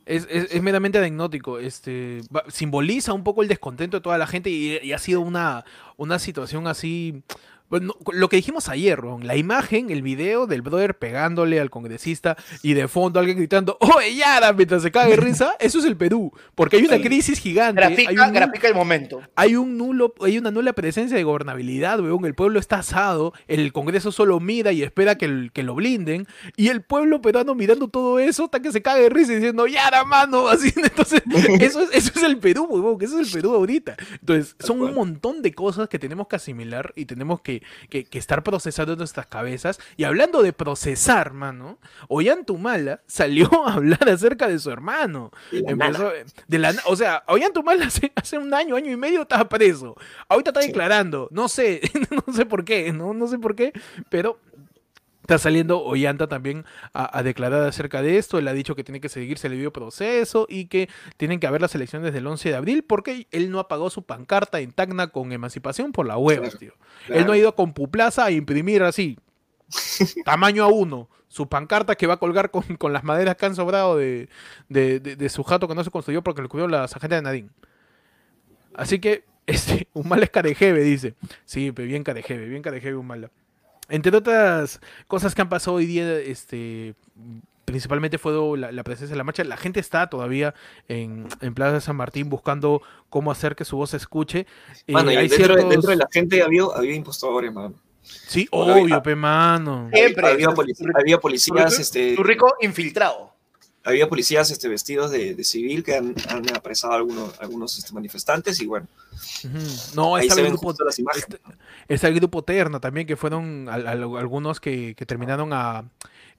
Es, 0.05 0.27
es- 0.29 0.61
meramente 0.61 0.97
anecdótico. 0.97 1.59
Este, 1.59 2.21
simboliza 2.49 3.13
un 3.13 3.23
poco 3.23 3.41
el 3.41 3.47
descontento 3.47 3.97
de 3.97 4.01
toda 4.01 4.17
la 4.17 4.27
gente 4.27 4.49
y, 4.49 4.77
y 4.83 4.93
ha 4.93 4.99
sido 4.99 5.21
una, 5.21 5.65
una 5.97 6.19
situación 6.19 6.67
así. 6.67 7.23
Bueno, 7.69 7.95
lo 8.13 8.29
que 8.29 8.35
dijimos 8.35 8.69
ayer, 8.69 8.97
Ron, 8.99 9.25
la 9.25 9.35
imagen, 9.37 9.89
el 9.89 10.03
video 10.03 10.45
del 10.45 10.61
brother 10.61 10.97
pegándole 10.97 11.59
al 11.59 11.71
congresista 11.71 12.37
y 12.61 12.73
de 12.73 12.87
fondo 12.87 13.19
alguien 13.19 13.37
gritando, 13.37 13.77
¡Oye, 13.79 14.15
Yara! 14.15 14.53
mientras 14.53 14.83
se 14.83 14.91
caga 14.91 15.07
de 15.09 15.15
risa, 15.15 15.55
eso 15.59 15.79
es 15.79 15.85
el 15.85 15.97
Perú. 15.97 16.31
Porque 16.53 16.77
hay 16.77 16.85
una 16.85 17.01
crisis 17.01 17.39
gigante. 17.39 17.83
hay 17.83 17.95
Grafica, 17.95 18.27
un- 18.27 18.33
grafica 18.33 18.67
el 18.67 18.75
momento. 18.75 19.21
hay 19.35 19.55
un 19.55 19.77
nulo, 19.77 20.13
hay 20.21 20.37
una 20.37 20.51
nula 20.51 20.73
presencia 20.73 21.17
de 21.17 21.23
gobernabilidad, 21.23 21.99
weón. 21.99 22.23
El 22.25 22.35
pueblo 22.35 22.59
está 22.59 22.77
asado, 22.79 23.33
el 23.47 23.73
Congreso 23.73 24.11
solo 24.11 24.39
mira 24.39 24.71
y 24.71 24.83
espera 24.83 25.17
que, 25.17 25.25
el- 25.25 25.51
que 25.51 25.63
lo 25.63 25.73
blinden, 25.75 26.27
y 26.55 26.67
el 26.67 26.81
pueblo 26.83 27.21
peruano 27.21 27.55
mirando 27.55 27.87
todo 27.87 28.19
eso, 28.19 28.45
hasta 28.45 28.59
que 28.61 28.71
se 28.71 28.81
cague 28.83 29.01
de 29.01 29.09
risa 29.09 29.31
y 29.33 29.35
diciendo, 29.37 29.65
¡Yara, 29.65 30.03
mano! 30.05 30.47
Así, 30.55 30.71
entonces, 30.75 31.23
eso 31.59 31.81
es, 31.81 31.89
eso 31.93 32.11
es 32.15 32.23
el 32.23 32.37
Perú, 32.37 32.65
weón, 32.69 32.99
que 32.99 33.05
eso 33.05 33.19
es 33.19 33.27
el 33.27 33.33
Perú 33.41 33.55
ahorita. 33.55 33.95
Entonces, 34.19 34.55
son 34.59 34.81
un 34.81 34.93
montón 34.93 35.41
de 35.41 35.51
cosas 35.53 35.89
que 35.89 35.97
tenemos 35.97 36.27
que 36.27 36.35
asimilar 36.35 36.93
y 36.95 37.05
tenemos 37.05 37.41
que, 37.41 37.54
que- 37.89 38.05
que 38.05 38.17
estar 38.19 38.43
procesando 38.43 38.93
en 38.93 38.99
nuestras 38.99 39.27
cabezas. 39.27 39.79
Y 39.97 40.03
hablando 40.03 40.41
de 40.41 40.53
procesar, 40.53 41.33
mano, 41.33 41.79
Ollantumala 42.07 43.01
salió 43.07 43.49
a 43.67 43.73
hablar 43.73 44.09
acerca 44.09 44.47
de 44.47 44.59
su 44.59 44.71
hermano. 44.71 45.31
De 45.51 45.61
la 45.61 45.71
Empezó, 45.71 46.11
de 46.47 46.59
la 46.59 46.73
na- 46.73 46.81
o 46.85 46.95
sea, 46.95 47.23
Ollantumala 47.27 47.85
hace, 47.87 48.11
hace 48.15 48.37
un 48.37 48.53
año, 48.53 48.75
año 48.75 48.91
y 48.91 48.97
medio 48.97 49.21
estaba 49.23 49.47
preso. 49.47 49.95
Ahorita 50.27 50.49
está 50.51 50.61
Sí. 50.61 50.67
declarando. 50.67 51.27
No 51.31 51.47
sé, 51.47 51.81
no 52.27 52.33
sé 52.33 52.45
por 52.45 52.65
qué, 52.65 52.91
no, 52.93 53.13
no 53.13 53.27
sé 53.27 53.37
por 53.37 53.55
qué, 53.55 53.73
pero 54.09 54.39
está 55.25 55.37
saliendo 55.39 55.81
Ollanta 55.83 56.27
también 56.27 56.65
a, 56.93 57.17
a 57.17 57.23
declarar 57.23 57.63
acerca 57.67 58.01
de 58.01 58.17
esto. 58.17 58.37
Él 58.37 58.47
ha 58.47 58.53
dicho 58.53 58.75
que 58.75 58.83
tiene 58.83 59.01
que 59.01 59.09
seguirse 59.09 59.47
el 59.47 59.53
debido 59.53 59.73
proceso 59.73 60.45
y 60.49 60.65
que 60.67 60.87
tienen 61.17 61.39
que 61.39 61.47
haber 61.47 61.61
las 61.61 61.73
elecciones 61.75 62.13
del 62.13 62.25
11 62.27 62.49
de 62.49 62.55
abril 62.55 62.83
porque 62.83 63.27
él 63.31 63.49
no 63.51 63.59
ha 63.59 63.67
pagado 63.67 63.89
su 63.89 64.03
pancarta 64.03 64.59
en 64.59 64.71
Tacna 64.71 65.07
con 65.07 65.31
emancipación 65.31 65.91
por 65.91 66.05
la 66.05 66.17
hueva, 66.17 66.43
Claro, 66.43 66.57
tío. 66.57 66.73
Él 67.09 67.25
no 67.25 67.31
ha 67.33 67.37
ido 67.37 67.49
a 67.49 67.55
Compuplaza 67.55 68.25
a 68.25 68.31
imprimir 68.31 68.83
así, 68.83 69.17
tamaño 70.25 70.67
A1, 70.69 71.07
su 71.27 71.49
pancarta 71.49 71.95
que 71.95 72.07
va 72.07 72.13
a 72.13 72.17
colgar 72.17 72.51
con, 72.51 72.63
con 72.77 72.93
las 72.93 73.03
maderas 73.03 73.35
que 73.35 73.45
han 73.45 73.55
sobrado 73.55 73.97
de, 73.97 74.29
de, 74.69 74.99
de- 74.99 75.15
de 75.15 75.29
su 75.29 75.43
jato 75.43 75.67
que 75.67 75.75
no 75.75 75.83
se 75.83 75.91
construyó 75.91 76.21
porque 76.23 76.41
lo 76.41 76.49
cubrió 76.49 76.67
las 76.67 76.95
agentes 76.95 77.17
de 77.17 77.21
Nadine. 77.23 77.49
Así 78.73 78.99
que, 78.99 79.23
este, 79.47 79.87
Humala 79.93 80.23
es 80.25 80.29
carejeve, 80.29 80.81
dice. 80.83 81.15
Sí, 81.45 81.71
pero 81.71 81.87
bien 81.87 82.03
carejeve, 82.03 82.47
bien 82.47 82.61
carejeve 82.61 82.95
Humala. 82.95 83.31
Entre 83.89 84.15
otras 84.15 84.79
cosas 85.07 85.35
que 85.35 85.41
han 85.41 85.49
pasado 85.49 85.77
hoy 85.77 85.85
día, 85.85 86.17
este, 86.19 86.95
principalmente 87.65 88.17
fue 88.17 88.33
la, 88.57 88.71
la 88.71 88.83
presencia 88.83 89.13
de 89.13 89.17
la 89.17 89.23
marcha. 89.23 89.43
La 89.43 89.57
gente 89.57 89.79
está 89.79 90.09
todavía 90.09 90.53
en, 90.87 91.27
en 91.41 91.53
Plaza 91.53 91.73
de 91.73 91.81
San 91.81 91.95
Martín 91.95 92.29
buscando 92.29 92.81
cómo 93.09 93.31
hacer 93.31 93.55
que 93.55 93.65
su 93.65 93.77
voz 93.77 93.91
se 93.91 93.97
escuche. 93.97 94.47
Eh, 94.87 94.93
Mano, 94.93 95.11
y 95.11 95.15
hay 95.15 95.27
dentro, 95.27 95.55
de- 95.55 95.61
ciertos- 95.61 95.69
dentro 95.69 95.89
de 95.91 95.95
la 95.97 96.07
gente 96.11 96.41
había, 96.43 96.63
había 96.75 96.95
impostadores, 96.95 97.53
mano. 97.53 97.75
Sí, 98.01 98.47
Había- 98.51 98.75
obvio, 98.83 99.03
pe 99.03 99.15
mano. 99.15 99.89
Siempre. 99.91 100.27
Había, 100.27 100.47
polic- 100.49 100.91
había 100.99 101.17
policías, 101.19 101.75
Tu 101.75 101.81
este, 101.81 102.15
rico 102.19 102.53
infiltrado. 102.61 103.34
Había 103.85 104.09
policías 104.09 104.51
este, 104.51 104.67
vestidos 104.67 105.11
de, 105.11 105.35
de 105.35 105.43
civil 105.43 105.83
que 105.83 105.95
han, 105.95 106.13
han 106.29 106.53
apresado 106.55 106.93
a 106.93 106.97
algunos, 106.97 107.39
algunos 107.39 107.77
este, 107.77 107.93
manifestantes 107.93 108.59
y 108.59 108.65
bueno. 108.65 108.87
No, 109.95 110.15
ahí 110.15 110.23
está 110.23 110.35
se 110.35 110.41
el 110.41 110.47
ven 110.47 110.55
grupo, 110.57 110.75
las 110.83 110.99
imágenes. 110.99 111.27
está, 111.29 111.39
está 111.87 112.07
el 112.07 112.15
grupo 112.15 112.43
Terna 112.43 112.79
también, 112.79 113.07
que 113.07 113.15
fueron 113.15 113.69
al- 113.69 113.87
al- 113.87 114.17
algunos 114.17 114.59
que, 114.59 114.95
que 114.95 115.05
terminaron 115.05 115.53
a 115.53 115.89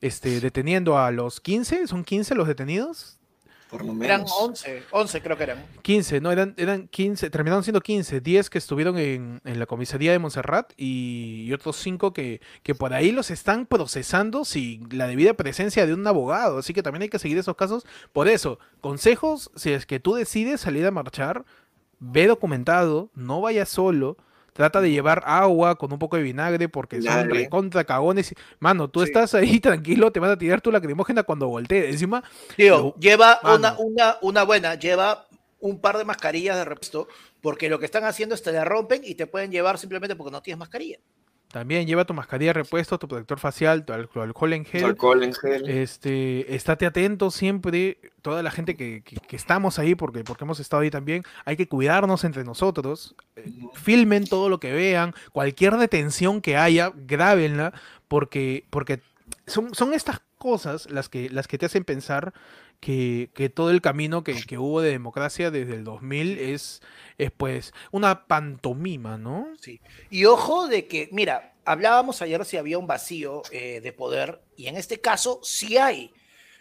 este 0.00 0.40
deteniendo 0.40 0.98
a 0.98 1.11
los 1.11 1.40
15, 1.40 1.87
¿son 1.87 2.04
15 2.04 2.35
los 2.35 2.46
detenidos? 2.48 3.15
Por 3.76 3.84
lo 3.84 4.04
Eran 4.04 4.20
menos. 4.20 4.32
11, 4.38 4.84
11 4.90 5.22
creo 5.22 5.36
que 5.36 5.42
eran. 5.42 5.66
15, 5.82 6.20
no, 6.22 6.32
eran, 6.32 6.54
eran 6.56 6.88
15, 6.88 7.28
terminaron 7.28 7.62
siendo 7.62 7.80
15, 7.80 8.20
10 8.20 8.48
que 8.48 8.56
estuvieron 8.56 8.96
en, 8.96 9.42
en 9.44 9.58
la 9.58 9.66
comisaría 9.66 10.12
de 10.12 10.18
Montserrat 10.18 10.72
y, 10.78 11.44
y 11.46 11.52
otros 11.52 11.76
5 11.76 12.14
que, 12.14 12.40
que 12.62 12.74
por 12.74 12.94
ahí 12.94 13.12
los 13.12 13.30
están 13.30 13.66
procesando 13.66 14.46
sin 14.46 14.88
la 14.96 15.06
debida 15.06 15.34
presencia 15.34 15.86
de 15.86 15.92
un 15.92 16.06
abogado, 16.06 16.58
así 16.58 16.72
que 16.72 16.82
también 16.82 17.02
hay 17.02 17.08
que 17.10 17.18
seguir 17.18 17.36
esos 17.36 17.56
casos. 17.56 17.84
Por 18.12 18.28
eso, 18.28 18.58
consejos, 18.80 19.50
si 19.56 19.72
es 19.72 19.84
que 19.84 20.00
tú 20.00 20.14
decides 20.14 20.62
salir 20.62 20.86
a 20.86 20.90
marchar, 20.90 21.44
ve 21.98 22.26
documentado, 22.26 23.10
no 23.14 23.40
vayas 23.42 23.68
solo. 23.68 24.16
Trata 24.56 24.80
de 24.80 24.90
llevar 24.90 25.22
agua 25.26 25.76
con 25.76 25.92
un 25.92 25.98
poco 25.98 26.16
de 26.16 26.22
vinagre 26.22 26.68
porque 26.68 27.02
son 27.02 27.28
recontra 27.30 27.84
cagones. 27.84 28.34
Mano, 28.58 28.88
tú 28.88 29.00
Sí. 29.00 29.06
estás 29.06 29.34
ahí 29.34 29.60
tranquilo, 29.60 30.10
te 30.10 30.20
van 30.20 30.30
a 30.30 30.38
tirar 30.38 30.60
tu 30.60 30.72
lacrimógena 30.72 31.22
cuando 31.24 31.48
voltee. 31.48 31.90
Encima, 31.90 32.22
Tío, 32.56 32.78
Lo- 32.78 32.94
lleva 32.98 33.38
una, 33.44 33.76
una, 33.78 34.16
una 34.22 34.42
buena, 34.44 34.74
lleva 34.74 35.26
un 35.60 35.80
par 35.80 35.98
de 35.98 36.04
mascarillas 36.04 36.56
de 36.56 36.64
repuesto, 36.64 37.08
porque 37.42 37.68
lo 37.68 37.78
que 37.78 37.84
están 37.86 38.04
haciendo 38.04 38.34
es 38.34 38.42
te 38.42 38.52
la 38.52 38.64
rompen 38.64 39.02
y 39.04 39.14
te 39.14 39.26
pueden 39.26 39.50
llevar 39.50 39.78
simplemente 39.78 40.16
porque 40.16 40.30
no 40.30 40.42
tienes 40.42 40.58
mascarilla. 40.58 40.98
También 41.52 41.87
lleva 41.87 42.04
tu 42.04 42.12
mascarilla 42.14 42.50
de 42.50 42.62
repuesto, 42.62 42.98
tu 42.98 43.09
protector 43.09 43.38
facial, 43.38 43.85
tu 43.85 43.92
al- 43.92 44.09
tu 44.09 44.20
alcohol 44.20 44.52
en 44.52 44.64
gel. 44.64 44.85
Alcohol 44.85 45.22
en 45.22 45.32
gel. 45.32 45.68
Este, 45.68 46.54
estate 46.54 46.87
atento 46.87 47.30
siempre, 47.30 47.98
toda 48.22 48.42
la 48.42 48.50
gente 48.50 48.76
que, 48.76 49.02
que- 49.02 49.16
que 49.16 49.37
estamos 49.37 49.78
ahí, 49.78 49.94
porque, 49.94 50.24
porque 50.24 50.44
hemos 50.44 50.61
estado 50.61 50.82
ahí 50.82 50.90
también, 50.90 51.22
hay 51.44 51.56
que 51.56 51.68
cuidarnos 51.68 52.24
entre 52.24 52.44
nosotros, 52.44 53.14
eh, 53.37 53.50
filmen 53.74 54.24
todo 54.24 54.48
lo 54.48 54.61
que 54.61 54.72
vean, 54.72 55.14
cualquier 55.32 55.76
detención 55.76 56.40
que 56.40 56.56
haya, 56.56 56.92
grábenla, 56.94 57.72
porque, 58.09 58.64
porque 58.70 59.00
son, 59.46 59.74
son 59.74 59.94
estas 59.94 60.20
cosas 60.38 60.90
las 60.90 61.08
que, 61.08 61.30
las 61.30 61.48
que 61.48 61.58
te 61.58 61.66
hacen 61.66 61.84
pensar 61.84 62.32
que, 62.80 63.30
que 63.34 63.48
todo 63.48 63.70
el 63.70 63.80
camino 63.80 64.22
que, 64.22 64.34
que 64.44 64.58
hubo 64.58 64.80
de 64.80 64.90
democracia 64.90 65.50
desde 65.50 65.74
el 65.74 65.84
2000 65.84 66.38
es, 66.38 66.82
es 67.18 67.30
pues 67.30 67.72
una 67.90 68.26
pantomima, 68.26 69.18
¿no? 69.18 69.48
Sí. 69.60 69.80
Y 70.10 70.26
ojo 70.26 70.68
de 70.68 70.86
que, 70.86 71.08
mira, 71.12 71.54
hablábamos 71.64 72.22
ayer 72.22 72.44
si 72.44 72.56
había 72.56 72.78
un 72.78 72.86
vacío 72.86 73.42
eh, 73.50 73.80
de 73.80 73.92
poder, 73.92 74.42
y 74.56 74.66
en 74.66 74.76
este 74.76 75.00
caso 75.00 75.40
sí 75.42 75.78
hay. 75.78 76.12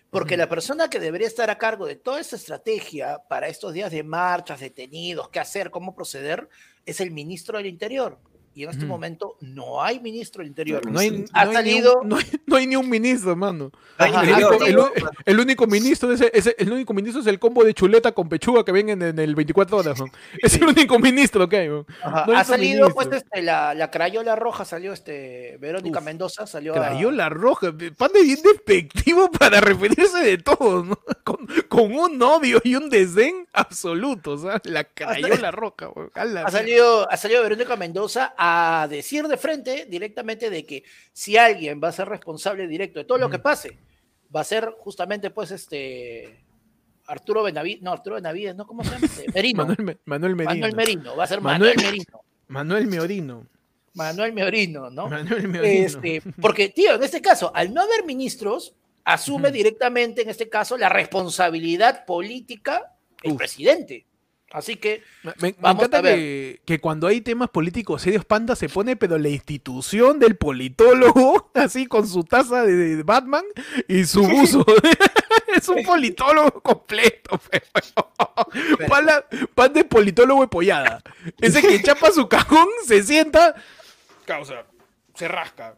Porque 0.10 0.38
la 0.38 0.48
persona 0.48 0.90
que 0.90 1.00
debería 1.00 1.28
estar 1.28 1.50
a 1.50 1.58
cargo 1.58 1.86
de 1.86 1.98
toda 1.98 2.22
esta 2.22 2.38
estrategia 2.38 3.22
para 3.28 3.50
estos 3.50 3.74
días 3.74 3.92
de 3.92 4.02
marchas, 4.02 4.62
detenidos, 4.62 5.28
qué 5.28 5.42
hacer, 5.42 5.72
cómo 5.72 5.94
proceder, 5.94 6.48
es 6.86 7.02
el 7.02 7.12
ministro 7.12 7.58
del 7.58 7.68
Interior. 7.68 8.18
Y 8.56 8.64
en 8.64 8.70
este 8.70 8.86
Ujú. 8.86 8.94
momento 8.94 9.36
no 9.42 9.84
hay 9.84 10.00
ministro 10.00 10.40
del 10.40 10.48
Interior. 10.48 10.90
No 10.90 10.98
hay, 10.98 11.12
no 11.12 11.26
Ha 11.34 11.42
hay 11.42 11.46
ni 11.48 11.50
un- 11.50 11.54
salido- 11.56 12.02
no 12.06 12.16
hay- 12.16 12.32
no 12.46 12.56
hay 12.56 12.68
ni 12.68 12.76
un 12.78 12.90
ministro, 12.90 13.36
mano. 13.36 13.70
Ajá, 13.98 14.24
El 14.24 14.30
único, 14.34 14.54
el 14.54 14.60
salido- 14.60 14.92
u- 14.96 15.10
el 15.26 15.40
único 15.42 15.68
ministro 15.68 16.12
es, 16.14 16.22
es- 16.22 16.56
el 16.58 16.72
único 16.72 16.94
ministro 16.94 17.20
es 17.22 17.28
el 17.28 17.38
combo 17.38 17.66
de 17.66 17.74
chuleta 17.74 18.14
con 18.14 18.30
pechuga 18.30 18.64
que 18.64 18.72
ven 18.72 18.88
en, 18.90 19.02
en 19.02 19.20
el 19.20 19.36
24 19.36 19.76
horas. 19.78 20.00
¿no? 20.00 20.06
Es 20.42 20.56
el 20.56 20.64
único 20.64 20.98
ministro 21.00 21.50
que 21.50 21.58
hay. 21.58 21.68
¿no? 21.68 21.86
Ajá, 22.02 22.24
No 22.28 22.32
hay 22.34 22.40
ha 22.40 22.44
salido, 22.46 22.88
ministro. 22.88 23.10
pues, 23.10 23.24
este, 23.24 23.42
la, 23.42 23.74
la 23.74 23.92
crayola 23.92 24.36
roja 24.38 24.64
salió, 24.64 24.94
este, 24.94 25.58
Verónica 25.60 26.00
Uf, 26.00 26.06
Mendoza 26.06 26.48
salió 26.48 26.72
a- 26.74 26.76
Crayola 26.78 27.28
roja, 27.28 27.74
pan 27.98 28.12
de 28.14 28.24
bien 28.24 28.40
despectivo 28.42 29.30
para 29.40 29.60
referirse 29.60 30.20
de 30.24 30.38
todos, 30.38 30.86
¿no? 30.86 30.98
Con, 31.26 31.48
con 31.68 31.92
un 31.92 32.22
odio 32.22 32.62
y 32.64 32.76
un 32.76 32.90
desdén 32.90 33.48
absoluto, 33.52 34.32
o 34.34 34.38
sea, 34.38 34.62
la 34.64 34.84
crayola 34.84 35.50
roja. 35.52 35.90
A 36.14 36.22
Ha 36.22 36.52
salido, 36.52 37.12
ha 37.12 37.18
salido 37.18 37.42
Verónica 37.42 37.76
Mendoza 37.76 38.34
a 38.38 38.45
decir 38.90 39.28
de 39.28 39.38
frente 39.38 39.86
directamente 39.86 40.50
de 40.50 40.66
que 40.66 40.84
si 41.14 41.38
alguien 41.38 41.80
va 41.84 41.90
a 41.90 41.92
ser 41.92 42.08
responsable 42.10 42.68
directo 42.68 43.00
de 43.00 43.06
todo 43.06 43.18
lo 43.18 43.30
que 43.30 43.40
pase, 43.40 43.78
va 44.36 44.42
a 44.42 44.44
ser 44.44 44.74
justamente 44.80 45.30
pues 45.30 45.52
este 45.52 46.44
Arturo 47.08 47.44
Benavides, 47.44 47.82
no, 47.82 47.92
Arturo 47.92 48.16
Benavides, 48.16 48.56
¿no? 48.56 48.66
¿Cómo 48.66 48.84
se 48.84 48.92
llama? 48.92 49.06
Este, 49.06 49.32
Merino. 49.32 49.66
Manuel, 49.66 50.00
Manuel 50.06 50.36
Merino. 50.36 50.54
Manuel 50.54 50.76
Merino, 50.76 51.16
va 51.16 51.24
a 51.24 51.28
ser 51.28 51.42
Manuel- 51.42 51.76
Manuel, 51.76 51.86
Merino. 51.86 52.22
Manuel 52.48 52.88
Meorino. 52.88 53.48
Manuel 53.94 54.34
Merino, 54.34 54.90
¿no? 54.90 55.08
Manuel 55.08 55.48
Meorino. 55.48 55.86
Este, 55.86 56.22
porque, 56.42 56.70
tío, 56.70 56.96
en 56.96 57.04
este 57.04 57.22
caso, 57.22 57.52
al 57.56 57.74
no 57.74 57.82
haber 57.82 58.04
ministros, 58.06 58.74
asume 59.04 59.52
directamente, 59.52 60.24
en 60.24 60.30
este 60.30 60.50
caso, 60.50 60.78
la 60.78 60.90
responsabilidad 60.90 62.06
política 62.06 62.92
el 63.24 63.34
Uf. 63.34 63.38
presidente. 63.38 64.06
Así 64.56 64.78
que, 64.78 65.04
Me, 65.42 65.50
encanta 65.50 66.02
que, 66.02 66.62
que 66.64 66.80
cuando 66.80 67.08
hay 67.08 67.20
temas 67.20 67.50
políticos 67.50 68.02
serios, 68.02 68.24
Panda 68.24 68.56
se 68.56 68.70
pone, 68.70 68.96
pero 68.96 69.18
la 69.18 69.28
institución 69.28 70.18
del 70.18 70.38
politólogo, 70.38 71.52
así 71.56 71.88
con 71.88 72.08
su 72.08 72.24
taza 72.24 72.64
de, 72.64 72.96
de 72.96 73.04
Batman 73.04 73.44
y 73.90 74.06
su 74.06 74.24
buzo. 74.28 74.66
es 75.54 75.68
un 75.68 75.84
politólogo 75.84 76.62
completo. 76.62 77.38
pero. 77.52 78.88
Panda- 78.88 79.26
pan 79.54 79.74
de 79.74 79.84
politólogo 79.84 80.46
epollada. 80.46 81.04
Ese 81.42 81.62
que 81.62 81.82
chapa 81.82 82.12
su 82.12 82.30
cajón, 82.30 82.70
se 82.86 83.04
sienta, 83.04 83.56
causa, 84.24 84.66
se 85.16 85.28
rasca. 85.28 85.78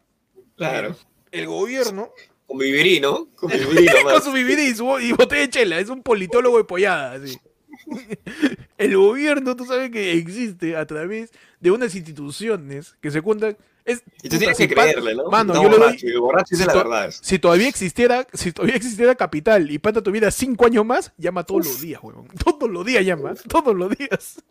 Claro. 0.56 0.96
El 1.32 1.48
gobierno 1.48 2.12
Con 2.46 2.60
vivirí, 2.60 3.00
¿no? 3.00 3.28
Con 3.38 3.50
vivirí 3.50 3.88
Con 4.04 4.22
su 4.22 4.32
bebida 4.32 4.62
y, 4.62 4.76
su, 4.76 5.00
y 5.00 5.14
botella 5.14 5.42
de 5.42 5.50
chela. 5.50 5.80
Es 5.80 5.90
un 5.90 6.04
politólogo 6.04 6.60
de 6.60 6.64
pollada, 6.64 7.14
así. 7.14 7.40
El 8.78 8.96
gobierno, 8.98 9.56
tú 9.56 9.66
sabes 9.66 9.90
que 9.92 10.14
existe 10.14 10.76
a 10.76 10.86
través 10.86 11.32
de 11.60 11.72
unas 11.72 11.96
instituciones 11.96 12.96
que 13.02 13.12
se 13.12 13.22
cuentan. 13.22 13.58
Es, 13.86 14.04
Y 14.22 14.28
tú 14.28 14.36
puta, 14.36 14.38
tienes 14.40 14.58
si 14.58 14.68
que 14.68 14.74
creerle, 14.76 15.16
¿no? 15.16 15.30
Mano, 15.30 15.54
No, 15.54 15.64
yo 15.64 15.70
doy. 15.70 15.98
borracho, 16.20 16.56
si 16.58 16.66
la 16.66 16.74
to- 16.74 16.80
verdad. 16.80 17.14
Si 17.22 17.40
todavía 17.40 17.70
existiera, 17.70 18.28
si 18.34 18.52
todavía 18.52 18.76
existiera 18.76 19.16
Capital 19.16 19.72
y 19.72 19.80
Pata 19.80 20.02
tuviera 20.02 20.30
cinco 20.30 20.66
años 20.66 20.86
más, 20.86 21.14
llama 21.18 21.44
todos 21.46 21.66
los 21.66 21.80
días, 21.82 22.02
huevón. 22.04 22.28
Todos 22.44 22.70
los 22.70 22.86
días 22.86 23.06
llama, 23.06 23.34
todos 23.48 23.74
los 23.76 23.90
días. 23.98 24.44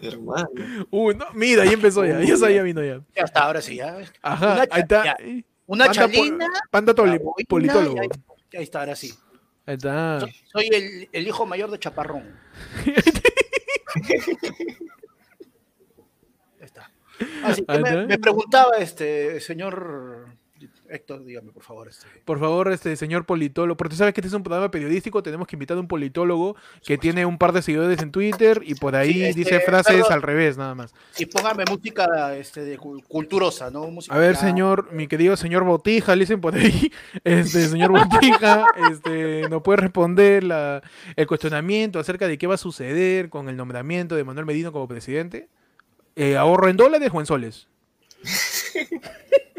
Hermano. 0.00 0.48
Uy, 0.90 1.14
no, 1.16 1.26
mira, 1.34 1.64
ahí 1.64 1.70
empezó 1.74 2.04
ya, 2.06 2.20
ya 2.22 2.36
sabía 2.36 2.62
vino 2.62 2.82
ya. 2.84 3.00
Ya 3.14 3.22
está, 3.24 3.40
ahora 3.44 3.60
sí, 3.60 3.76
ya. 3.76 3.98
Ajá, 4.22 4.52
Una 4.54 4.62
ahí 4.70 4.80
está. 4.82 5.16
Una 5.66 5.86
Panda 5.86 6.06
po- 6.06 6.12
chalina. 6.14 6.50
Panda 6.70 6.94
toli- 6.94 7.10
la 7.12 7.18
boina, 7.18 7.46
politólogo. 7.48 8.00
ahí 8.00 8.62
está, 8.62 8.80
ahora 8.80 8.94
sí. 8.96 9.12
Está. 9.66 10.20
Soy, 10.20 10.32
soy 10.52 10.68
el, 10.72 11.08
el 11.12 11.26
hijo 11.26 11.44
mayor 11.44 11.70
de 11.70 11.78
Chaparrón. 11.78 12.38
Ahí 12.86 12.94
está. 16.60 16.90
Así 17.42 17.64
que 17.64 17.78
me, 17.78 18.06
me 18.06 18.18
preguntaba 18.18 18.76
este 18.78 19.40
señor 19.40 20.15
Héctor, 20.88 21.24
dígame 21.24 21.52
por 21.52 21.62
favor. 21.62 21.88
Este. 21.88 22.06
Por 22.24 22.38
favor, 22.38 22.70
este 22.72 22.94
señor 22.96 23.26
politólogo, 23.26 23.76
porque 23.76 23.90
tú 23.90 23.96
sabes 23.96 24.14
que 24.14 24.20
este 24.20 24.28
es 24.28 24.34
un 24.34 24.42
programa 24.42 24.70
periodístico, 24.70 25.22
tenemos 25.22 25.46
que 25.48 25.56
invitar 25.56 25.76
a 25.76 25.80
un 25.80 25.88
politólogo 25.88 26.56
que 26.84 26.96
tiene 26.98 27.26
un 27.26 27.38
par 27.38 27.52
de 27.52 27.62
seguidores 27.62 28.00
en 28.02 28.10
Twitter 28.12 28.62
y 28.64 28.74
por 28.76 28.94
ahí 28.96 29.12
Sí, 29.12 29.24
este, 29.24 29.38
dice 29.40 29.60
frases 29.60 29.94
perdón. 29.96 30.12
al 30.12 30.22
revés, 30.22 30.56
nada 30.56 30.74
más. 30.74 30.94
Y 31.18 31.26
póngame 31.26 31.64
música 31.68 32.36
este, 32.36 32.62
de 32.64 32.78
culturosa, 32.78 33.70
¿no? 33.70 33.86
Música 33.88 34.14
A 34.14 34.18
ver, 34.18 34.34
ya- 34.34 34.40
señor, 34.40 34.92
mi 34.92 35.06
querido 35.08 35.36
señor 35.36 35.64
Botija, 35.64 36.14
le 36.14 36.20
dicen 36.20 36.40
por 36.40 36.54
ahí, 36.54 36.92
este 37.24 37.66
señor 37.68 37.90
Botija, 37.92 38.66
este, 38.90 39.48
nos 39.48 39.62
puede 39.62 39.78
responder 39.78 40.44
la, 40.44 40.82
el 41.16 41.26
cuestionamiento 41.26 41.98
acerca 41.98 42.28
de 42.28 42.38
qué 42.38 42.46
va 42.46 42.54
a 42.54 42.58
suceder 42.58 43.28
con 43.28 43.48
el 43.48 43.56
nombramiento 43.56 44.14
de 44.16 44.24
Manuel 44.24 44.46
Medino 44.46 44.72
como 44.72 44.86
presidente. 44.88 45.48
Eh, 46.14 46.36
¿Ahorro 46.36 46.68
en 46.68 46.76
dólares 46.76 47.10
o 47.12 47.20
en 47.20 47.26
soles? 47.26 47.68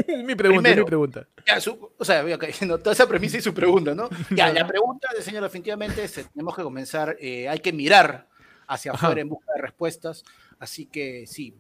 Es 0.08 0.24
mi 0.24 0.36
pregunta, 0.36 0.70
es 0.70 0.78
mi 0.78 0.84
pregunta. 0.86 1.28
Ya, 1.46 1.60
su- 1.62 1.92
o 1.98 2.06
sea, 2.06 2.24
voy 2.24 2.38
cayendo 2.38 2.78
toda 2.80 2.94
esa 2.94 3.08
premisa 3.08 3.38
y 3.38 3.42
su 3.42 3.54
pregunta, 3.54 3.94
¿no? 3.94 4.10
Ya, 4.32 4.52
la 4.54 4.66
pregunta 4.68 5.10
del 5.14 5.24
señor 5.24 5.44
definitivamente 5.44 6.04
es, 6.04 6.14
tenemos 6.34 6.56
que 6.56 6.64
comenzar, 6.64 7.18
eh, 7.20 7.48
hay 7.50 7.60
que 7.60 7.74
mirar 7.74 8.28
hacia 8.68 8.92
Ajá. 8.92 9.08
afuera 9.08 9.22
en 9.22 9.30
busca 9.30 9.52
de 9.56 9.62
respuestas, 9.62 10.24
así 10.60 10.86
que 10.86 11.26
sí, 11.28 11.56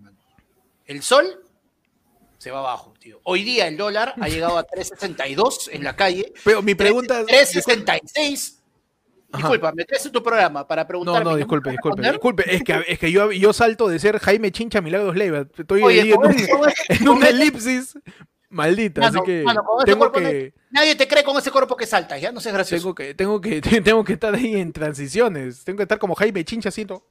el 0.85 1.01
sol 1.03 1.25
se 2.37 2.51
va 2.51 2.59
abajo, 2.59 2.93
tío. 2.99 3.19
Hoy 3.23 3.43
día 3.43 3.67
el 3.67 3.77
dólar 3.77 4.13
ha 4.19 4.27
llegado 4.29 4.57
a 4.57 4.65
3.62 4.67 5.69
en 5.71 5.83
la 5.83 5.95
calle, 5.95 6.31
Pero 6.43 6.61
mi 6.61 6.75
pregunta... 6.75 7.23
3.66. 7.23 8.53
Ajá. 9.29 9.39
Disculpa, 9.39 9.71
metes 9.73 10.05
en 10.05 10.11
tu 10.13 10.23
programa 10.23 10.65
para 10.65 10.83
No, 10.83 10.87
preguntarme. 10.87 11.23
no, 11.25 11.31
¿y 11.31 11.33
me 11.33 11.37
disculpe, 11.39 11.71
disculpe, 11.71 12.01
disculpe. 12.09 12.55
Es 12.55 12.63
que, 12.63 12.83
es 12.87 12.97
que 12.97 13.11
yo, 13.11 13.29
yo 13.33 13.51
salto 13.51 13.89
de 13.89 13.99
ser 13.99 14.19
Jaime 14.19 14.51
Chincha 14.53 14.79
Milagros 14.79 15.17
Leiva. 15.17 15.45
Estoy 15.57 15.81
Oye, 15.83 16.01
ahí 16.01 16.11
en, 16.13 16.17
un- 16.17 16.35
en 16.87 17.09
una 17.09 17.27
elipsis 17.27 17.97
maldita, 18.57 18.99
Mano, 19.01 19.21
así 19.21 19.25
que 19.25 19.43
mano, 19.43 19.63
tengo 19.85 20.11
Nadie 20.71 20.95
te 20.95 21.07
cree 21.07 21.23
con 21.23 21.37
ese 21.37 21.49
cuerpo 21.51 21.77
que 21.77 21.85
saltas, 21.85 22.19
ya 22.19 22.31
no 22.33 22.41
seas 22.41 22.53
gracioso. 22.55 22.81
tengo 22.83 22.95
que, 22.95 23.13
tengo 23.13 23.39
que, 23.39 23.61
tengo 23.81 24.03
que 24.03 24.13
estar 24.13 24.35
ahí 24.35 24.55
en 24.57 24.73
transiciones. 24.73 25.63
Tengo 25.63 25.77
que 25.77 25.83
estar 25.83 25.97
como 25.99 26.15
Jaime 26.15 26.43
Chincha 26.43 26.69
haciendo 26.69 27.05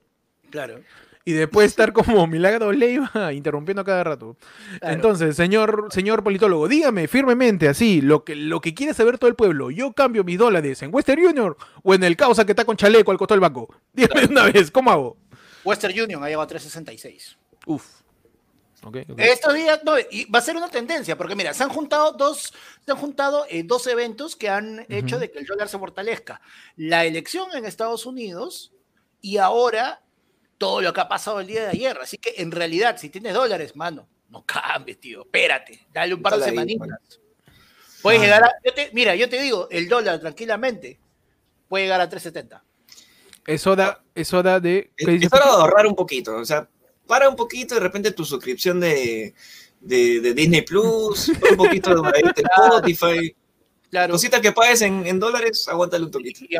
Claro. 0.50 0.80
y 1.24 1.32
después 1.32 1.66
estar 1.66 1.92
como 1.92 2.26
Milagros 2.26 2.76
Leiva 2.76 3.10
interrumpiendo 3.32 3.82
a 3.82 3.84
cada 3.84 4.04
rato. 4.04 4.36
Claro. 4.80 4.94
Entonces, 4.94 5.34
señor, 5.36 5.88
señor 5.90 6.22
politólogo, 6.22 6.68
dígame 6.68 7.08
firmemente 7.08 7.68
así 7.68 8.00
lo 8.02 8.24
que, 8.24 8.36
lo 8.36 8.60
que 8.60 8.74
quiere 8.74 8.92
saber 8.94 9.16
todo 9.18 9.28
el 9.30 9.36
pueblo. 9.36 9.70
Yo 9.70 9.92
cambio 9.92 10.22
mis 10.24 10.38
dólares 10.38 10.82
en 10.82 10.94
Western 10.94 11.24
Union 11.24 11.56
o 11.82 11.94
en 11.94 12.04
el 12.04 12.16
causa 12.16 12.44
que 12.44 12.52
está 12.52 12.64
con 12.64 12.76
chaleco 12.76 13.10
al 13.10 13.18
costado 13.18 13.36
del 13.40 13.48
banco. 13.48 13.68
Dígame 13.92 14.26
una 14.26 14.44
vez, 14.44 14.70
¿cómo 14.70 14.90
hago? 14.90 15.16
Western 15.64 15.98
Union 15.98 16.22
ha 16.22 16.26
llegado 16.26 16.42
a 16.42 16.48
3.66. 16.48 17.36
Uf. 17.66 17.84
Ok, 18.84 18.98
ok. 19.08 19.18
Estos 19.18 19.54
días, 19.54 19.80
no, 19.84 19.94
y 19.98 20.26
va 20.26 20.38
a 20.38 20.42
ser 20.42 20.56
una 20.56 20.68
tendencia, 20.68 21.16
porque 21.16 21.34
mira, 21.34 21.54
se 21.54 21.62
han 21.62 21.70
juntado 21.70 22.12
dos, 22.12 22.52
se 22.84 22.92
han 22.92 22.98
juntado 22.98 23.46
eh, 23.48 23.62
dos 23.64 23.86
eventos 23.86 24.36
que 24.36 24.48
han 24.48 24.84
hecho 24.88 25.16
Ujú. 25.16 25.20
de 25.20 25.30
que 25.30 25.38
el 25.38 25.46
dólar 25.46 25.68
se 25.68 25.78
fortalezca. 25.78 26.40
La 26.76 27.04
elección 27.04 27.48
en 27.54 27.64
Estados 27.64 28.06
Unidos 28.06 28.72
y 29.20 29.38
ahora 29.38 30.02
todo 30.58 30.80
lo 30.82 30.92
que 30.92 31.00
ha 31.00 31.08
pasado 31.08 31.40
el 31.40 31.46
día 31.46 31.62
de 31.62 31.68
ayer. 31.70 31.98
Así 32.00 32.18
que 32.18 32.34
en 32.36 32.50
realidad, 32.52 32.96
si 32.98 33.08
tienes 33.08 33.34
dólares, 33.34 33.74
mano, 33.76 34.08
no 34.28 34.44
cambies, 34.44 35.00
tío. 35.00 35.22
Espérate, 35.22 35.86
dale 35.92 36.14
un 36.14 36.22
par 36.22 36.36
de 36.38 36.44
semanitas. 36.44 36.88
Puedes 38.02 38.20
llegar 38.20 38.44
a. 38.44 38.50
yo 38.64 38.72
te- 38.74 38.90
mira, 38.92 39.14
yo 39.16 39.28
te 39.28 39.40
digo, 39.40 39.68
el 39.70 39.88
dólar 39.88 40.20
tranquilamente 40.20 41.00
puede 41.68 41.84
llegar 41.84 42.00
a 42.00 42.08
3.70. 42.08 42.62
Es 43.46 43.66
hora, 43.66 44.02
es 44.14 44.32
hora 44.32 44.60
de. 44.60 44.92
Es, 44.96 45.06
¿qué 45.06 45.12
dice 45.12 45.26
es 45.26 45.32
hora 45.32 45.46
de 45.46 45.50
ahorrar 45.52 45.86
un 45.86 45.94
poquito. 45.94 46.36
O 46.36 46.44
sea, 46.44 46.68
para 47.06 47.28
un 47.28 47.36
poquito 47.36 47.74
de 47.74 47.80
repente 47.80 48.10
tu 48.12 48.24
suscripción 48.24 48.80
de, 48.80 49.34
de, 49.80 50.20
de 50.20 50.34
Disney 50.34 50.62
Plus, 50.62 51.28
un 51.28 51.56
poquito 51.56 52.02
de, 52.02 52.10
de 52.12 52.42
Spotify. 52.56 53.36
Claro. 53.88 54.14
Cositas 54.14 54.40
que 54.40 54.50
pagues 54.52 54.82
en, 54.82 55.06
en 55.06 55.20
dólares, 55.20 55.68
aguántale 55.68 56.04
un 56.04 56.10
toquito. 56.10 56.44
Y. 56.44 56.56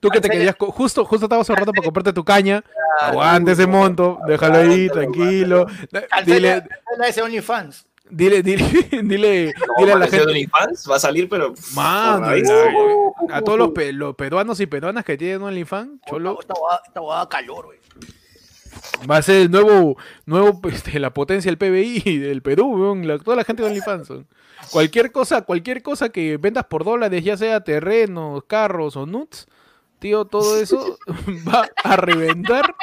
Tú 0.00 0.08
que 0.08 0.20
te 0.20 0.30
querías, 0.30 0.56
justo, 0.58 1.04
justo 1.04 1.26
estabas 1.26 1.48
ahorrando 1.50 1.72
para 1.72 1.84
comprarte 1.84 2.12
tu 2.12 2.24
caña. 2.24 2.62
Claro. 2.62 3.12
Aguanta 3.20 3.52
ese 3.52 3.66
monto, 3.66 4.18
déjalo 4.26 4.58
ahí, 4.58 4.88
tranquilo. 4.88 5.66
Dile, 6.24 6.64
ese 7.06 7.22
OnlyFans. 7.22 7.86
dile, 8.08 8.42
dile, 8.42 8.64
dile, 9.04 9.52
No, 9.58 9.74
dile 9.78 9.92
a 9.92 9.98
la 9.98 10.06
gente. 10.08 10.26
OnlyFans 10.26 10.90
va 10.90 10.96
a 10.96 11.00
salir, 11.00 11.28
pero. 11.28 11.54
Mano, 11.74 12.26
a 13.30 13.42
todos 13.42 13.58
los, 13.58 13.70
pe- 13.70 13.92
los 13.92 14.14
peruanos 14.16 14.58
y 14.60 14.66
peruanas 14.66 15.04
que 15.04 15.16
tienen 15.18 15.42
OnlyFans, 15.42 16.00
cholo, 16.08 16.38
huevada 16.96 17.28
calor, 17.28 17.66
güey. 17.66 17.78
Va 19.10 19.18
a 19.18 19.22
ser 19.22 19.42
el 19.42 19.50
nuevo, 19.50 19.96
nuevo 20.26 20.60
este, 20.68 20.98
la 20.98 21.12
potencia 21.14 21.50
del 21.50 21.58
PBI 21.58 22.18
del 22.18 22.42
Perú, 22.42 22.94
la- 23.04 23.18
toda 23.18 23.36
la 23.36 23.44
gente 23.44 23.62
de 23.62 23.68
OnlyFans. 23.68 24.12
Cualquier 24.72 25.10
cosa, 25.12 25.42
cualquier 25.42 25.82
cosa 25.82 26.10
que 26.10 26.36
vendas 26.36 26.64
por 26.64 26.84
dólares, 26.84 27.24
ya 27.24 27.36
sea 27.36 27.60
terrenos, 27.64 28.44
carros 28.46 28.96
o 28.96 29.06
nuts, 29.06 29.46
tío, 29.98 30.24
todo 30.26 30.60
eso 30.60 30.98
va 31.48 31.68
a 31.82 31.96
reventar. 31.96 32.74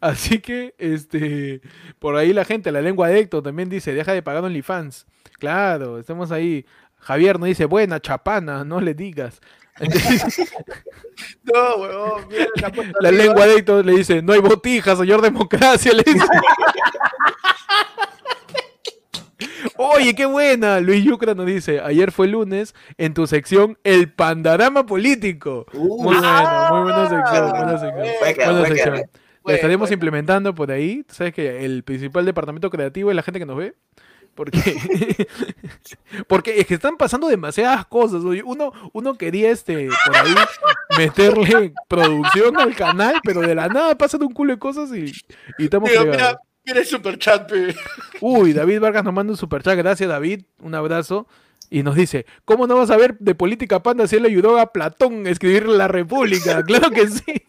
Así 0.00 0.38
que, 0.40 0.74
este, 0.78 1.60
por 1.98 2.16
ahí 2.16 2.32
la 2.32 2.44
gente, 2.44 2.72
la 2.72 2.80
lengua 2.80 3.08
de 3.08 3.18
Héctor 3.20 3.42
también 3.42 3.68
dice, 3.68 3.92
deja 3.92 4.12
de 4.12 4.22
pagar 4.22 4.42
OnlyFans. 4.44 5.06
Claro, 5.38 5.98
estamos 5.98 6.32
ahí. 6.32 6.64
Javier 6.98 7.38
nos 7.38 7.48
dice, 7.48 7.64
buena, 7.66 8.00
chapana, 8.00 8.64
no 8.64 8.80
le 8.80 8.94
digas. 8.94 9.40
No, 11.42 11.76
huevón, 11.76 12.28
mira, 12.28 12.46
la 12.56 12.70
La 13.00 13.10
lengua 13.10 13.46
de 13.46 13.56
Héctor 13.56 13.84
le 13.84 13.96
dice, 13.96 14.22
no 14.22 14.32
hay 14.32 14.40
botija, 14.40 14.96
señor 14.96 15.22
democracia, 15.22 15.92
le 15.92 16.02
dice. 16.02 16.26
Oye, 19.76 20.14
qué 20.14 20.26
buena. 20.26 20.80
Luis 20.80 21.04
Yucra 21.04 21.34
nos 21.34 21.46
dice, 21.46 21.80
ayer 21.80 22.12
fue 22.12 22.28
lunes 22.28 22.74
en 22.98 23.14
tu 23.14 23.26
sección 23.26 23.78
El 23.84 24.12
Pandarama 24.12 24.84
Político. 24.86 25.66
Uh, 25.72 26.02
Muy 26.02 26.16
ah, 26.22 26.68
bueno, 26.70 26.84
muy 26.84 26.92
buena 26.92 27.08
sección, 27.08 27.50
buena 27.50 27.78
sección. 27.78 28.92
Buena. 28.92 29.08
La 29.44 29.54
estaremos 29.54 29.90
implementando 29.90 30.54
por 30.54 30.70
ahí. 30.70 31.02
Tú 31.04 31.14
sabes 31.14 31.32
que 31.32 31.64
el 31.64 31.82
principal 31.82 32.26
departamento 32.26 32.68
creativo 32.68 33.10
es 33.10 33.16
la 33.16 33.22
gente 33.22 33.38
que 33.38 33.46
nos 33.46 33.56
ve. 33.56 33.74
Porque, 34.34 35.26
porque 36.28 36.60
es 36.60 36.66
que 36.66 36.74
están 36.74 36.96
pasando 36.96 37.28
demasiadas 37.28 37.86
cosas. 37.86 38.24
oye. 38.24 38.42
Uno, 38.42 38.72
uno 38.92 39.14
quería 39.18 39.50
este 39.50 39.88
por 40.06 40.16
ahí 40.16 40.34
meterle 40.96 41.74
producción 41.88 42.58
al 42.58 42.74
canal, 42.74 43.20
pero 43.22 43.40
de 43.40 43.54
la 43.54 43.68
nada 43.68 43.96
pasan 43.96 44.22
un 44.22 44.32
culo 44.32 44.54
de 44.54 44.58
cosas 44.58 44.90
y, 44.94 45.12
y 45.58 45.64
estamos 45.64 45.90
fregados. 45.90 46.16
mira, 46.16 46.38
mira 46.64 46.80
el 46.80 46.86
superchat, 46.86 47.50
pe. 47.50 47.74
Uy, 48.20 48.52
David 48.52 48.80
Vargas 48.80 49.04
nos 49.04 49.14
manda 49.14 49.32
un 49.32 49.36
superchat. 49.36 49.76
Gracias, 49.76 50.08
David. 50.08 50.42
Un 50.62 50.74
abrazo. 50.74 51.26
Y 51.72 51.84
nos 51.84 51.94
dice, 51.94 52.26
¿cómo 52.44 52.66
no 52.66 52.76
vas 52.76 52.90
a 52.90 52.96
ver 52.96 53.16
de 53.18 53.36
política 53.36 53.80
panda 53.80 54.08
si 54.08 54.16
él 54.16 54.24
ayudó 54.24 54.58
a 54.58 54.72
Platón 54.72 55.26
a 55.26 55.30
escribir 55.30 55.68
La 55.68 55.86
República? 55.86 56.64
Claro 56.66 56.90
que 56.90 57.06
sí. 57.06 57.42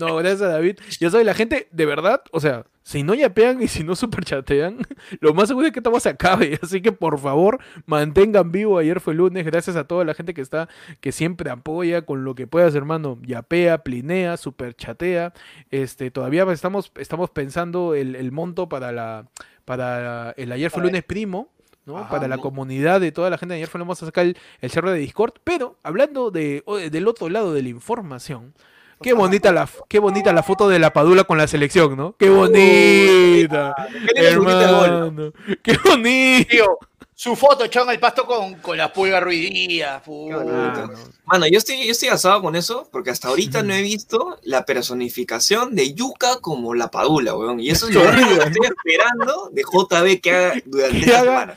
No, 0.00 0.16
gracias, 0.16 0.40
David. 0.40 0.78
Ya 0.98 1.10
sabes, 1.10 1.26
la 1.26 1.34
gente, 1.34 1.68
de 1.70 1.84
verdad, 1.84 2.22
o 2.32 2.40
sea, 2.40 2.64
si 2.82 3.02
no 3.02 3.14
yapean 3.14 3.62
y 3.62 3.68
si 3.68 3.84
no 3.84 3.94
superchatean, 3.94 4.78
lo 5.20 5.34
más 5.34 5.48
seguro 5.48 5.66
es 5.66 5.72
que 5.72 5.80
esta 5.80 6.00
se 6.00 6.08
acabe. 6.08 6.58
Así 6.62 6.80
que, 6.80 6.90
por 6.90 7.18
favor, 7.18 7.58
mantengan 7.84 8.50
vivo. 8.50 8.78
Ayer 8.78 9.00
fue 9.00 9.12
lunes. 9.12 9.44
Gracias 9.44 9.76
a 9.76 9.84
toda 9.84 10.06
la 10.06 10.14
gente 10.14 10.32
que 10.32 10.40
está, 10.40 10.70
que 11.00 11.12
siempre 11.12 11.50
apoya 11.50 12.02
con 12.06 12.24
lo 12.24 12.34
que 12.34 12.46
puedas, 12.46 12.74
hermano. 12.74 13.18
Yapea, 13.22 13.84
plinea, 13.84 14.38
superchatea. 14.38 15.34
Este, 15.70 16.10
todavía 16.10 16.50
estamos, 16.50 16.92
estamos 16.96 17.28
pensando 17.28 17.94
el, 17.94 18.16
el 18.16 18.32
monto 18.32 18.70
para 18.70 18.92
la, 18.92 19.28
para 19.66 20.30
el 20.32 20.50
ayer 20.50 20.70
fue 20.70 20.82
lunes 20.82 21.04
primo. 21.04 21.50
¿no? 21.86 21.98
Ajá, 21.98 22.10
para 22.10 22.28
la 22.28 22.36
¿no? 22.36 22.42
comunidad 22.42 23.00
de 23.00 23.10
toda 23.10 23.30
la 23.30 23.38
gente 23.38 23.54
de 23.54 23.56
ayer 23.56 23.68
fue 23.68 23.80
vamos 23.80 24.02
a 24.02 24.06
sacar 24.06 24.26
el, 24.26 24.36
el 24.60 24.70
server 24.70 24.94
de 24.94 25.00
Discord. 25.00 25.34
Pero 25.44 25.78
hablando 25.82 26.30
de, 26.30 26.62
del 26.90 27.06
otro 27.06 27.28
lado 27.28 27.52
de 27.52 27.62
la 27.62 27.68
información, 27.68 28.54
Qué 29.02 29.12
bonita 29.14 29.50
la, 29.52 29.68
qué 29.88 29.98
bonita 29.98 30.32
la 30.32 30.42
foto 30.42 30.68
de 30.68 30.78
la 30.78 30.92
Padula 30.92 31.24
con 31.24 31.38
la 31.38 31.46
selección, 31.48 31.96
¿no? 31.96 32.14
Qué 32.18 32.28
bonita. 32.30 33.74
¿Qué 34.14 34.28
el 34.28 34.38
gol? 34.38 34.50
hermano. 34.62 35.32
Qué 35.62 35.76
bonito. 35.84 36.78
Su 37.14 37.36
foto 37.36 37.64
echado 37.64 37.86
en 37.86 37.92
el 37.92 38.00
pasto 38.00 38.24
con, 38.26 38.54
con 38.56 38.78
la 38.78 38.92
pulga 38.92 39.20
ruidía. 39.20 40.02
bonito. 40.06 40.42
Ah, 40.50 40.90
Mano, 41.26 41.46
yo 41.46 41.58
estoy, 41.58 41.84
yo 41.84 41.92
estoy 41.92 42.08
asado 42.08 42.40
con 42.40 42.56
eso 42.56 42.88
porque 42.90 43.10
hasta 43.10 43.28
ahorita 43.28 43.62
no 43.62 43.74
he 43.74 43.82
visto 43.82 44.38
la 44.42 44.64
personificación 44.64 45.74
de 45.74 45.92
Yuka 45.92 46.40
como 46.40 46.74
la 46.74 46.90
Padula, 46.90 47.34
weón. 47.34 47.60
Y 47.60 47.68
eso 47.70 47.88
es 47.88 47.94
lo 47.94 48.02
que 48.02 48.08
estoy 48.08 48.66
esperando 48.66 49.50
de 49.52 49.62
JB 49.62 50.20
que 50.22 50.30
haga 50.34 50.54
durante 50.64 50.98
Que 50.98 51.04
esta 51.04 51.18
haga- 51.20 51.30
semana. 51.30 51.54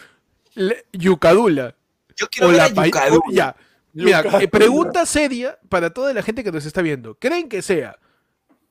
Le- 0.55 0.85
Yucadula. 0.91 1.75
Yo 2.15 2.27
quiero 2.29 2.47
O 2.47 2.49
ver 2.51 2.57
la 2.57 2.65
a 2.65 2.69
pa- 2.69 2.85
Yukadula. 2.85 3.19
o- 3.25 3.31
Ya. 3.31 3.55
Mira, 3.93 4.23
eh, 4.41 4.47
pregunta 4.47 5.05
seria 5.05 5.59
para 5.69 5.91
toda 5.91 6.13
la 6.13 6.23
gente 6.23 6.43
que 6.43 6.51
nos 6.51 6.65
está 6.65 6.81
viendo. 6.81 7.15
¿Creen 7.15 7.47
que 7.47 7.61
sea 7.61 7.99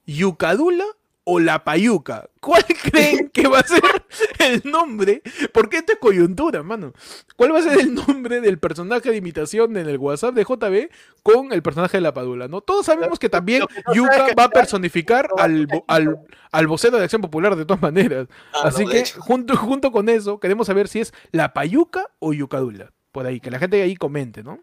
Yucadula 0.04 0.84
o 1.24 1.38
la 1.38 1.62
Payuca? 1.62 2.28
¿Cuál 2.40 2.64
creen 2.90 3.30
que 3.30 3.46
va 3.46 3.60
a 3.60 3.66
ser 3.66 4.04
el 4.40 4.62
nombre? 4.64 5.22
Porque 5.52 5.76
esto 5.76 5.92
es 5.92 5.98
coyuntura, 6.00 6.64
mano. 6.64 6.92
¿Cuál 7.36 7.54
va 7.54 7.60
a 7.60 7.62
ser 7.62 7.78
el 7.78 7.94
nombre 7.94 8.40
del 8.40 8.58
personaje 8.58 9.10
de 9.10 9.16
imitación 9.16 9.76
en 9.76 9.88
el 9.88 9.98
WhatsApp 9.98 10.34
de 10.34 10.42
JB 10.42 10.90
con 11.22 11.52
el 11.52 11.62
personaje 11.62 11.98
de 11.98 12.02
la 12.02 12.12
Padula? 12.12 12.48
¿no? 12.48 12.60
Todos 12.60 12.86
sabemos 12.86 13.20
que 13.20 13.28
también 13.28 13.64
que 13.92 14.34
va 14.34 14.44
a 14.44 14.50
personificar 14.50 15.28
al, 15.38 15.68
al, 15.86 16.18
al 16.50 16.66
vocero 16.66 16.98
de 16.98 17.04
Acción 17.04 17.22
Popular 17.22 17.54
de 17.54 17.64
todas 17.64 17.80
maneras. 17.80 18.26
Ah, 18.54 18.62
Así 18.64 18.84
que 18.86 19.04
junto, 19.18 19.56
junto 19.56 19.92
con 19.92 20.08
eso 20.08 20.40
queremos 20.40 20.66
saber 20.66 20.88
si 20.88 20.98
es 21.00 21.14
la 21.30 21.54
Payuca 21.54 22.10
o 22.18 22.32
Yucadula. 22.32 22.90
Por 23.12 23.26
ahí, 23.26 23.40
que 23.40 23.50
la 23.50 23.60
gente 23.60 23.80
ahí 23.80 23.94
comente, 23.94 24.42
¿no? 24.42 24.58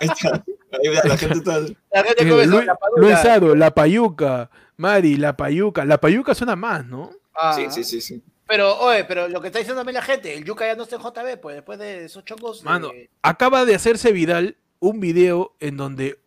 Ahí 0.00 0.08
está. 0.08 0.44
Ahí 0.72 0.88
vea, 0.90 1.02
la 1.04 1.16
gente 1.16 1.38
está. 1.38 1.58
La 1.60 2.02
gente 2.04 2.24
Eh, 2.24 2.28
come 2.28 2.42
eso, 2.42 2.50
Luis, 2.52 2.66
la 2.66 2.74
padula. 2.74 3.02
Luis 3.02 3.24
Aro, 3.24 3.54
la 3.54 3.70
Payuca. 3.72 4.50
Mari, 4.76 5.16
la 5.16 5.36
Payuca. 5.36 5.84
La 5.84 5.98
Payuca 5.98 6.34
suena 6.34 6.56
más, 6.56 6.84
¿no? 6.86 7.10
Ah, 7.34 7.52
Sí, 7.54 7.66
sí, 7.70 7.84
sí, 7.84 8.00
sí. 8.00 8.22
Pero, 8.48 8.78
oye, 8.78 9.04
pero 9.04 9.26
lo 9.28 9.40
que 9.40 9.48
está 9.48 9.58
diciendo 9.58 9.80
también 9.80 9.94
la 9.94 10.02
gente, 10.02 10.32
el 10.34 10.44
Yuka 10.44 10.66
ya 10.66 10.76
no 10.76 10.84
está 10.84 10.96
en 10.96 11.02
JB, 11.02 11.40
pues 11.40 11.56
después 11.56 11.78
de 11.80 12.04
esos 12.04 12.24
chongos. 12.24 12.62
Mano, 12.62 12.90
eh, 12.92 13.10
acaba 13.22 13.64
de 13.64 13.74
hacerse 13.74 14.12
viral 14.12 14.56
un 14.78 15.00
video 15.00 15.56
en 15.58 15.76
donde 15.76 16.20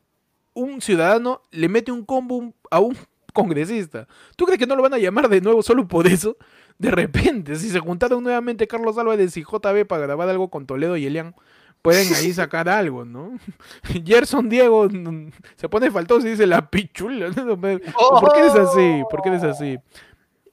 un 0.53 0.81
ciudadano 0.81 1.41
le 1.51 1.69
mete 1.69 1.93
un 1.93 2.03
combo 2.03 2.53
a 2.69 2.79
un 2.81 2.97
congresista. 3.33 4.05
¿Tú 4.35 4.45
crees 4.45 4.59
que 4.59 4.67
no 4.67 4.75
lo 4.75 4.81
van 4.83 4.93
a 4.95 4.97
llamar 4.97 5.29
de 5.29 5.39
nuevo 5.39 5.63
solo 5.63 5.87
por 5.87 6.07
eso? 6.07 6.35
De 6.77 6.91
repente, 6.91 7.55
si 7.55 7.69
se 7.69 7.79
juntaron 7.79 8.21
nuevamente 8.21 8.67
Carlos 8.67 8.97
Álvarez 8.97 9.37
y 9.37 9.43
JB 9.43 9.85
para 9.87 10.01
grabar 10.03 10.27
algo 10.27 10.49
con 10.49 10.65
Toledo 10.65 10.97
y 10.97 11.05
Elian, 11.05 11.35
pueden 11.82 12.07
ahí 12.15 12.34
sacar 12.34 12.67
algo, 12.69 13.05
¿no? 13.05 13.38
Gerson 14.05 14.49
Diego 14.49 14.88
mm, 14.89 15.32
se 15.55 15.69
pone 15.69 15.89
faltoso 15.91 16.27
y 16.27 16.32
dice 16.32 16.45
la 16.47 16.69
pichula. 16.69 17.30
¿no? 17.30 17.59
¿Por 17.59 18.34
qué 18.34 18.39
eres 18.39 18.55
así? 18.55 19.01
¿Por 19.09 19.21
qué 19.21 19.30
eres 19.30 19.43
así? 19.43 19.77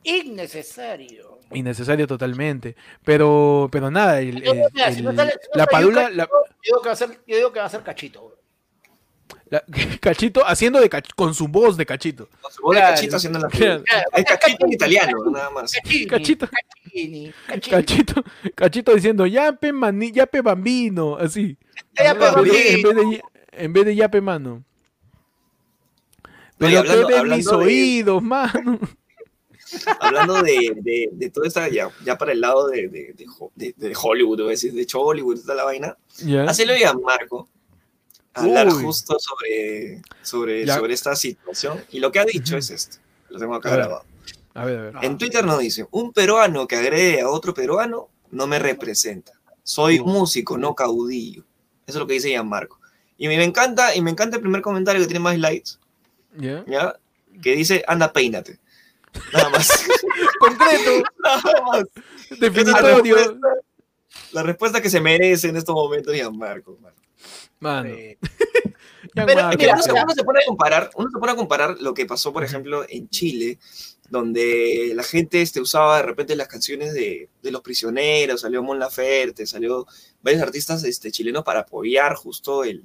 innecesario. 0.04 1.40
Innecesario 1.52 2.06
totalmente. 2.06 2.76
Pero, 3.04 3.68
pero 3.70 3.90
nada, 3.90 4.20
el- 4.20 4.42
la 5.54 5.66
padula, 5.66 6.10
la- 6.10 6.24
Yo 6.26 6.30
digo 6.62 6.80
que 6.82 6.88
va 6.88 6.92
a 6.92 6.96
ser, 6.96 7.10
yo 7.26 7.36
digo 7.36 7.52
que 7.52 7.60
va 7.60 7.66
a 7.66 7.70
ser 7.70 7.82
cachito. 7.82 8.35
La- 9.50 9.64
Cachito 10.00 10.46
haciendo 10.46 10.80
de 10.80 10.90
cach- 10.90 11.10
con 11.14 11.34
su 11.34 11.48
voz 11.48 11.76
de 11.76 11.86
Cachito. 11.86 12.28
Con 12.40 12.52
su 12.52 12.62
bola 12.62 12.80
Claro. 12.80 12.94
cachito 12.96 13.16
haciendo 13.16 13.38
la 13.38 13.48
Claro. 13.48 13.84
Es 14.12 14.24
cachito 14.24 14.66
en 14.66 14.72
italiano, 14.72 15.24
nada 15.30 15.50
más. 15.50 15.72
Cachini, 15.72 16.06
Cachito. 16.06 16.48
Cachini, 16.48 17.32
Cachini. 17.46 17.70
Cachito, 17.76 18.24
Cachito 18.54 18.94
diciendo, 18.94 19.26
yape, 19.26 19.72
mani, 19.72 20.10
yape 20.12 20.40
bambino, 20.40 21.16
así. 21.16 21.56
Ya, 21.96 22.10
En 22.12 22.18
pues, 22.18 22.34
vez 22.34 22.52
de- 22.52 22.72
En 22.72 22.82
vez 22.82 22.94
de, 22.96 23.22
en 23.52 23.72
vez 23.72 23.84
de 23.86 23.94
yape, 23.96 24.20
mano. 24.20 24.64
No, 26.58 26.66
Pero 26.68 26.78
hablando- 26.78 27.06
que 27.08 27.14
ven 27.14 27.22
mis 27.24 27.46
hablando 27.46 27.58
de- 27.58 27.64
oídos, 27.66 28.22
mano. 28.22 28.80
Hablando 30.00 30.42
de, 30.42 30.72
de, 30.76 31.08
de 31.12 31.30
toda 31.30 31.46
esta, 31.48 31.68
ya, 31.68 31.90
ya 32.04 32.16
para 32.16 32.32
el 32.32 32.40
lado 32.40 32.68
de, 32.68 32.88
de, 32.88 33.12
de, 33.14 33.26
de- 33.56 33.74
de 33.76 33.96
Hollywood, 34.00 34.40
o 34.40 34.46
de 34.46 34.54
hecho 34.80 35.00
Hollywood, 35.02 35.40
toda 35.40 35.54
la 35.56 35.64
vaina, 35.64 35.96
Ya. 36.24 36.44
así 36.44 36.64
lo 36.64 36.72
oía 36.72 36.92
Marco 36.94 37.48
hablar 38.36 38.68
Uy. 38.68 38.82
justo 38.82 39.16
sobre, 39.18 40.02
sobre, 40.22 40.66
sobre 40.66 40.94
esta 40.94 41.16
situación. 41.16 41.82
Y 41.90 42.00
lo 42.00 42.12
que 42.12 42.20
ha 42.20 42.24
dicho 42.24 42.56
es 42.56 42.70
esto. 42.70 42.98
Lo 43.30 43.38
tengo 43.38 43.54
acá 43.54 43.70
A 43.72 43.76
grabado. 43.76 44.04
A 44.54 44.64
ver, 44.64 44.78
a 44.78 44.82
ver. 44.82 44.94
En 45.04 45.18
Twitter 45.18 45.44
nos 45.44 45.58
dice, 45.58 45.86
un 45.90 46.12
peruano 46.12 46.66
que 46.66 46.76
agrede 46.76 47.20
a 47.20 47.28
otro 47.28 47.52
peruano 47.52 48.08
no 48.30 48.46
me 48.46 48.58
representa. 48.58 49.32
Soy 49.62 50.00
músico, 50.00 50.56
no 50.56 50.74
caudillo. 50.74 51.42
Eso 51.86 51.98
es 51.98 52.00
lo 52.00 52.06
que 52.06 52.14
dice 52.14 52.28
Gianmarco. 52.28 52.78
Y 53.18 53.28
me 53.28 53.42
encanta, 53.42 53.94
y 53.94 54.02
me 54.02 54.10
encanta 54.10 54.36
el 54.36 54.42
primer 54.42 54.62
comentario 54.62 55.00
que 55.00 55.06
tiene 55.06 55.20
más 55.20 55.38
likes. 55.38 55.72
Que 57.42 57.54
dice, 57.56 57.84
anda, 57.86 58.12
peínate. 58.12 58.58
Nada 59.32 59.50
más. 59.50 59.68
Concreto, 60.38 61.02
Nada 61.22 61.62
más. 61.66 61.84
Es 62.30 62.38
la 62.40 62.48
definitorio. 62.48 63.14
respuesta, 63.16 63.48
la 64.32 64.42
respuesta 64.42 64.80
que 64.82 64.90
se 64.90 65.00
merece 65.00 65.48
en 65.48 65.56
estos 65.56 65.74
momentos 65.74 66.14
Gianmarco. 66.14 66.78
mano. 66.80 66.96
Mano. 67.60 67.88
Eh, 67.88 68.18
Pero, 69.14 69.48
mira, 69.56 69.74
uno, 69.74 69.82
se, 69.82 69.92
pero- 69.92 70.04
uno 70.04 70.14
se 70.14 70.24
pone 70.24 70.40
a 70.40 70.46
comparar, 70.46 70.90
uno 70.94 71.08
se 71.10 71.18
pone 71.18 71.32
a 71.32 71.36
comparar 71.36 71.80
lo 71.80 71.94
que 71.94 72.04
pasó, 72.04 72.32
por 72.32 72.44
ejemplo, 72.44 72.84
en 72.88 73.08
Chile, 73.08 73.58
donde 74.10 74.92
la 74.94 75.02
gente 75.02 75.40
este, 75.40 75.60
usaba 75.60 75.96
de 75.96 76.02
repente 76.02 76.36
las 76.36 76.48
canciones 76.48 76.92
de, 76.92 77.30
de 77.42 77.50
los 77.50 77.62
prisioneros, 77.62 78.42
salió 78.42 78.62
Mon 78.62 78.78
Laferte, 78.78 79.46
salió 79.46 79.86
varios 80.22 80.42
artistas 80.42 80.84
este, 80.84 81.10
chilenos 81.10 81.44
para 81.44 81.60
apoyar 81.60 82.14
justo 82.14 82.62
el, 82.64 82.84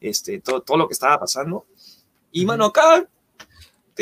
este, 0.00 0.40
todo, 0.40 0.60
todo 0.60 0.76
lo 0.76 0.86
que 0.88 0.94
estaba 0.94 1.18
pasando. 1.18 1.66
Y, 2.30 2.44
mano, 2.44 2.66
acá, 2.66 3.08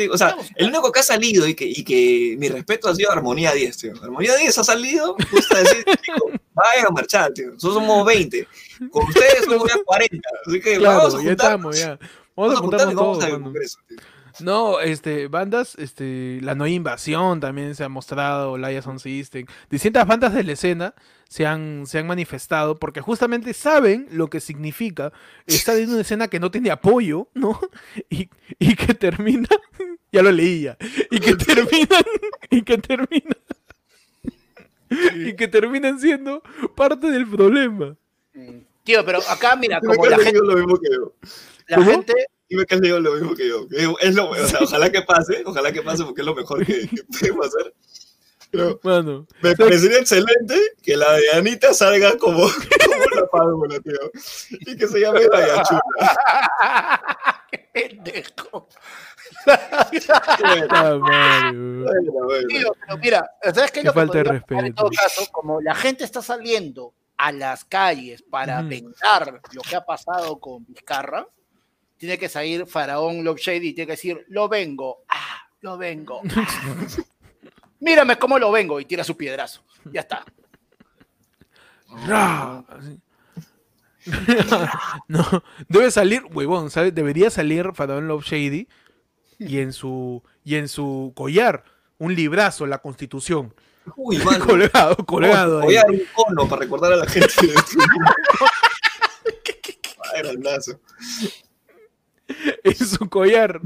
o 0.07 0.17
sea, 0.17 0.35
el 0.55 0.67
único 0.67 0.91
que 0.91 0.99
ha 0.99 1.03
salido 1.03 1.47
y 1.47 1.55
que, 1.55 1.65
y 1.65 1.83
que 1.83 2.35
mi 2.37 2.47
respeto 2.47 2.87
ha 2.87 2.95
sido 2.95 3.11
Armonía 3.11 3.51
10, 3.53 3.77
tío. 3.77 3.93
Armonía 4.01 4.35
10 4.35 4.57
ha 4.57 4.63
salido 4.63 5.15
justo 5.31 5.55
a 5.55 5.59
decir, 5.59 5.83
chicos, 6.01 6.31
vayan 6.53 6.87
a 6.87 6.89
marchar, 6.91 7.33
tío. 7.33 7.51
Nosotros 7.51 7.75
somos 7.75 8.05
20. 8.05 8.47
Con 8.91 9.05
ustedes 9.07 9.45
somos 9.45 9.67
ya 9.67 9.83
40. 9.83 10.29
Así 10.45 10.61
que 10.61 10.79
vamos 10.79 11.15
a 11.15 11.17
Claro, 11.17 11.23
ya 11.23 11.31
estamos, 11.31 11.77
ya. 11.77 11.89
Vamos 11.89 11.99
a 11.99 12.19
Vamos 12.35 12.53
a 12.53 12.61
juntarnos 12.61 12.95
vamos 12.95 13.17
todos, 13.17 13.23
al 13.25 13.31
mano. 13.33 13.43
Congreso, 13.45 13.79
tío. 13.87 13.97
No, 14.41 14.79
este, 14.79 15.27
bandas, 15.27 15.75
este, 15.77 16.39
la 16.41 16.55
nueva 16.55 16.69
invasión 16.69 17.39
también 17.39 17.75
se 17.75 17.83
ha 17.83 17.89
mostrado, 17.89 18.57
Laia 18.57 18.81
Sound 18.81 18.99
System, 18.99 19.45
distintas 19.69 20.07
bandas 20.07 20.33
de 20.33 20.43
la 20.43 20.53
escena 20.53 20.93
se 21.27 21.45
han, 21.45 21.85
se 21.85 21.99
han 21.99 22.07
manifestado 22.07 22.79
porque 22.79 23.01
justamente 23.01 23.53
saben 23.53 24.07
lo 24.11 24.29
que 24.29 24.39
significa 24.39 25.11
estar 25.45 25.77
en 25.77 25.89
una 25.89 26.01
escena 26.01 26.27
que 26.27 26.39
no 26.39 26.51
tiene 26.51 26.71
apoyo, 26.71 27.29
¿no? 27.33 27.59
Y, 28.09 28.29
y 28.57 28.75
que 28.75 28.93
termina, 28.93 29.47
ya 30.11 30.21
lo 30.23 30.31
leía, 30.31 30.77
y 31.11 31.19
que 31.19 31.35
terminan, 31.35 32.03
y 32.49 32.61
que 32.63 32.77
terminan, 32.77 33.37
y 35.15 35.35
que 35.35 35.47
terminan 35.47 35.99
siendo 35.99 36.41
parte 36.75 37.11
del 37.11 37.27
problema. 37.29 37.95
mm, 38.33 38.59
Tío, 38.83 39.05
pero 39.05 39.19
acá, 39.29 39.55
mira, 39.55 39.79
Dime 39.81 39.95
como 39.95 40.03
que 40.03 40.09
la 40.09 40.15
has 40.17 40.23
gente, 40.23 40.39
leído 40.39 40.51
lo 40.53 40.57
mismo 40.57 40.79
que 40.79 40.89
yo. 40.91 41.13
la 41.67 41.77
¿Cómo? 41.77 41.91
gente 41.91 42.13
Dime 42.49 42.65
que 42.65 42.75
has 42.75 42.81
leído 42.81 42.99
lo 42.99 43.13
mismo 43.13 43.35
que 43.35 43.47
yo. 43.47 43.67
que 43.67 43.93
Es 44.01 44.15
lo, 44.15 44.29
o 44.31 44.35
sea, 44.47 44.59
ojalá 44.63 44.89
que 44.91 45.03
pase, 45.03 45.43
ojalá 45.45 45.71
que 45.71 45.83
pase 45.83 46.03
porque 46.03 46.21
es 46.21 46.25
lo 46.25 46.33
mejor 46.33 46.65
que, 46.65 46.87
que 46.87 47.03
podemos 47.03 47.45
hacer. 47.47 47.73
Pero 48.51 48.79
Mano, 48.81 49.27
me 49.43 49.55
parecería 49.55 49.99
excelente 49.99 50.55
que 50.81 50.97
la 50.97 51.13
de 51.13 51.29
Anita 51.33 51.71
salga 51.71 52.17
como, 52.17 52.39
como 52.49 53.05
la 53.15 53.27
padula, 53.31 53.79
tío. 53.79 53.93
Y 54.61 54.75
que 54.75 54.87
se 54.87 54.99
llame 55.01 55.27
la 55.27 55.47
Yachula. 55.47 55.81
Qué 57.51 57.69
pendejo. 57.71 58.67
Bueno, 59.45 60.99
Mario. 60.99 61.83
bueno, 61.83 62.11
bueno. 62.25 62.47
Tío, 62.47 62.75
pero 62.85 62.97
mira, 62.97 63.31
¿sabes 63.43 63.71
qué 63.71 63.79
es 63.79 63.81
Qué 63.83 63.83
lo 63.83 63.93
que 63.93 63.99
falta 63.99 64.17
de 64.17 64.23
podría 64.23 64.41
pasar 64.41 64.65
En 64.65 64.75
todo 64.75 64.89
caso, 64.89 65.31
como 65.31 65.61
la 65.61 65.75
gente 65.75 66.03
está 66.03 66.21
saliendo 66.21 66.93
a 67.17 67.31
las 67.31 67.65
calles 67.65 68.23
para 68.23 68.59
Ujú. 68.59 68.69
vengar 68.69 69.41
lo 69.51 69.61
que 69.61 69.75
ha 69.75 69.85
pasado 69.85 70.39
con 70.39 70.65
Vizcarra, 70.65 71.27
tiene 71.97 72.17
que 72.17 72.29
salir 72.29 72.65
Faraón 72.65 73.23
Love 73.23 73.39
Shady 73.39 73.69
y 73.69 73.73
tiene 73.73 73.87
que 73.87 73.93
decir, 73.93 74.25
lo 74.29 74.47
vengo, 74.47 75.03
ah, 75.09 75.41
lo 75.61 75.77
vengo. 75.77 76.21
ah". 76.23 76.25
Mírame 77.81 78.17
cómo 78.17 78.39
lo 78.39 78.51
vengo 78.51 78.79
y 78.79 78.85
tira 78.85 79.03
su 79.03 79.15
piedrazo. 79.15 79.61
Ya 79.91 80.01
está. 80.01 80.25
No, 85.07 85.43
debe 85.67 85.91
salir, 85.91 86.23
huevón, 86.31 86.71
¿sabes? 86.71 86.95
Debería 86.95 87.29
salir 87.29 87.69
Faraón 87.73 88.07
Love 88.07 88.23
Shady 88.23 88.67
y 89.39 89.59
en 89.59 89.73
su 89.73 90.21
y 90.43 90.55
en 90.55 90.67
su 90.67 91.13
collar 91.15 91.63
un 91.97 92.13
librazo, 92.13 92.65
la 92.67 92.77
Constitución, 92.79 93.53
Uy, 93.95 94.17
mano. 94.25 94.45
colgado, 94.45 94.95
colgado 95.05 95.61
Voy 95.61 95.75
ahí. 95.75 95.77
a 95.77 95.81
dar 95.81 95.91
un 95.91 96.01
cono 96.13 96.47
para 96.47 96.61
recordar 96.61 96.93
a 96.93 96.97
la 96.97 97.07
gente. 97.07 97.33
Grandazo. 100.21 100.79
en 102.63 102.75
su 102.75 103.09
collar. 103.09 103.59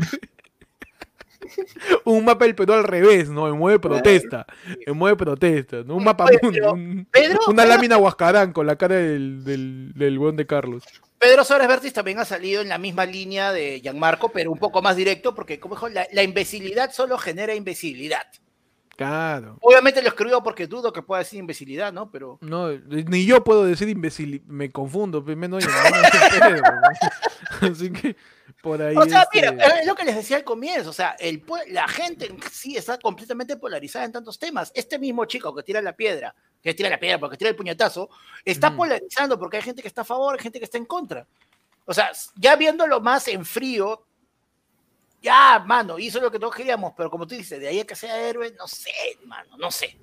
un 2.05 2.25
mapa 2.25 2.45
del 2.45 2.55
Perú 2.55 2.73
al 2.73 2.83
revés, 2.83 3.29
¿no? 3.29 3.47
En 3.47 3.57
mueve 3.57 3.79
protesta, 3.79 4.45
en 4.85 4.97
mueve 4.97 5.17
protesta, 5.17 5.83
¿no? 5.83 5.95
Un 5.95 6.03
mapa 6.03 6.25
un- 6.41 7.07
Pedro, 7.11 7.39
una 7.47 7.63
Pedro- 7.63 7.65
lámina 7.75 7.97
huascarán 7.97 8.53
con 8.53 8.65
la 8.65 8.75
cara 8.77 8.95
del 8.95 9.43
del, 9.43 9.93
del 9.95 10.17
huevón 10.17 10.35
de 10.35 10.45
Carlos. 10.47 10.83
Pedro 11.23 11.45
Suárez 11.45 11.69
Vértiz 11.69 11.93
también 11.93 12.19
ha 12.19 12.25
salido 12.25 12.61
en 12.61 12.67
la 12.67 12.77
misma 12.77 13.05
línea 13.05 13.53
de 13.53 13.79
Gianmarco, 13.79 14.27
pero 14.27 14.51
un 14.51 14.59
poco 14.59 14.81
más 14.81 14.97
directo, 14.97 15.33
porque 15.33 15.57
como 15.57 15.75
dijo, 15.75 15.87
la, 15.87 16.05
la 16.11 16.21
imbecilidad 16.21 16.91
solo 16.91 17.17
genera 17.17 17.55
imbecilidad. 17.55 18.27
Claro. 18.97 19.57
Obviamente 19.61 20.01
lo 20.01 20.09
escribo 20.09 20.43
porque 20.43 20.67
dudo 20.67 20.91
que 20.91 21.01
pueda 21.01 21.19
decir 21.19 21.39
imbecilidad, 21.39 21.93
¿no? 21.93 22.11
Pero 22.11 22.39
No, 22.41 22.71
ni 22.71 23.25
yo 23.25 23.41
puedo 23.41 23.63
decir 23.63 23.87
imbécil, 23.87 24.43
me 24.47 24.69
confundo, 24.69 25.21
menos 25.21 25.63
yo. 25.65 25.69
Así 27.61 27.89
que 27.89 28.17
por 28.61 28.81
ahí. 28.81 28.97
O 28.97 29.05
sea, 29.05 29.21
este, 29.21 29.49
mira, 29.49 29.79
es 29.79 29.87
lo 29.87 29.95
que 29.95 30.03
les 30.03 30.15
decía 30.15 30.35
al 30.35 30.43
comienzo, 30.43 30.89
o 30.89 30.93
sea, 30.93 31.11
el, 31.19 31.41
la 31.69 31.87
gente 31.87 32.25
en 32.25 32.37
sí 32.51 32.75
está 32.75 32.99
completamente 32.99 33.55
polarizada 33.55 34.03
en 34.03 34.11
tantos 34.11 34.37
temas. 34.37 34.73
Este 34.75 34.99
mismo 34.99 35.23
chico 35.23 35.55
que 35.55 35.63
tira 35.63 35.81
la 35.81 35.95
piedra, 35.95 36.35
que 36.63 36.73
tira 36.73 36.89
la 36.89 36.99
piedra 36.99 37.19
porque 37.19 37.37
tira 37.37 37.49
el 37.49 37.55
puñetazo, 37.55 38.09
está 38.45 38.75
polarizando 38.75 39.37
porque 39.37 39.57
hay 39.57 39.63
gente 39.63 39.81
que 39.81 39.87
está 39.89 40.01
a 40.01 40.05
favor, 40.05 40.35
hay 40.35 40.41
gente 40.41 40.59
que 40.59 40.65
está 40.65 40.77
en 40.77 40.85
contra. 40.85 41.27
O 41.85 41.93
sea, 41.93 42.11
ya 42.35 42.55
viéndolo 42.55 43.01
más 43.01 43.27
en 43.27 43.43
frío, 43.43 44.05
ya, 45.21 45.59
mano, 45.59 45.99
hizo 45.99 46.21
lo 46.21 46.31
que 46.31 46.39
todos 46.39 46.55
queríamos, 46.55 46.93
pero 46.95 47.09
como 47.09 47.27
tú 47.27 47.35
dices, 47.35 47.59
de 47.59 47.67
ahí 47.67 47.81
a 47.81 47.85
que 47.85 47.95
sea 47.95 48.17
héroe, 48.17 48.53
no 48.57 48.67
sé, 48.67 48.91
mano, 49.25 49.57
no 49.57 49.69
sé. 49.71 49.97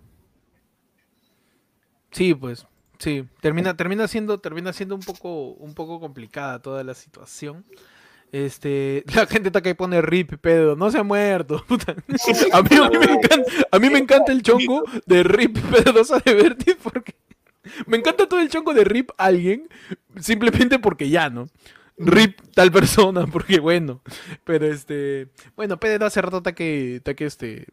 Sí, 2.10 2.34
pues, 2.34 2.66
sí. 2.98 3.26
Termina, 3.40 3.74
termina 3.74 4.06
siendo, 4.06 4.38
termina 4.38 4.72
siendo 4.74 4.94
un 4.94 5.02
poco, 5.02 5.52
un 5.52 5.74
poco 5.74 5.98
complicada 5.98 6.60
toda 6.60 6.84
la 6.84 6.94
situación. 6.94 7.64
Este, 8.32 9.04
la 9.14 9.26
gente 9.26 9.48
está 9.48 9.60
que 9.60 9.74
pone 9.74 10.00
rip, 10.00 10.34
Pedro, 10.40 10.76
no 10.76 10.90
se 10.90 10.98
ha 10.98 11.02
muerto. 11.02 11.64
puta. 11.68 11.94
A 12.52 12.62
mí, 12.62 12.68
a 12.76 12.88
mí 12.88 12.98
me 12.98 13.12
encanta, 13.12 13.52
a 13.70 13.78
mí 13.78 13.90
me 13.90 13.98
encanta 13.98 14.32
el 14.32 14.42
chongo 14.42 14.84
de 15.06 15.22
rip 15.22 15.58
Pedro 15.58 16.02
de 16.24 16.34
Vertis 16.34 16.76
porque 16.82 17.14
me 17.86 17.96
encanta 17.96 18.28
todo 18.28 18.40
el 18.40 18.48
chongo 18.48 18.72
de 18.72 18.84
rip 18.84 19.10
alguien 19.18 19.68
simplemente 20.18 20.78
porque 20.78 21.08
ya, 21.08 21.28
¿no? 21.30 21.46
Rip 21.98 22.40
tal 22.54 22.72
persona, 22.72 23.26
porque 23.32 23.60
bueno. 23.60 24.00
Pero 24.44 24.66
este, 24.66 25.28
bueno, 25.56 25.78
Pedro 25.78 26.06
hace 26.06 26.22
rato 26.22 26.38
está 26.38 26.54
que, 26.54 26.96
está 26.96 27.14
que 27.14 27.26
este, 27.26 27.66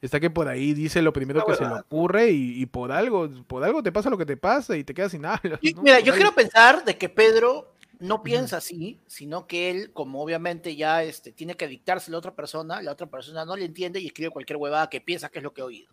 está 0.00 0.20
que 0.20 0.30
por 0.30 0.48
ahí 0.48 0.72
dice 0.72 1.02
lo 1.02 1.12
primero 1.12 1.40
La 1.40 1.46
que 1.46 1.54
se 1.56 1.68
le 1.68 1.80
ocurre 1.80 2.30
y, 2.30 2.62
y 2.62 2.66
por 2.66 2.92
algo, 2.92 3.28
por 3.46 3.62
algo 3.64 3.82
te 3.82 3.92
pasa 3.92 4.10
lo 4.10 4.16
que 4.16 4.26
te 4.26 4.36
pasa 4.36 4.76
y 4.76 4.84
te 4.84 4.94
quedas 4.94 5.12
sin 5.12 5.26
habla. 5.26 5.58
¿no? 5.62 5.82
Mira, 5.82 5.96
Por 5.96 6.04
yo 6.04 6.12
ahí- 6.12 6.18
quiero 6.18 6.34
pensar 6.34 6.84
de 6.84 6.96
que 6.96 7.08
Pedro 7.10 7.73
no 8.00 8.22
piensa 8.22 8.56
así, 8.58 8.98
sino 9.06 9.46
que 9.46 9.70
él, 9.70 9.92
como 9.92 10.22
obviamente 10.22 10.76
ya 10.76 11.02
este, 11.02 11.32
tiene 11.32 11.56
que 11.56 11.68
dictarse 11.68 12.10
a 12.10 12.12
la 12.12 12.18
otra 12.18 12.34
persona, 12.34 12.82
la 12.82 12.92
otra 12.92 13.06
persona 13.06 13.44
no 13.44 13.56
le 13.56 13.64
entiende 13.64 14.00
y 14.00 14.06
escribe 14.06 14.30
cualquier 14.30 14.56
huevada 14.56 14.88
que 14.90 15.00
piensa 15.00 15.28
que 15.28 15.38
es 15.38 15.42
lo 15.42 15.52
que 15.54 15.62
ha 15.62 15.64
oído. 15.66 15.88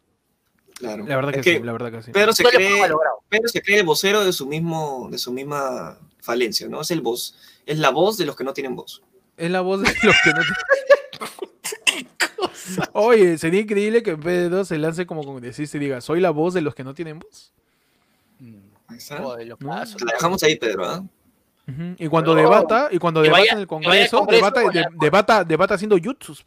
Claro. 0.76 1.06
La 1.06 1.16
verdad 1.16 1.32
que, 1.34 1.40
Es 1.42 1.46
sí, 1.46 1.60
la 1.64 1.72
verdad 1.74 1.92
que 1.92 2.02
sí. 2.02 2.12
Pedro 2.12 2.34
se 2.34 2.44
cree. 2.44 2.82
Pedro 3.30 3.48
se 3.48 3.62
cree 3.62 3.80
el 3.80 3.86
vocero 3.86 4.24
de 4.26 4.34
su 4.34 4.48
mismo, 4.48 5.10
de 5.12 5.18
su 5.18 5.32
misma 5.32 6.00
falencia, 6.20 6.68
¿no? 6.68 6.82
Es 6.82 6.92
el 6.92 7.02
voz, 7.02 7.36
es 7.66 7.78
la 7.80 7.90
voz 7.92 8.18
de 8.18 8.26
los 8.26 8.36
que 8.36 8.44
no 8.44 8.54
tienen 8.54 8.76
voz. 8.76 9.04
Es 9.38 9.52
la 9.52 9.62
voz 9.62 9.82
de 9.82 9.88
los 10.04 10.16
que 10.24 10.30
no 10.34 10.42
te- 10.42 10.48
Oye, 12.94 13.38
sería 13.38 13.62
increíble 13.62 14.02
que 14.02 14.12
en 14.12 14.20
vez 14.22 14.38
de 14.44 14.50
dos 14.50 14.68
se 14.68 14.78
lance 14.78 15.06
como 15.06 15.24
congresista 15.24 15.78
y 15.78 15.82
diga, 15.82 16.02
soy 16.02 16.20
la 16.22 16.30
voz 16.32 16.54
de 16.54 16.62
los 16.62 16.74
que 16.74 16.84
no 16.84 16.94
tienen 16.94 17.20
voz. 17.20 17.54
Ahí 18.88 18.98
está. 18.98 19.18
Joder, 19.22 19.48
lo 19.48 19.58
¿No? 19.60 19.70
paso. 19.70 19.98
Te 19.98 20.06
la 20.06 20.14
dejamos 20.14 20.42
ahí, 20.44 20.56
Pedro, 20.58 20.86
¿ah? 20.86 21.04
Y 21.98 22.08
cuando 22.08 22.34
No. 22.36 22.42
debata, 22.42 22.90
y 22.92 22.98
cuando 22.98 23.22
debata 23.22 23.40
vaya- 23.42 23.54
en 23.54 23.60
el 23.60 23.68
Congreso, 23.68 24.18
Congreso 24.20 24.46
debata, 24.52 24.64
con 24.64 25.00
debata, 25.00 25.44
debata 25.46 25.74
haciendo 25.76 25.98
jutsus, 26.04 26.44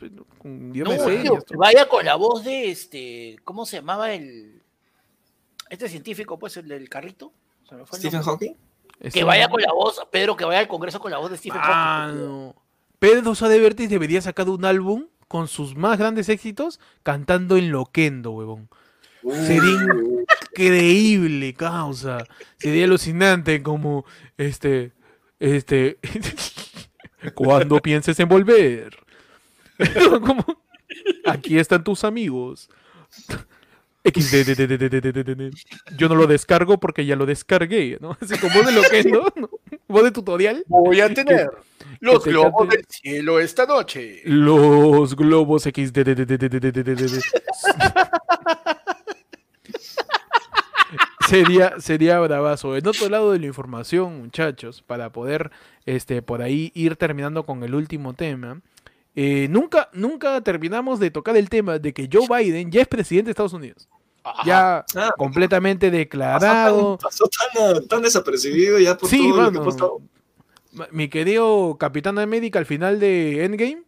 vaya 1.56 1.88
con 1.88 2.04
la 2.04 2.14
voz 2.16 2.44
de 2.44 2.70
este, 2.70 3.36
¿cómo 3.44 3.64
se 3.64 3.76
llamaba 3.76 4.12
el 4.12 4.60
este 5.70 5.88
científico, 5.88 6.38
pues, 6.38 6.56
el 6.58 6.68
del 6.68 6.88
carrito? 6.88 7.32
Se 7.68 7.74
me 7.74 7.86
fue 7.86 7.96
el 7.98 8.00
Stephen 8.02 8.20
nombre. 8.20 8.48
Hawking. 8.48 9.10
Que 9.12 9.24
vaya 9.24 9.48
con 9.48 9.60
la 9.62 9.72
voz, 9.72 10.00
Pedro, 10.10 10.36
que 10.36 10.44
vaya 10.44 10.60
al 10.60 10.68
Congreso 10.68 11.00
con 11.00 11.10
la 11.10 11.18
voz 11.18 11.30
de 11.30 11.36
Stephen 11.38 11.60
Ah, 11.62 12.06
Hawking. 12.08 12.24
no. 12.24 12.54
Pedro 12.98 13.22
Sosa 13.34 13.48
de 13.48 13.58
Vértiz 13.60 13.88
debería 13.90 14.20
sacar 14.20 14.48
un 14.48 14.64
álbum 14.64 15.06
con 15.26 15.48
sus 15.48 15.74
más 15.74 15.98
grandes 15.98 16.28
éxitos 16.28 16.80
cantando 17.02 17.56
en 17.56 17.70
Loquendo, 17.70 18.32
huevón. 18.32 18.68
Sería 19.22 19.78
increíble, 20.52 21.54
causa. 21.54 22.18
Sería 22.58 22.84
alucinante 22.84 23.62
como 23.62 24.04
este 24.36 24.92
este 25.38 25.98
cuando 27.34 27.80
pienses 27.80 28.18
en 28.20 28.28
volver. 28.28 28.96
Como, 30.24 30.44
aquí 31.26 31.58
están 31.58 31.82
tus 31.84 32.04
amigos. 32.04 32.70
XD. 34.04 35.50
Yo 35.96 36.08
no 36.08 36.14
lo 36.14 36.26
descargo 36.26 36.78
porque 36.78 37.06
ya 37.06 37.16
lo 37.16 37.24
descargué, 37.26 37.98
¿no? 38.00 38.16
Así 38.20 38.38
como 38.38 38.62
de 38.62 38.72
loquendo, 38.72 39.32
¿no? 39.36 39.48
voz 39.88 40.04
de 40.04 40.10
tutorial. 40.10 40.64
Voy 40.66 41.00
a 41.00 41.12
tener 41.12 41.50
los 42.00 42.24
globos 42.24 42.68
del 42.68 42.84
cielo 42.88 43.40
esta 43.40 43.64
noche. 43.66 44.20
Los 44.24 45.16
globos 45.16 45.62
XD. 45.62 45.98
Sería, 51.28 51.80
sería 51.80 52.18
bravazo. 52.20 52.76
En 52.76 52.86
otro 52.86 53.08
lado 53.08 53.32
de 53.32 53.38
la 53.38 53.46
información, 53.46 54.18
muchachos, 54.18 54.82
para 54.82 55.10
poder 55.10 55.50
este, 55.86 56.20
por 56.22 56.42
ahí 56.42 56.70
ir 56.74 56.96
terminando 56.96 57.44
con 57.44 57.62
el 57.62 57.74
último 57.74 58.12
tema. 58.14 58.60
eh, 59.16 59.46
nunca, 59.48 59.88
nunca 59.92 60.40
terminamos 60.40 60.98
de 61.00 61.10
tocar 61.10 61.36
el 61.36 61.48
tema 61.48 61.78
de 61.78 61.92
que 61.92 62.08
Joe 62.12 62.26
Biden 62.28 62.70
ya 62.70 62.82
es 62.82 62.88
presidente 62.88 63.26
de 63.28 63.30
Estados 63.32 63.52
Unidos. 63.52 63.88
Ya 64.44 64.84
Ah, 64.96 65.10
completamente 65.18 65.86
pasó 65.88 65.96
declarado. 65.98 66.96
tan, 66.98 67.04
pasó 67.10 67.24
tan, 67.28 67.86
tan 67.88 68.02
desapercibido 68.02 68.78
ya 68.78 68.96
por 68.96 69.08
Sí, 69.08 69.18
todo 69.18 69.42
lo 69.42 69.52
que 69.52 69.58
mano. 69.58 69.70
pasado. 69.70 70.00
Ma- 70.72 70.88
Mi 70.90 71.08
querido 71.08 71.76
Capitán 71.78 72.18
América 72.18 72.58
al 72.58 72.66
final 72.66 72.98
de 72.98 73.44
Endgame, 73.44 73.82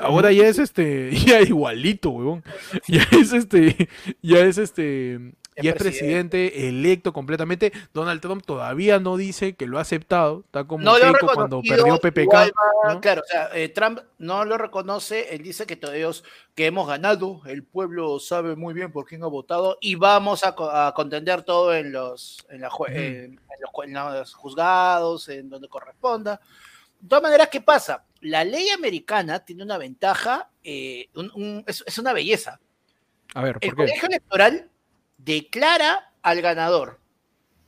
ahora 0.00 0.32
ya 0.32 0.48
es 0.48 0.58
este, 0.58 1.10
ya 1.26 1.40
igualito, 1.42 2.10
huevón. 2.10 2.42
Ya 2.88 3.06
es 3.12 3.32
este, 3.32 3.88
ya 4.22 4.40
es 4.40 4.58
este, 4.58 5.20
ya 5.62 5.70
es 5.70 5.76
presidente 5.76 6.68
electo 6.68 7.12
completamente. 7.12 7.72
Donald 7.94 8.20
Trump 8.20 8.44
todavía 8.44 8.98
no 9.00 9.16
dice 9.16 9.54
que 9.56 9.66
lo 9.66 9.78
ha 9.78 9.80
aceptado, 9.82 10.42
está 10.44 10.64
como 10.64 10.84
No 10.84 10.94
Keiko 10.96 11.26
cuando 11.34 11.62
perdió 11.62 11.98
PPK. 11.98 12.32
va- 12.34 12.94
¿no? 12.94 13.00
Claro, 13.00 13.22
o 13.22 13.26
sea, 13.30 13.48
eh, 13.54 13.68
Trump 13.70 14.00
no 14.18 14.44
lo 14.44 14.58
reconoce, 14.58 15.34
él 15.34 15.42
dice 15.42 15.66
que 15.66 15.76
todos 15.76 16.24
que 16.54 16.66
hemos 16.66 16.86
ganado, 16.86 17.40
el 17.46 17.62
pueblo 17.64 18.18
sabe 18.18 18.56
muy 18.56 18.74
bien 18.74 18.92
por 18.92 19.06
quién 19.06 19.22
ha 19.22 19.26
votado 19.28 19.78
y 19.80 19.94
vamos 19.94 20.44
a, 20.44 20.54
co- 20.54 20.70
a 20.70 20.92
contender 20.94 21.42
todo 21.42 21.74
en 21.74 21.92
los, 21.92 22.46
en, 22.50 22.60
la 22.60 22.68
los, 22.68 22.74
ju- 22.76 22.90
en 22.90 23.40
los 24.18 24.34
juzgados, 24.34 25.28
en 25.28 25.48
donde 25.48 25.68
corresponda. 25.68 26.40
De 27.00 27.08
todas 27.08 27.22
maneras, 27.22 27.48
¿qué 27.50 27.60
pasa? 27.60 28.04
La 28.20 28.42
ley 28.44 28.68
americana 28.70 29.44
tiene 29.44 29.62
una 29.62 29.76
ventaja, 29.78 30.48
eh, 30.64 31.08
un- 31.14 31.30
un- 31.34 31.64
es, 31.66 31.84
es 31.86 31.98
una 31.98 32.12
belleza. 32.12 32.58
A 33.34 33.42
ver, 33.42 33.58
El 33.60 33.70
¿por 33.70 33.76
qué? 33.84 33.90
colegio 33.92 34.08
electoral 34.08 34.70
declara 35.26 36.12
al 36.22 36.40
ganador. 36.40 37.00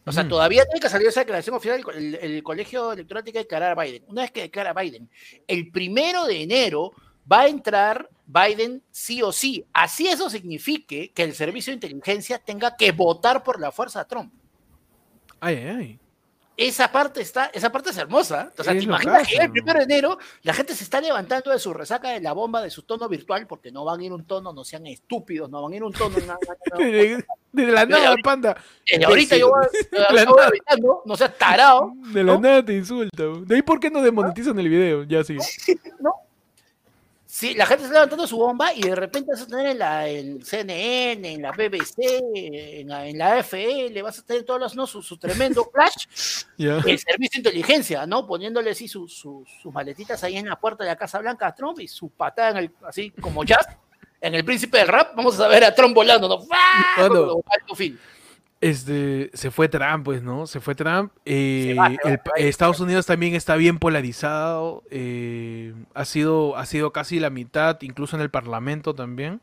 O 0.06 0.12
sea, 0.12 0.22
Ujú. 0.22 0.30
todavía 0.30 0.64
tiene 0.64 0.80
que 0.80 0.88
salir 0.88 1.06
esa 1.08 1.20
declaración 1.20 1.54
oficial, 1.56 1.82
el, 1.94 2.14
el- 2.14 2.32
el 2.36 2.42
colegio 2.42 2.92
electoral 2.94 3.22
tiene 3.22 3.34
que 3.34 3.44
declarar 3.44 3.78
a 3.78 3.82
Biden. 3.82 4.04
Una 4.06 4.22
vez 4.22 4.30
que 4.30 4.40
declara 4.40 4.70
a 4.70 4.80
Biden, 4.82 5.10
el 5.46 5.70
primero 5.70 6.24
de 6.24 6.42
enero 6.42 6.92
va 7.30 7.42
a 7.42 7.48
entrar 7.48 8.08
Biden 8.24 8.82
sí 8.90 9.20
o 9.22 9.32
sí. 9.32 9.66
Así 9.74 10.08
eso 10.08 10.30
signifique 10.30 11.10
que 11.12 11.24
el 11.24 11.34
servicio 11.34 11.70
de 11.72 11.74
inteligencia 11.74 12.38
tenga 12.38 12.74
que 12.74 12.92
votar 12.92 13.42
por 13.42 13.60
la 13.60 13.70
fuerza 13.70 13.98
de 13.98 14.04
Trump. 14.08 14.32
Ay, 15.40 15.56
ay, 15.56 15.68
ay. 15.68 15.98
Esa 16.60 16.90
parte 16.90 17.20
está, 17.22 17.46
esa 17.54 17.70
parte 17.70 17.90
es 17.90 17.96
hermosa. 17.98 18.52
O 18.58 18.64
sea, 18.64 18.72
Es 18.72 18.80
te 18.80 18.84
imaginas 18.84 19.18
caso. 19.22 19.30
que 19.30 19.44
el 19.44 19.50
primero 19.52 19.78
de 19.78 19.84
enero 19.84 20.18
la 20.42 20.52
gente 20.52 20.74
se 20.74 20.82
está 20.82 21.00
levantando 21.00 21.52
de 21.52 21.58
su 21.60 21.72
resaca 21.72 22.10
de 22.10 22.20
la 22.20 22.32
bomba 22.32 22.60
de 22.60 22.68
su 22.68 22.82
tono 22.82 23.08
virtual 23.08 23.46
porque 23.46 23.70
no 23.70 23.84
van 23.84 24.00
a 24.00 24.04
ir 24.04 24.12
un 24.12 24.24
tono, 24.26 24.52
no 24.52 24.64
sean 24.64 24.84
estúpidos, 24.88 25.48
no 25.48 25.62
van 25.62 25.72
a 25.72 25.76
ir 25.76 25.84
un 25.84 25.92
tono. 25.92 26.16
na- 26.18 26.26
na- 26.26 26.78
na- 26.78 27.24
De, 27.52 27.66
la 27.72 27.86
nada, 27.86 28.08
ahorita- 28.08 28.28
panda. 28.28 28.56
Ahorita 29.06 29.36
yo 29.36 29.50
voy, 29.50 29.66
nada. 29.92 30.46
avisando, 30.48 31.02
no 31.06 31.16
seas 31.16 31.38
tarado, 31.38 31.92
De 32.12 32.24
la 32.24 32.34
¿no? 32.34 32.40
nada 32.40 32.64
te 32.64 32.74
insulta. 32.74 33.22
De 33.46 33.54
ahí 33.54 33.62
por 33.62 33.78
qué 33.78 33.88
no 33.88 34.02
demonetizan 34.02 34.58
el 34.58 34.68
video. 34.68 35.04
Ya 35.04 35.22
sí. 35.22 35.36
¿no? 36.00 36.12
Sí, 37.30 37.52
la 37.52 37.66
gente 37.66 37.82
está 37.84 37.92
levantando 37.92 38.26
su 38.26 38.38
bomba 38.38 38.72
y 38.72 38.80
de 38.80 38.94
repente 38.94 39.30
vas 39.30 39.42
a 39.42 39.46
tener 39.46 39.66
en 39.66 39.78
la 39.78 40.08
en 40.08 40.42
CNN, 40.42 41.30
en 41.34 41.42
la 41.42 41.52
BBC, 41.52 42.22
en 42.32 42.88
la, 42.88 43.06
en 43.06 43.18
la 43.18 43.34
AFL, 43.36 44.00
vas 44.02 44.18
a 44.18 44.22
tener 44.24 44.44
todos 44.44 44.58
los, 44.58 44.74
¿no? 44.74 44.86
su, 44.86 45.02
su 45.02 45.18
tremendo 45.18 45.70
flash, 45.74 46.06
Ya. 46.56 46.78
el 46.86 46.98
servicio 46.98 47.42
de 47.42 47.50
inteligencia, 47.50 48.06
¿no? 48.06 48.26
Poniéndole 48.26 48.70
así 48.70 48.88
sus- 48.88 49.12
sus- 49.14 49.46
sus 49.62 49.70
maletitas 49.74 50.24
ahí 50.24 50.38
en 50.38 50.48
la 50.48 50.58
puerta 50.58 50.84
de 50.84 50.88
la 50.90 50.96
Casa 50.96 51.18
Blanca 51.18 51.46
a 51.48 51.54
Trump 51.54 51.78
y 51.80 51.86
su 51.86 52.08
patada 52.08 52.52
en 52.52 52.56
el, 52.56 52.70
así 52.86 53.10
como 53.10 53.44
jazz, 53.44 53.66
en 54.22 54.34
el 54.34 54.42
príncipe 54.42 54.78
del 54.78 54.88
rap, 54.88 55.14
vamos 55.14 55.38
a 55.38 55.48
ver 55.48 55.64
a 55.64 55.74
Trump 55.74 55.94
volando, 55.94 56.28
¿no? 56.28 56.40
¡Fua! 56.40 56.56
Bueno. 56.96 57.42
Con 57.68 57.76
fin. 57.76 58.00
Este, 58.60 59.30
se 59.34 59.50
fue 59.52 59.68
Trump, 59.68 60.04
pues, 60.04 60.22
¿no? 60.22 60.46
Se 60.48 60.60
fue 60.60 60.74
Trump. 60.74 61.12
eh, 61.24 61.68
Se 61.68 61.74
va, 61.74 61.88
se 61.90 61.96
va, 62.04 62.10
el- 62.10 62.18
se 62.18 62.30
va. 62.30 62.48
Estados 62.48 62.80
Unidos 62.80 63.06
también 63.06 63.34
está 63.34 63.54
bien 63.56 63.78
polarizado. 63.78 64.82
eh, 64.90 65.74
ha, 65.94 66.04
sido, 66.04 66.56
ha 66.56 66.66
sido 66.66 66.92
casi 66.92 67.20
la 67.20 67.30
mitad, 67.30 67.78
incluso 67.82 68.16
en 68.16 68.22
el 68.22 68.30
Parlamento 68.30 68.94
también. 68.94 69.40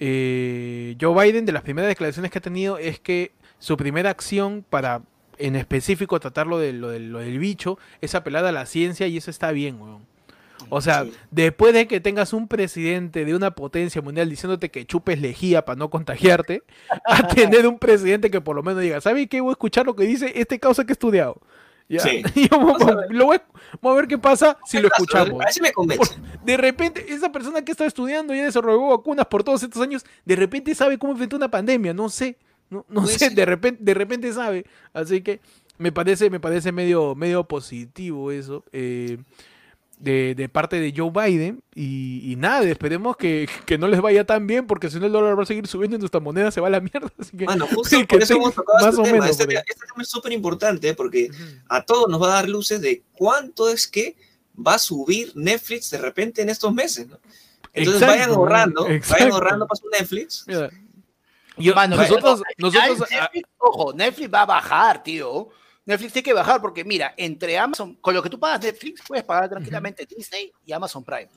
Eh, 0.00 0.96
Joe 1.00 1.24
Biden, 1.26 1.44
de 1.46 1.52
las 1.52 1.62
primeras 1.62 1.88
declaraciones 1.88 2.30
que 2.30 2.38
ha 2.38 2.42
tenido, 2.42 2.78
es 2.78 3.00
que 3.00 3.32
su 3.58 3.76
primera 3.76 4.10
acción 4.10 4.64
para 4.68 5.02
en 5.38 5.54
específico 5.56 6.18
tratar 6.20 6.46
lo, 6.46 6.58
de, 6.58 6.72
lo, 6.72 6.88
del- 6.90 7.10
lo 7.12 7.18
del 7.20 7.38
bicho, 7.38 7.78
es 8.00 8.14
apelar 8.14 8.44
a 8.44 8.52
la 8.52 8.66
ciencia 8.66 9.06
y 9.06 9.16
eso 9.16 9.30
está 9.30 9.50
bien, 9.52 9.80
weón. 9.80 10.06
O 10.70 10.80
sea, 10.80 11.04
Sí. 11.04 11.12
después 11.30 11.72
de 11.74 11.86
que 11.86 12.00
tengas 12.00 12.32
un 12.32 12.48
presidente 12.48 13.24
de 13.24 13.34
una 13.34 13.52
potencia 13.52 14.02
mundial 14.02 14.28
diciéndote 14.28 14.70
que 14.70 14.84
chupes 14.86 15.20
lejía 15.20 15.64
para 15.64 15.76
no 15.78 15.90
contagiarte, 15.90 16.62
a 17.06 17.26
tener 17.28 17.66
un 17.66 17.78
presidente 17.78 18.30
que 18.30 18.40
por 18.40 18.56
lo 18.56 18.62
menos 18.62 18.82
diga, 18.82 19.00
¿sabes 19.00 19.28
qué? 19.28 19.40
Voy 19.40 19.50
a 19.50 19.52
escuchar 19.52 19.86
lo 19.86 19.94
que 19.96 20.04
dice 20.04 20.32
este 20.36 20.58
causa 20.58 20.84
que 20.84 20.92
he 20.92 20.94
estudiado. 20.94 21.40
Ya. 21.88 22.00
Sí. 22.00 22.22
Y 22.34 22.48
vamos, 22.48 22.78
Vamos 22.78 22.96
a 23.04 23.06
lo 23.12 23.24
voy 23.26 23.36
a, 23.38 23.42
vamos 23.80 23.96
a 23.96 24.00
ver 24.02 24.08
qué 24.08 24.18
pasa 24.18 24.58
si 24.66 24.78
lo 24.78 24.88
escuchamos. 24.88 25.42
Me. 25.86 25.94
De 26.44 26.56
repente, 26.58 27.04
esa 27.12 27.32
persona 27.32 27.62
que 27.62 27.72
está 27.72 27.86
estudiando 27.86 28.34
y 28.34 28.38
desarrolló 28.38 28.88
vacunas 28.88 29.26
por 29.26 29.42
todos 29.42 29.62
estos 29.62 29.80
años, 29.82 30.04
de 30.24 30.36
repente 30.36 30.74
sabe 30.74 30.98
cómo 30.98 31.12
enfrentar 31.12 31.38
una 31.38 31.50
pandemia. 31.50 31.94
No 31.94 32.08
sé, 32.10 32.36
no, 32.68 32.84
no 32.90 33.02
Puede 33.02 33.14
sé, 33.14 33.18
ser. 33.26 33.32
de 33.34 33.44
repente, 33.46 33.82
de 33.82 33.94
repente 33.94 34.32
sabe. 34.34 34.66
Así 34.92 35.22
que 35.22 35.40
me 35.78 35.90
parece, 35.90 36.28
me 36.28 36.40
parece 36.40 36.72
medio, 36.72 37.14
medio 37.14 37.44
positivo 37.44 38.30
eso. 38.32 38.64
eh, 38.72 39.16
de, 39.98 40.34
de 40.34 40.48
parte 40.48 40.78
de 40.80 40.94
Joe 40.96 41.10
Biden. 41.10 41.62
Y, 41.74 42.32
y 42.32 42.36
nada, 42.36 42.62
esperemos 42.68 43.16
que, 43.16 43.48
que 43.66 43.78
no 43.78 43.88
les 43.88 44.00
vaya 44.00 44.24
tan 44.24 44.46
bien, 44.46 44.66
porque 44.66 44.90
si 44.90 44.98
no 45.00 45.06
el 45.06 45.12
dólar 45.12 45.38
va 45.38 45.42
a 45.42 45.46
seguir 45.46 45.66
subiendo 45.66 45.96
y 45.96 46.00
nuestra 46.00 46.20
moneda 46.20 46.50
se 46.50 46.60
va 46.60 46.68
a 46.68 46.70
la 46.70 46.80
mierda. 46.80 47.10
Así 47.18 47.36
que, 47.36 47.44
Bueno, 47.44 47.66
justo 47.74 47.98
que 48.00 48.06
por 48.06 48.22
eso 48.22 48.34
tenga 48.34 48.44
hemos 48.44 48.54
tocado 48.54 48.78
más 48.78 48.88
este 48.88 49.00
o 49.00 49.04
tema. 49.04 49.18
menos, 49.24 49.30
Este, 49.40 49.54
este 49.54 49.86
tema 49.86 50.02
es 50.02 50.08
súper 50.08 50.32
importante 50.32 50.94
porque 50.94 51.30
a 51.68 51.82
todos 51.84 52.08
nos 52.08 52.22
va 52.22 52.26
a 52.26 52.34
dar 52.36 52.48
luces 52.48 52.80
de 52.80 53.02
cuánto 53.12 53.68
es 53.68 53.86
que 53.88 54.16
va 54.66 54.74
a 54.74 54.78
subir 54.78 55.32
Netflix 55.36 55.90
de 55.90 55.98
repente 55.98 56.42
en 56.42 56.48
estos 56.48 56.72
meses, 56.74 57.06
¿no? 57.08 57.18
Entonces 57.72 58.02
Exacto, 58.02 58.06
vayan 58.20 58.30
ahorrando, 58.30 58.88
exacto. 58.88 59.24
vayan 59.24 59.32
ahorrando 59.34 59.66
para 59.68 59.76
su 59.80 59.88
Netflix. 59.88 60.44
Mira, 60.48 60.70
yo- 61.58 61.74
Mano, 61.74 61.96
nosotros, 61.96 62.42
ah, 63.20 63.30
ojo, 63.58 63.92
Netflix 63.92 64.32
va 64.32 64.42
a 64.42 64.46
bajar, 64.46 65.02
tío. 65.02 65.48
Netflix 65.88 66.12
tiene 66.12 66.24
que 66.24 66.32
bajar 66.34 66.60
porque, 66.60 66.84
mira, 66.84 67.14
entre 67.16 67.58
Amazon, 67.58 67.94
con 68.00 68.14
lo 68.14 68.22
que 68.22 68.28
tú 68.28 68.38
pagas 68.38 68.62
Netflix, 68.62 69.00
puedes 69.08 69.24
pagar 69.24 69.48
tranquilamente 69.48 70.06
Disney 70.06 70.52
y 70.66 70.72
Amazon 70.72 71.02
Prime. 71.02 71.28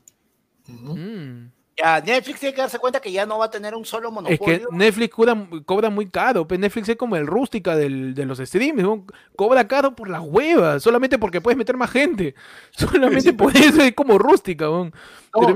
Mm. 0.68 1.48
Ya, 1.78 2.00
Netflix 2.02 2.40
tiene 2.42 2.54
que 2.54 2.62
darse 2.62 2.78
cuenta 2.78 3.00
que 3.00 3.12
ya 3.12 3.26
no 3.26 3.40
va 3.40 3.46
a 3.46 3.50
tener 3.50 3.74
un 3.74 3.86
solo 3.86 4.10
Es 4.10 4.14
monopolio. 4.14 4.70
que 4.70 4.76
Netflix 4.76 5.16
cobra, 5.16 5.48
cobra 5.66 5.90
muy 5.90 6.10
caro, 6.10 6.46
pues 6.46 6.60
Netflix 6.60 6.90
es 6.90 6.96
como 6.98 7.16
el 7.16 7.26
rústica 7.26 7.76
del- 7.78 8.14
de 8.14 8.26
los 8.26 8.38
streams, 8.40 8.84
¿no? 8.84 9.06
cobra 9.38 9.66
caro 9.68 9.96
por 9.96 10.10
las 10.10 10.22
huevas, 10.22 10.84
solamente 10.84 11.18
porque 11.18 11.40
puedes 11.42 11.58
meter 11.58 11.78
más 11.78 11.90
gente, 11.90 12.36
solamente 12.72 13.34
por 13.34 13.56
eso 13.56 13.82
es 13.82 13.94
como 13.94 14.18
rústica, 14.20 14.66
¿no? 14.66 14.92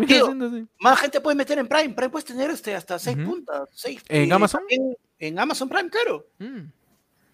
Tío. 0.07 0.33
Más 0.79 0.99
gente 1.01 1.19
puede 1.19 1.35
meter 1.35 1.59
en 1.59 1.67
Prime. 1.67 1.89
Prime 1.93 2.09
puedes 2.09 2.25
tener 2.25 2.49
este, 2.49 2.73
hasta 2.73 2.97
seis 2.97 3.17
Ujú. 3.17 3.25
puntas. 3.31 3.67
Seis, 3.73 4.01
¿En 4.07 4.31
eh, 4.31 4.33
Amazon? 4.33 4.61
En 5.19 5.37
Amazon 5.37 5.67
Prime, 5.69 5.89
claro. 5.89 6.25
Mm. 6.39 6.61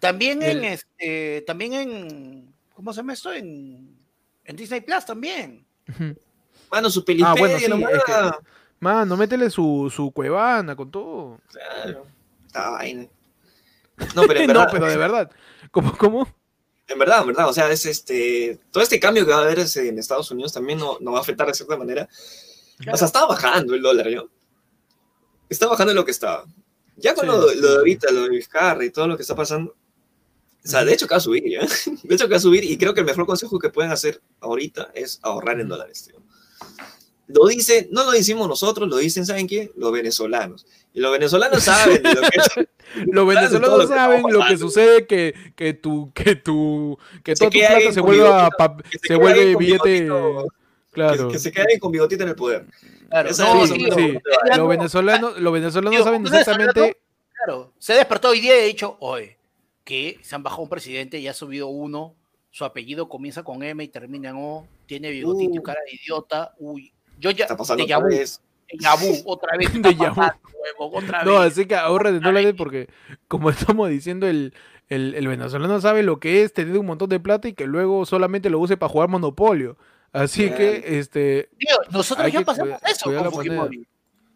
También 0.02 0.42
en 0.42 0.64
este, 0.64 1.44
también 1.46 1.72
en 1.74 2.52
¿cómo 2.74 2.92
se 2.92 2.96
llama 2.96 3.12
esto? 3.12 3.32
En, 3.32 3.96
en 4.44 4.56
Disney 4.56 4.80
Plus 4.80 5.06
también. 5.06 5.64
Mano, 6.72 6.90
su 6.90 7.04
pelipedia 7.04 7.30
Ah, 7.30 7.36
bueno, 7.38 7.56
sí, 7.56 7.66
es 7.94 8.04
que- 8.04 8.46
Mano, 8.80 9.16
métele 9.16 9.48
su, 9.48 9.92
su 9.94 10.10
cuevana 10.10 10.74
con 10.74 10.90
todo. 10.90 11.38
Claro. 11.52 12.04
Esta 12.44 12.70
vaina. 12.70 13.06
No, 14.16 14.24
pero 14.26 14.40
en 14.40 14.46
no, 14.52 14.66
pero 14.72 14.86
de 14.86 14.96
verdad. 14.96 15.30
¿Cómo, 15.70 15.96
cómo? 15.96 16.28
en 16.88 16.98
verdad, 16.98 17.20
en 17.20 17.28
verdad, 17.28 17.48
o 17.48 17.52
sea, 17.52 17.70
es 17.70 17.86
este, 17.86 18.58
todo 18.72 18.82
este 18.82 18.98
cambio 18.98 19.24
que 19.24 19.30
va 19.30 19.38
a 19.38 19.42
haber 19.42 19.60
en 19.60 19.98
Estados 20.00 20.32
Unidos 20.32 20.52
también 20.52 20.80
no, 20.80 20.98
no 21.00 21.12
va 21.12 21.18
a 21.18 21.20
afectar 21.20 21.46
de 21.46 21.54
cierta 21.54 21.76
manera. 21.76 22.08
O 22.92 22.96
sea, 22.96 23.06
estaba 23.06 23.28
bajando 23.28 23.72
el 23.76 23.82
dólar, 23.82 24.08
¿no? 24.10 24.28
Está 25.48 25.68
bajando 25.68 25.94
lo 25.94 26.04
que 26.04 26.10
estaba. 26.10 26.44
Ya 26.96 27.14
con 27.14 27.24
Sí, 27.24 27.30
lo, 27.30 27.48
sí, 27.48 27.60
lo 27.60 27.68
de 27.70 27.76
ahorita, 27.76 28.10
lo 28.10 28.22
de 28.24 28.30
Vizcarra 28.30 28.84
y 28.84 28.90
todo 28.90 29.06
lo 29.06 29.16
que 29.16 29.22
está 29.22 29.36
pasando. 29.36 29.76
O 30.64 30.68
sea, 30.68 30.84
de 30.84 30.92
hecho 30.92 31.08
que 31.08 31.14
va 31.14 31.18
a 31.18 31.20
subir, 31.20 31.44
¿ya? 31.48 31.60
De 32.02 32.14
hecho 32.14 32.26
que 32.26 32.32
va 32.32 32.36
a 32.36 32.40
subir 32.40 32.64
y 32.64 32.78
creo 32.78 32.94
que 32.94 33.00
el 33.00 33.06
mejor 33.06 33.26
consejo 33.26 33.58
que 33.58 33.70
pueden 33.70 33.90
hacer 33.90 34.20
ahorita 34.40 34.92
es 34.94 35.18
ahorrar 35.22 35.60
en 35.60 35.68
dólares, 35.68 36.04
tío. 36.06 36.22
Lo 37.26 37.46
dice, 37.46 37.88
no 37.90 38.04
lo 38.04 38.10
decimos 38.10 38.46
nosotros, 38.48 38.88
lo 38.88 38.96
dicen, 38.96 39.24
¿saben 39.24 39.46
qué? 39.46 39.72
Los 39.76 39.90
venezolanos. 39.92 40.66
Y 40.92 41.00
los 41.00 41.12
venezolanos 41.12 41.62
saben 41.62 42.02
de 42.02 42.14
lo 42.14 42.20
que. 42.22 42.68
Los 43.06 43.26
venezolanos 43.26 43.78
lo 43.78 43.86
saben 43.86 44.22
lo 44.28 44.46
que 44.46 44.58
sucede 44.58 45.06
que, 45.06 45.34
que 45.56 45.72
tu, 45.72 46.12
que 46.12 46.36
tu, 46.36 46.98
que 47.24 47.34
Se 47.34 47.48
toda 47.48 47.50
tu 47.50 47.58
plata 47.58 47.92
se 47.92 48.00
vuelva, 48.02 48.50
se 49.02 49.14
vuelve 49.14 49.56
billete, 49.56 50.08
claro. 50.90 51.28
Que, 51.28 51.32
que 51.32 51.38
se 51.38 51.52
queden 51.52 51.78
con 51.78 51.90
bigotito 51.90 52.22
en 52.24 52.28
el 52.28 52.34
poder. 52.34 52.66
Claro, 53.08 53.30
no, 53.38 53.64
es 53.64 53.70
sí, 53.70 53.78
sí. 53.94 54.18
Los 54.48 54.58
no, 54.58 54.68
venezolanos, 54.68 55.40
los 55.40 55.52
venezolanos 55.54 56.04
saben 56.04 56.26
exactamente. 56.26 56.98
Claro, 57.32 57.72
se 57.78 57.94
despertó 57.94 58.28
hoy 58.28 58.40
día 58.40 58.58
y 58.58 58.60
ha 58.60 58.66
dicho, 58.66 58.98
oye, 59.00 59.38
que 59.84 60.18
se 60.22 60.34
han 60.34 60.42
bajado 60.42 60.62
un 60.62 60.68
presidente 60.68 61.18
y 61.18 61.28
ha 61.28 61.34
subido 61.34 61.68
uno, 61.68 62.14
su 62.50 62.64
apellido 62.64 63.08
comienza 63.08 63.42
con 63.42 63.62
M 63.62 63.82
y 63.82 63.88
termina 63.88 64.30
en 64.30 64.36
O, 64.38 64.66
tiene 64.86 65.10
bigotito 65.10 65.54
y 65.54 65.58
Uh. 65.58 65.62
cara 65.62 65.80
de 65.86 65.94
idiota, 65.96 66.54
uy, 66.58 66.92
yo 67.18 67.30
ya, 67.30 67.44
Está 67.44 67.56
pasando 67.56 67.84
déjà 67.84 67.96
otra 67.98 68.08
vez. 68.08 68.40
otra 69.24 69.56
vez, 69.56 69.70
huevón, 70.78 71.04
otra 71.04 71.24
No, 71.24 71.40
vez. 71.40 71.52
así 71.52 71.66
que 71.66 71.74
ahorra 71.74 72.10
de 72.12 72.18
Otra 72.18 72.28
dólares 72.30 72.54
porque, 72.56 72.88
como 73.28 73.50
estamos 73.76 73.88
diciendo, 73.90 74.26
el, 74.26 74.54
el, 74.88 75.14
el 75.14 75.28
venezolano 75.28 75.80
sabe 75.80 76.02
lo 76.02 76.20
que 76.20 76.42
es 76.42 76.52
tener 76.52 76.76
un 76.78 76.86
montón 76.86 77.08
de 77.08 77.20
plata 77.20 77.48
y 77.48 77.54
que 77.54 77.66
luego 77.66 78.04
solamente 78.06 78.50
lo 78.50 78.58
use 78.60 78.76
para 78.76 78.90
jugar 78.92 79.08
Monopolio. 79.08 79.76
Así 80.12 80.50
que, 80.50 80.98
este, 80.98 81.48
Tío, 81.58 81.74
nosotros 81.90 82.30
ya 82.30 82.42
pasamos 82.42 82.78
cuida- 82.80 82.90
eso 82.92 83.10
con. 83.22 83.32
Fujimori. 83.32 83.86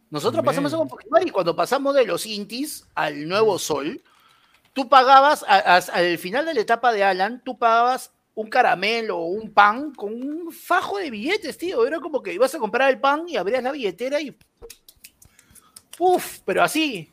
Nosotros 0.08 0.42
pasamos 0.44 0.70
eso 0.72 0.78
con 0.78 0.88
Fujimori. 0.88 1.30
Cuando 1.30 1.54
pasamos 1.54 1.94
de 1.94 2.06
los 2.06 2.24
intis 2.24 2.86
al 2.94 3.28
nuevo 3.28 3.58
sol, 3.58 4.02
tú 4.76 4.88
pagabas, 4.90 5.42
a- 5.48 5.76
a- 5.76 5.76
al 5.78 6.18
final 6.18 6.44
de 6.44 6.52
la 6.54 6.60
etapa 6.60 6.92
de 6.92 7.02
Alan, 7.02 7.40
tú 7.42 7.58
pagabas 7.58 8.12
un 8.34 8.48
caramelo 8.50 9.16
o 9.16 9.24
un 9.24 9.50
pan 9.50 9.94
con 9.94 10.12
un 10.12 10.52
fajo 10.52 10.98
de 10.98 11.10
billetes, 11.10 11.56
tío. 11.56 11.86
Era 11.86 11.98
como 11.98 12.22
que 12.22 12.34
ibas 12.34 12.54
a 12.54 12.58
comprar 12.58 12.90
el 12.90 13.00
pan 13.00 13.22
y 13.26 13.36
abrías 13.38 13.62
la 13.62 13.72
billetera 13.72 14.20
y. 14.20 14.36
Uf, 15.98 16.40
pero 16.44 16.62
así. 16.62 17.10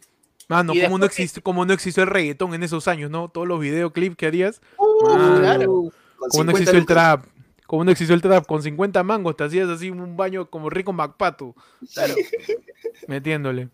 mano, 0.50 0.74
Y 0.76 0.82
como 0.84 0.98
no, 0.98 1.04
que- 1.04 1.14
existe, 1.14 1.42
como 1.42 1.66
no 1.66 1.72
existió 1.74 2.04
el 2.04 2.10
reggaetón 2.10 2.54
en 2.54 2.64
esos 2.64 2.90
años, 2.90 3.10
¿no? 3.10 3.30
Todos 3.30 3.48
los 3.48 3.62
videoclips 3.62 4.18
que 4.18 4.26
harías, 4.28 4.62
Mano. 5.04 5.40
claro. 5.40 5.66
Como 5.66 6.44
no 6.44 6.52
50 6.52 6.52
existió 6.52 6.80
el 6.80 6.86
trap. 6.86 7.26
Como 7.66 7.86
no 7.86 7.92
existió 7.92 8.14
el 8.14 8.22
trap, 8.22 8.46
con 8.46 8.62
50 8.62 9.02
mangos 9.04 9.38
te 9.38 9.46
hacías 9.46 9.70
así 9.70 9.90
un 9.90 10.18
baño 10.18 10.50
como 10.50 10.70
rico 10.70 10.92
MacPato, 10.92 11.56
claro. 11.94 12.14
metiéndole. 13.08 13.70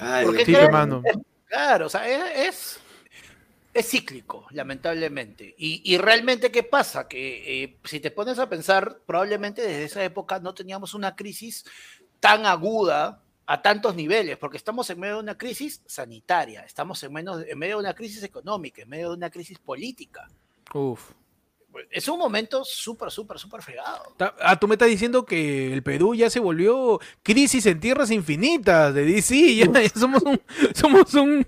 Ay, 0.00 0.26
Porque 0.26 0.42
hermano. 0.52 1.02
Claro, 1.52 1.84
o 1.84 1.88
sea, 1.90 2.08
es, 2.48 2.80
es, 3.74 3.86
cíclico, 3.86 4.46
lamentablemente. 4.52 5.54
Y, 5.58 5.82
y 5.84 5.98
realmente, 5.98 6.50
¿qué 6.50 6.62
pasa? 6.62 7.06
Que 7.06 7.64
eh, 7.64 7.76
si 7.84 8.00
te 8.00 8.10
pones 8.10 8.38
a 8.38 8.48
pensar, 8.48 9.00
probablemente 9.04 9.60
desde 9.60 9.84
esa 9.84 10.02
época 10.02 10.40
no 10.40 10.54
teníamos 10.54 10.94
una 10.94 11.14
crisis 11.14 11.66
tan 12.20 12.46
aguda 12.46 13.20
a 13.44 13.60
tantos 13.60 13.94
niveles, 13.94 14.38
porque 14.38 14.56
estamos 14.56 14.88
en 14.88 14.98
medio 14.98 15.16
de 15.16 15.20
una 15.20 15.36
crisis 15.36 15.82
sanitaria, 15.84 16.62
estamos 16.62 17.02
en, 17.02 17.12
menos, 17.12 17.44
en 17.46 17.58
medio 17.58 17.76
de 17.76 17.80
una 17.80 17.94
crisis 17.94 18.22
económica, 18.22 18.80
en 18.80 18.88
medio 18.88 19.10
de 19.10 19.16
una 19.16 19.28
crisis 19.28 19.58
política. 19.58 20.26
Uf. 20.72 21.10
Es 21.90 22.08
un 22.08 22.18
momento 22.18 22.64
súper, 22.64 23.10
súper, 23.10 23.38
súper 23.38 23.62
fregado. 23.62 24.14
Ah, 24.40 24.58
tú 24.58 24.68
me 24.68 24.74
estás 24.74 24.88
diciendo 24.88 25.24
que 25.24 25.72
el 25.72 25.82
Perú 25.82 26.14
ya 26.14 26.28
se 26.30 26.40
volvió 26.40 27.00
crisis 27.22 27.66
en 27.66 27.80
tierras 27.80 28.10
infinitas 28.10 28.92
de 28.94 29.04
DC. 29.04 29.34
Ya, 29.56 29.66
ya 29.82 29.88
somos 29.90 30.22
un, 30.22 30.40
somos 30.74 31.14
un, 31.14 31.46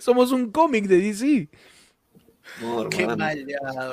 somos 0.00 0.32
un 0.32 0.50
cómic 0.50 0.86
de 0.86 0.98
DC. 0.98 1.48
no, 2.60 2.88
Qué 2.90 3.06
mal 3.06 3.46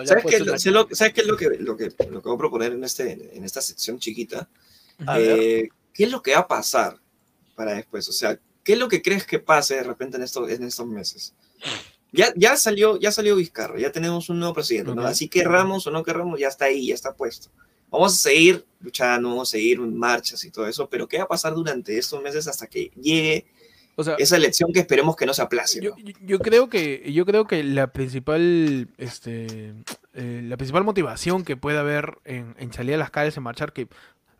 ¿Sabes 0.05 0.25
qué, 0.27 0.39
lo- 0.39 0.87
¿Sabes 0.91 1.13
qué 1.13 1.21
es 1.21 1.27
lo 1.27 1.37
que, 1.37 1.49
lo, 1.59 1.77
que, 1.77 1.85
lo 2.09 2.21
que 2.21 2.29
voy 2.29 2.35
a 2.35 2.37
proponer 2.37 2.73
en, 2.73 2.83
este, 2.83 3.35
en 3.35 3.43
esta 3.43 3.61
sección 3.61 3.99
chiquita? 3.99 4.49
Eh, 5.17 5.69
¿Qué 5.93 6.03
es 6.03 6.11
lo 6.11 6.21
que 6.21 6.33
va 6.33 6.39
a 6.39 6.47
pasar 6.47 6.97
para 7.55 7.73
después? 7.73 8.07
O 8.09 8.11
sea, 8.11 8.39
¿qué 8.63 8.73
es 8.73 8.79
lo 8.79 8.87
que 8.87 9.01
crees 9.01 9.25
que 9.25 9.39
pase 9.39 9.75
de 9.75 9.83
repente 9.83 10.17
en, 10.17 10.23
estos 10.23 10.49
en 10.49 10.63
estos 10.63 10.87
meses? 10.87 11.33
Ya, 12.11 12.33
ya, 12.35 12.55
salió, 12.57 12.97
ya 12.99 13.11
salió 13.11 13.35
Vizcarra, 13.35 13.79
ya 13.79 13.91
tenemos 13.91 14.29
un 14.29 14.39
nuevo 14.39 14.53
presidente, 14.55 14.95
¿no? 14.95 15.01
Así 15.03 15.27
querramos 15.29 15.85
o 15.87 15.91
no 15.91 16.03
querramos, 16.03 16.39
ya 16.39 16.47
está 16.47 16.65
ahí, 16.65 16.87
ya 16.87 16.95
está 16.95 17.13
puesto. 17.13 17.49
Vamos 17.91 18.13
a 18.13 18.17
seguir 18.17 18.65
luchando, 18.81 19.29
vamos 19.29 19.49
a 19.49 19.51
seguir 19.51 19.79
marchas 19.79 20.43
y 20.43 20.49
todo 20.51 20.67
eso, 20.67 20.87
pero 20.89 21.07
¿qué 21.07 21.17
va 21.17 21.23
a 21.25 21.27
pasar 21.27 21.53
durante 21.53 21.97
estos 21.97 22.21
meses 22.21 22.47
hasta 22.47 22.67
que 22.67 22.91
llegue 22.99 23.45
O 23.95 24.03
sea, 24.03 24.15
esa 24.15 24.37
elección 24.37 24.71
que 24.73 24.79
esperemos 24.79 25.15
que 25.15 25.25
no 25.25 25.33
se 25.33 25.41
aplace? 25.41 25.81
yo- 25.81 25.93
yo 26.25 26.39
creo 26.39 26.69
que 26.69 27.11
yo 27.13 27.25
creo 27.25 27.45
que 27.45 27.63
la 27.63 27.91
principal 27.91 28.87
este 28.97 29.73
eh, 30.13 30.41
la 30.43 30.57
principal 30.57 30.83
motivación 30.83 31.43
que 31.43 31.57
puede 31.57 31.77
haber 31.77 32.17
en, 32.25 32.55
en 32.59 32.71
salir 32.73 32.95
a 32.95 32.97
las 32.97 33.11
calles 33.11 33.37
en 33.37 33.43
marchar 33.43 33.71
que 33.73 33.87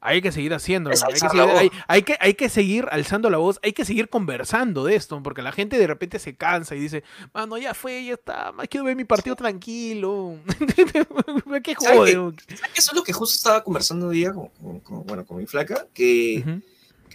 hay 0.02 0.22
que 0.22 0.32
seguir 0.32 0.54
haciendo 0.54 0.90
Es 0.92 1.04
hay, 1.04 1.14
que 1.14 1.20
seguir, 1.20 1.42
hay, 1.42 1.72
hay 1.88 2.02
que 2.04 2.18
hay 2.20 2.34
que 2.34 2.50
seguir 2.50 2.88
alzando 2.92 3.30
la 3.30 3.38
voz 3.38 3.60
hay 3.64 3.74
que 3.74 3.84
seguir 3.86 4.10
conversando 4.10 4.84
de 4.86 4.96
esto 4.96 5.22
porque 5.22 5.42
la 5.42 5.52
gente 5.52 5.78
de 5.78 5.88
repente 5.88 6.20
se 6.20 6.36
cansa 6.36 6.76
y 6.76 6.80
dice 6.80 7.04
mano 7.34 7.58
ya 7.58 7.74
fue 7.74 8.04
ya 8.06 8.14
está 8.14 8.52
más 8.52 8.68
quiero 8.70 8.86
ver 8.86 8.96
mi 8.96 9.06
partido 9.06 9.36
tranquilo 9.36 10.38
qué 11.64 11.76
¿Sabe 11.80 11.98
jode 11.98 12.12
qué? 12.48 12.56
¿Sabes 12.56 12.72
qué? 12.74 12.80
Eso 12.80 12.92
es 12.92 12.94
lo 12.94 13.04
que 13.04 13.14
justo 13.14 13.36
estaba 13.36 13.64
conversando 13.64 14.08
hoy 14.08 14.18
día 14.18 14.34
con, 14.34 14.48
con- 14.50 14.80
con- 14.80 15.06
bueno, 15.06 15.26
con 15.26 15.38
mi 15.38 15.46
flaca, 15.46 15.88
que 15.94 16.62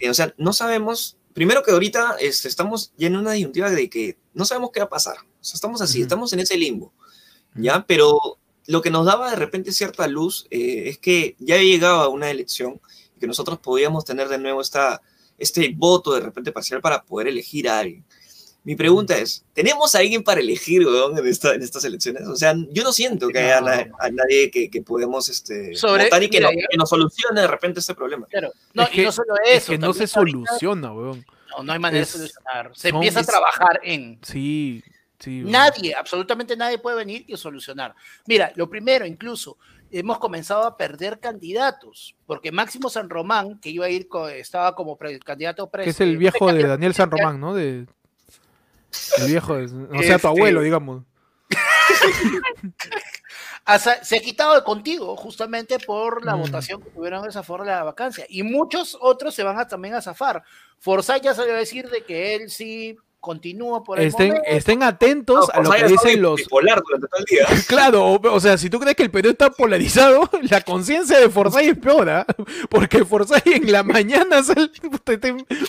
o 0.09 0.13
sea, 0.13 0.33
no 0.37 0.53
sabemos, 0.53 1.17
primero 1.33 1.63
que 1.63 1.71
ahorita 1.71 2.17
este, 2.19 2.47
estamos 2.47 2.91
ya 2.97 3.07
en 3.07 3.15
una 3.15 3.31
disyuntiva 3.31 3.69
de 3.69 3.89
que 3.89 4.17
no 4.33 4.45
sabemos 4.45 4.71
qué 4.73 4.81
va 4.81 4.87
a 4.87 4.89
pasar. 4.89 5.15
O 5.19 5.43
sea, 5.43 5.55
estamos 5.55 5.81
así, 5.81 6.01
estamos 6.01 6.33
en 6.33 6.41
ese 6.41 6.57
limbo, 6.57 6.93
¿ya? 7.55 7.85
Pero 7.87 8.37
lo 8.67 8.81
que 8.81 8.89
nos 8.89 9.05
daba 9.05 9.29
de 9.29 9.35
repente 9.35 9.71
cierta 9.71 10.07
luz 10.07 10.47
eh, 10.51 10.83
es 10.87 10.97
que 10.97 11.35
ya 11.39 11.57
llegaba 11.57 12.07
una 12.09 12.29
elección 12.31 12.79
y 13.15 13.19
que 13.19 13.27
nosotros 13.27 13.59
podíamos 13.59 14.05
tener 14.05 14.27
de 14.27 14.37
nuevo 14.37 14.61
esta, 14.61 15.01
este 15.37 15.73
voto 15.75 16.13
de 16.13 16.21
repente 16.21 16.51
parcial 16.51 16.81
para 16.81 17.03
poder 17.03 17.27
elegir 17.27 17.69
a 17.69 17.79
alguien. 17.79 18.03
Mi 18.63 18.75
pregunta 18.75 19.15
es, 19.15 19.45
¿tenemos 19.53 19.93
a 19.93 19.99
alguien 19.99 20.23
para 20.23 20.41
elegir, 20.41 20.83
weón, 20.87 21.15
en, 21.15 21.27
esta- 21.27 21.53
en 21.53 21.61
estas 21.61 21.83
elecciones? 21.83 22.23
O 22.27 22.35
sea, 22.35 22.55
yo 22.71 22.83
no 22.83 22.91
siento 22.91 23.27
que 23.27 23.37
haya 23.37 23.61
No. 23.61 23.67
na- 23.67 23.87
a 23.99 24.09
nadie 24.09 24.49
que, 24.49 24.71
que 24.71 24.81
podemos 24.81 25.29
este, 25.29 25.75
Sobre- 25.75 26.05
votar 26.05 26.23
y 26.23 26.29
que, 26.31 26.39
mira, 26.39 26.51
nos, 26.51 26.61
yo- 26.63 26.67
que 26.71 26.77
nos 26.77 26.89
solucione 26.89 27.41
de 27.41 27.47
repente 27.47 27.79
este 27.79 27.93
problema. 27.93 28.25
Claro. 28.25 28.51
No, 28.73 28.81
Es 28.81 28.89
y 28.89 28.91
que- 28.93 29.03
no 29.03 29.11
solo 29.11 29.35
Es 29.45 29.57
eso. 29.63 29.71
que 29.71 29.77
no 29.77 29.93
se 29.93 30.07
soluciona, 30.07 30.91
weón. 30.91 31.23
No, 31.55 31.63
no 31.63 31.73
hay 31.73 31.77
manera 31.79 32.01
Es- 32.01 32.13
de 32.13 32.17
solucionar. 32.27 32.71
Se 32.75 32.89
son- 32.89 32.95
empieza 32.97 33.19
a 33.19 33.23
trabajar 33.23 33.79
en. 33.83 34.17
Sí, 34.23 34.83
sí. 35.19 35.41
Nadie, 35.45 35.93
absolutamente 35.95 36.55
nadie 36.57 36.77
puede 36.79 36.97
venir 36.97 37.23
y 37.27 37.35
solucionar. 37.37 37.93
Mira, 38.27 38.51
lo 38.55 38.69
primero, 38.69 39.05
incluso, 39.05 39.57
hemos 39.91 40.17
comenzado 40.19 40.65
a 40.65 40.75
perder 40.77 41.19
candidatos, 41.19 42.15
porque 42.25 42.51
Máximo 42.51 42.89
San 42.89 43.09
Román, 43.09 43.59
que 43.59 43.69
iba 43.69 43.85
a 43.85 43.89
ir, 43.89 44.07
estaba 44.33 44.75
como 44.75 44.97
pre- 44.97 45.19
candidato 45.19 45.69
Que 45.71 45.89
es 45.89 45.99
el 46.01 46.17
viejo 46.17 46.51
de 46.51 46.63
Daniel 46.67 46.93
San 46.93 47.09
Román, 47.11 47.39
¿no? 47.39 47.53
De... 47.53 47.85
El 49.17 49.27
viejo, 49.27 49.55
de- 49.55 49.65
o 49.65 49.67
sea, 49.67 49.87
tu 49.89 49.99
Este- 50.15 50.27
abuelo, 50.27 50.61
digamos. 50.61 51.03
Asa- 53.65 54.03
se 54.03 54.17
ha 54.17 54.19
quitado 54.19 54.53
de 54.55 54.63
contigo 54.63 55.15
justamente 55.15 55.79
por 55.79 56.23
la 56.23 56.35
Mm. 56.35 56.41
votación 56.41 56.81
que 56.81 56.91
tuvieron 56.91 57.27
a 57.27 57.31
favor 57.43 57.61
de 57.65 57.71
la 57.71 57.83
vacancia. 57.83 58.25
Y 58.29 58.43
muchos 58.43 58.95
otros 59.01 59.33
se 59.33 59.43
van 59.43 59.57
a, 59.57 59.67
también 59.67 59.95
a 59.95 60.01
zafar. 60.01 60.43
Forzay 60.79 61.19
ya 61.21 61.33
salió 61.33 61.53
a 61.55 61.57
decir 61.57 61.89
de 61.89 62.03
que 62.03 62.35
él 62.35 62.49
sí 62.51 62.95
continúa 63.25 63.83
por 63.83 63.99
el 63.99 64.05
Estén, 64.05 64.27
momento. 64.27 64.47
estén 64.47 64.83
atentos 64.83 65.49
a 65.49 65.61
lo 65.63 65.71
que 65.71 65.87
dicen 65.87 66.21
los... 66.21 66.35
bipolar 66.35 66.83
durante 66.83 67.07
todo 67.07 67.19
el 67.19 67.25
día. 67.25 67.47
Claro, 67.67 68.05
o, 68.05 68.33
o 68.33 68.39
sea, 68.39 68.55
si 68.59 68.69
tú 68.69 68.79
crees 68.79 68.95
que 68.95 69.01
el 69.01 69.09
Perú 69.09 69.31
está 69.31 69.49
polarizado, 69.49 70.29
la 70.43 70.61
conciencia 70.61 71.17
de 71.19 71.27
Forzay 71.27 71.69
es 71.69 71.77
peor, 71.79 72.07
¿ah? 72.07 72.25
Porque 72.69 73.03
Forzay 73.03 73.41
en 73.45 73.71
la 73.71 73.81
mañana 73.81 74.43
sale... 74.43 74.69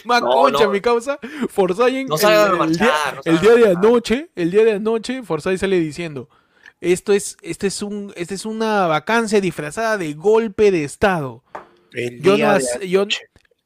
Más 0.04 0.20
No, 0.20 0.30
concha, 0.30 0.64
no. 0.64 0.70
mi 0.70 0.82
causa. 0.82 1.18
Forzay 1.48 1.96
en 1.96 2.12
el, 2.12 2.52
el 2.52 2.56
marchar, 2.58 2.76
día, 2.76 3.14
no 3.14 3.32
el 3.32 3.40
día 3.40 3.54
de 3.54 3.70
anoche, 3.70 4.30
el 4.36 4.50
día 4.50 4.64
de 4.64 4.72
anoche, 4.72 5.22
Forzay 5.22 5.56
sale 5.56 5.80
diciendo... 5.80 6.28
Esto 6.82 7.14
es, 7.14 7.38
este 7.40 7.68
es 7.68 7.80
un, 7.80 8.12
este 8.16 8.34
es 8.34 8.44
una 8.44 8.86
vacancia 8.86 9.40
disfrazada 9.40 9.96
de 9.96 10.12
golpe 10.12 10.70
de 10.70 10.84
estado. 10.84 11.42
El 11.92 12.20
Yo 12.20 12.34
día 12.36 12.52
no, 12.52 12.80
de 12.80 12.88
yo, 12.90 13.06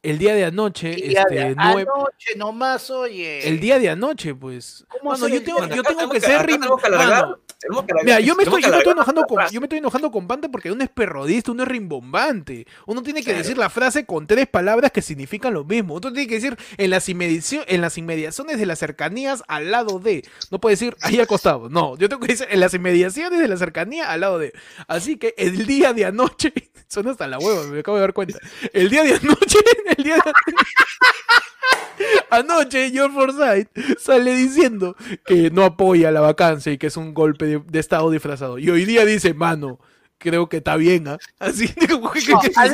el 0.03 0.19
día 0.19 0.35
de 0.35 0.45
anoche, 0.47 0.93
El 0.95 1.09
día 1.11 1.25
de 1.29 1.37
este, 1.51 1.57
nue- 1.57 1.83
anoche 1.83 2.35
nomás, 2.37 2.91
oye. 2.91 3.47
el 3.49 3.61
día 3.61 3.79
de 3.79 3.91
anoche, 3.91 4.35
pues. 4.35 4.85
¿Cómo 4.89 5.11
Mano, 5.13 5.29
yo 5.29 5.43
tengo, 5.43 5.67
de 5.67 5.77
yo 5.77 5.83
tengo 5.83 6.09
que 6.09 6.21
ser 6.21 6.47
rim- 6.47 6.57
tenemos 6.61 6.81
que 6.81 6.87
alargar, 6.87 7.23
mano, 7.25 7.39
tenemos 7.59 7.85
que 7.85 7.93
alargar- 7.93 8.05
Mira, 8.05 8.21
yo 8.21 8.35
me 8.35 8.43
estoy, 8.45 8.63
yo 8.63 8.71
me 8.71 8.79
estoy 8.79 8.93
enojando 8.93 9.23
con, 9.25 9.47
yo 9.51 9.61
me 9.61 9.67
estoy 9.67 9.79
enojando 9.79 10.11
con 10.11 10.27
Pante 10.27 10.49
porque 10.49 10.73
uno 10.73 10.83
es 10.83 10.89
perrodista, 10.91 11.53
uno 11.53 11.65
es 11.65 11.69
rimbombante. 11.69 12.67
Uno 12.87 13.03
tiene 13.03 13.21
que 13.21 13.25
Claro. 13.27 13.39
decir 13.41 13.59
la 13.59 13.69
frase 13.69 14.07
con 14.07 14.27
tres 14.27 14.47
palabras 14.47 14.91
que 14.91 15.03
significan 15.03 15.53
lo 15.53 15.65
mismo. 15.65 15.95
Uno 15.95 16.13
tiene 16.13 16.27
que 16.27 16.37
decir 16.37 16.57
en 16.79 16.91
las, 16.91 17.07
en 17.09 17.81
las 17.83 17.99
inmediaciones 17.99 18.59
de 18.59 18.67
las 18.67 18.79
cercanías 18.79 19.43
al 19.49 19.71
lado 19.71 19.99
de. 19.99 20.25
No 20.51 20.61
puede 20.61 20.75
decir 20.77 20.97
ahí 21.03 21.21
al 21.21 21.27
costado. 21.27 21.69
No, 21.69 21.99
yo 21.99 22.09
tengo 22.09 22.21
que 22.23 22.33
decir 22.33 22.47
en 22.51 22.61
las 22.61 22.73
inmediaciones 22.73 23.39
de 23.39 23.49
la 23.49 23.57
cercanía 23.59 24.11
al 24.11 24.21
lado 24.21 24.39
de. 24.39 24.55
Así 24.89 25.19
que 25.19 25.35
el 25.37 25.67
día 25.67 25.93
de 25.93 26.07
anoche, 26.07 26.53
suena 26.89 27.11
hasta 27.11 27.27
la 27.29 27.39
hueva, 27.39 27.65
me 27.67 27.81
acabo 27.81 27.99
de 27.99 28.01
dar 28.01 28.15
cuenta. 28.15 28.39
El 28.73 28.89
día 28.89 29.05
de 29.05 29.15
anoche, 29.15 29.59
Anoche 32.31 32.91
George 32.91 33.15
Forsyth 33.15 33.99
sale 33.99 34.35
diciendo 34.35 34.97
que 35.27 35.51
no 35.51 35.65
apoya 35.65 36.11
la 36.11 36.21
vacancia 36.21 36.73
y 36.73 36.79
que 36.79 36.87
es 36.87 36.97
un 36.97 37.13
golpe 37.13 37.47
de, 37.47 37.59
de 37.59 37.79
estado 37.79 38.11
disfrazado. 38.11 38.59
Y 38.59 38.71
hoy 38.71 38.85
día 38.85 39.05
dice, 39.05 39.35
mano, 39.35 39.79
creo 40.21 40.49
que 40.49 40.59
está 40.59 40.77
bien, 40.77 41.09
¿ah? 41.09 41.19
Así 41.41 41.67
como 41.89 42.13
que- 42.13 42.21
No, 42.29 42.41
que- 42.41 42.53
ha- 42.55 42.69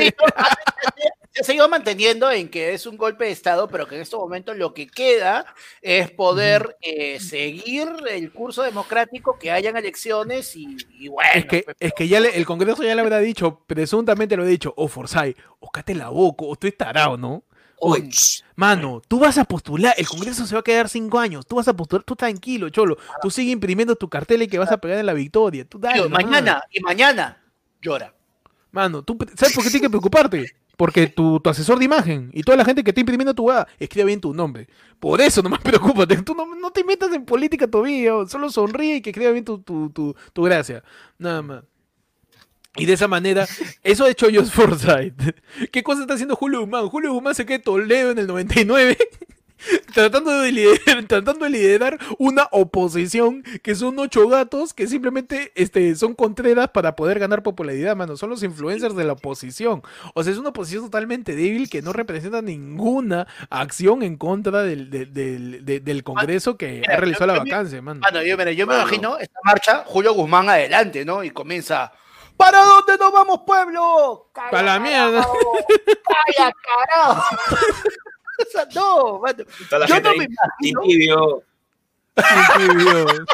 se 1.33 1.43
ha 1.43 1.45
seguido 1.45 1.69
manteniendo 1.69 2.31
en 2.31 2.49
que 2.49 2.73
es 2.73 2.87
un 2.87 2.97
golpe 2.97 3.27
de 3.27 3.31
Estado, 3.31 3.69
pero 3.69 3.87
que 3.87 3.97
en 3.97 4.01
estos 4.01 4.19
momentos 4.19 4.57
lo 4.57 4.73
que 4.73 4.87
queda 4.87 5.45
es 5.83 6.11
poder 6.11 6.77
eh, 6.81 7.21
seguir 7.21 7.89
el 8.11 8.33
curso 8.33 8.63
democrático, 8.63 9.39
que 9.39 9.51
hayan 9.51 9.77
elecciones 9.77 10.57
y, 10.57 10.79
y 10.99 11.09
bueno. 11.09 11.31
es 11.35 11.45
que, 11.45 11.67
es 11.79 11.93
que 11.93 12.09
ya 12.09 12.21
le- 12.21 12.37
el 12.39 12.47
Congreso 12.47 12.83
ya 12.83 12.95
le 12.95 13.03
habrá 13.03 13.19
dicho, 13.19 13.63
presuntamente 13.67 14.35
lo 14.35 14.45
ha 14.45 14.47
dicho, 14.47 14.73
o 14.79 14.89
Forsyth, 14.89 15.37
o 15.61 15.71
cate 15.71 15.95
la 15.95 16.09
boca, 16.09 16.45
o 16.47 16.57
tú 16.57 16.67
estás 16.69 16.89
tarado, 16.89 17.19
¿no? 17.19 17.45
Oye, 17.79 18.11
Mano, 18.55 19.03
tú 19.07 19.19
vas 19.19 19.37
a 19.37 19.45
postular, 19.45 19.95
el 19.99 20.09
Congreso 20.09 20.47
se 20.47 20.55
va 20.55 20.61
a 20.61 20.65
quedar 20.65 20.89
cinco 20.89 21.19
años, 21.19 21.47
tú 21.47 21.57
vas 21.57 21.69
a 21.69 21.77
postular, 21.77 22.05
tú 22.05 22.17
tranquilo, 22.17 22.71
cholo, 22.71 22.97
tú 23.21 23.31
sigue 23.31 23.53
imprimiendo 23.53 23.97
tu 23.97 24.09
cartel 24.09 24.43
y 24.43 24.49
que 24.49 24.59
vas 24.59 24.73
a 24.73 24.79
pegar 24.79 24.99
en 24.99 25.07
la 25.07 25.13
victoria, 25.13 25.67
tú 25.67 25.79
dale, 25.79 26.09
mañana 26.09 26.63
y 26.71 26.81
mañana 26.81 27.39
llora. 27.83 28.15
Mano, 28.73 29.03
¿tú 29.03 29.17
sabes 29.37 29.55
por 29.55 29.63
qué 29.63 29.71
tienes 29.71 29.89
que 29.89 29.91
preocuparte? 29.91 30.57
Porque 30.77 31.07
tu, 31.07 31.41
tu 31.41 31.51
asesor 31.51 31.79
de 31.79 31.87
imagen 31.87 32.31
y 32.35 32.43
toda 32.43 32.57
la 32.57 32.65
gente 32.65 32.85
que 32.85 32.91
está 32.91 33.01
imprimiendo 33.01 33.33
tu 33.33 33.45
weá 33.45 33.67
escribe 33.79 34.07
bien 34.07 34.21
tu 34.21 34.35
nombre. 34.35 34.69
Por 35.01 35.21
eso 35.21 35.43
nomás 35.43 35.61
preocúpate. 35.63 36.17
Tú 36.23 36.35
no, 36.35 36.55
no 36.55 36.71
te 36.71 36.85
metas 36.85 37.13
en 37.15 37.25
política 37.25 37.67
todavía. 37.67 38.13
Solo 38.29 38.51
sonríe 38.51 38.97
y 38.97 39.01
que 39.01 39.11
escriba 39.11 39.31
bien 39.31 39.45
tu, 39.45 39.59
tu, 39.59 39.89
tu, 39.91 40.15
tu 40.35 40.43
gracia. 40.43 40.83
Nada 41.19 41.41
más. 41.41 41.65
Y 42.77 42.85
de 42.87 42.93
esa 42.93 43.09
manera, 43.09 43.47
eso 43.83 44.05
ha 44.05 44.11
hecho 44.11 44.27
Josh 44.27 44.51
Forsyth. 44.51 45.15
¿Qué 45.73 45.83
cosa 45.83 46.03
está 46.03 46.15
haciendo 46.15 46.37
Julio 46.37 46.61
Guzmán? 46.61 46.89
Julio 46.89 47.13
Guzmán 47.13 47.35
se 47.35 47.47
queda 47.47 47.61
Toledo 47.61 48.11
en 48.11 48.19
el 48.19 48.27
99 48.27 48.97
tratando 49.95 50.39
de, 50.43 50.53
liderar, 50.53 51.05
tratando 51.09 51.45
de 51.47 51.51
liderar 51.51 51.99
una 52.19 52.47
oposición 52.53 53.43
que 53.63 53.75
son 53.75 53.99
ocho 53.99 54.29
gatos 54.29 54.75
que 54.75 54.87
simplemente 54.87 55.51
este, 55.55 55.95
son 55.97 56.15
contreras 56.15 56.69
para 56.69 56.95
poder 56.95 57.19
ganar 57.19 57.43
popularidad, 57.43 57.97
mano. 57.97 58.17
Son 58.19 58.29
los 58.29 58.43
influencers 58.43 58.95
de 58.95 59.05
la 59.05 59.15
oposición. 59.15 59.83
O 60.15 60.23
sea, 60.23 60.33
es 60.33 60.39
una 60.39 60.51
oposición 60.51 60.85
totalmente 60.85 61.35
débil 61.35 61.71
que 61.71 61.81
no 61.81 61.95
representa 61.95 62.43
ninguna 62.43 63.27
acción 63.49 64.03
en 64.03 64.17
contra 64.19 64.63
del, 64.63 64.91
del, 64.91 65.13
del- 65.15 65.65
de- 65.65 65.81
del 65.81 66.03
Congreso 66.05 66.59
que 66.59 66.81
Mira, 66.83 66.95
ha 66.95 66.97
realizado 66.99 67.27
yo- 67.33 67.37
la 67.39 67.39
vacancia, 67.39 67.81
mano. 67.81 68.01
Mano, 68.01 68.23
yo, 68.23 68.37
mira, 68.37 68.53
yo 68.53 68.67
me 68.67 68.75
imagino 68.75 69.19
esta 69.19 69.39
marcha, 69.45 69.83
Julio 69.87 70.13
Guzmán 70.13 70.51
adelante, 70.51 71.05
¿no? 71.07 71.25
Y 71.25 71.31
comienza. 71.31 71.93
¿Para 72.37 72.63
dónde 72.63 72.97
nos 72.99 73.13
vamos, 73.13 73.41
pueblo? 73.47 74.29
¡Calla, 74.33 74.51
Pa' 74.51 74.63
la 74.63 74.79
mierda. 74.79 75.27
¡Calla, 76.37 76.53
carajo! 76.63 77.23
O 78.39 78.45
sea, 78.51 78.67
no, 78.75 79.19
mano. 79.21 79.45
Yo 79.71 79.79
gente 79.87 80.03
no 80.11 80.15
me 80.15 80.25
imagino. 80.27 80.81
tibio. 80.83 81.43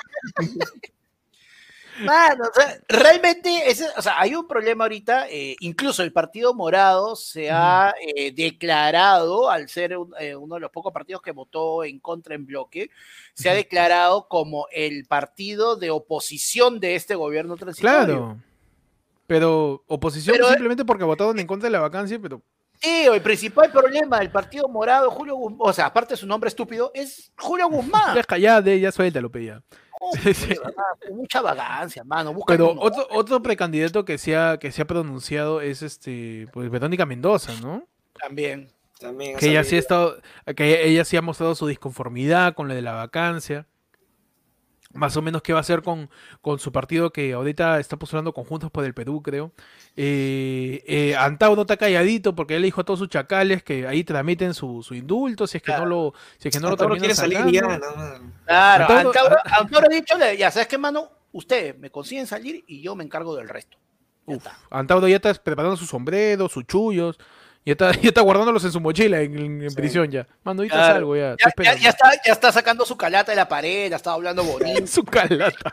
Mano, 2.05 2.45
o 2.51 2.55
sea, 2.61 2.79
realmente, 2.89 3.71
ese- 3.71 3.89
o 3.97 4.01
sea, 4.03 4.19
hay 4.19 4.35
un 4.35 4.49
problema 4.49 4.85
ahorita, 4.85 5.29
eh, 5.29 5.57
incluso 5.61 6.03
el 6.03 6.13
Partido 6.13 6.55
Morado 6.55 7.15
se 7.17 7.51
ha 7.51 7.95
eh, 8.01 8.33
declarado, 8.33 9.51
al 9.51 9.69
ser 9.69 9.99
un- 9.99 10.15
eh, 10.19 10.35
uno 10.35 10.55
de 10.55 10.61
los 10.63 10.71
pocos 10.71 10.93
partidos 10.93 11.21
que 11.21 11.33
votó 11.33 11.85
en 11.85 11.99
contra 12.01 12.35
en 12.35 12.47
bloque, 12.47 12.89
se 13.35 13.51
ha 13.51 13.55
declarado 13.55 14.27
como 14.27 14.67
el 14.73 15.05
partido 15.07 15.77
de 15.77 15.91
oposición 15.91 16.81
de 16.81 16.95
este 16.95 17.15
gobierno 17.15 17.57
transitorio. 17.57 18.05
Claro. 18.07 18.37
Pero 19.33 19.83
oposición 19.87 20.35
Pero, 20.35 20.47
eh, 20.47 20.51
simplemente 20.51 20.85
porque 20.85 21.05
votaron 21.05 21.39
en 21.39 21.47
contra 21.47 21.67
de 21.69 21.73
la 21.73 21.81
vacancia, 21.81 22.19
pero 22.21 22.43
Tío, 22.81 23.15
el 23.15 23.23
principal 23.23 23.71
problema 23.71 24.19
del 24.19 24.31
Partido 24.31 24.69
Morado, 24.69 25.09
Julio 25.11 25.37
Guzmán, 25.37 25.59
o 25.61 25.73
sea, 25.73 25.87
aparte 25.87 26.15
de 26.15 26.17
su 26.19 26.27
nombre 26.27 26.49
estúpido, 26.49 26.91
es 26.95 27.31
Julio 27.39 27.69
Guzmán. 27.69 28.17
ya 28.17 28.25
callade, 28.25 28.81
ya 28.81 28.91
suéltalo, 28.91 29.31
pe, 29.31 29.45
ya. 29.45 29.63
Oh, 30.01 30.11
Sí, 30.21 30.35
sí. 30.35 30.55
con 30.57 31.17
mucha 31.17 31.41
vagancia, 31.41 32.03
mano. 32.03 32.35
busca 32.35 32.53
Pero 32.55 32.73
uno. 32.73 32.81
otro, 32.83 33.07
otro 33.13 33.41
precandidato 33.41 34.05
que 34.05 34.19
se 34.19 34.37
ha, 34.37 34.59
que 34.59 34.73
se 34.73 34.83
ha 34.83 34.85
pronunciado 34.85 35.61
es 35.61 35.81
este, 35.83 36.49
pues 36.53 36.69
Verónica 36.71 37.07
Mendoza, 37.07 37.53
¿no? 37.63 37.87
También. 38.21 38.69
También 38.99 39.37
Que 39.37 39.51
ella 39.51 39.63
sí 39.65 39.77
ha 39.77 39.79
estado, 39.79 40.17
que 40.57 40.85
ella 40.87 41.05
sí 41.05 41.17
ha 41.17 41.23
mostrado 41.23 41.55
su 41.55 41.67
disconformidad 41.69 42.55
con 42.55 42.67
lo 42.69 42.75
de 42.75 42.83
la 42.83 42.93
vacancia. 42.93 43.67
Más 44.95 45.17
o 45.17 45.23
menos 45.23 45.43
qué 45.43 45.53
va 45.53 45.59
a 45.59 45.63
hacer 45.63 45.83
con, 45.83 46.11
con 46.41 46.59
su 46.59 46.71
partido 46.71 47.13
que 47.13 47.33
ahorita 47.33 47.81
está 47.81 47.99
postulando 47.99 48.35
conjuntos 48.35 48.71
por 48.71 48.85
el 48.85 48.93
Perú, 48.93 49.23
creo. 49.23 49.53
Eh, 49.97 50.85
eh, 50.87 51.17
Antauro 51.17 51.63
está 51.63 51.77
calladito 51.77 52.35
porque 52.35 52.57
él 52.57 52.63
le 52.63 52.67
dijo 52.67 52.81
a 52.81 52.85
todos 52.85 52.99
sus 52.99 53.09
chacales 53.09 53.63
que 53.63 53.87
ahí 53.87 54.05
tramiten 54.05 54.55
su, 54.55 54.83
su 54.83 54.95
indulto 54.95 55.47
si 55.47 55.59
es 55.59 55.63
que 55.63 55.73
no 55.73 55.87
lo, 55.87 56.15
si 56.39 56.49
es 56.49 56.55
que 56.55 56.61
no 56.61 56.71
lo 56.71 56.77
terminan 56.77 57.01
quiere 57.01 57.15
salir 57.15 57.39
ya, 57.51 57.63
no, 57.63 57.79
no. 57.79 58.33
Claro, 58.47 59.13
Antauro 59.45 59.87
ha 59.87 59.95
dicho, 59.95 60.15
ya 60.39 60.51
sabes 60.51 60.69
qué, 60.69 60.79
mano, 60.79 61.11
ustedes 61.33 61.79
me 61.79 61.91
consiguen 61.91 62.27
salir 62.27 62.65
y 62.67 62.83
yo 62.83 62.95
me 62.95 63.05
encargo 63.05 63.35
del 63.35 63.49
resto. 63.49 63.79
Uf. 64.27 64.47
Antauro 64.71 65.09
ya 65.09 65.17
está 65.17 65.35
preparando 65.35 65.77
sus 65.77 65.89
sombreros, 65.89 66.53
sus 66.53 66.67
chullos. 66.67 67.19
Ya 67.65 67.73
está, 67.73 67.93
ya 68.01 68.09
está 68.09 68.21
guardándolos 68.23 68.65
en 68.65 68.73
su 68.73 68.81
mochila 68.81 69.21
en, 69.21 69.39
en- 69.39 69.63
en 69.63 69.71
Sí. 69.71 69.77
prisión 69.77 70.11
ya. 70.11 70.27
Mano, 70.45 70.61
ahorita 70.61 70.75
Claro. 70.75 70.95
salgo 70.95 71.17
ya. 71.17 71.37
Ya, 71.39 71.89
está, 71.91 72.11
ya 72.25 72.33
está 72.33 72.51
sacando 72.53 72.85
su 72.85 72.97
calata 72.97 73.31
de 73.33 73.37
la 73.37 73.49
pared, 73.49 73.91
ya 73.91 73.97
está 73.97 74.13
hablando 74.13 74.43
bonito. 74.45 74.87
su 74.89 75.05
calata. 75.05 75.73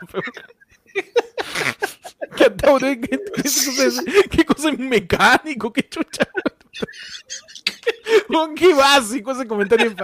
¿Qué, 2.36 2.52
¿Qué, 2.54 3.00
qué 3.00 3.42
cosa 3.42 3.84
es, 3.86 4.02
¿Qué 4.30 4.44
cosa 4.44 4.70
es 4.70 4.78
mecánico? 4.78 5.72
¿Qué 5.72 5.88
chucha? 5.88 6.26
Qué 8.56 8.74
básico 8.74 9.32
ese 9.32 9.46
comentario 9.46 9.86
en. 9.86 9.96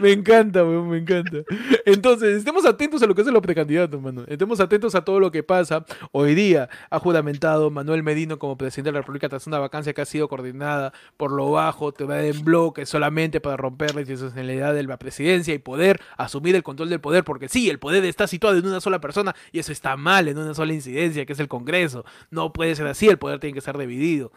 Me 0.00 0.12
encanta, 0.12 0.64
weón, 0.64 0.88
me 0.88 0.98
encanta. 0.98 1.38
Entonces, 1.84 2.38
estemos 2.38 2.64
atentos 2.64 3.02
a 3.02 3.06
lo 3.06 3.14
que 3.14 3.20
hacen 3.20 3.34
los 3.34 3.42
precandidatos, 3.42 4.00
mano. 4.00 4.24
Estemos 4.26 4.58
atentos 4.60 4.94
a 4.94 5.04
todo 5.04 5.20
lo 5.20 5.30
que 5.30 5.42
pasa. 5.42 5.84
Hoy 6.12 6.34
día 6.34 6.68
ha 6.90 6.98
juramentado 6.98 7.70
Manuel 7.70 8.02
Medino 8.02 8.38
como 8.38 8.56
presidente 8.56 8.88
de 8.88 8.92
la 8.94 9.00
República 9.00 9.28
tras 9.28 9.46
una 9.46 9.58
vacancia 9.58 9.92
que 9.92 10.00
ha 10.00 10.06
sido 10.06 10.28
coordinada 10.28 10.92
por 11.16 11.32
lo 11.32 11.50
bajo, 11.50 11.92
te 11.92 12.04
va 12.04 12.22
en 12.22 12.42
bloque 12.42 12.86
solamente 12.86 13.40
para 13.40 13.56
romper 13.56 13.94
la 13.94 14.00
institucionalidad 14.00 14.74
de 14.74 14.82
la 14.84 14.98
presidencia 14.98 15.54
y 15.54 15.58
poder 15.58 16.00
asumir 16.16 16.56
el 16.56 16.62
control 16.62 16.88
del 16.88 17.00
poder, 17.00 17.24
porque 17.24 17.48
sí, 17.48 17.68
el 17.68 17.78
poder 17.78 18.04
está 18.04 18.26
situado 18.26 18.56
en 18.56 18.66
una 18.66 18.80
sola 18.80 19.00
persona 19.00 19.34
y 19.52 19.58
eso 19.58 19.72
está 19.72 19.96
mal, 19.96 20.28
en 20.28 20.38
una 20.38 20.54
sola 20.54 20.72
incidencia, 20.72 21.26
que 21.26 21.32
es 21.34 21.40
el 21.40 21.48
Congreso. 21.48 22.04
No 22.30 22.52
puede 22.52 22.74
ser 22.74 22.86
así, 22.86 23.08
el 23.08 23.18
poder 23.18 23.40
tiene 23.40 23.52
que 23.52 23.58
estar 23.58 23.76
dividido. 23.76 24.32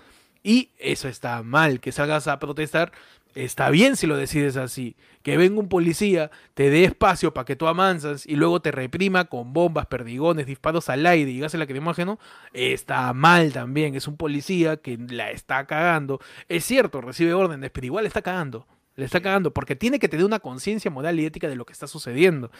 Y 0.48 0.70
eso 0.78 1.08
está 1.08 1.41
mal, 1.41 1.80
que 1.80 1.91
salgas 1.91 2.28
a 2.28 2.38
protestar. 2.38 2.91
Está 3.34 3.72
bien 3.72 3.96
si 3.96 4.06
lo 4.06 4.16
decides 4.16 4.58
así. 4.58 4.96
Que 5.24 5.38
venga 5.38 5.60
un 5.60 5.68
policía, 5.70 6.30
te 6.54 6.70
dé 6.70 6.84
espacio 6.84 7.34
para 7.34 7.46
que 7.46 7.56
tú 7.56 7.68
amansas 7.68 8.28
y 8.28 8.36
luego 8.36 8.62
te 8.62 8.72
reprima 8.72 9.26
con 9.26 9.54
bombas, 9.54 9.88
perdigones, 9.88 10.46
disparos 10.46 10.88
al 10.89 11.04
aire 11.08 11.32
y 11.32 11.39
gases 11.39 11.60
lacrimógeno. 11.60 12.20
Está 12.54 13.12
mal 13.14 13.52
también. 13.54 13.96
Es 13.96 14.08
un 14.08 14.18
policía 14.18 14.78
que 14.78 15.00
la 15.10 15.32
está 15.32 15.66
cagando. 15.66 16.20
Es 16.48 16.64
cierto, 16.64 17.02
recibe 17.02 17.34
órdenes, 17.34 17.72
pero 17.72 17.88
igual 17.88 18.06
está 18.06 18.22
cagando. 18.22 18.68
Le 18.96 19.04
está 19.06 19.20
cagando 19.22 19.52
porque 19.52 19.76
tiene 19.76 19.98
que 19.98 20.08
tener 20.08 20.26
una 20.28 20.39
conciencia 20.39 20.91
moral 20.91 21.20
y 21.20 21.26
ética 21.26 21.50
de 21.50 21.56
lo 21.56 21.66
que 21.66 21.74
está 21.74 21.88
sucediendo. 21.88 22.52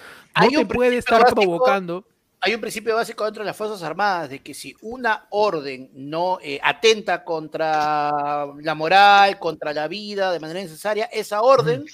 No 0.42 0.48
te 0.50 0.66
puede 0.66 0.98
estar 0.98 1.22
básico- 1.22 1.40
provocando. 1.42 2.06
Hay 2.46 2.54
un 2.54 2.62
principio 2.62 2.94
básico 2.96 3.24
dentro 3.26 3.42
de 3.42 3.48
las 3.48 3.58
Fuerzas 3.58 3.82
Armadas 3.82 4.30
de 4.30 4.40
que 4.40 4.54
si 4.54 4.76
una 4.82 5.26
orden 5.32 5.90
no 5.94 6.38
eh, 6.44 6.60
atenta 6.62 7.24
contra 7.24 8.46
la 8.62 8.76
moral, 8.76 9.40
contra 9.40 9.74
la 9.74 9.88
vida 9.88 10.32
de 10.32 10.40
manera 10.40 10.60
necesaria, 10.62 11.06
esa 11.06 11.42
orden 11.42 11.86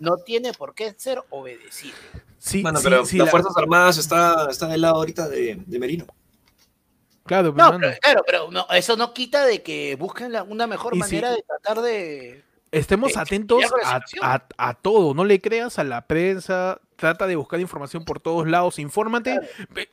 no 0.00 0.16
tiene 0.16 0.52
por 0.52 0.74
qué 0.74 0.94
ser 0.98 1.22
obedecida. 1.30 1.94
Sí, 2.38 2.60
Bueno, 2.62 2.78
sí, 2.80 2.84
pero 2.84 3.04
sí, 3.04 3.18
las 3.18 3.26
la- 3.26 3.30
Fuerzas 3.30 3.52
Armadas 3.56 3.98
está, 3.98 4.48
está 4.50 4.66
del 4.66 4.80
lado 4.80 4.96
ahorita 4.96 5.28
de, 5.28 5.62
de 5.64 5.78
Merino. 5.78 6.06
Claro, 7.24 7.48
No, 7.48 7.70
mano. 7.70 7.78
pero, 7.80 7.96
claro, 8.00 8.22
pero 8.26 8.50
no, 8.50 8.66
eso 8.70 8.96
no 8.96 9.14
quita 9.14 9.44
de 9.46 9.62
que 9.62 9.94
busquen 9.96 10.32
la- 10.32 10.42
una 10.42 10.66
mejor 10.66 10.96
manera 10.96 11.30
de 11.30 11.42
tratar 11.42 11.82
de... 11.82 12.42
Estemos 12.72 13.16
atentos 13.16 13.62
a- 14.22 14.42
a 14.56 14.74
todo, 14.74 15.12
no 15.14 15.24
le 15.24 15.40
creas 15.40 15.78
a 15.78 15.84
la 15.84 16.06
prensa, 16.06 16.80
trata 17.00 17.26
de 17.26 17.34
buscar 17.34 17.58
información 17.58 18.04
por 18.04 18.20
todos 18.20 18.46
lados, 18.46 18.78
infórmate, 18.78 19.40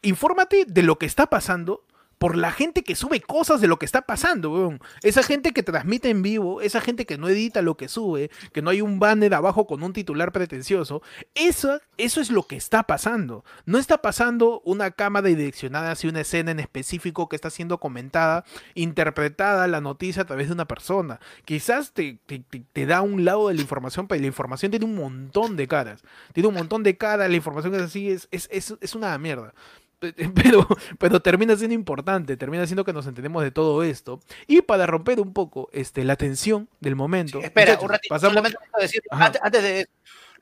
infórmate 0.03 0.65
de 0.67 0.83
lo 0.83 0.99
que 0.99 1.07
está 1.07 1.25
pasando 1.27 1.83
por 2.17 2.35
la 2.35 2.51
gente 2.51 2.83
que 2.83 2.95
sube 2.95 3.21
cosas 3.21 3.61
de 3.61 3.67
lo 3.67 3.77
que 3.77 3.85
está 3.85 4.01
pasando, 4.01 4.51
weón. 4.51 4.79
Esa 5.03 5.21
gente 5.23 5.51
que 5.53 5.63
transmite 5.63 6.09
en 6.09 6.21
vivo, 6.21 6.61
esa 6.61 6.81
gente 6.81 7.05
que 7.05 7.17
no 7.17 7.29
edita 7.29 7.61
lo 7.61 7.77
que 7.77 7.87
sube, 7.87 8.31
que 8.53 8.61
no 8.61 8.69
hay 8.71 8.81
un 8.81 8.99
banner 8.99 9.33
abajo 9.35 9.67
con 9.67 9.83
un 9.83 9.93
titular 9.93 10.31
pretencioso, 10.31 11.01
eso, 11.35 11.79
eso 11.97 12.19
es 12.21 12.31
lo 12.31 12.43
que 12.43 12.55
está 12.55 12.83
pasando. 12.83 13.45
No 13.65 13.77
está 13.77 13.99
pasando 14.01 14.61
una 14.65 14.91
cámara 14.91 15.27
direccionada 15.27 15.91
hacia 15.91 16.09
una 16.09 16.21
escena 16.21 16.51
en 16.51 16.59
específico 16.59 17.29
que 17.29 17.35
está 17.35 17.49
siendo 17.49 17.79
comentada, 17.79 18.45
interpretada 18.73 19.67
la 19.67 19.81
noticia 19.81 20.23
a 20.23 20.25
través 20.25 20.47
de 20.47 20.53
una 20.53 20.65
persona. 20.65 21.19
Quizás 21.45 21.91
te, 21.93 22.17
te- 22.25 22.85
da 22.85 23.01
un 23.01 23.25
lado 23.25 23.49
de 23.49 23.53
la 23.55 23.61
información, 23.61 24.07
pero 24.07 24.21
la 24.21 24.27
información 24.27 24.71
tiene 24.71 24.85
un 24.85 24.95
montón 24.95 25.55
de 25.55 25.67
caras. 25.67 26.01
Tiene 26.33 26.47
un 26.49 26.55
montón 26.55 26.83
de 26.83 26.97
caras, 26.97 27.29
la 27.29 27.35
información 27.35 27.75
es 27.75 27.81
así, 27.81 28.09
es, 28.09 28.27
es, 28.31 28.47
es 28.79 28.95
una 28.95 29.17
mierda. 29.17 29.53
Pe- 29.99 30.13
Pero, 30.35 30.67
pero 30.99 31.19
termina 31.21 31.55
siendo 31.55 31.73
importante, 31.73 32.37
termina 32.37 32.65
siendo 32.67 32.85
que 32.85 32.93
nos 32.93 33.07
entendemos 33.07 33.41
de 33.43 33.51
todo 33.51 33.81
esto. 33.83 34.19
Y 34.45 34.61
para 34.61 34.85
romper 34.85 35.19
un 35.19 35.33
poco 35.33 35.69
este, 35.73 36.03
la 36.03 36.15
tensión 36.15 36.69
del 36.79 36.95
momento. 36.95 37.39
Espera, 37.39 37.71
muchachos, 37.73 37.83
un 37.83 37.89
ratito, 37.89 38.13
pasamos- 38.15 38.31
solamente 38.33 38.57
quiero 38.59 38.81
decir, 38.81 39.01
Ajá. 39.09 39.25
antes, 39.25 39.41
antes 39.43 39.63
de 39.63 39.89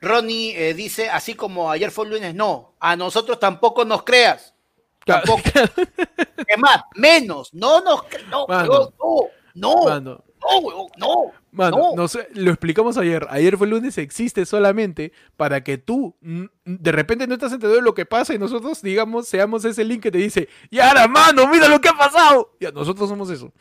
Ronnie 0.02 0.54
eh, 0.70 0.74
dice, 0.74 1.10
así 1.10 1.36
como 1.36 1.72
ayer 1.72 1.90
fue 1.92 2.06
el 2.06 2.12
lunes, 2.12 2.36
no, 2.36 2.74
a 2.80 2.96
nosotros 2.98 3.40
tampoco 3.40 3.86
nos 3.86 4.04
creas. 4.04 4.54
Claro, 5.00 5.24
Tampoco. 5.26 5.50
Es 6.48 6.58
más, 6.60 6.82
menos, 6.96 7.54
no 7.54 7.80
nos 7.82 8.02
no, 8.30 8.46
Mano. 8.48 8.94
no, 9.00 9.30
no, 9.56 9.84
Mano, 9.86 10.24
no, 10.42 10.60
huevón, 10.60 10.88
no. 10.98 11.32
Mano, 11.56 11.78
No. 11.78 11.96
no 11.96 12.08
sé, 12.08 12.28
lo 12.34 12.52
explicamos 12.52 12.98
ayer. 12.98 13.26
Ayer 13.30 13.58
fue 13.58 13.66
el 13.68 13.72
lunes, 13.72 13.98
existe 13.98 14.46
solamente 14.46 15.14
para 15.38 15.64
que 15.64 15.78
tú 15.78 16.16
de 16.22 16.92
repente 16.92 17.28
no 17.28 17.34
estás 17.36 17.54
enterado 17.54 17.78
de 17.78 17.82
lo 17.82 17.94
que 17.94 18.06
pasa 18.06 18.34
y 18.34 18.38
nosotros, 18.40 18.82
digamos, 18.82 19.28
seamos 19.28 19.64
ese 19.66 19.84
link 19.86 20.02
que 20.04 20.12
te 20.12 20.18
dice, 20.18 20.50
¡Yara, 20.70 21.08
mano, 21.08 21.48
mira 21.48 21.68
lo 21.70 21.80
que 21.80 21.90
ha 21.90 21.94
pasado! 21.98 22.52
Ya, 22.60 22.72
nosotros 22.72 23.08
somos 23.10 23.30
eso. 23.30 23.54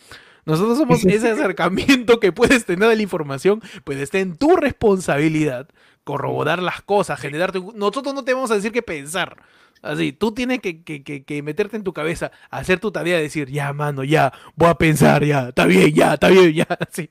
Nosotros 0.44 0.76
somos 0.76 1.04
ese 1.04 1.30
acercamiento 1.30 2.20
que 2.20 2.32
puedes 2.32 2.66
tener 2.66 2.88
de 2.88 2.96
la 2.96 3.02
información, 3.02 3.62
pues 3.84 3.98
está 3.98 4.18
en 4.18 4.36
tu 4.36 4.56
responsabilidad 4.56 5.68
corroborar 6.04 6.62
las 6.62 6.82
cosas, 6.82 7.18
generarte... 7.18 7.62
Nosotros 7.74 8.14
no 8.14 8.24
te 8.24 8.34
vamos 8.34 8.50
a 8.50 8.56
decir 8.56 8.72
qué 8.72 8.82
pensar. 8.82 9.38
Así, 9.84 10.12
tú 10.12 10.32
tienes 10.32 10.60
que, 10.60 10.82
que- 10.82 11.02
que- 11.04 11.24
que 11.24 11.42
meterte 11.42 11.76
en 11.76 11.84
tu 11.84 11.92
cabeza, 11.92 12.32
hacer 12.50 12.80
tu 12.80 12.90
tarea, 12.90 13.18
decir, 13.18 13.50
ya, 13.50 13.72
mano, 13.74 14.02
ya, 14.02 14.32
voy 14.56 14.70
a 14.70 14.74
pensar, 14.76 15.22
ya, 15.24 15.48
está 15.50 15.66
bien, 15.66 15.92
ya, 15.94 16.14
está 16.14 16.28
bien, 16.28 16.52
ya. 16.54 16.66
Así. 16.90 17.10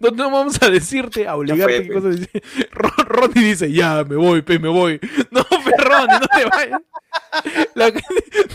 No, 0.00 0.10
no 0.10 0.30
vamos 0.30 0.60
a 0.62 0.70
decirte, 0.70 1.28
a 1.28 1.36
obligarte 1.36 1.84
fue, 1.84 1.94
cosas. 1.94 2.28
Ron- 2.72 3.06
Ronnie 3.06 3.44
dice, 3.44 3.70
ya, 3.70 4.04
me 4.04 4.16
voy, 4.16 4.42
pe, 4.42 4.58
me 4.58 4.68
voy. 4.68 4.98
No, 5.30 5.44
pe, 5.44 5.70
Ronnie, 5.82 6.18
no 6.18 6.26
te 6.26 6.44
vayas. 6.46 6.80
La 7.74 7.92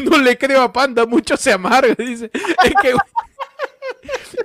no 0.03 0.17
le 0.17 0.37
creo 0.37 0.61
a 0.63 0.73
Panda, 0.73 1.05
mucho 1.05 1.37
se 1.37 1.53
amarga, 1.53 1.93
dice. 1.97 2.31
Es 2.33 2.73
que 2.81 2.93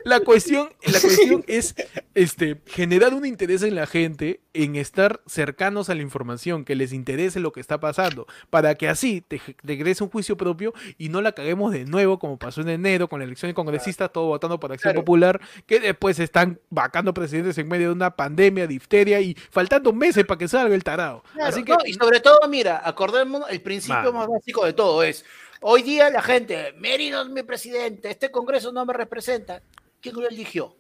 la 0.05 0.21
cuestión, 0.25 0.71
la 0.85 1.01
cuestión 1.01 1.45
es 1.47 1.75
este, 2.15 2.61
generar 2.67 3.15
un 3.15 3.27
interés 3.27 3.63
en 3.63 3.75
la 3.75 3.87
gente 3.87 4.41
en 4.55 4.77
estar 4.77 5.21
cercanos 5.27 5.89
a 5.89 5.95
la 5.95 6.03
información, 6.03 6.65
que 6.65 6.75
les 6.75 6.93
interese 6.93 7.41
lo 7.41 7.53
que 7.53 7.61
está 7.61 7.79
pasando, 7.79 8.27
para 8.51 8.75
que 8.75 8.89
así 8.89 9.21
te, 9.21 9.41
crees 9.63 10.01
un 10.01 10.11
juicio 10.11 10.37
propio 10.37 10.75
y 10.97 11.11
no 11.11 11.21
la 11.21 11.33
caguemos 11.33 11.73
de 11.73 11.85
nuevo 11.85 12.19
como 12.19 12.39
pasó 12.39 12.61
en 12.63 12.69
enero 12.69 13.09
con 13.09 13.21
la 13.21 13.25
elección 13.25 13.51
de 13.51 13.55
congresistas, 13.55 14.13
todo 14.13 14.27
votando 14.27 14.59
por 14.59 14.73
Acción 14.73 14.93
Claro. 14.93 15.05
Popular, 15.05 15.41
que 15.67 15.81
después 15.81 16.19
están 16.19 16.61
vacando 16.71 17.13
presidentes 17.13 17.59
en 17.59 17.69
medio 17.69 17.89
de 17.89 17.95
una 17.95 18.17
pandemia, 18.17 18.67
difteria 18.67 19.21
y 19.21 19.35
faltando 19.35 19.93
meses 19.93 20.25
para 20.25 20.39
que 20.39 20.49
salga 20.49 20.75
el 20.75 20.83
tarado. 20.83 21.23
Claro, 21.35 21.49
así 21.49 21.63
que 21.63 21.73
no, 21.73 21.79
y 21.85 21.93
sobre 21.93 22.21
todo, 22.21 22.39
mira, 22.49 22.81
acordemos, 22.85 23.43
el 23.51 23.61
principio 23.61 24.13
más 24.13 24.27
básico 24.27 24.65
de 24.65 24.73
todo 24.73 25.03
es, 25.03 25.25
hoy 25.61 25.83
día 25.83 26.11
la 26.11 26.23
gente, 26.23 26.73
Merino 26.79 27.23
es 27.23 27.29
mi 27.29 27.43
presidente, 27.43 28.11
este 28.11 28.31
congreso 28.31 28.73
no 28.73 28.85
me 28.87 28.93
representa. 28.93 29.63
¿Quién 30.01 30.15
lo 30.17 30.29
eligió? 30.29 30.75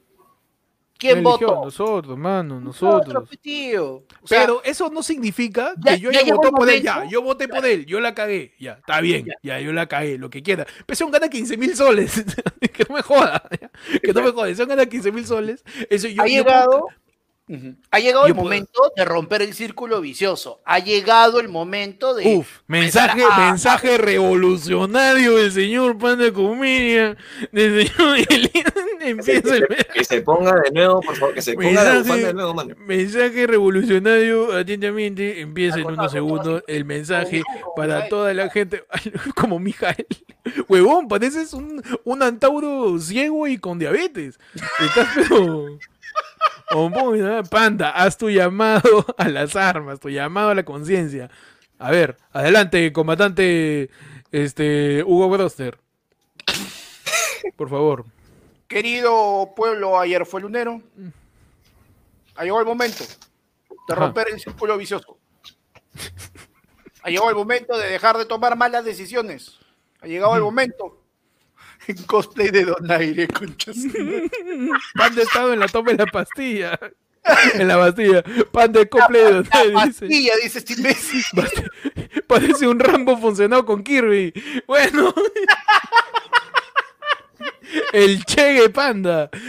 ¿Quién 0.98 1.18
eligió? 1.18 1.46
votó? 1.48 1.64
Nosotros, 1.66 2.18
mano, 2.18 2.60
Nosotros, 2.60 2.98
nosotros. 3.06 3.28
pues, 3.28 3.40
tío. 3.40 4.04
O 4.20 4.26
sea, 4.26 4.40
Pero 4.40 4.62
eso 4.64 4.90
no 4.90 5.02
signica 5.02 5.72
ya- 5.78 5.92
que 5.94 6.00
yo 6.00 6.10
ya 6.10 6.18
haya 6.18 6.26
llegó 6.26 6.38
votado 6.38 6.54
el 6.56 6.58
por 6.58 6.70
él. 6.70 6.82
Ya, 6.82 7.04
yo 7.04 7.22
voté 7.22 7.46
por 7.48 7.64
él, 7.64 7.86
yo 7.86 8.00
la 8.00 8.14
cagué. 8.14 8.54
Ya, 8.58 8.72
está 8.72 9.00
bien, 9.00 9.26
ya, 9.42 9.60
yo 9.60 9.72
la 9.72 9.86
cagué, 9.86 10.18
lo 10.18 10.28
que 10.28 10.42
quiera. 10.42 10.66
Pero 10.86 10.96
son 10.96 11.10
gana 11.12 11.28
15 11.28 11.56
mil 11.56 11.76
soles. 11.76 12.24
que 12.72 12.84
no 12.88 12.96
me 12.96 13.02
joda. 13.02 13.42
ya, 13.60 13.70
Que 14.00 14.12
no 14.12 14.22
me 14.22 14.32
joda. 14.32 14.52
Son 14.56 14.68
gana 14.68 14.86
15 14.86 15.12
mil 15.12 15.24
soles. 15.24 15.62
Eso 15.88 16.08
yo, 16.08 16.22
ha 16.22 16.26
yo 16.26 16.44
ha 17.90 17.98
llegado 17.98 18.24
Yo 18.24 18.28
el 18.28 18.34
puedo- 18.34 18.44
momento 18.44 18.92
de 18.96 19.04
romper 19.04 19.42
el 19.42 19.54
círculo 19.54 20.00
vicioso. 20.00 20.60
Ha 20.64 20.78
llegado 20.80 21.40
el 21.40 21.48
momento 21.48 22.14
de. 22.14 22.36
Uf, 22.36 22.48
mensaje, 22.66 23.22
a- 23.30 23.50
mensaje 23.50 23.96
revolucionario 23.98 25.36
del 25.36 25.52
señor 25.52 25.96
Panda 25.98 26.32
Comedia, 26.32 27.16
del 27.52 27.88
señor 27.88 28.18
Empieza 29.00 29.56
el 29.56 29.66
Que 29.94 30.04
se 30.04 30.20
ponga 30.22 30.52
de 30.60 30.70
nuevo, 30.72 31.00
por 31.00 31.14
favor, 31.16 31.34
que 31.34 31.40
se 31.42 31.54
ponga 31.54 31.68
Mensaje- 31.70 32.26
de 32.26 32.34
nuevo, 32.34 32.52
mano. 32.52 32.74
mensaje 32.78 33.46
revolucionario, 33.46 34.52
atentamente, 34.56 35.40
empieza 35.40 35.78
en 35.78 35.86
unos 35.86 36.10
segundos 36.12 36.62
el 36.66 36.84
mensaje 36.84 37.42
para 37.76 37.94
Mijael. 37.94 38.10
toda 38.10 38.34
la 38.34 38.50
gente, 38.50 38.84
como 39.36 39.58
Mijael. 39.58 40.06
Huevón, 40.68 41.08
pareces 41.08 41.52
un, 41.54 41.82
un 42.04 42.22
antauro 42.22 42.98
ciego 42.98 43.46
y 43.46 43.58
con 43.58 43.78
diabetes. 43.78 44.38
Estás 44.80 45.08
pero... 45.14 45.78
Panda, 47.50 47.90
haz 47.90 48.16
tu 48.16 48.30
llamado 48.30 49.06
a 49.16 49.28
las 49.28 49.56
armas, 49.56 50.00
tu 50.00 50.08
llamado 50.10 50.50
a 50.50 50.54
la 50.54 50.64
conciencia. 50.64 51.30
A 51.78 51.90
ver, 51.90 52.16
adelante, 52.32 52.92
comandante 52.92 53.90
este, 54.32 55.02
Hugo 55.04 55.28
Broster. 55.28 55.78
Por 57.56 57.70
favor. 57.70 58.04
Querido 58.66 59.52
pueblo, 59.56 59.98
ayer 59.98 60.26
fue 60.26 60.40
lunero. 60.40 60.82
Ha 62.36 62.42
llegado 62.42 62.60
el 62.60 62.66
momento 62.66 63.04
de 63.04 63.94
Ajá. 63.94 64.06
romper 64.06 64.28
el 64.32 64.40
círculo 64.40 64.76
vicioso. 64.76 65.18
Ha 67.02 67.10
llegado 67.10 67.30
el 67.30 67.36
momento 67.36 67.76
de 67.76 67.88
dejar 67.88 68.18
de 68.18 68.26
tomar 68.26 68.56
malas 68.56 68.84
decisiones. 68.84 69.58
Ha 70.00 70.06
llegado 70.06 70.36
el 70.36 70.42
momento. 70.42 70.97
En 71.88 72.02
cosplay 72.04 72.50
de 72.50 72.64
Donaire, 72.66 73.26
conchas. 73.28 73.76
Panda 74.94 75.20
ha 75.22 75.24
estado 75.24 75.52
en 75.54 75.60
la 75.60 75.68
toma 75.68 75.92
de 75.92 75.98
la 75.98 76.06
pastilla. 76.06 76.78
En 77.54 77.66
la 77.66 77.78
pastilla. 77.78 78.22
Panda 78.52 78.80
de 78.80 78.88
cople 78.88 79.18
de 79.18 79.24
La 79.24 79.30
donde 79.30 79.42
dice. 79.42 79.72
pastilla, 79.72 80.32
dice 80.42 80.58
este 80.58 80.72
imbécil. 80.74 81.22
Parece 82.26 82.68
un 82.68 82.78
Rambo 82.78 83.16
funcionado 83.16 83.64
con 83.64 83.82
Kirby. 83.82 84.32
Bueno. 84.66 85.14
El 87.92 88.24
Chegue 88.24 88.68
Panda. 88.70 89.30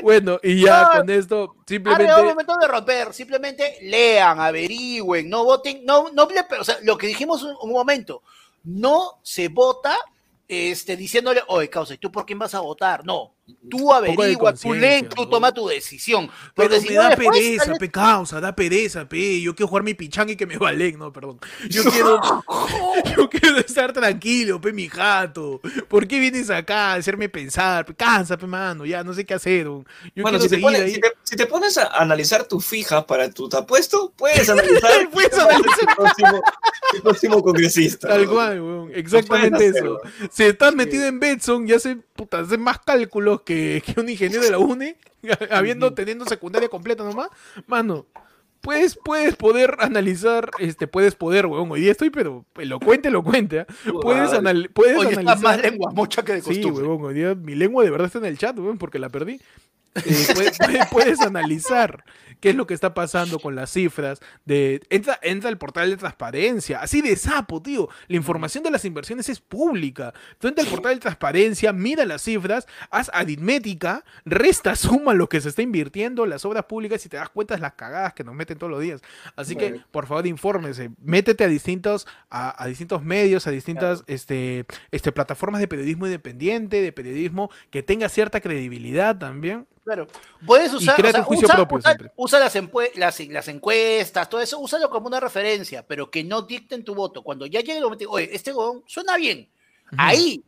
Bueno, 0.00 0.38
y 0.44 0.62
ya 0.62 0.84
No, 0.84 1.00
con 1.00 1.10
esto, 1.10 1.56
simplemente. 1.66 2.22
momento 2.22 2.56
de 2.56 2.68
romper. 2.68 3.12
Simplemente 3.12 3.78
lean, 3.82 4.40
averigüen, 4.40 5.28
no 5.28 5.44
voten. 5.44 5.84
No, 5.84 6.10
no, 6.12 6.28
o 6.60 6.64
sea, 6.64 6.78
lo 6.82 6.96
que 6.96 7.08
dijimos 7.08 7.42
un, 7.42 7.56
un 7.60 7.72
momento, 7.72 8.22
no 8.64 9.18
se 9.22 9.48
vota 9.48 9.96
este, 10.48 10.96
diciéndole, 10.96 11.42
oye, 11.48 11.68
causa, 11.68 11.94
¿y 11.94 11.98
tú 11.98 12.10
por 12.10 12.24
quién 12.24 12.38
vas 12.38 12.54
a 12.54 12.60
votar? 12.60 13.04
No, 13.04 13.34
tú 13.70 13.92
averigua, 13.92 14.52
tú 14.54 14.72
lee, 14.74 14.80
conciencia, 14.80 15.08
tú 15.10 15.22
¿no? 15.22 15.28
toma 15.28 15.52
tu 15.52 15.66
decisión. 15.68 16.30
Pero 16.54 16.80
si 16.80 16.88
me 16.88 16.94
no, 16.96 17.02
da 17.02 17.16
pereza, 17.16 17.64
sale- 17.66 17.78
pe 17.78 17.90
causa, 17.90 18.40
da 18.40 18.54
pereza, 18.54 19.08
pe. 19.08 19.40
Yo 19.40 19.54
quiero 19.54 19.68
jugar 19.68 19.82
mi 19.82 19.94
pichanga 19.94 20.32
y 20.32 20.36
que 20.36 20.46
me 20.46 20.56
valen, 20.58 20.98
no, 20.98 21.12
perdón. 21.12 21.38
Yo 21.68 21.82
quiero, 21.90 22.20
yo 23.16 23.28
quiero 23.30 23.58
estar 23.58 23.92
tranquilo, 23.92 24.60
pe, 24.60 24.72
mi 24.72 24.88
jato. 24.88 25.60
¿Por 25.88 26.06
qué 26.08 26.18
vienes 26.18 26.50
acá 26.50 26.92
a 26.92 26.94
hacerme 26.94 27.28
pensar? 27.28 27.84
Pe, 27.84 27.94
cansa, 27.94 28.36
pe, 28.36 28.46
mano, 28.46 28.84
ya 28.86 29.04
no 29.04 29.12
sé 29.14 29.24
qué 29.24 29.34
hacer. 29.34 29.64
Yo 29.66 29.84
Bueno, 30.16 30.38
quiero 30.38 30.42
si 30.42 30.48
te, 30.48 30.58
pones, 30.58 30.80
ahí. 30.82 30.94
si, 30.94 31.00
te, 31.00 31.12
si 31.22 31.36
te 31.36 31.46
pones 31.46 31.78
a 31.78 31.86
analizar 31.98 32.44
tu 32.46 32.60
fija 32.60 33.06
para 33.06 33.30
tu 33.30 33.48
tapuesto, 33.48 34.12
puedes 34.16 34.48
analizar 34.48 35.08
Puedes 35.10 35.32
analizar. 35.38 35.78
el 35.88 35.94
próximo, 35.96 36.42
el 36.94 37.02
próximo 37.02 37.42
congresista. 37.42 38.08
Tal 38.08 38.24
¿no? 38.26 38.30
cual, 38.32 38.60
weón. 38.60 38.90
Exactamente 38.94 39.66
eso. 39.66 39.70
hacerlo. 39.78 40.00
Si 40.30 40.42
estás 40.44 40.74
metido 40.74 41.06
en 41.06 41.20
Betson 41.20 41.68
y 41.68 41.72
hace, 41.72 41.96
puta, 41.96 42.40
hace 42.40 42.58
más 42.58 42.78
cálculos 42.80 43.37
que, 43.44 43.82
que 43.84 44.00
un 44.00 44.08
ingeniero 44.08 44.42
de 44.42 44.50
la 44.50 44.58
UNE, 44.58 44.96
habiendo, 45.50 45.94
teniendo 45.94 46.24
secundaria 46.26 46.68
completa 46.68 47.04
nomás, 47.04 47.28
mano. 47.66 48.06
Puedes, 48.60 48.96
puedes 48.96 49.36
poder 49.36 49.76
analizar, 49.78 50.50
este, 50.58 50.88
puedes 50.88 51.14
poder, 51.14 51.46
weón. 51.46 51.70
Hoy 51.70 51.80
día 51.82 51.92
estoy, 51.92 52.10
pero 52.10 52.44
elocuente, 52.56 53.06
elocuente. 53.08 53.60
¿ah? 53.60 53.66
Puedes, 54.02 54.32
anal- 54.32 54.68
puedes 54.74 54.96
está 54.96 55.20
analizar. 55.20 55.38
más 55.42 55.62
lengua 55.62 55.92
mocha 55.94 56.24
que 56.24 56.32
de 56.32 56.42
Sí, 56.42 56.46
costumbre. 56.60 56.82
huevón, 56.84 57.04
hoy 57.06 57.14
día 57.14 57.34
mi 57.36 57.54
lengua 57.54 57.84
de 57.84 57.90
verdad 57.90 58.06
está 58.06 58.18
en 58.18 58.24
el 58.24 58.36
chat, 58.36 58.58
weón, 58.58 58.76
porque 58.76 58.98
la 58.98 59.10
perdí. 59.10 59.40
Eh, 59.94 60.26
puedes, 60.34 60.58
puedes- 60.58 60.86
puedes 60.90 61.20
analizar 61.20 62.04
qué 62.40 62.50
es 62.50 62.56
lo 62.56 62.66
que 62.66 62.74
está 62.74 62.94
pasando 62.94 63.38
con 63.38 63.54
las 63.54 63.70
cifras. 63.70 64.20
De, 64.44 64.80
entra, 64.90 65.18
entra 65.22 65.48
al 65.48 65.58
portal 65.58 65.90
de 65.90 65.96
transparencia, 65.96 66.80
así 66.80 67.00
de 67.00 67.16
sapo, 67.16 67.62
tío. 67.62 67.88
La 68.08 68.16
información 68.16 68.64
de 68.64 68.70
las 68.70 68.84
inversiones 68.84 69.28
es 69.28 69.40
pública. 69.40 70.12
Tú 70.38 70.48
entra 70.48 70.64
al 70.64 70.70
portal 70.70 70.94
de 70.94 71.00
transparencia, 71.00 71.72
mira 71.72 72.04
las 72.04 72.22
cifras, 72.22 72.66
haz 72.90 73.10
aritmética, 73.12 74.04
resta, 74.24 74.76
suma 74.76 75.14
lo 75.14 75.28
que 75.28 75.40
se 75.40 75.48
está 75.48 75.62
invirtiendo, 75.62 76.26
las 76.26 76.44
obras 76.44 76.64
públicas 76.64 77.04
y 77.04 77.08
te 77.08 77.16
das 77.16 77.28
cuenta 77.28 77.54
de 77.54 77.60
las 77.60 77.74
cagadas 77.74 78.14
que 78.14 78.24
nos 78.24 78.34
meten 78.34 78.58
todos 78.58 78.70
los 78.70 78.80
días. 78.80 79.00
Así 79.36 79.56
que, 79.56 79.80
por 79.90 80.06
favor, 80.06 80.26
infórmese. 80.26 80.90
Métete 81.02 81.44
a 81.44 81.48
distintos, 81.48 82.06
a, 82.30 82.62
a 82.62 82.66
distintos 82.66 83.02
medios, 83.02 83.46
a 83.46 83.50
distintas 83.50 84.04
este, 84.06 84.66
este, 84.90 85.12
plataformas 85.12 85.60
de 85.60 85.68
periodismo 85.68 86.06
independiente, 86.06 86.80
de 86.82 86.92
periodismo 86.92 87.50
que 87.70 87.82
tenga 87.82 88.08
cierta 88.08 88.40
credibilidad 88.40 89.16
también. 89.16 89.66
Claro. 89.84 90.06
Puedes 90.44 90.74
usar, 90.74 91.00
o 91.00 91.10
sea, 91.10 91.20
un 91.20 91.24
juicio 91.24 91.46
usa, 91.46 91.56
propio 91.56 91.78
usa-. 91.78 91.96
Usa 92.28 92.38
las, 92.38 92.54
las, 92.94 93.20
las 93.20 93.48
encuestas, 93.48 94.28
todo 94.28 94.40
eso, 94.40 94.58
úsalo 94.58 94.90
como 94.90 95.06
una 95.06 95.18
referencia, 95.18 95.86
pero 95.86 96.10
que 96.10 96.22
no 96.22 96.42
dicten 96.42 96.84
tu 96.84 96.94
voto. 96.94 97.22
Cuando 97.22 97.46
ya 97.46 97.60
llegue 97.60 97.78
el 97.78 97.84
momento, 97.84 98.10
oye, 98.10 98.28
este 98.32 98.52
godón 98.52 98.82
suena 98.86 99.16
bien. 99.16 99.48
Ahí 99.96 100.42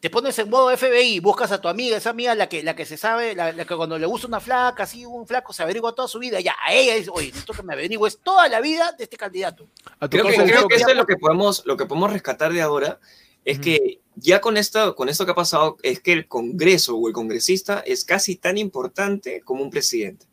te 0.00 0.10
pones 0.10 0.38
en 0.38 0.50
modo 0.50 0.74
FBI, 0.76 1.20
buscas 1.20 1.52
a 1.52 1.60
tu 1.60 1.68
amiga, 1.68 1.96
esa 1.96 2.10
amiga 2.10 2.34
la 2.34 2.48
que, 2.48 2.62
la 2.62 2.74
que 2.76 2.84
se 2.84 2.96
sabe, 2.96 3.34
la, 3.34 3.52
la 3.52 3.64
que 3.64 3.76
cuando 3.76 3.98
le 3.98 4.06
gusta 4.06 4.26
una 4.26 4.40
flaca, 4.40 4.82
así 4.82 5.04
un 5.04 5.26
flaco 5.26 5.52
se 5.52 5.62
averigua 5.62 5.94
toda 5.94 6.08
su 6.08 6.18
vida, 6.18 6.40
ya 6.40 6.54
a 6.62 6.72
ella 6.74 6.94
dice, 6.94 7.10
oye, 7.12 7.28
necesito 7.28 7.52
que 7.54 7.62
me 7.62 7.72
averigües 7.72 8.18
toda 8.18 8.48
la 8.48 8.60
vida 8.60 8.92
de 8.92 9.04
este 9.04 9.16
candidato. 9.16 9.66
Creo 10.10 10.26
que, 10.26 10.34
creo 10.34 10.68
que 10.68 10.76
eso 10.76 10.88
es 10.88 10.96
lo 10.96 11.06
que 11.06 11.16
podemos, 11.16 11.62
lo 11.64 11.76
que 11.76 11.86
podemos 11.86 12.12
rescatar 12.12 12.52
de 12.52 12.62
ahora, 12.62 12.98
es 13.44 13.58
que 13.58 14.00
ya 14.16 14.40
con 14.40 14.56
esto, 14.56 14.94
con 14.94 15.08
esto 15.08 15.24
que 15.24 15.32
ha 15.32 15.34
pasado, 15.34 15.76
es 15.82 16.00
que 16.00 16.12
el 16.12 16.28
Congreso 16.28 16.96
o 16.96 17.08
el 17.08 17.14
congresista 17.14 17.82
es 17.86 18.04
casi 18.04 18.36
tan 18.36 18.58
importante 18.58 19.42
como 19.42 19.62
un 19.62 19.70
presidente. 19.70 20.26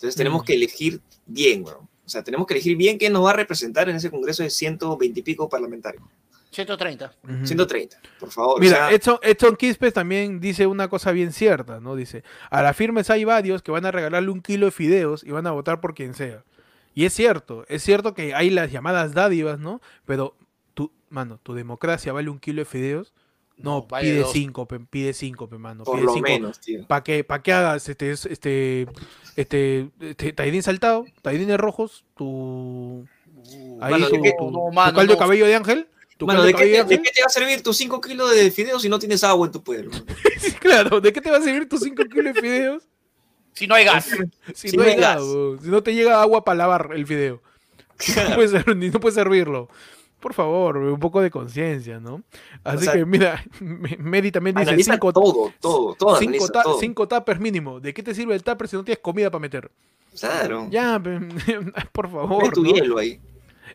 Entonces 0.00 0.16
tenemos 0.16 0.42
Mm. 0.42 0.44
que 0.46 0.54
elegir 0.54 1.00
bien, 1.26 1.62
weón. 1.62 1.88
O 2.06 2.08
sea, 2.08 2.24
tenemos 2.24 2.46
que 2.46 2.54
elegir 2.54 2.74
bien 2.76 2.96
quién 2.96 3.12
nos 3.12 3.22
va 3.26 3.30
a 3.30 3.34
representar 3.34 3.90
en 3.90 3.96
ese 3.96 4.10
Congreso 4.10 4.42
de 4.42 4.48
120 4.50 5.20
y 5.20 5.22
pico 5.22 5.46
parlamentarios. 5.48 6.02
130. 6.50 7.14
Ujú. 7.22 7.46
130, 7.46 7.98
por 8.18 8.30
favor. 8.32 8.56
o 8.56 8.60
Mira, 8.60 8.76
sea, 8.88 8.90
Edson, 8.92 9.18
Edson 9.22 9.54
Quispe 9.56 9.92
también 9.92 10.40
dice 10.40 10.66
una 10.66 10.88
cosa 10.88 11.12
bien 11.12 11.32
cierta, 11.32 11.78
¿no? 11.78 11.94
Dice, 11.94 12.24
a 12.50 12.62
las 12.62 12.74
firmes 12.76 13.10
hay 13.10 13.24
varios 13.24 13.62
que 13.62 13.70
van 13.70 13.84
a 13.86 13.92
regalarle 13.92 14.30
un 14.30 14.40
kilo 14.40 14.66
de 14.66 14.72
fideos 14.72 15.22
y 15.22 15.30
van 15.30 15.46
a 15.46 15.52
votar 15.52 15.80
por 15.80 15.94
quien 15.94 16.14
sea. 16.14 16.42
Y 16.94 17.04
es 17.04 17.12
cierto, 17.12 17.64
es 17.68 17.84
cierto 17.84 18.14
que 18.14 18.34
hay 18.34 18.50
las 18.50 18.72
llamadas 18.72 19.14
dádivas, 19.14 19.60
¿no? 19.60 19.80
Pero, 20.06 20.34
tu, 20.74 20.90
mano, 21.10 21.38
¿tu 21.40 21.54
democracia 21.54 22.12
vale 22.12 22.30
un 22.30 22.40
kilo 22.40 22.62
de 22.62 22.64
fideos? 22.64 23.12
No, 23.62 23.80
No, 23.80 23.86
vale 23.86 24.08
pide 24.08 24.20
dos. 24.20 24.32
cinco, 24.32 24.66
pe- 24.66 24.80
pide 24.80 25.12
cinco, 25.12 25.48
pe, 25.48 25.58
mano. 25.58 25.84
por 25.84 25.96
pide 25.96 26.06
lo 26.06 26.12
cinco. 26.14 26.28
menos, 26.28 26.60
tío. 26.60 26.86
¿Para 26.86 27.02
qué, 27.02 27.24
pa' 27.24 27.42
qué 27.42 27.52
hagas 27.52 27.88
este, 27.88 28.10
es- 28.10 28.26
este, 28.26 28.86
este, 29.36 29.90
este 30.00 30.32
taidín 30.32 30.62
saltado, 30.62 31.04
taidines 31.22 31.58
rojos, 31.58 32.04
tu, 32.16 33.06
ahí 33.80 33.92
Mano, 33.92 34.08
tu, 34.08 34.16
¿de 34.16 34.22
qué- 34.22 34.34
tu- 34.38 34.50
no, 34.50 34.58
tu 34.68 34.72
mano, 34.72 34.96
caldo 34.96 35.12
de 35.12 35.18
cabello 35.18 35.46
de 35.46 35.54
ángel? 35.54 35.88
¿Tu 36.16 36.26
Mano, 36.26 36.42
¿de 36.42 36.52
qué, 36.52 36.64
te, 36.64 36.68
de 36.68 36.84
de 36.84 37.02
qué 37.02 37.10
te 37.12 37.20
va 37.22 37.26
a 37.28 37.30
servir 37.30 37.62
tus 37.62 37.76
5 37.78 37.98
kilos 38.00 38.34
de 38.34 38.50
fideos 38.50 38.82
si 38.82 38.90
no 38.90 38.98
tienes 38.98 39.24
agua 39.24 39.46
en 39.46 39.52
tu 39.52 39.62
pueblo? 39.62 39.90
Claro, 40.60 41.00
¿de 41.00 41.12
qué 41.12 41.20
te 41.20 41.30
va 41.30 41.38
a 41.38 41.42
servir 41.42 41.66
tus 41.68 41.80
5 41.80 42.02
kilos 42.04 42.34
de 42.34 42.40
fideos 42.40 42.82
Si 43.54 43.66
no 43.66 43.74
hay 43.74 43.84
gas. 43.86 44.06
si, 44.54 44.68
Si 44.70 44.76
no 44.76 44.82
no 44.84 44.88
hay 44.90 44.96
gas, 44.96 45.22
si 45.62 45.68
no 45.68 45.82
te 45.82 45.94
llega 45.94 46.20
agua 46.20 46.44
para 46.44 46.58
lavar 46.58 46.90
el 46.94 47.06
fideo? 47.06 47.42
No 48.30 48.34
puedes, 48.36 48.50
ser- 48.50 48.76
ni 48.76 48.88
no 48.90 49.00
puedes 49.00 49.14
servirlo. 49.14 49.68
Por 50.20 50.34
favor, 50.34 50.76
un 50.76 51.00
poco 51.00 51.20
de 51.22 51.30
conciencia, 51.30 51.98
¿no? 51.98 52.22
Así 52.62 52.84
sea, 52.84 52.92
que 52.92 53.04
mira, 53.06 53.42
Me- 53.60 53.96
Medi 53.98 54.30
también 54.30 54.54
dice 54.56 54.76
5 54.84 55.12
todo, 55.12 55.52
todo, 55.60 55.94
todo. 55.94 56.16
cinco 56.78 57.08
tuppers 57.08 57.40
mínimo. 57.40 57.80
¿De 57.80 57.94
qué 57.94 58.02
te 58.02 58.14
sirve 58.14 58.34
el 58.34 58.42
tupper 58.42 58.68
si 58.68 58.76
no 58.76 58.84
tienes 58.84 59.00
comida 59.00 59.30
para 59.30 59.40
meter? 59.40 59.70
Claro. 60.18 60.66
Ya, 60.70 61.00
por 61.92 62.10
favor. 62.10 62.52
tu 62.52 62.62
¿no? 62.64 62.70
hielo 62.72 62.98
ahí. 62.98 63.18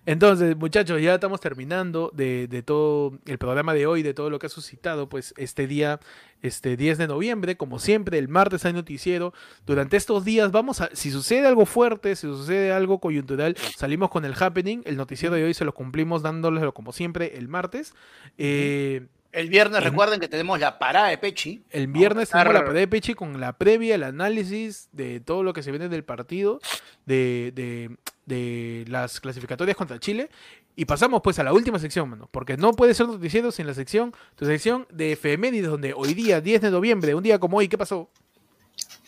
Entonces, 0.05 0.55
muchachos, 0.55 1.01
ya 1.01 1.15
estamos 1.15 1.39
terminando 1.39 2.11
de, 2.13 2.47
de 2.47 2.61
todo 2.61 3.17
el 3.25 3.37
programa 3.37 3.73
de 3.73 3.87
hoy, 3.87 4.03
de 4.03 4.13
todo 4.13 4.29
lo 4.29 4.37
que 4.37 4.45
ha 4.47 4.49
suscitado, 4.49 5.09
pues 5.09 5.33
este 5.35 5.65
día, 5.65 5.99
este 6.41 6.77
10 6.77 6.99
de 6.99 7.07
noviembre, 7.07 7.57
como 7.57 7.79
siempre, 7.79 8.19
el 8.19 8.27
martes 8.27 8.65
hay 8.65 8.73
noticiero. 8.73 9.33
Durante 9.65 9.97
estos 9.97 10.23
días 10.23 10.51
vamos 10.51 10.81
a, 10.81 10.89
si 10.93 11.09
sucede 11.09 11.47
algo 11.47 11.65
fuerte, 11.65 12.15
si 12.15 12.27
sucede 12.27 12.71
algo 12.71 12.99
coyuntural, 12.99 13.57
salimos 13.75 14.09
con 14.09 14.25
el 14.25 14.35
happening. 14.39 14.81
El 14.85 14.97
noticiero 14.97 15.35
de 15.35 15.43
hoy 15.43 15.53
se 15.53 15.65
lo 15.65 15.73
cumplimos 15.73 16.21
dándoleslo 16.21 16.73
como 16.73 16.91
siempre 16.91 17.37
el 17.37 17.47
martes. 17.47 17.95
Eh, 18.37 19.07
El 19.35 19.49
viernes 19.49 19.83
recuerden 19.83 20.19
que 20.21 20.29
tenemos 20.29 20.59
la 20.61 20.79
parada 20.79 21.09
de 21.09 21.17
Pechi. 21.17 21.61
el 21.71 21.87
viernes 21.87 22.29
tenemos 22.29 22.53
la 22.53 22.59
pelea 22.65 22.79
de 22.79 22.87
Pechi 22.87 23.13
con 23.15 23.39
la 23.41 23.51
previa, 23.57 23.95
el 23.95 24.03
análisis 24.03 24.87
de 24.93 25.19
todo 25.19 25.43
lo 25.43 25.51
que 25.51 25.61
se 25.61 25.71
viene 25.71 25.89
del 25.89 26.05
partido, 26.05 26.59
de, 27.05 27.51
de- 27.53 27.97
de 28.25 28.85
las 28.87 29.19
clasificatorias 29.19 29.75
contra 29.75 29.99
Chile. 29.99 30.29
Y 30.77 30.85
pasamos 30.85 31.21
pues 31.21 31.37
a 31.39 31.43
la 31.43 31.51
última 31.53 31.79
sección, 31.79 32.09
mano. 32.09 32.27
Porque 32.31 32.55
no 32.57 32.71
puede 32.71 32.93
ser 32.93 33.07
noticiero 33.07 33.51
sin 33.51 33.67
la 33.67 33.73
sección, 33.73 34.13
tu 34.35 34.45
sección 34.45 34.87
de 34.89 35.11
efemérides, 35.11 35.69
donde 35.69 35.93
hoy 35.93 36.13
día, 36.13 36.39
10 36.41 36.61
de 36.61 36.71
noviembre, 36.71 37.13
un 37.13 37.23
día 37.23 37.37
como 37.37 37.57
hoy, 37.57 37.67
¿qué 37.67 37.77
pasó? 37.77 38.09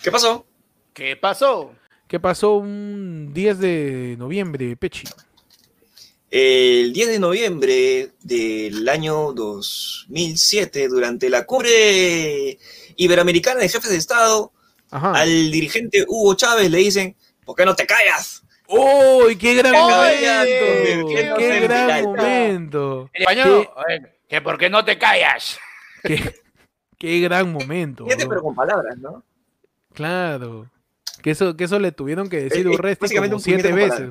¿Qué 0.04 0.12
pasó? 0.12 0.46
¿Qué 0.94 1.16
pasó? 1.16 1.74
¿Qué 2.08 2.20
pasó 2.20 2.54
un 2.58 3.32
10 3.34 3.60
de 3.60 4.16
noviembre, 4.20 4.76
Pechi? 4.76 5.08
El 6.40 6.94
10 6.94 7.08
de 7.10 7.20
noviembre 7.20 8.12
del 8.22 8.88
año 8.90 9.34
2007, 9.34 10.88
durante 10.88 11.32
la 11.32 11.48
cumbre 11.48 12.60
iberoamericana 12.96 13.62
de 13.62 13.70
jefes 13.70 13.90
de 13.90 13.98
Estado, 13.98 14.52
Ajá. 14.92 15.14
al 15.14 15.50
dirigente 15.50 16.06
Hugo 16.08 16.36
Chávez 16.36 16.70
le 16.70 16.78
dicen, 16.78 17.16
¿por 17.44 17.56
qué 17.56 17.66
no 17.66 17.76
te 17.76 17.88
callas? 17.88 18.44
¡Uy, 18.68 19.36
qué 19.36 19.56
gran 19.56 19.74
Oye, 19.74 19.82
momento! 19.82 21.08
qué 21.10 21.34
¡Qué 21.40 21.60
gran 21.62 22.04
momento. 22.04 22.08
momento! 22.08 23.10
En 23.14 23.22
español, 23.24 23.70
que 24.30 24.42
por 24.42 24.60
qué 24.60 24.70
no 24.70 24.86
te 24.86 25.00
callas. 25.00 25.58
¡Qué, 26.04 26.36
qué 27.00 27.20
gran 27.20 27.52
momento! 27.52 28.06
Fíjate, 28.06 28.28
pero 28.28 28.44
con 28.44 28.54
palabras, 28.54 28.96
¿no? 29.00 29.24
Claro. 29.96 30.70
Que 31.24 31.32
eso, 31.32 31.58
que 31.58 31.64
eso 31.64 31.80
le 31.80 31.92
tuvieron 31.92 32.30
que 32.30 32.44
decir 32.44 32.68
Eh, 32.68 32.70
eh, 32.70 32.76
Urresti 32.76 33.16
como 33.16 33.34
un 33.34 33.40
siete 33.40 33.72
veces. 33.74 34.08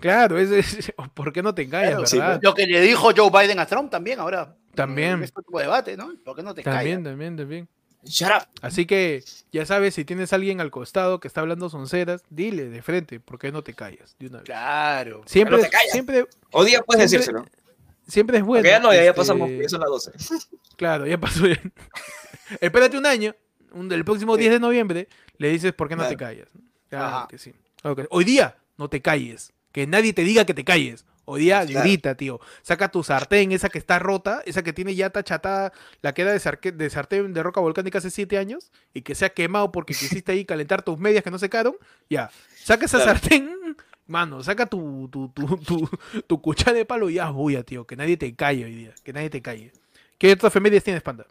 Claro, 0.00 0.38
es, 0.38 0.50
es- 0.50 0.92
¿por 1.14 1.32
qué 1.32 1.42
no 1.42 1.54
te 1.54 1.62
engañas, 1.62 1.90
Claro, 1.90 2.06
sí, 2.06 2.18
verdad? 2.18 2.40
Lo 2.42 2.54
que 2.54 2.66
le 2.66 2.80
dijo 2.80 3.10
Joe 3.16 3.30
Biden 3.30 3.58
a 3.58 3.66
Trump 3.66 3.90
también 3.90 4.18
ahora. 4.20 4.54
También. 4.74 5.14
En 5.14 5.22
este 5.24 5.42
tipo 5.42 5.58
de 5.58 5.64
debate, 5.64 5.96
¿no? 5.96 6.12
¿Por 6.24 6.36
qué 6.36 6.42
no 6.42 6.54
te 6.54 6.62
También, 6.62 6.98
callas? 7.02 7.10
también, 7.12 7.36
también. 7.36 7.68
Shut 8.04 8.28
up. 8.30 8.46
Así 8.62 8.86
que, 8.86 9.22
ya 9.52 9.66
sabes, 9.66 9.94
si 9.94 10.04
tienes 10.06 10.32
a 10.32 10.36
alguien 10.36 10.60
al 10.60 10.70
costado 10.70 11.20
que 11.20 11.28
está 11.28 11.42
hablando 11.42 11.68
sonceras, 11.68 12.22
dile 12.30 12.70
de 12.70 12.80
frente, 12.80 13.20
¿por 13.20 13.38
qué 13.38 13.52
no 13.52 13.62
te 13.62 13.74
callas? 13.74 14.16
De 14.18 14.28
una 14.28 14.38
vez. 14.38 14.46
Claro. 14.46 15.22
Siempre, 15.26 15.56
no 15.58 15.62
te 15.62 15.68
callas. 15.68 15.92
siempre, 15.92 16.26
O 16.52 16.64
día 16.64 16.80
puedes 16.82 17.10
Siempre- 17.10 17.34
decírselo. 17.34 17.60
siempre 18.08 18.38
es 18.38 18.44
bueno. 18.44 18.60
Porque 18.62 18.70
ya 18.70 18.78
no, 18.80 18.88
ya, 18.92 19.02
ya 19.02 19.10
este, 19.10 19.14
pasamos, 19.14 19.50
ya 19.50 19.68
son 19.68 19.80
las 19.80 19.88
12. 19.90 20.12
Claro, 20.76 21.06
ya 21.06 21.18
pasó. 21.18 21.44
Espérate 22.60 22.96
un 22.96 23.04
año, 23.06 23.34
un, 23.72 23.92
el 23.92 24.04
próximo 24.04 24.36
10 24.36 24.52
de 24.52 24.60
noviembre, 24.60 25.08
le 25.36 25.50
dices 25.50 25.72
por 25.74 25.88
qué 25.88 25.96
no 25.96 26.06
te 26.08 26.16
callas. 26.16 26.48
Claro 26.88 27.04
Ajá. 27.16 27.28
que 27.28 27.36
sí. 27.38 27.54
Hoy 28.10 28.24
día, 28.24 28.56
no 28.78 28.88
te 28.88 29.02
calles. 29.02 29.52
Que 29.72 29.86
nadie 29.86 30.12
te 30.12 30.22
diga 30.24 30.44
que 30.44 30.54
te 30.54 30.64
calles. 30.64 31.04
Hoy 31.26 31.42
día 31.42 31.64
Claro. 31.64 31.80
grita, 31.86 32.14
tío. 32.16 32.40
Saca 32.62 32.90
tu 32.90 33.04
sartén, 33.04 33.52
esa 33.52 33.68
que 33.68 33.78
está 33.78 34.00
rota, 34.00 34.42
esa 34.46 34.62
que 34.64 34.72
tiene 34.72 34.94
ya 34.96 35.10
tachatada, 35.10 35.72
la 36.02 36.12
que 36.12 36.22
era 36.22 36.32
de, 36.32 36.72
de 36.72 36.90
sartén 36.90 37.32
de 37.32 37.42
roca 37.42 37.60
volcánica 37.60 37.98
hace 37.98 38.10
siete 38.10 38.36
años 38.36 38.72
y 38.94 39.02
que 39.02 39.14
se 39.14 39.26
ha 39.26 39.28
quemado 39.30 39.70
porque 39.70 39.94
quisiste 39.94 40.32
ahí 40.32 40.44
calentar 40.44 40.82
tus 40.82 40.98
medias 40.98 41.22
que 41.22 41.30
no 41.30 41.38
secaron. 41.38 41.76
Ya, 42.08 42.30
saca 42.64 42.86
esa 42.86 42.98
Claro. 42.98 43.12
sartén, 43.20 43.76
mano, 44.08 44.42
saca 44.42 44.66
tu, 44.66 45.08
tu, 45.12 45.28
tu, 45.28 45.56
tu, 45.58 45.88
tu 46.26 46.40
cuchara 46.42 46.72
de 46.72 46.84
palo 46.84 47.08
y 47.08 47.14
ya 47.14 47.30
bulla, 47.30 47.62
tío. 47.62 47.86
Que 47.86 47.94
nadie 47.94 48.16
te 48.16 48.34
calle 48.34 48.64
hoy 48.64 48.74
día, 48.74 48.94
que 49.04 49.12
nadie 49.12 49.30
te 49.30 49.40
calle. 49.40 49.70
¿Qué 50.18 50.32
otras 50.32 50.50
efemérides 50.50 50.82
tienes, 50.82 51.02
panda? 51.02 51.26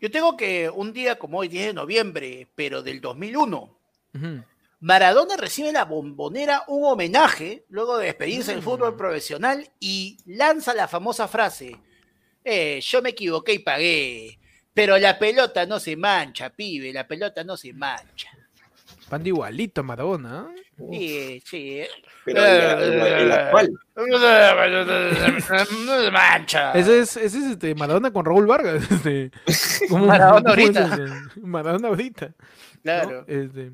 Yo 0.00 0.10
tengo 0.10 0.36
que 0.36 0.68
un 0.70 0.92
día 0.92 1.18
como 1.18 1.38
hoy, 1.38 1.48
10 1.48 1.68
de 1.68 1.72
noviembre, 1.72 2.46
pero 2.54 2.82
del 2.82 3.00
2001, 3.00 3.70
Ujú. 4.14 4.42
Maradona 4.80 5.36
recibe 5.36 5.72
la 5.72 5.84
bombonera 5.84 6.62
un 6.68 6.84
homenaje 6.84 7.64
luego 7.68 7.98
de 7.98 8.06
despedirse 8.06 8.52
del 8.52 8.60
Mm. 8.60 8.64
fútbol 8.64 8.96
profesional 8.96 9.68
y 9.80 10.18
lanza 10.26 10.72
la 10.74 10.86
famosa 10.86 11.26
frase, 11.26 11.76
eh, 12.44 12.80
yo 12.80 13.02
me 13.02 13.10
equivoqué 13.10 13.54
y 13.54 13.58
pagué, 13.58 14.38
pero 14.72 14.96
la 14.98 15.18
pelota 15.18 15.66
no 15.66 15.80
se 15.80 15.96
mancha, 15.96 16.50
pibe, 16.50 16.92
la 16.92 17.08
pelota 17.08 17.42
no 17.42 17.56
se 17.56 17.72
mancha. 17.72 18.30
Panda 19.08 19.28
igualito 19.28 19.80
a 19.80 19.84
Maradona. 19.84 20.40
¿ah? 20.40 20.48
Sí, 20.92 21.42
sí. 21.44 21.80
Pero 22.24 22.44
el, 22.44 22.92
el 23.02 23.32
actual. 23.32 23.70
No 23.96 24.18
se 26.04 26.10
mancha. 26.10 26.72
Ese 26.72 27.00
es, 27.00 27.16
ese 27.16 27.38
es 27.38 27.44
este, 27.52 27.74
Maradona 27.74 28.12
con 28.12 28.24
Raúl 28.24 28.46
Vargas. 28.46 28.82
Este, 28.90 29.30
¿cómo- 29.88 30.06
Maradona 30.06 30.52
es 30.52 30.76
ahorita. 30.76 31.30
Maradona 31.42 31.88
ahorita. 31.88 32.26
¿no? 32.28 32.34
Claro. 32.82 33.24
Este, 33.26 33.72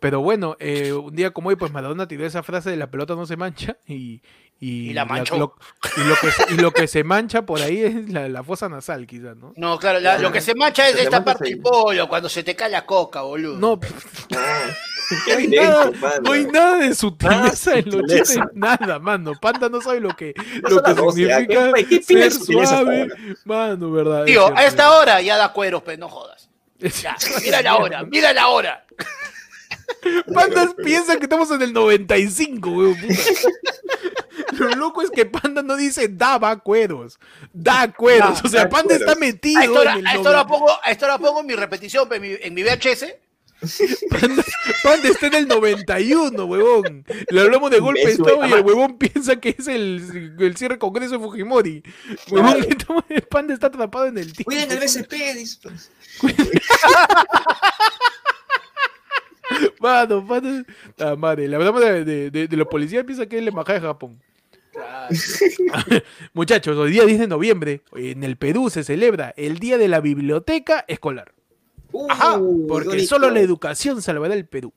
pero 0.00 0.20
bueno, 0.20 0.56
eh, 0.60 0.92
un 0.92 1.14
día 1.14 1.30
como 1.32 1.48
hoy, 1.48 1.56
pues 1.56 1.72
Maradona 1.72 2.06
tiró 2.08 2.26
esa 2.26 2.42
frase 2.42 2.70
de 2.70 2.76
la 2.76 2.90
pelota 2.90 3.14
no 3.14 3.26
se 3.26 3.36
mancha 3.36 3.76
y, 3.86 4.20
y, 4.60 4.90
Y 4.90 4.92
la 4.92 5.04
manchó. 5.04 5.36
lo, 5.38 5.54
y 5.96 6.00
lo 6.08 6.14
que, 6.16 6.30
se- 6.30 6.54
y 6.54 6.56
lo 6.58 6.70
que 6.72 6.86
se 6.88 7.04
mancha 7.04 7.46
por 7.46 7.60
ahí 7.60 7.80
es 7.82 8.08
la, 8.10 8.28
la 8.28 8.42
fosa 8.42 8.68
nasal, 8.68 9.06
quizás, 9.06 9.36
¿no? 9.36 9.52
No, 9.56 9.78
claro, 9.78 10.00
la- 10.00 10.18
lo 10.18 10.30
que 10.32 10.40
se 10.40 10.54
mancha 10.54 10.88
es 10.88 10.96
Se 10.96 11.02
esta 11.04 11.18
mancha 11.20 11.24
parte 11.24 11.44
del 11.50 11.60
pollo, 11.60 12.08
cuando 12.08 12.28
se 12.28 12.42
te 12.42 12.54
cae 12.56 12.70
la 12.70 12.84
coca, 12.86 13.22
boludo. 13.22 13.58
No, 13.58 13.80
Ah, 14.36 14.64
no 15.28 15.36
hay, 15.36 15.46
nada, 15.46 15.90
no 16.22 16.32
hay 16.32 16.44
nada 16.46 16.76
de 16.78 16.94
sutileza 16.94 17.70
Nada 17.70 17.74
de 17.74 17.78
en 17.78 17.90
los 17.90 18.10
chistes, 18.10 18.40
nada, 18.54 18.98
mano. 18.98 19.32
Panda 19.40 19.68
no 19.68 19.80
sabe 19.80 20.00
lo 20.00 20.16
que, 20.16 20.34
No 20.62 20.68
lo 20.68 20.82
que 20.82 20.90
¿ah? 20.90 20.94
significa 21.12 21.72
¿Qué- 21.74 21.86
qué 21.86 22.00
pila 22.00 22.24
de 22.24 22.30
ser 22.32 22.42
suave. 22.42 23.08
Mano, 23.44 23.92
verdad. 23.92 24.20
es 24.22 24.26
Tío, 24.26 24.42
cierto, 24.42 24.58
a 24.58 24.62
es 24.62 24.68
esta 24.68 24.90
hora 24.98 25.20
ya 25.22 25.36
da 25.36 25.52
cueros, 25.52 25.82
pero 25.84 25.98
no 25.98 26.08
jodas. 26.08 26.48
Ya, 27.02 27.16
mira 27.42 27.62
la 27.62 27.76
hora, 27.76 28.02
mira 28.04 28.32
la 28.32 28.48
hora. 28.48 28.84
Pandas 30.34 30.74
piensan 30.74 31.18
que 31.18 31.24
estamos 31.24 31.50
en 31.50 31.62
el 31.62 31.72
95, 31.72 32.70
weón. 32.70 32.96
puta. 32.96 33.14
Lo 34.58 34.68
loco 34.76 35.02
es 35.02 35.10
que 35.10 35.26
Panda 35.26 35.62
no 35.62 35.76
dice 35.76 36.08
da 36.08 36.38
va 36.38 36.58
cueros. 36.58 37.18
Da 37.52 37.92
cueros. 37.92 38.40
O 38.44 38.48
sea, 38.48 38.64
da 38.64 38.68
Panda 38.70 38.94
está 38.94 39.14
metido 39.14 39.60
A 39.60 39.64
en 39.64 39.70
el 39.70 39.76
a 40.06 40.20
hora 40.20 40.44
90. 40.44 40.46
pongo, 40.46 40.70
a 40.82 40.90
esta 40.90 41.06
hora 41.06 41.18
pongo 41.18 41.42
mi 41.42 41.54
repetición 41.54 42.08
en 42.12 42.22
mi, 42.22 42.36
en 42.40 42.54
mi 42.54 42.62
VHS. 42.62 43.06
Panda, 44.10 44.44
Panda 44.82 45.08
está 45.08 45.26
en 45.28 45.34
el 45.34 45.48
91, 45.48 46.44
huevón. 46.44 47.04
Le 47.30 47.40
hablamos 47.40 47.70
de 47.70 47.80
golpe 47.80 48.04
de 48.04 48.12
estado 48.12 48.46
y 48.46 48.52
el 48.52 48.60
huevón 48.60 48.98
piensa 48.98 49.36
que 49.36 49.56
es 49.58 49.66
el, 49.66 50.36
el 50.38 50.56
cierre 50.56 50.78
congreso 50.78 51.14
de 51.14 51.24
Fujimori. 51.24 51.82
Huevón, 52.30 52.62
Claro. 52.62 53.02
Panda 53.30 53.54
está 53.54 53.68
atrapado 53.68 54.06
en 54.06 54.18
el 54.18 54.32
tiempo. 54.32 54.50
Cuiden 54.50 54.70
el 54.70 54.78
BCP, 54.78 55.12
dice. 55.34 55.68
Mano, 59.80 60.26
Panda. 60.26 60.64
Ah, 60.98 61.16
madre, 61.16 61.48
le 61.48 61.56
hablamos 61.56 61.80
de, 61.80 62.04
de, 62.04 62.30
de- 62.30 62.48
de 62.48 62.56
los 62.56 62.66
policías, 62.68 63.04
piensa 63.04 63.26
que 63.26 63.38
es 63.38 63.42
la 63.44 63.50
embajada 63.50 63.78
de 63.80 63.86
Japón. 63.86 64.20
Muchachos, 66.34 66.76
hoy 66.76 66.90
día 66.90 67.04
10 67.04 67.20
de 67.20 67.26
noviembre, 67.28 67.82
en 67.94 68.24
el 68.24 68.36
Perú 68.36 68.70
se 68.70 68.84
celebra 68.84 69.32
el 69.36 69.58
Día 69.58 69.78
de 69.78 69.88
la 69.88 70.00
Biblioteca 70.00 70.84
Escolar. 70.88 71.32
Ajá, 72.08 72.38
Uh, 72.38 72.66
Porque 72.66 72.88
bonito. 72.88 73.06
solo 73.08 73.30
la 73.30 73.40
educación 73.40 74.02
salvará 74.02 74.34
el 74.34 74.46
Perú. 74.46 74.72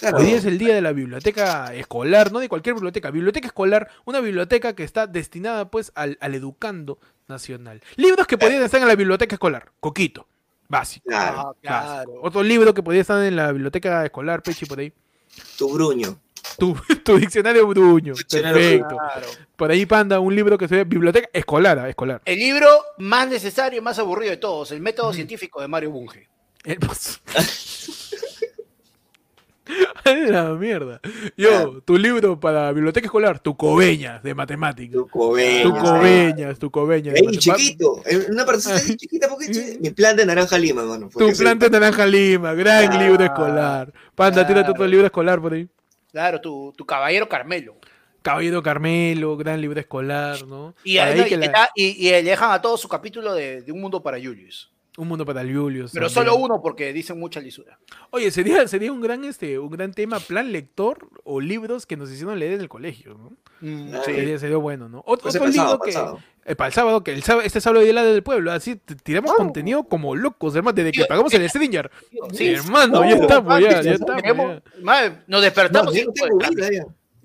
Claro. 0.00 0.18
Hoy 0.18 0.26
día 0.26 0.36
es 0.36 0.44
el 0.44 0.58
Día 0.58 0.74
de 0.74 0.80
la 0.80 0.92
Biblioteca 0.92 1.74
Escolar, 1.74 2.32
no 2.32 2.38
de 2.40 2.48
cualquier 2.48 2.74
biblioteca. 2.74 3.10
Biblioteca 3.10 3.48
escolar, 3.48 3.88
una 4.04 4.20
biblioteca 4.20 4.74
que 4.74 4.84
está 4.84 5.06
destinada 5.06 5.70
pues 5.70 5.92
al, 5.94 6.18
al 6.20 6.34
educando 6.34 6.98
nacional. 7.28 7.82
Libros 7.96 8.26
que 8.26 8.38
podrían 8.38 8.62
estar 8.62 8.80
en 8.80 8.88
la 8.88 8.94
biblioteca 8.96 9.34
escolar. 9.34 9.70
Coquito, 9.80 10.28
básico. 10.68 11.08
Claro. 11.08 11.38
Ah, 11.38 11.44
básico. 11.44 11.60
claro. 11.62 12.12
Otro 12.22 12.42
libro 12.42 12.74
que 12.74 12.82
podría 12.82 13.02
estar 13.02 13.22
en 13.22 13.36
la 13.36 13.52
biblioteca 13.52 14.04
escolar, 14.04 14.42
Pechi, 14.42 14.66
por 14.66 14.78
ahí. 14.78 14.92
Tu 15.56 15.72
bruño. 15.72 16.18
Tu, 16.58 16.74
tu 17.04 17.18
diccionario 17.18 17.66
Bruño. 17.66 18.14
Diccionario 18.14 18.54
Perfecto. 18.54 18.96
Claro. 18.96 19.26
Por 19.56 19.70
ahí, 19.70 19.86
Panda, 19.86 20.20
un 20.20 20.34
libro 20.34 20.56
que 20.56 20.68
se 20.68 20.76
ve 20.76 20.84
biblioteca 20.84 21.28
escolar, 21.32 21.78
ah, 21.78 21.88
escolar. 21.88 22.22
El 22.24 22.38
libro 22.38 22.68
más 22.98 23.28
necesario 23.28 23.78
y 23.78 23.82
más 23.82 23.98
aburrido 23.98 24.30
de 24.30 24.36
todos, 24.38 24.70
el 24.72 24.80
método 24.80 25.12
científico 25.12 25.60
de 25.60 25.68
Mario 25.68 25.90
Bunge. 25.90 26.28
El 26.64 26.78
la 30.04 30.44
mierda. 30.54 31.00
Yo, 31.36 31.80
tu 31.82 31.98
libro 31.98 32.38
para 32.38 32.72
biblioteca 32.72 33.06
escolar, 33.06 33.38
tu 33.40 33.56
cobeñas 33.56 34.22
de 34.22 34.34
matemáticas. 34.34 34.92
Tu 34.96 35.08
cobeña. 35.08 35.62
Tu 35.62 35.74
cobeñas, 35.76 36.58
tu 36.58 36.70
cobeñas. 36.70 37.14
Ahí, 37.16 37.36
chiquito. 37.38 38.02
Una 38.30 38.44
partecita 38.44 38.76
ahí 38.76 38.96
chiquita, 38.96 39.28
porque 39.28 39.78
mi 39.80 39.90
plan 39.90 40.16
de 40.16 40.24
naranja 40.26 40.56
lima, 40.58 40.84
mano. 40.84 41.08
Tu 41.08 41.32
planta 41.36 41.66
de 41.66 41.70
naranja 41.70 42.06
lima, 42.06 42.54
gran 42.54 42.92
Ah, 42.92 43.02
libro 43.02 43.24
escolar. 43.24 43.92
Panda, 44.14 44.46
tírate 44.46 44.70
otro 44.70 44.74
claro. 44.74 44.90
libro 44.90 45.06
escolar 45.06 45.40
por 45.40 45.52
ahí. 45.54 45.68
Claro, 46.12 46.40
tu, 46.40 46.72
tu 46.76 46.86
caballero 46.86 47.28
Carmelo. 47.28 47.76
Caballero 48.22 48.62
Carmelo, 48.62 49.36
gran 49.36 49.60
libro 49.60 49.78
escolar, 49.78 50.44
¿no? 50.46 50.74
Y, 50.82 50.98
ahí, 50.98 51.24
que 51.24 51.34
y- 51.34 51.38
la- 51.38 51.70
y- 51.76 52.06
y 52.08 52.10
le 52.10 52.22
dejan 52.22 52.50
a 52.52 52.60
todos 52.60 52.80
su 52.80 52.88
capítulo 52.88 53.34
de, 53.34 53.62
de 53.62 53.70
Un 53.72 53.80
Mundo 53.80 54.02
para 54.02 54.16
Julius. 54.18 54.72
Un 54.96 55.08
mundo 55.08 55.26
para 55.26 55.42
el 55.42 55.54
Julius. 55.54 55.90
Pero 55.92 56.06
también. 56.08 56.26
solo 56.32 56.42
uno 56.42 56.62
porque 56.62 56.92
dicen 56.92 57.18
mucha 57.18 57.38
lisura. 57.40 57.78
Oye, 58.10 58.30
sería, 58.30 58.66
sería 58.66 58.90
un 58.90 59.00
gran 59.02 59.24
este, 59.24 59.58
un 59.58 59.70
gran 59.70 59.92
tema, 59.92 60.18
plan 60.20 60.50
lector 60.52 61.08
o 61.24 61.40
libros 61.40 61.84
que 61.84 61.96
nos 61.98 62.10
hicieron 62.10 62.38
leer 62.38 62.54
en 62.54 62.60
el 62.62 62.68
colegio, 62.68 63.14
¿no? 63.14 63.32
Ah, 63.94 64.00
Sí. 64.04 64.12
Sería, 64.14 64.38
sería 64.38 64.56
bueno, 64.56 64.88
¿no? 64.88 65.00
Otro, 65.06 65.24
Pues 65.24 65.34
otro 65.36 65.46
el 65.46 65.52
libro 65.52 65.78
sábado, 65.90 66.18
que. 66.44 66.50
eh, 66.52 66.56
para 66.56 66.68
el 66.68 66.72
sábado, 66.74 67.04
que 67.04 67.12
el 67.12 67.22
sábado, 67.22 67.46
este 67.46 67.60
sábado 67.60 67.84
de 67.84 67.92
la 67.92 68.04
del 68.04 68.22
pueblo, 68.22 68.52
así 68.52 68.76
tiramos 69.02 69.32
Oh. 69.32 69.36
contenido 69.36 69.84
como 69.84 70.16
locos, 70.16 70.54
hermano, 70.56 70.74
desde 70.74 70.92
que 70.92 71.04
pagamos 71.04 71.32
el 71.34 71.48
Stringer. 71.48 71.90
Sí, 72.32 72.48
hermano, 72.48 73.00
no, 73.02 73.10
ya 73.10 73.16
estamos, 73.16 73.60
ya, 73.60 73.70
ya 73.70 73.82
no, 73.82 73.90
estamos. 73.96 74.22
Tenemos- 74.22 74.62
ya. 74.78 74.82
madre, 74.84 75.10
nos 75.10 75.22
No, 75.28 75.40
despertamos 75.42 75.96
y 75.96 76.06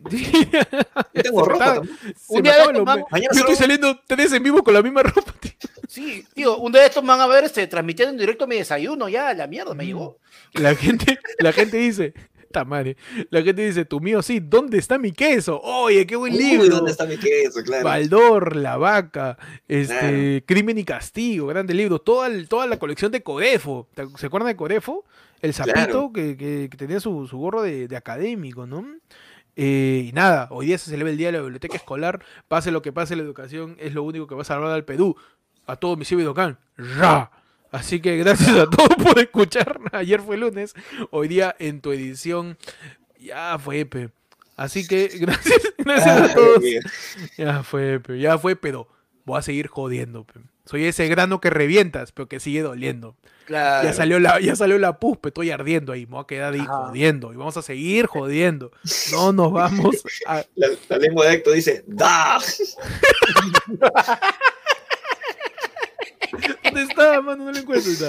Yo 1.14 1.24
tengo 1.24 1.46
ropa 1.46 1.76
también. 1.76 1.96
Un 2.28 2.44
día 2.44 2.54
de 2.58 2.62
estos 2.64 2.86
Yo 2.86 3.18
estoy 3.22 3.44
solo- 3.44 3.56
saliendo 3.56 4.00
tres 4.08 4.32
en 4.34 4.44
vivo 4.44 4.64
con 4.64 4.74
la 4.74 4.82
misma 4.82 5.04
ropa, 5.04 5.34
tío. 5.40 5.52
Sí, 5.88 6.26
tío, 6.34 6.58
un 6.58 6.72
día 6.72 6.82
de 6.82 6.88
estos 6.88 7.06
van 7.06 7.20
a 7.20 7.28
ver 7.28 7.44
este, 7.44 7.68
transmitiendo 7.68 8.12
en 8.14 8.18
directo 8.18 8.48
mi 8.48 8.56
desayuno, 8.58 9.10
ya, 9.10 9.34
la 9.34 9.48
mierda, 9.48 9.74
me 9.74 9.86
llegó. 9.86 10.20
La 10.54 10.74
gente, 10.76 11.20
la 11.40 11.52
gente 11.52 11.78
dice, 11.78 12.14
esta 12.42 12.64
madre, 12.64 12.96
la 13.30 13.42
gente 13.42 13.66
dice, 13.66 13.84
tu 13.86 14.00
mío 14.00 14.22
sí, 14.22 14.40
¿dónde 14.40 14.78
está 14.78 14.98
mi 14.98 15.12
queso? 15.12 15.60
Oye, 15.62 16.08
qué 16.08 16.16
buen 16.16 16.34
Uy, 16.34 16.40
libro. 16.40 16.78
¿dónde 16.78 16.92
está 16.92 17.06
mi 17.06 17.18
queso? 17.18 17.62
Claro. 17.64 17.84
Baldor, 17.84 18.56
La 18.56 18.78
Vaca, 18.78 19.38
este, 19.68 19.98
Claro. 19.98 20.46
Crimen 20.48 20.78
y 20.78 20.86
Castigo, 20.86 21.48
grande 21.48 21.74
libro, 21.74 22.00
toda, 22.00 22.28
el- 22.28 22.48
toda 22.48 22.68
la 22.68 22.80
colección 22.80 23.12
de 23.12 23.22
Corefo. 23.22 23.90
¿Te- 23.94 24.08
¿Se 24.18 24.28
acuerdan 24.28 24.48
de 24.48 24.56
Corefo? 24.56 25.04
El 25.42 25.54
sapito 25.54 25.74
Claro. 25.74 26.12
que, 26.14 26.38
que- 26.38 26.68
que 26.72 26.78
tenía 26.78 27.00
su, 27.02 27.28
su 27.28 27.38
gorro 27.38 27.64
de, 27.64 27.88
de 27.90 27.98
académico, 27.98 28.66
¿no? 28.66 28.86
Eh, 29.56 30.06
y 30.10 30.12
nada, 30.14 30.48
hoy 30.52 30.68
día 30.68 30.78
se 30.78 30.90
celebra 30.90 31.12
el 31.12 31.18
Día 31.18 31.28
de 31.28 31.34
la 31.34 31.42
Biblioteca 31.42 31.76
Escolar. 31.76 32.24
Pase 32.48 32.72
lo 32.72 32.82
que 32.82 32.94
pase, 32.94 33.16
la 33.16 33.24
educación 33.24 33.76
es 33.80 33.94
lo 33.94 34.04
único 34.04 34.28
que 34.28 34.36
va 34.36 34.42
a 34.42 34.46
salvar 34.46 34.72
al 34.72 34.86
Perú. 34.86 35.16
A 35.68 35.76
todo 35.76 35.96
mi 35.96 36.06
Docan. 36.06 36.58
¡Ra! 36.78 37.32
Así 37.72 38.02
que 38.02 38.18
gracias 38.18 38.58
a 38.58 38.70
todos 38.70 38.96
por 38.96 39.18
escuchar. 39.20 39.80
Ayer 39.94 40.20
fue 40.22 40.38
lunes, 40.38 40.74
hoy 41.10 41.30
día 41.30 41.56
en 41.58 41.80
tu 41.80 41.92
edición 41.94 42.58
ya 43.18 43.58
fue, 43.60 43.86
pe. 43.86 44.10
Así 44.58 44.86
que 44.88 45.08
gracias, 45.20 45.62
gracias 45.78 46.32
a 46.32 46.34
todos. 46.34 46.62
Ya 47.38 47.64
fue, 47.64 48.00
pero 48.00 48.18
ya 48.18 48.38
fue, 48.38 48.56
pero 48.56 48.88
voy 49.26 49.40
a 49.40 49.42
seguir 49.42 49.68
jodiendo. 49.68 50.26
pe. 50.26 50.42
Soy 50.66 50.86
ese 50.86 51.08
grano 51.08 51.40
que 51.40 51.50
revientas, 51.50 52.12
pero 52.12 52.28
que 52.28 52.40
sigue 52.40 52.62
doliendo. 52.62 53.16
Claro. 53.52 53.86
Ya 53.88 53.94
salió 53.94 54.18
la, 54.20 54.40
ya 54.40 54.56
salió 54.56 54.78
la 54.80 54.98
pus, 54.98 55.18
estoy 55.26 55.52
ardiendo 55.52 55.92
ahí, 55.92 56.06
me 56.06 56.12
voy 56.14 56.22
a 56.24 56.28
quedar 56.28 56.54
ahí 56.54 56.62
Ajá. 56.62 56.88
jodiendo. 56.88 57.34
Y 57.34 57.36
vamos 57.36 57.58
a 57.58 57.62
seguir 57.62 58.06
jodiendo. 58.08 58.72
No 59.12 59.34
nos 59.34 59.52
vamos 59.52 59.98
a. 60.26 60.46
La, 60.56 60.68
la 60.88 60.98
lengua 60.98 61.26
de 61.28 61.34
Héctor 61.34 61.54
dice, 61.56 61.84
¡da! 61.86 62.40
¿Dónde 66.64 66.82
está, 66.84 67.22
mano? 67.22 67.44
No 67.46 67.52
lo 67.52 67.58
encuentro. 67.60 68.08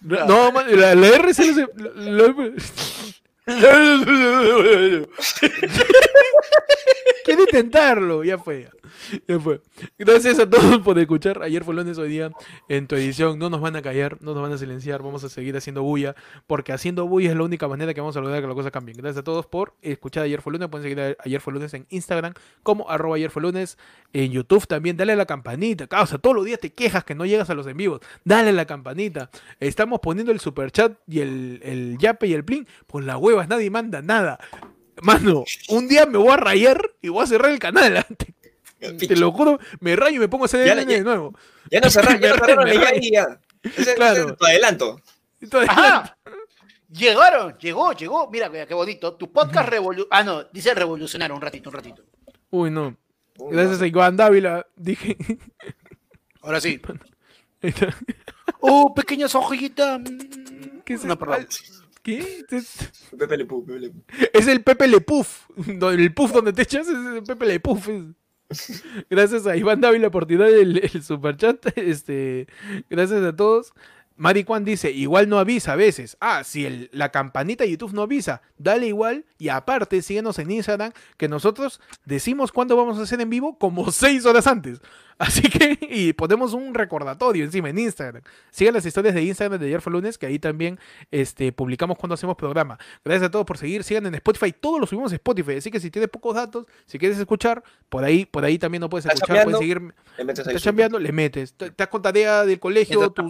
No, 0.00 0.26
no, 0.26 0.50
mano, 0.52 0.68
la, 0.74 0.94
la 0.96 1.06
R 1.08 1.32
se 1.34 1.52
lo- 1.54 1.70
la- 1.94 2.52
la- 7.28 7.36
¿Quién 7.36 7.46
quería 7.46 7.60
intentarlo. 7.60 8.24
Ya 8.24 8.38
fue, 8.38 8.62
ya. 9.28 9.38
Fue. 9.40 9.60
Gracias 9.98 10.38
a 10.38 10.48
todos 10.48 10.78
por 10.78 10.98
escuchar. 10.98 11.42
Ayer 11.42 11.62
fue 11.64 11.74
lunes, 11.74 11.98
hoy 11.98 12.08
día 12.08 12.30
en 12.68 12.86
tu 12.86 12.96
edición. 12.96 13.38
No 13.38 13.50
nos 13.50 13.60
van 13.60 13.76
a 13.76 13.82
callar, 13.82 14.16
no 14.20 14.32
nos 14.34 14.42
van 14.42 14.52
a 14.52 14.58
silenciar. 14.58 15.02
Vamos 15.02 15.24
a 15.24 15.28
seguir 15.28 15.56
haciendo 15.56 15.82
bulla. 15.82 16.14
Porque 16.46 16.72
haciendo 16.72 17.06
bulla 17.06 17.30
es 17.30 17.36
la 17.36 17.42
única 17.44 17.68
manera 17.68 17.92
que 17.94 18.00
vamos 18.00 18.16
a 18.16 18.20
lograr 18.20 18.40
que 18.40 18.46
las 18.46 18.56
cosas 18.56 18.72
cambien. 18.72 18.96
Gracias 18.96 19.18
a 19.18 19.24
todos 19.24 19.46
por 19.46 19.74
escuchar 19.82 20.24
Ayer 20.24 20.40
fue 20.42 20.52
lunes. 20.52 20.68
Pueden 20.68 20.84
seguir 20.84 21.00
a 21.00 21.16
Ayer 21.24 21.40
fue 21.40 21.52
lunes 21.52 21.72
en 21.74 21.86
Instagram 21.90 22.34
como 22.62 22.88
arroba 22.90 23.16
ayer 23.16 23.30
fue 23.30 23.42
lunes. 23.42 23.78
En 24.12 24.32
YouTube 24.32 24.66
también. 24.66 24.96
Dale 24.96 25.12
a 25.12 25.16
la 25.16 25.26
campanita. 25.26 25.86
Causa, 25.86 26.18
todos 26.18 26.34
los 26.36 26.44
días 26.44 26.60
te 26.60 26.72
quejas 26.72 27.04
que 27.04 27.14
no 27.14 27.26
llegas 27.26 27.50
a 27.50 27.54
los 27.54 27.66
en 27.66 27.76
vivos. 27.76 28.00
Dale 28.24 28.52
la 28.52 28.64
campanita. 28.66 29.30
Estamos 29.60 30.00
poniendo 30.00 30.32
el 30.32 30.40
super 30.40 30.70
chat 30.70 30.92
y 31.06 31.20
el, 31.20 31.60
el 31.62 31.98
yape 31.98 32.26
y 32.26 32.32
el 32.34 32.44
plin. 32.44 32.66
Pues 32.86 33.04
las 33.04 33.16
huevas, 33.16 33.48
nadie 33.48 33.70
manda 33.70 34.02
nada. 34.02 34.38
Mano, 35.02 35.44
un 35.68 35.88
día 35.88 36.06
me 36.06 36.18
voy 36.18 36.30
a 36.32 36.36
rayar 36.36 36.90
y 37.00 37.08
voy 37.08 37.22
a 37.22 37.26
cerrar 37.26 37.50
el 37.50 37.58
canal. 37.58 38.04
Te, 38.78 38.92
te 38.92 39.16
lo 39.16 39.32
juro, 39.32 39.58
me 39.80 39.96
rayo 39.96 40.16
y 40.16 40.18
me 40.20 40.28
pongo 40.28 40.44
a 40.44 40.46
hacer 40.46 40.64
ya. 40.64 40.76
de 40.76 41.00
nuevo. 41.02 41.34
Ya 41.68 41.80
no 41.80 41.90
cerraron, 41.90 42.20
ya 42.20 42.28
no 42.28 42.34
cerraron, 42.36 42.64
rayo, 42.68 43.00
ya. 43.12 43.40
Ese, 43.60 43.94
Claro. 43.96 44.20
ese 44.22 44.30
es 44.30 44.36
tu 44.38 44.46
adelanto. 44.46 45.00
Entonces, 45.40 45.68
Ajá. 45.70 46.16
Llegaron, 46.88 47.58
llegó, 47.58 47.92
llegó. 47.92 48.30
Mira, 48.30 48.48
qué 48.66 48.74
bonito. 48.74 49.14
Tu 49.14 49.32
podcast 49.32 49.68
revolu... 49.68 50.06
Ah, 50.12 50.22
no, 50.22 50.44
dice 50.44 50.72
revolucionar 50.74 51.32
un 51.32 51.40
ratito, 51.40 51.70
un 51.70 51.74
ratito. 51.74 52.04
Uy, 52.50 52.70
no. 52.70 52.96
Uy, 53.38 53.52
Gracias 53.52 53.78
no. 53.78 53.84
a 53.84 53.88
Iván 53.88 54.16
Dávila, 54.16 54.64
dije. 54.76 55.16
Ahora 56.40 56.60
sí. 56.60 56.80
Ahí 57.62 57.70
está. 57.70 57.88
Oh, 58.60 58.94
pequeña 58.94 59.26
hojita. 59.26 59.98
mm. 59.98 60.82
¿Qué 60.84 60.94
es 60.94 61.04
No, 61.04 61.14
el- 61.14 61.18
perdón. 61.18 61.48
¿Qué? 62.08 62.44
Es- 62.50 62.90
Pepe 63.18 63.36
Le 63.36 63.44
Pew, 63.44 63.64
Pepe 63.66 63.80
Le 63.80 63.90
Pew. 63.90 64.02
Es 64.32 64.46
el 64.48 64.62
Pepe 64.62 64.88
Le 64.88 65.00
Puff. 65.00 65.48
El 65.66 66.14
puff 66.14 66.32
donde 66.32 66.52
te 66.54 66.62
echas 66.62 66.88
es 66.88 66.94
el 66.96 67.22
Pepe 67.22 67.44
Le 67.46 67.60
Puff. 67.60 67.86
Gracias 69.10 69.46
a 69.46 69.56
Iván 69.56 69.80
Dávila 69.82 70.10
por 70.10 70.26
tirar 70.26 70.48
el, 70.48 70.78
el 70.78 71.02
superchat. 71.02 71.66
Este, 71.76 72.46
gracias 72.88 73.22
a 73.22 73.36
todos. 73.36 73.72
Mari 74.16 74.42
Juan 74.44 74.64
dice, 74.64 74.90
igual 74.90 75.28
no 75.28 75.38
avisa 75.38 75.74
a 75.74 75.76
veces. 75.76 76.16
Ah, 76.20 76.42
si 76.44 76.64
el- 76.66 76.88
la 76.92 77.10
campanita 77.10 77.62
de 77.64 77.70
YouTube 77.70 77.92
no 77.92 78.02
avisa, 78.02 78.42
dale 78.56 78.86
igual. 78.88 79.26
Y 79.38 79.48
aparte, 79.50 80.02
síguenos 80.02 80.38
en 80.40 80.50
Instagram, 80.50 80.92
que 81.18 81.28
nosotros 81.28 81.80
decimos 82.04 82.50
cuándo 82.50 82.74
vamos 82.76 82.98
a 82.98 83.02
hacer 83.02 83.20
en 83.20 83.30
vivo 83.30 83.58
como 83.58 83.92
seis 83.92 84.24
horas 84.26 84.46
antes. 84.48 84.80
Así 85.28 85.42
que, 85.42 85.76
y 85.90 86.12
ponemos 86.12 86.54
un 86.54 86.74
recordatorio 86.74 87.44
encima 87.44 87.70
en 87.70 87.78
Instagram. 87.78 88.22
Sigan 88.52 88.74
las 88.74 88.86
historias 88.86 89.14
de 89.14 89.22
Instagram 89.22 89.58
de 89.60 89.66
ayer 89.66 89.80
fue 89.80 89.92
lunes, 89.92 90.16
que 90.16 90.26
ahí 90.26 90.38
también 90.38 90.78
este, 91.10 91.50
publicamos 91.52 91.98
cuando 91.98 92.14
hacemos 92.14 92.36
programa. 92.36 92.78
Gracias 93.04 93.26
a 93.26 93.30
todos 93.30 93.44
por 93.44 93.58
seguir. 93.58 93.82
Sigan 93.82 94.06
en 94.06 94.14
Spotify. 94.14 94.52
Todos 94.52 94.80
los 94.80 94.88
subimos 94.90 95.10
a 95.12 95.16
Spotify. 95.16 95.56
Así 95.56 95.70
que 95.72 95.80
si 95.80 95.90
tienes 95.90 96.08
pocos 96.08 96.36
datos, 96.36 96.66
si 96.86 96.98
quieres 96.98 97.18
escuchar, 97.18 97.62
por 97.88 98.04
ahí, 98.04 98.26
por 98.26 98.44
ahí 98.44 98.58
también 98.58 98.80
no 98.80 98.88
puedes 98.88 99.06
¿Estás 99.06 99.20
escuchar. 99.22 99.44
Puedes 99.44 99.58
seguir. 99.58 99.80
Le 100.18 100.24
metes 100.24 100.46
ahí 100.46 100.52
Estás 100.52 100.62
chambeando, 100.62 100.98
le 101.00 101.10
metes. 101.12 101.52
Te- 101.54 101.66
Estás 101.66 101.88
con 101.88 102.00
tarea 102.00 102.44
del 102.44 102.60
colegio, 102.60 103.10
tus, 103.10 103.26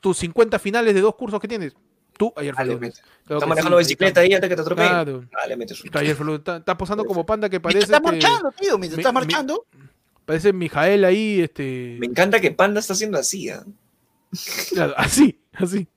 tus 0.00 0.18
50 0.18 0.58
finales 0.58 0.94
de 0.94 1.00
dos 1.00 1.14
cursos 1.14 1.38
que 1.40 1.46
tienes. 1.46 1.74
Tú, 2.18 2.32
ayer 2.36 2.54
fue 2.54 2.64
Ah, 2.64 2.66
lunes. 2.66 3.02
que 3.26 3.46
manejando 3.46 3.78
sí, 3.78 3.84
bicicleta 3.84 4.20
ahí 4.20 4.34
antes 4.34 4.50
que 4.50 4.56
te 4.56 4.60
atropellen. 4.62 4.90
Claro. 4.90 5.24
Ah, 5.42 5.46
le 5.46 5.56
metes 5.56 5.82
un... 5.82 5.90
Ayer 5.96 6.14
fue. 6.14 6.34
Está, 6.34 6.56
está 6.58 6.76
posando 6.76 7.04
como 7.06 7.24
panda 7.24 7.48
que 7.48 7.60
parece. 7.60 7.84
Este, 7.84 7.98
marchando, 8.00 8.52
tío. 8.52 8.76
Mientras 8.76 9.06
mi- 9.06 9.12
marchando. 9.12 9.64
Parece 10.30 10.52
Mijael 10.52 11.04
ahí, 11.04 11.40
este. 11.40 11.96
Me 11.98 12.06
encanta 12.06 12.40
que 12.40 12.52
Panda 12.52 12.78
está 12.78 12.92
haciendo 12.92 13.18
así, 13.18 13.48
¿ah? 13.50 13.64
claro, 14.72 14.94
así, 14.96 15.40
así. 15.54 15.88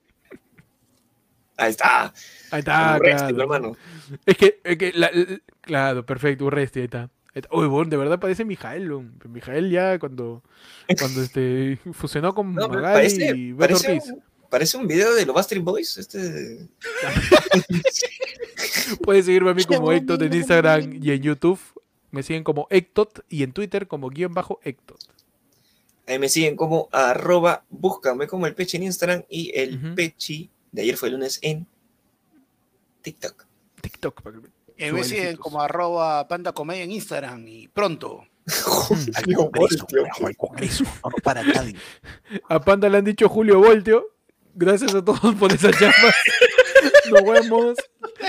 Ahí 1.56 1.70
está. 1.70 2.12
Ahí 2.50 2.60
está, 2.62 2.98
Urresti, 2.98 3.28
claro. 3.28 3.42
hermano. 3.44 3.78
Es 4.26 4.36
que, 4.38 4.60
es 4.64 4.76
que 4.80 4.92
la- 4.94 5.12
la- 5.14 5.40
claro, 5.62 6.04
perfecto, 6.04 6.46
Urresti, 6.46 6.80
ahí 6.80 6.86
está. 6.86 7.12
Uy, 7.52 7.68
bueno, 7.68 7.92
de 7.92 7.98
verdad 7.98 8.20
parece 8.20 8.44
Mijael. 8.44 8.90
Mijael 9.30 9.70
ya 9.70 10.00
cuando, 10.00 10.42
cuando 10.98 11.22
este, 11.22 11.78
fusionó 11.94 12.34
con 12.34 12.56
No, 12.56 12.68
Magali 12.70 12.94
parece, 12.96 13.36
y 13.38 13.52
Beto 13.52 13.60
parece, 13.60 13.92
Ortiz. 13.94 14.10
un, 14.12 14.24
parece 14.50 14.78
un 14.78 14.88
video 14.88 15.14
de 15.14 15.28
los 15.28 15.36
Bastard 15.36 15.60
Boys. 15.62 15.96
Este... 16.00 16.68
Puedes 19.04 19.26
seguirme 19.26 19.52
a 19.52 19.54
mí 19.54 19.64
como 19.68 19.90
Qué 19.90 19.98
Ectot 19.98 20.22
en. 20.24 20.34
Instagram 20.34 21.00
y 21.04 21.12
en 21.12 21.22
YouTube. 21.22 21.60
Me 22.14 22.22
siguen 22.24 22.44
como 22.44 22.68
Ectot 22.70 23.26
y 23.28 23.42
en 23.44 23.52
Twitter 23.54 23.88
como 23.88 24.10
guion 24.10 24.34
bajo 24.34 24.60
Ectot. 24.64 25.00
Ahí 26.08 26.20
me 26.20 26.30
siguen 26.30 26.56
como 26.56 26.88
arroba, 26.92 27.64
búscame 27.70 28.28
como 28.28 28.46
el 28.46 28.54
Pechi 28.54 28.78
en 28.78 28.84
Instagram 28.84 29.24
y 29.30 29.52
el 29.58 29.78
Ujú. 29.84 29.96
Pechi 29.96 30.50
de 30.72 30.84
ayer 30.84 30.96
fue 30.96 31.08
el 31.10 31.16
lunes 31.16 31.40
en 31.42 31.66
TikTok. 33.02 33.46
TikTok. 33.82 34.22
para 34.22 34.36
que- 34.38 34.92
me 34.92 35.04
siguen 35.04 35.24
besitos. 35.26 35.40
como 35.40 35.62
arroba 35.62 36.28
panda 36.28 36.52
comedia 36.54 36.84
en 36.84 36.92
Instagram. 36.92 37.48
Y 37.48 37.68
pronto. 37.70 38.26
Julio 38.64 39.50
Voltio. 39.52 39.88
Eso, 40.60 40.84
vamos 41.02 41.22
para 41.24 41.42
nadie. 41.44 41.76
A 42.50 42.60
Panda 42.60 42.90
le 42.90 42.98
han 43.00 43.06
dicho 43.06 43.28
Julio 43.30 43.60
Voltio. 43.60 44.06
Gracias 44.56 44.94
a 44.94 45.04
todos 45.04 45.34
por 45.36 45.52
esa 45.52 45.72
chamba. 45.72 46.14
Nos 47.12 47.24
vemos 47.24 47.76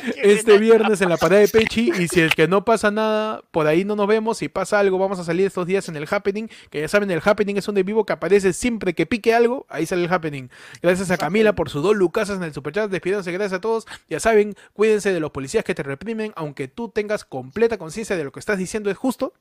este 0.22 0.58
viernes 0.58 1.00
en 1.00 1.08
la 1.08 1.16
parada 1.16 1.40
de 1.40 1.48
Pechi. 1.48 1.92
Y 1.98 2.08
si 2.08 2.20
es 2.20 2.34
que 2.34 2.48
no 2.48 2.64
pasa 2.64 2.90
nada, 2.90 3.42
por 3.50 3.66
ahí 3.66 3.84
no 3.84 3.96
nos 3.96 4.06
vemos. 4.06 4.38
Si 4.38 4.48
pasa 4.48 4.78
algo, 4.78 4.98
vamos 4.98 5.18
a 5.18 5.24
salir 5.24 5.46
estos 5.46 5.66
días 5.66 5.88
en 5.88 5.96
el 5.96 6.06
Happening. 6.10 6.48
Que 6.70 6.80
ya 6.80 6.88
saben, 6.88 7.10
el 7.10 7.20
Happening 7.24 7.56
es 7.56 7.68
un 7.68 7.74
de 7.74 7.82
vivo 7.82 8.04
que 8.04 8.12
aparece 8.12 8.52
siempre 8.52 8.94
que 8.94 9.06
pique 9.06 9.34
algo. 9.34 9.66
Ahí 9.68 9.86
sale 9.86 10.04
el 10.04 10.12
Happening. 10.12 10.50
Gracias 10.82 11.10
a 11.10 11.16
Camila 11.16 11.54
por 11.54 11.70
sus 11.70 11.82
dos 11.82 11.96
lucasas 11.96 12.38
en 12.38 12.44
el 12.44 12.52
superchat. 12.52 12.90
Despídense, 12.90 13.32
gracias 13.32 13.58
a 13.58 13.60
todos. 13.60 13.86
Ya 14.08 14.20
saben, 14.20 14.54
cuídense 14.72 15.12
de 15.12 15.20
los 15.20 15.30
policías 15.30 15.64
que 15.64 15.74
te 15.74 15.82
reprimen. 15.82 16.32
Aunque 16.36 16.68
tú 16.68 16.88
tengas 16.88 17.24
completa 17.24 17.78
conciencia 17.78 18.16
de 18.16 18.24
lo 18.24 18.32
que 18.32 18.40
estás 18.40 18.58
diciendo 18.58 18.90
es 18.90 18.96
justo. 18.96 19.32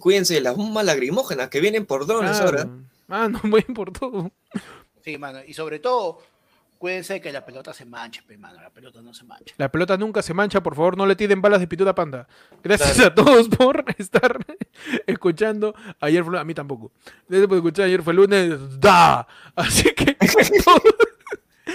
Cuídense 0.00 0.34
de 0.34 0.40
las 0.40 0.56
bombas 0.56 0.84
lagrimógenas 0.84 1.48
que 1.48 1.60
vienen 1.60 1.84
por 1.84 2.06
drones 2.06 2.40
ahora. 2.40 2.68
Ah, 3.08 3.28
no, 3.28 3.40
muy 3.44 3.62
por 3.74 3.92
todo. 3.92 4.30
Sí, 5.02 5.18
mano. 5.18 5.40
Y 5.46 5.54
sobre 5.54 5.78
todo, 5.78 6.20
cuídense 6.78 7.14
de 7.14 7.20
que 7.20 7.32
la 7.32 7.44
pelota 7.44 7.74
se 7.74 7.84
manche, 7.84 8.22
pe, 8.22 8.38
mano. 8.38 8.60
La 8.60 8.70
pelota 8.70 9.02
no 9.02 9.12
se 9.12 9.24
mancha. 9.24 9.54
La 9.58 9.70
pelota 9.70 9.96
nunca 9.96 10.22
se 10.22 10.32
mancha, 10.32 10.62
por 10.62 10.74
favor, 10.74 10.96
no 10.96 11.06
le 11.06 11.16
tiren 11.16 11.42
balas 11.42 11.60
de 11.60 11.66
pituda 11.66 11.94
panda. 11.94 12.26
Gracias 12.62 13.00
a 13.00 13.14
todos 13.14 13.48
por 13.48 13.84
estar 13.98 14.38
escuchando. 15.06 15.74
Ayer 16.00 16.24
fue 16.24 16.38
a 16.38 16.44
mí 16.44 16.54
tampoco. 16.54 16.92
Gracias 17.28 17.48
por 17.48 17.56
escuchar. 17.56 17.86
Ayer 17.86 18.02
fue 18.02 18.14
lunes. 18.14 18.80
¡Da! 18.80 19.26
Así 19.54 19.92
que 19.94 20.16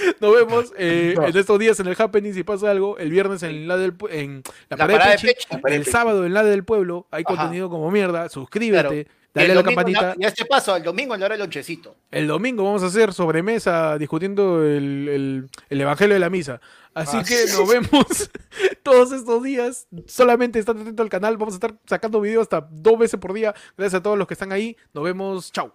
nos 0.20 0.36
vemos 0.36 0.74
eh, 0.78 1.16
en 1.18 1.38
estos 1.38 1.60
días 1.60 1.80
en 1.80 1.88
el 1.88 1.96
Happening. 2.00 2.34
Si 2.34 2.44
pasa 2.44 2.72
algo, 2.72 2.98
el 2.98 3.10
viernes 3.12 3.44
en 3.44 3.68
la, 3.68 3.78
del, 3.78 3.94
en 4.10 4.44
la, 4.70 4.78
La 4.78 4.78
parada 4.78 4.88
de 4.88 4.94
parada 4.98 5.12
de 5.12 5.18
Pechi, 5.18 5.28
Pechi. 5.28 5.48
La 5.52 5.62
parada 5.62 5.80
de 5.80 5.86
el 5.86 5.92
sábado 5.92 6.26
en 6.26 6.34
la 6.34 6.44
del 6.44 6.64
pueblo. 6.64 7.08
Hay 7.12 7.24
Ajá. 7.26 7.36
contenido 7.38 7.70
como 7.70 7.90
mierda. 7.92 8.30
Suscríbete. 8.30 9.06
Claro. 9.06 9.18
Dale 9.34 9.52
a 9.52 9.56
la 9.56 9.64
campanita. 9.64 10.14
Ya 10.20 10.28
este 10.28 10.46
paso, 10.46 10.76
el 10.76 10.84
domingo 10.84 11.16
en 11.16 11.20
la 11.20 11.26
hora 11.26 11.34
del 11.34 11.40
lonchecito. 11.40 11.96
El 12.12 12.28
domingo 12.28 12.64
vamos 12.64 12.84
a 12.84 12.86
hacer 12.86 13.14
sobremesa 13.14 13.98
discutiendo 13.98 14.62
el, 14.64 15.10
el- 15.10 15.50
el 15.70 15.82
Evangelio 15.82 16.14
de 16.14 16.20
la 16.20 16.30
Misa. 16.30 16.62
Así 16.94 17.18
Ah. 17.18 17.24
que 17.28 17.46
nos 17.52 17.68
vemos 17.68 18.30
todos 18.84 19.12
estos 19.12 19.42
días. 19.42 19.88
Solamente 20.06 20.60
están 20.60 20.80
atentos 20.82 21.04
al 21.04 21.10
canal. 21.10 21.38
Vamos 21.38 21.56
a 21.56 21.58
estar 21.58 21.74
sacando 21.88 22.22
videos 22.22 22.44
hasta 22.44 22.68
dos 22.70 23.00
veces 23.00 23.20
por 23.20 23.34
día. 23.34 23.56
Gracias 23.76 24.00
a 24.02 24.04
todos 24.04 24.20
los 24.20 24.28
que 24.28 24.36
están 24.36 24.52
ahí. 24.52 24.78
Nos 24.94 25.04
vemos. 25.04 25.52
Chao. 25.52 25.74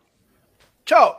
¡Chao! 0.86 1.18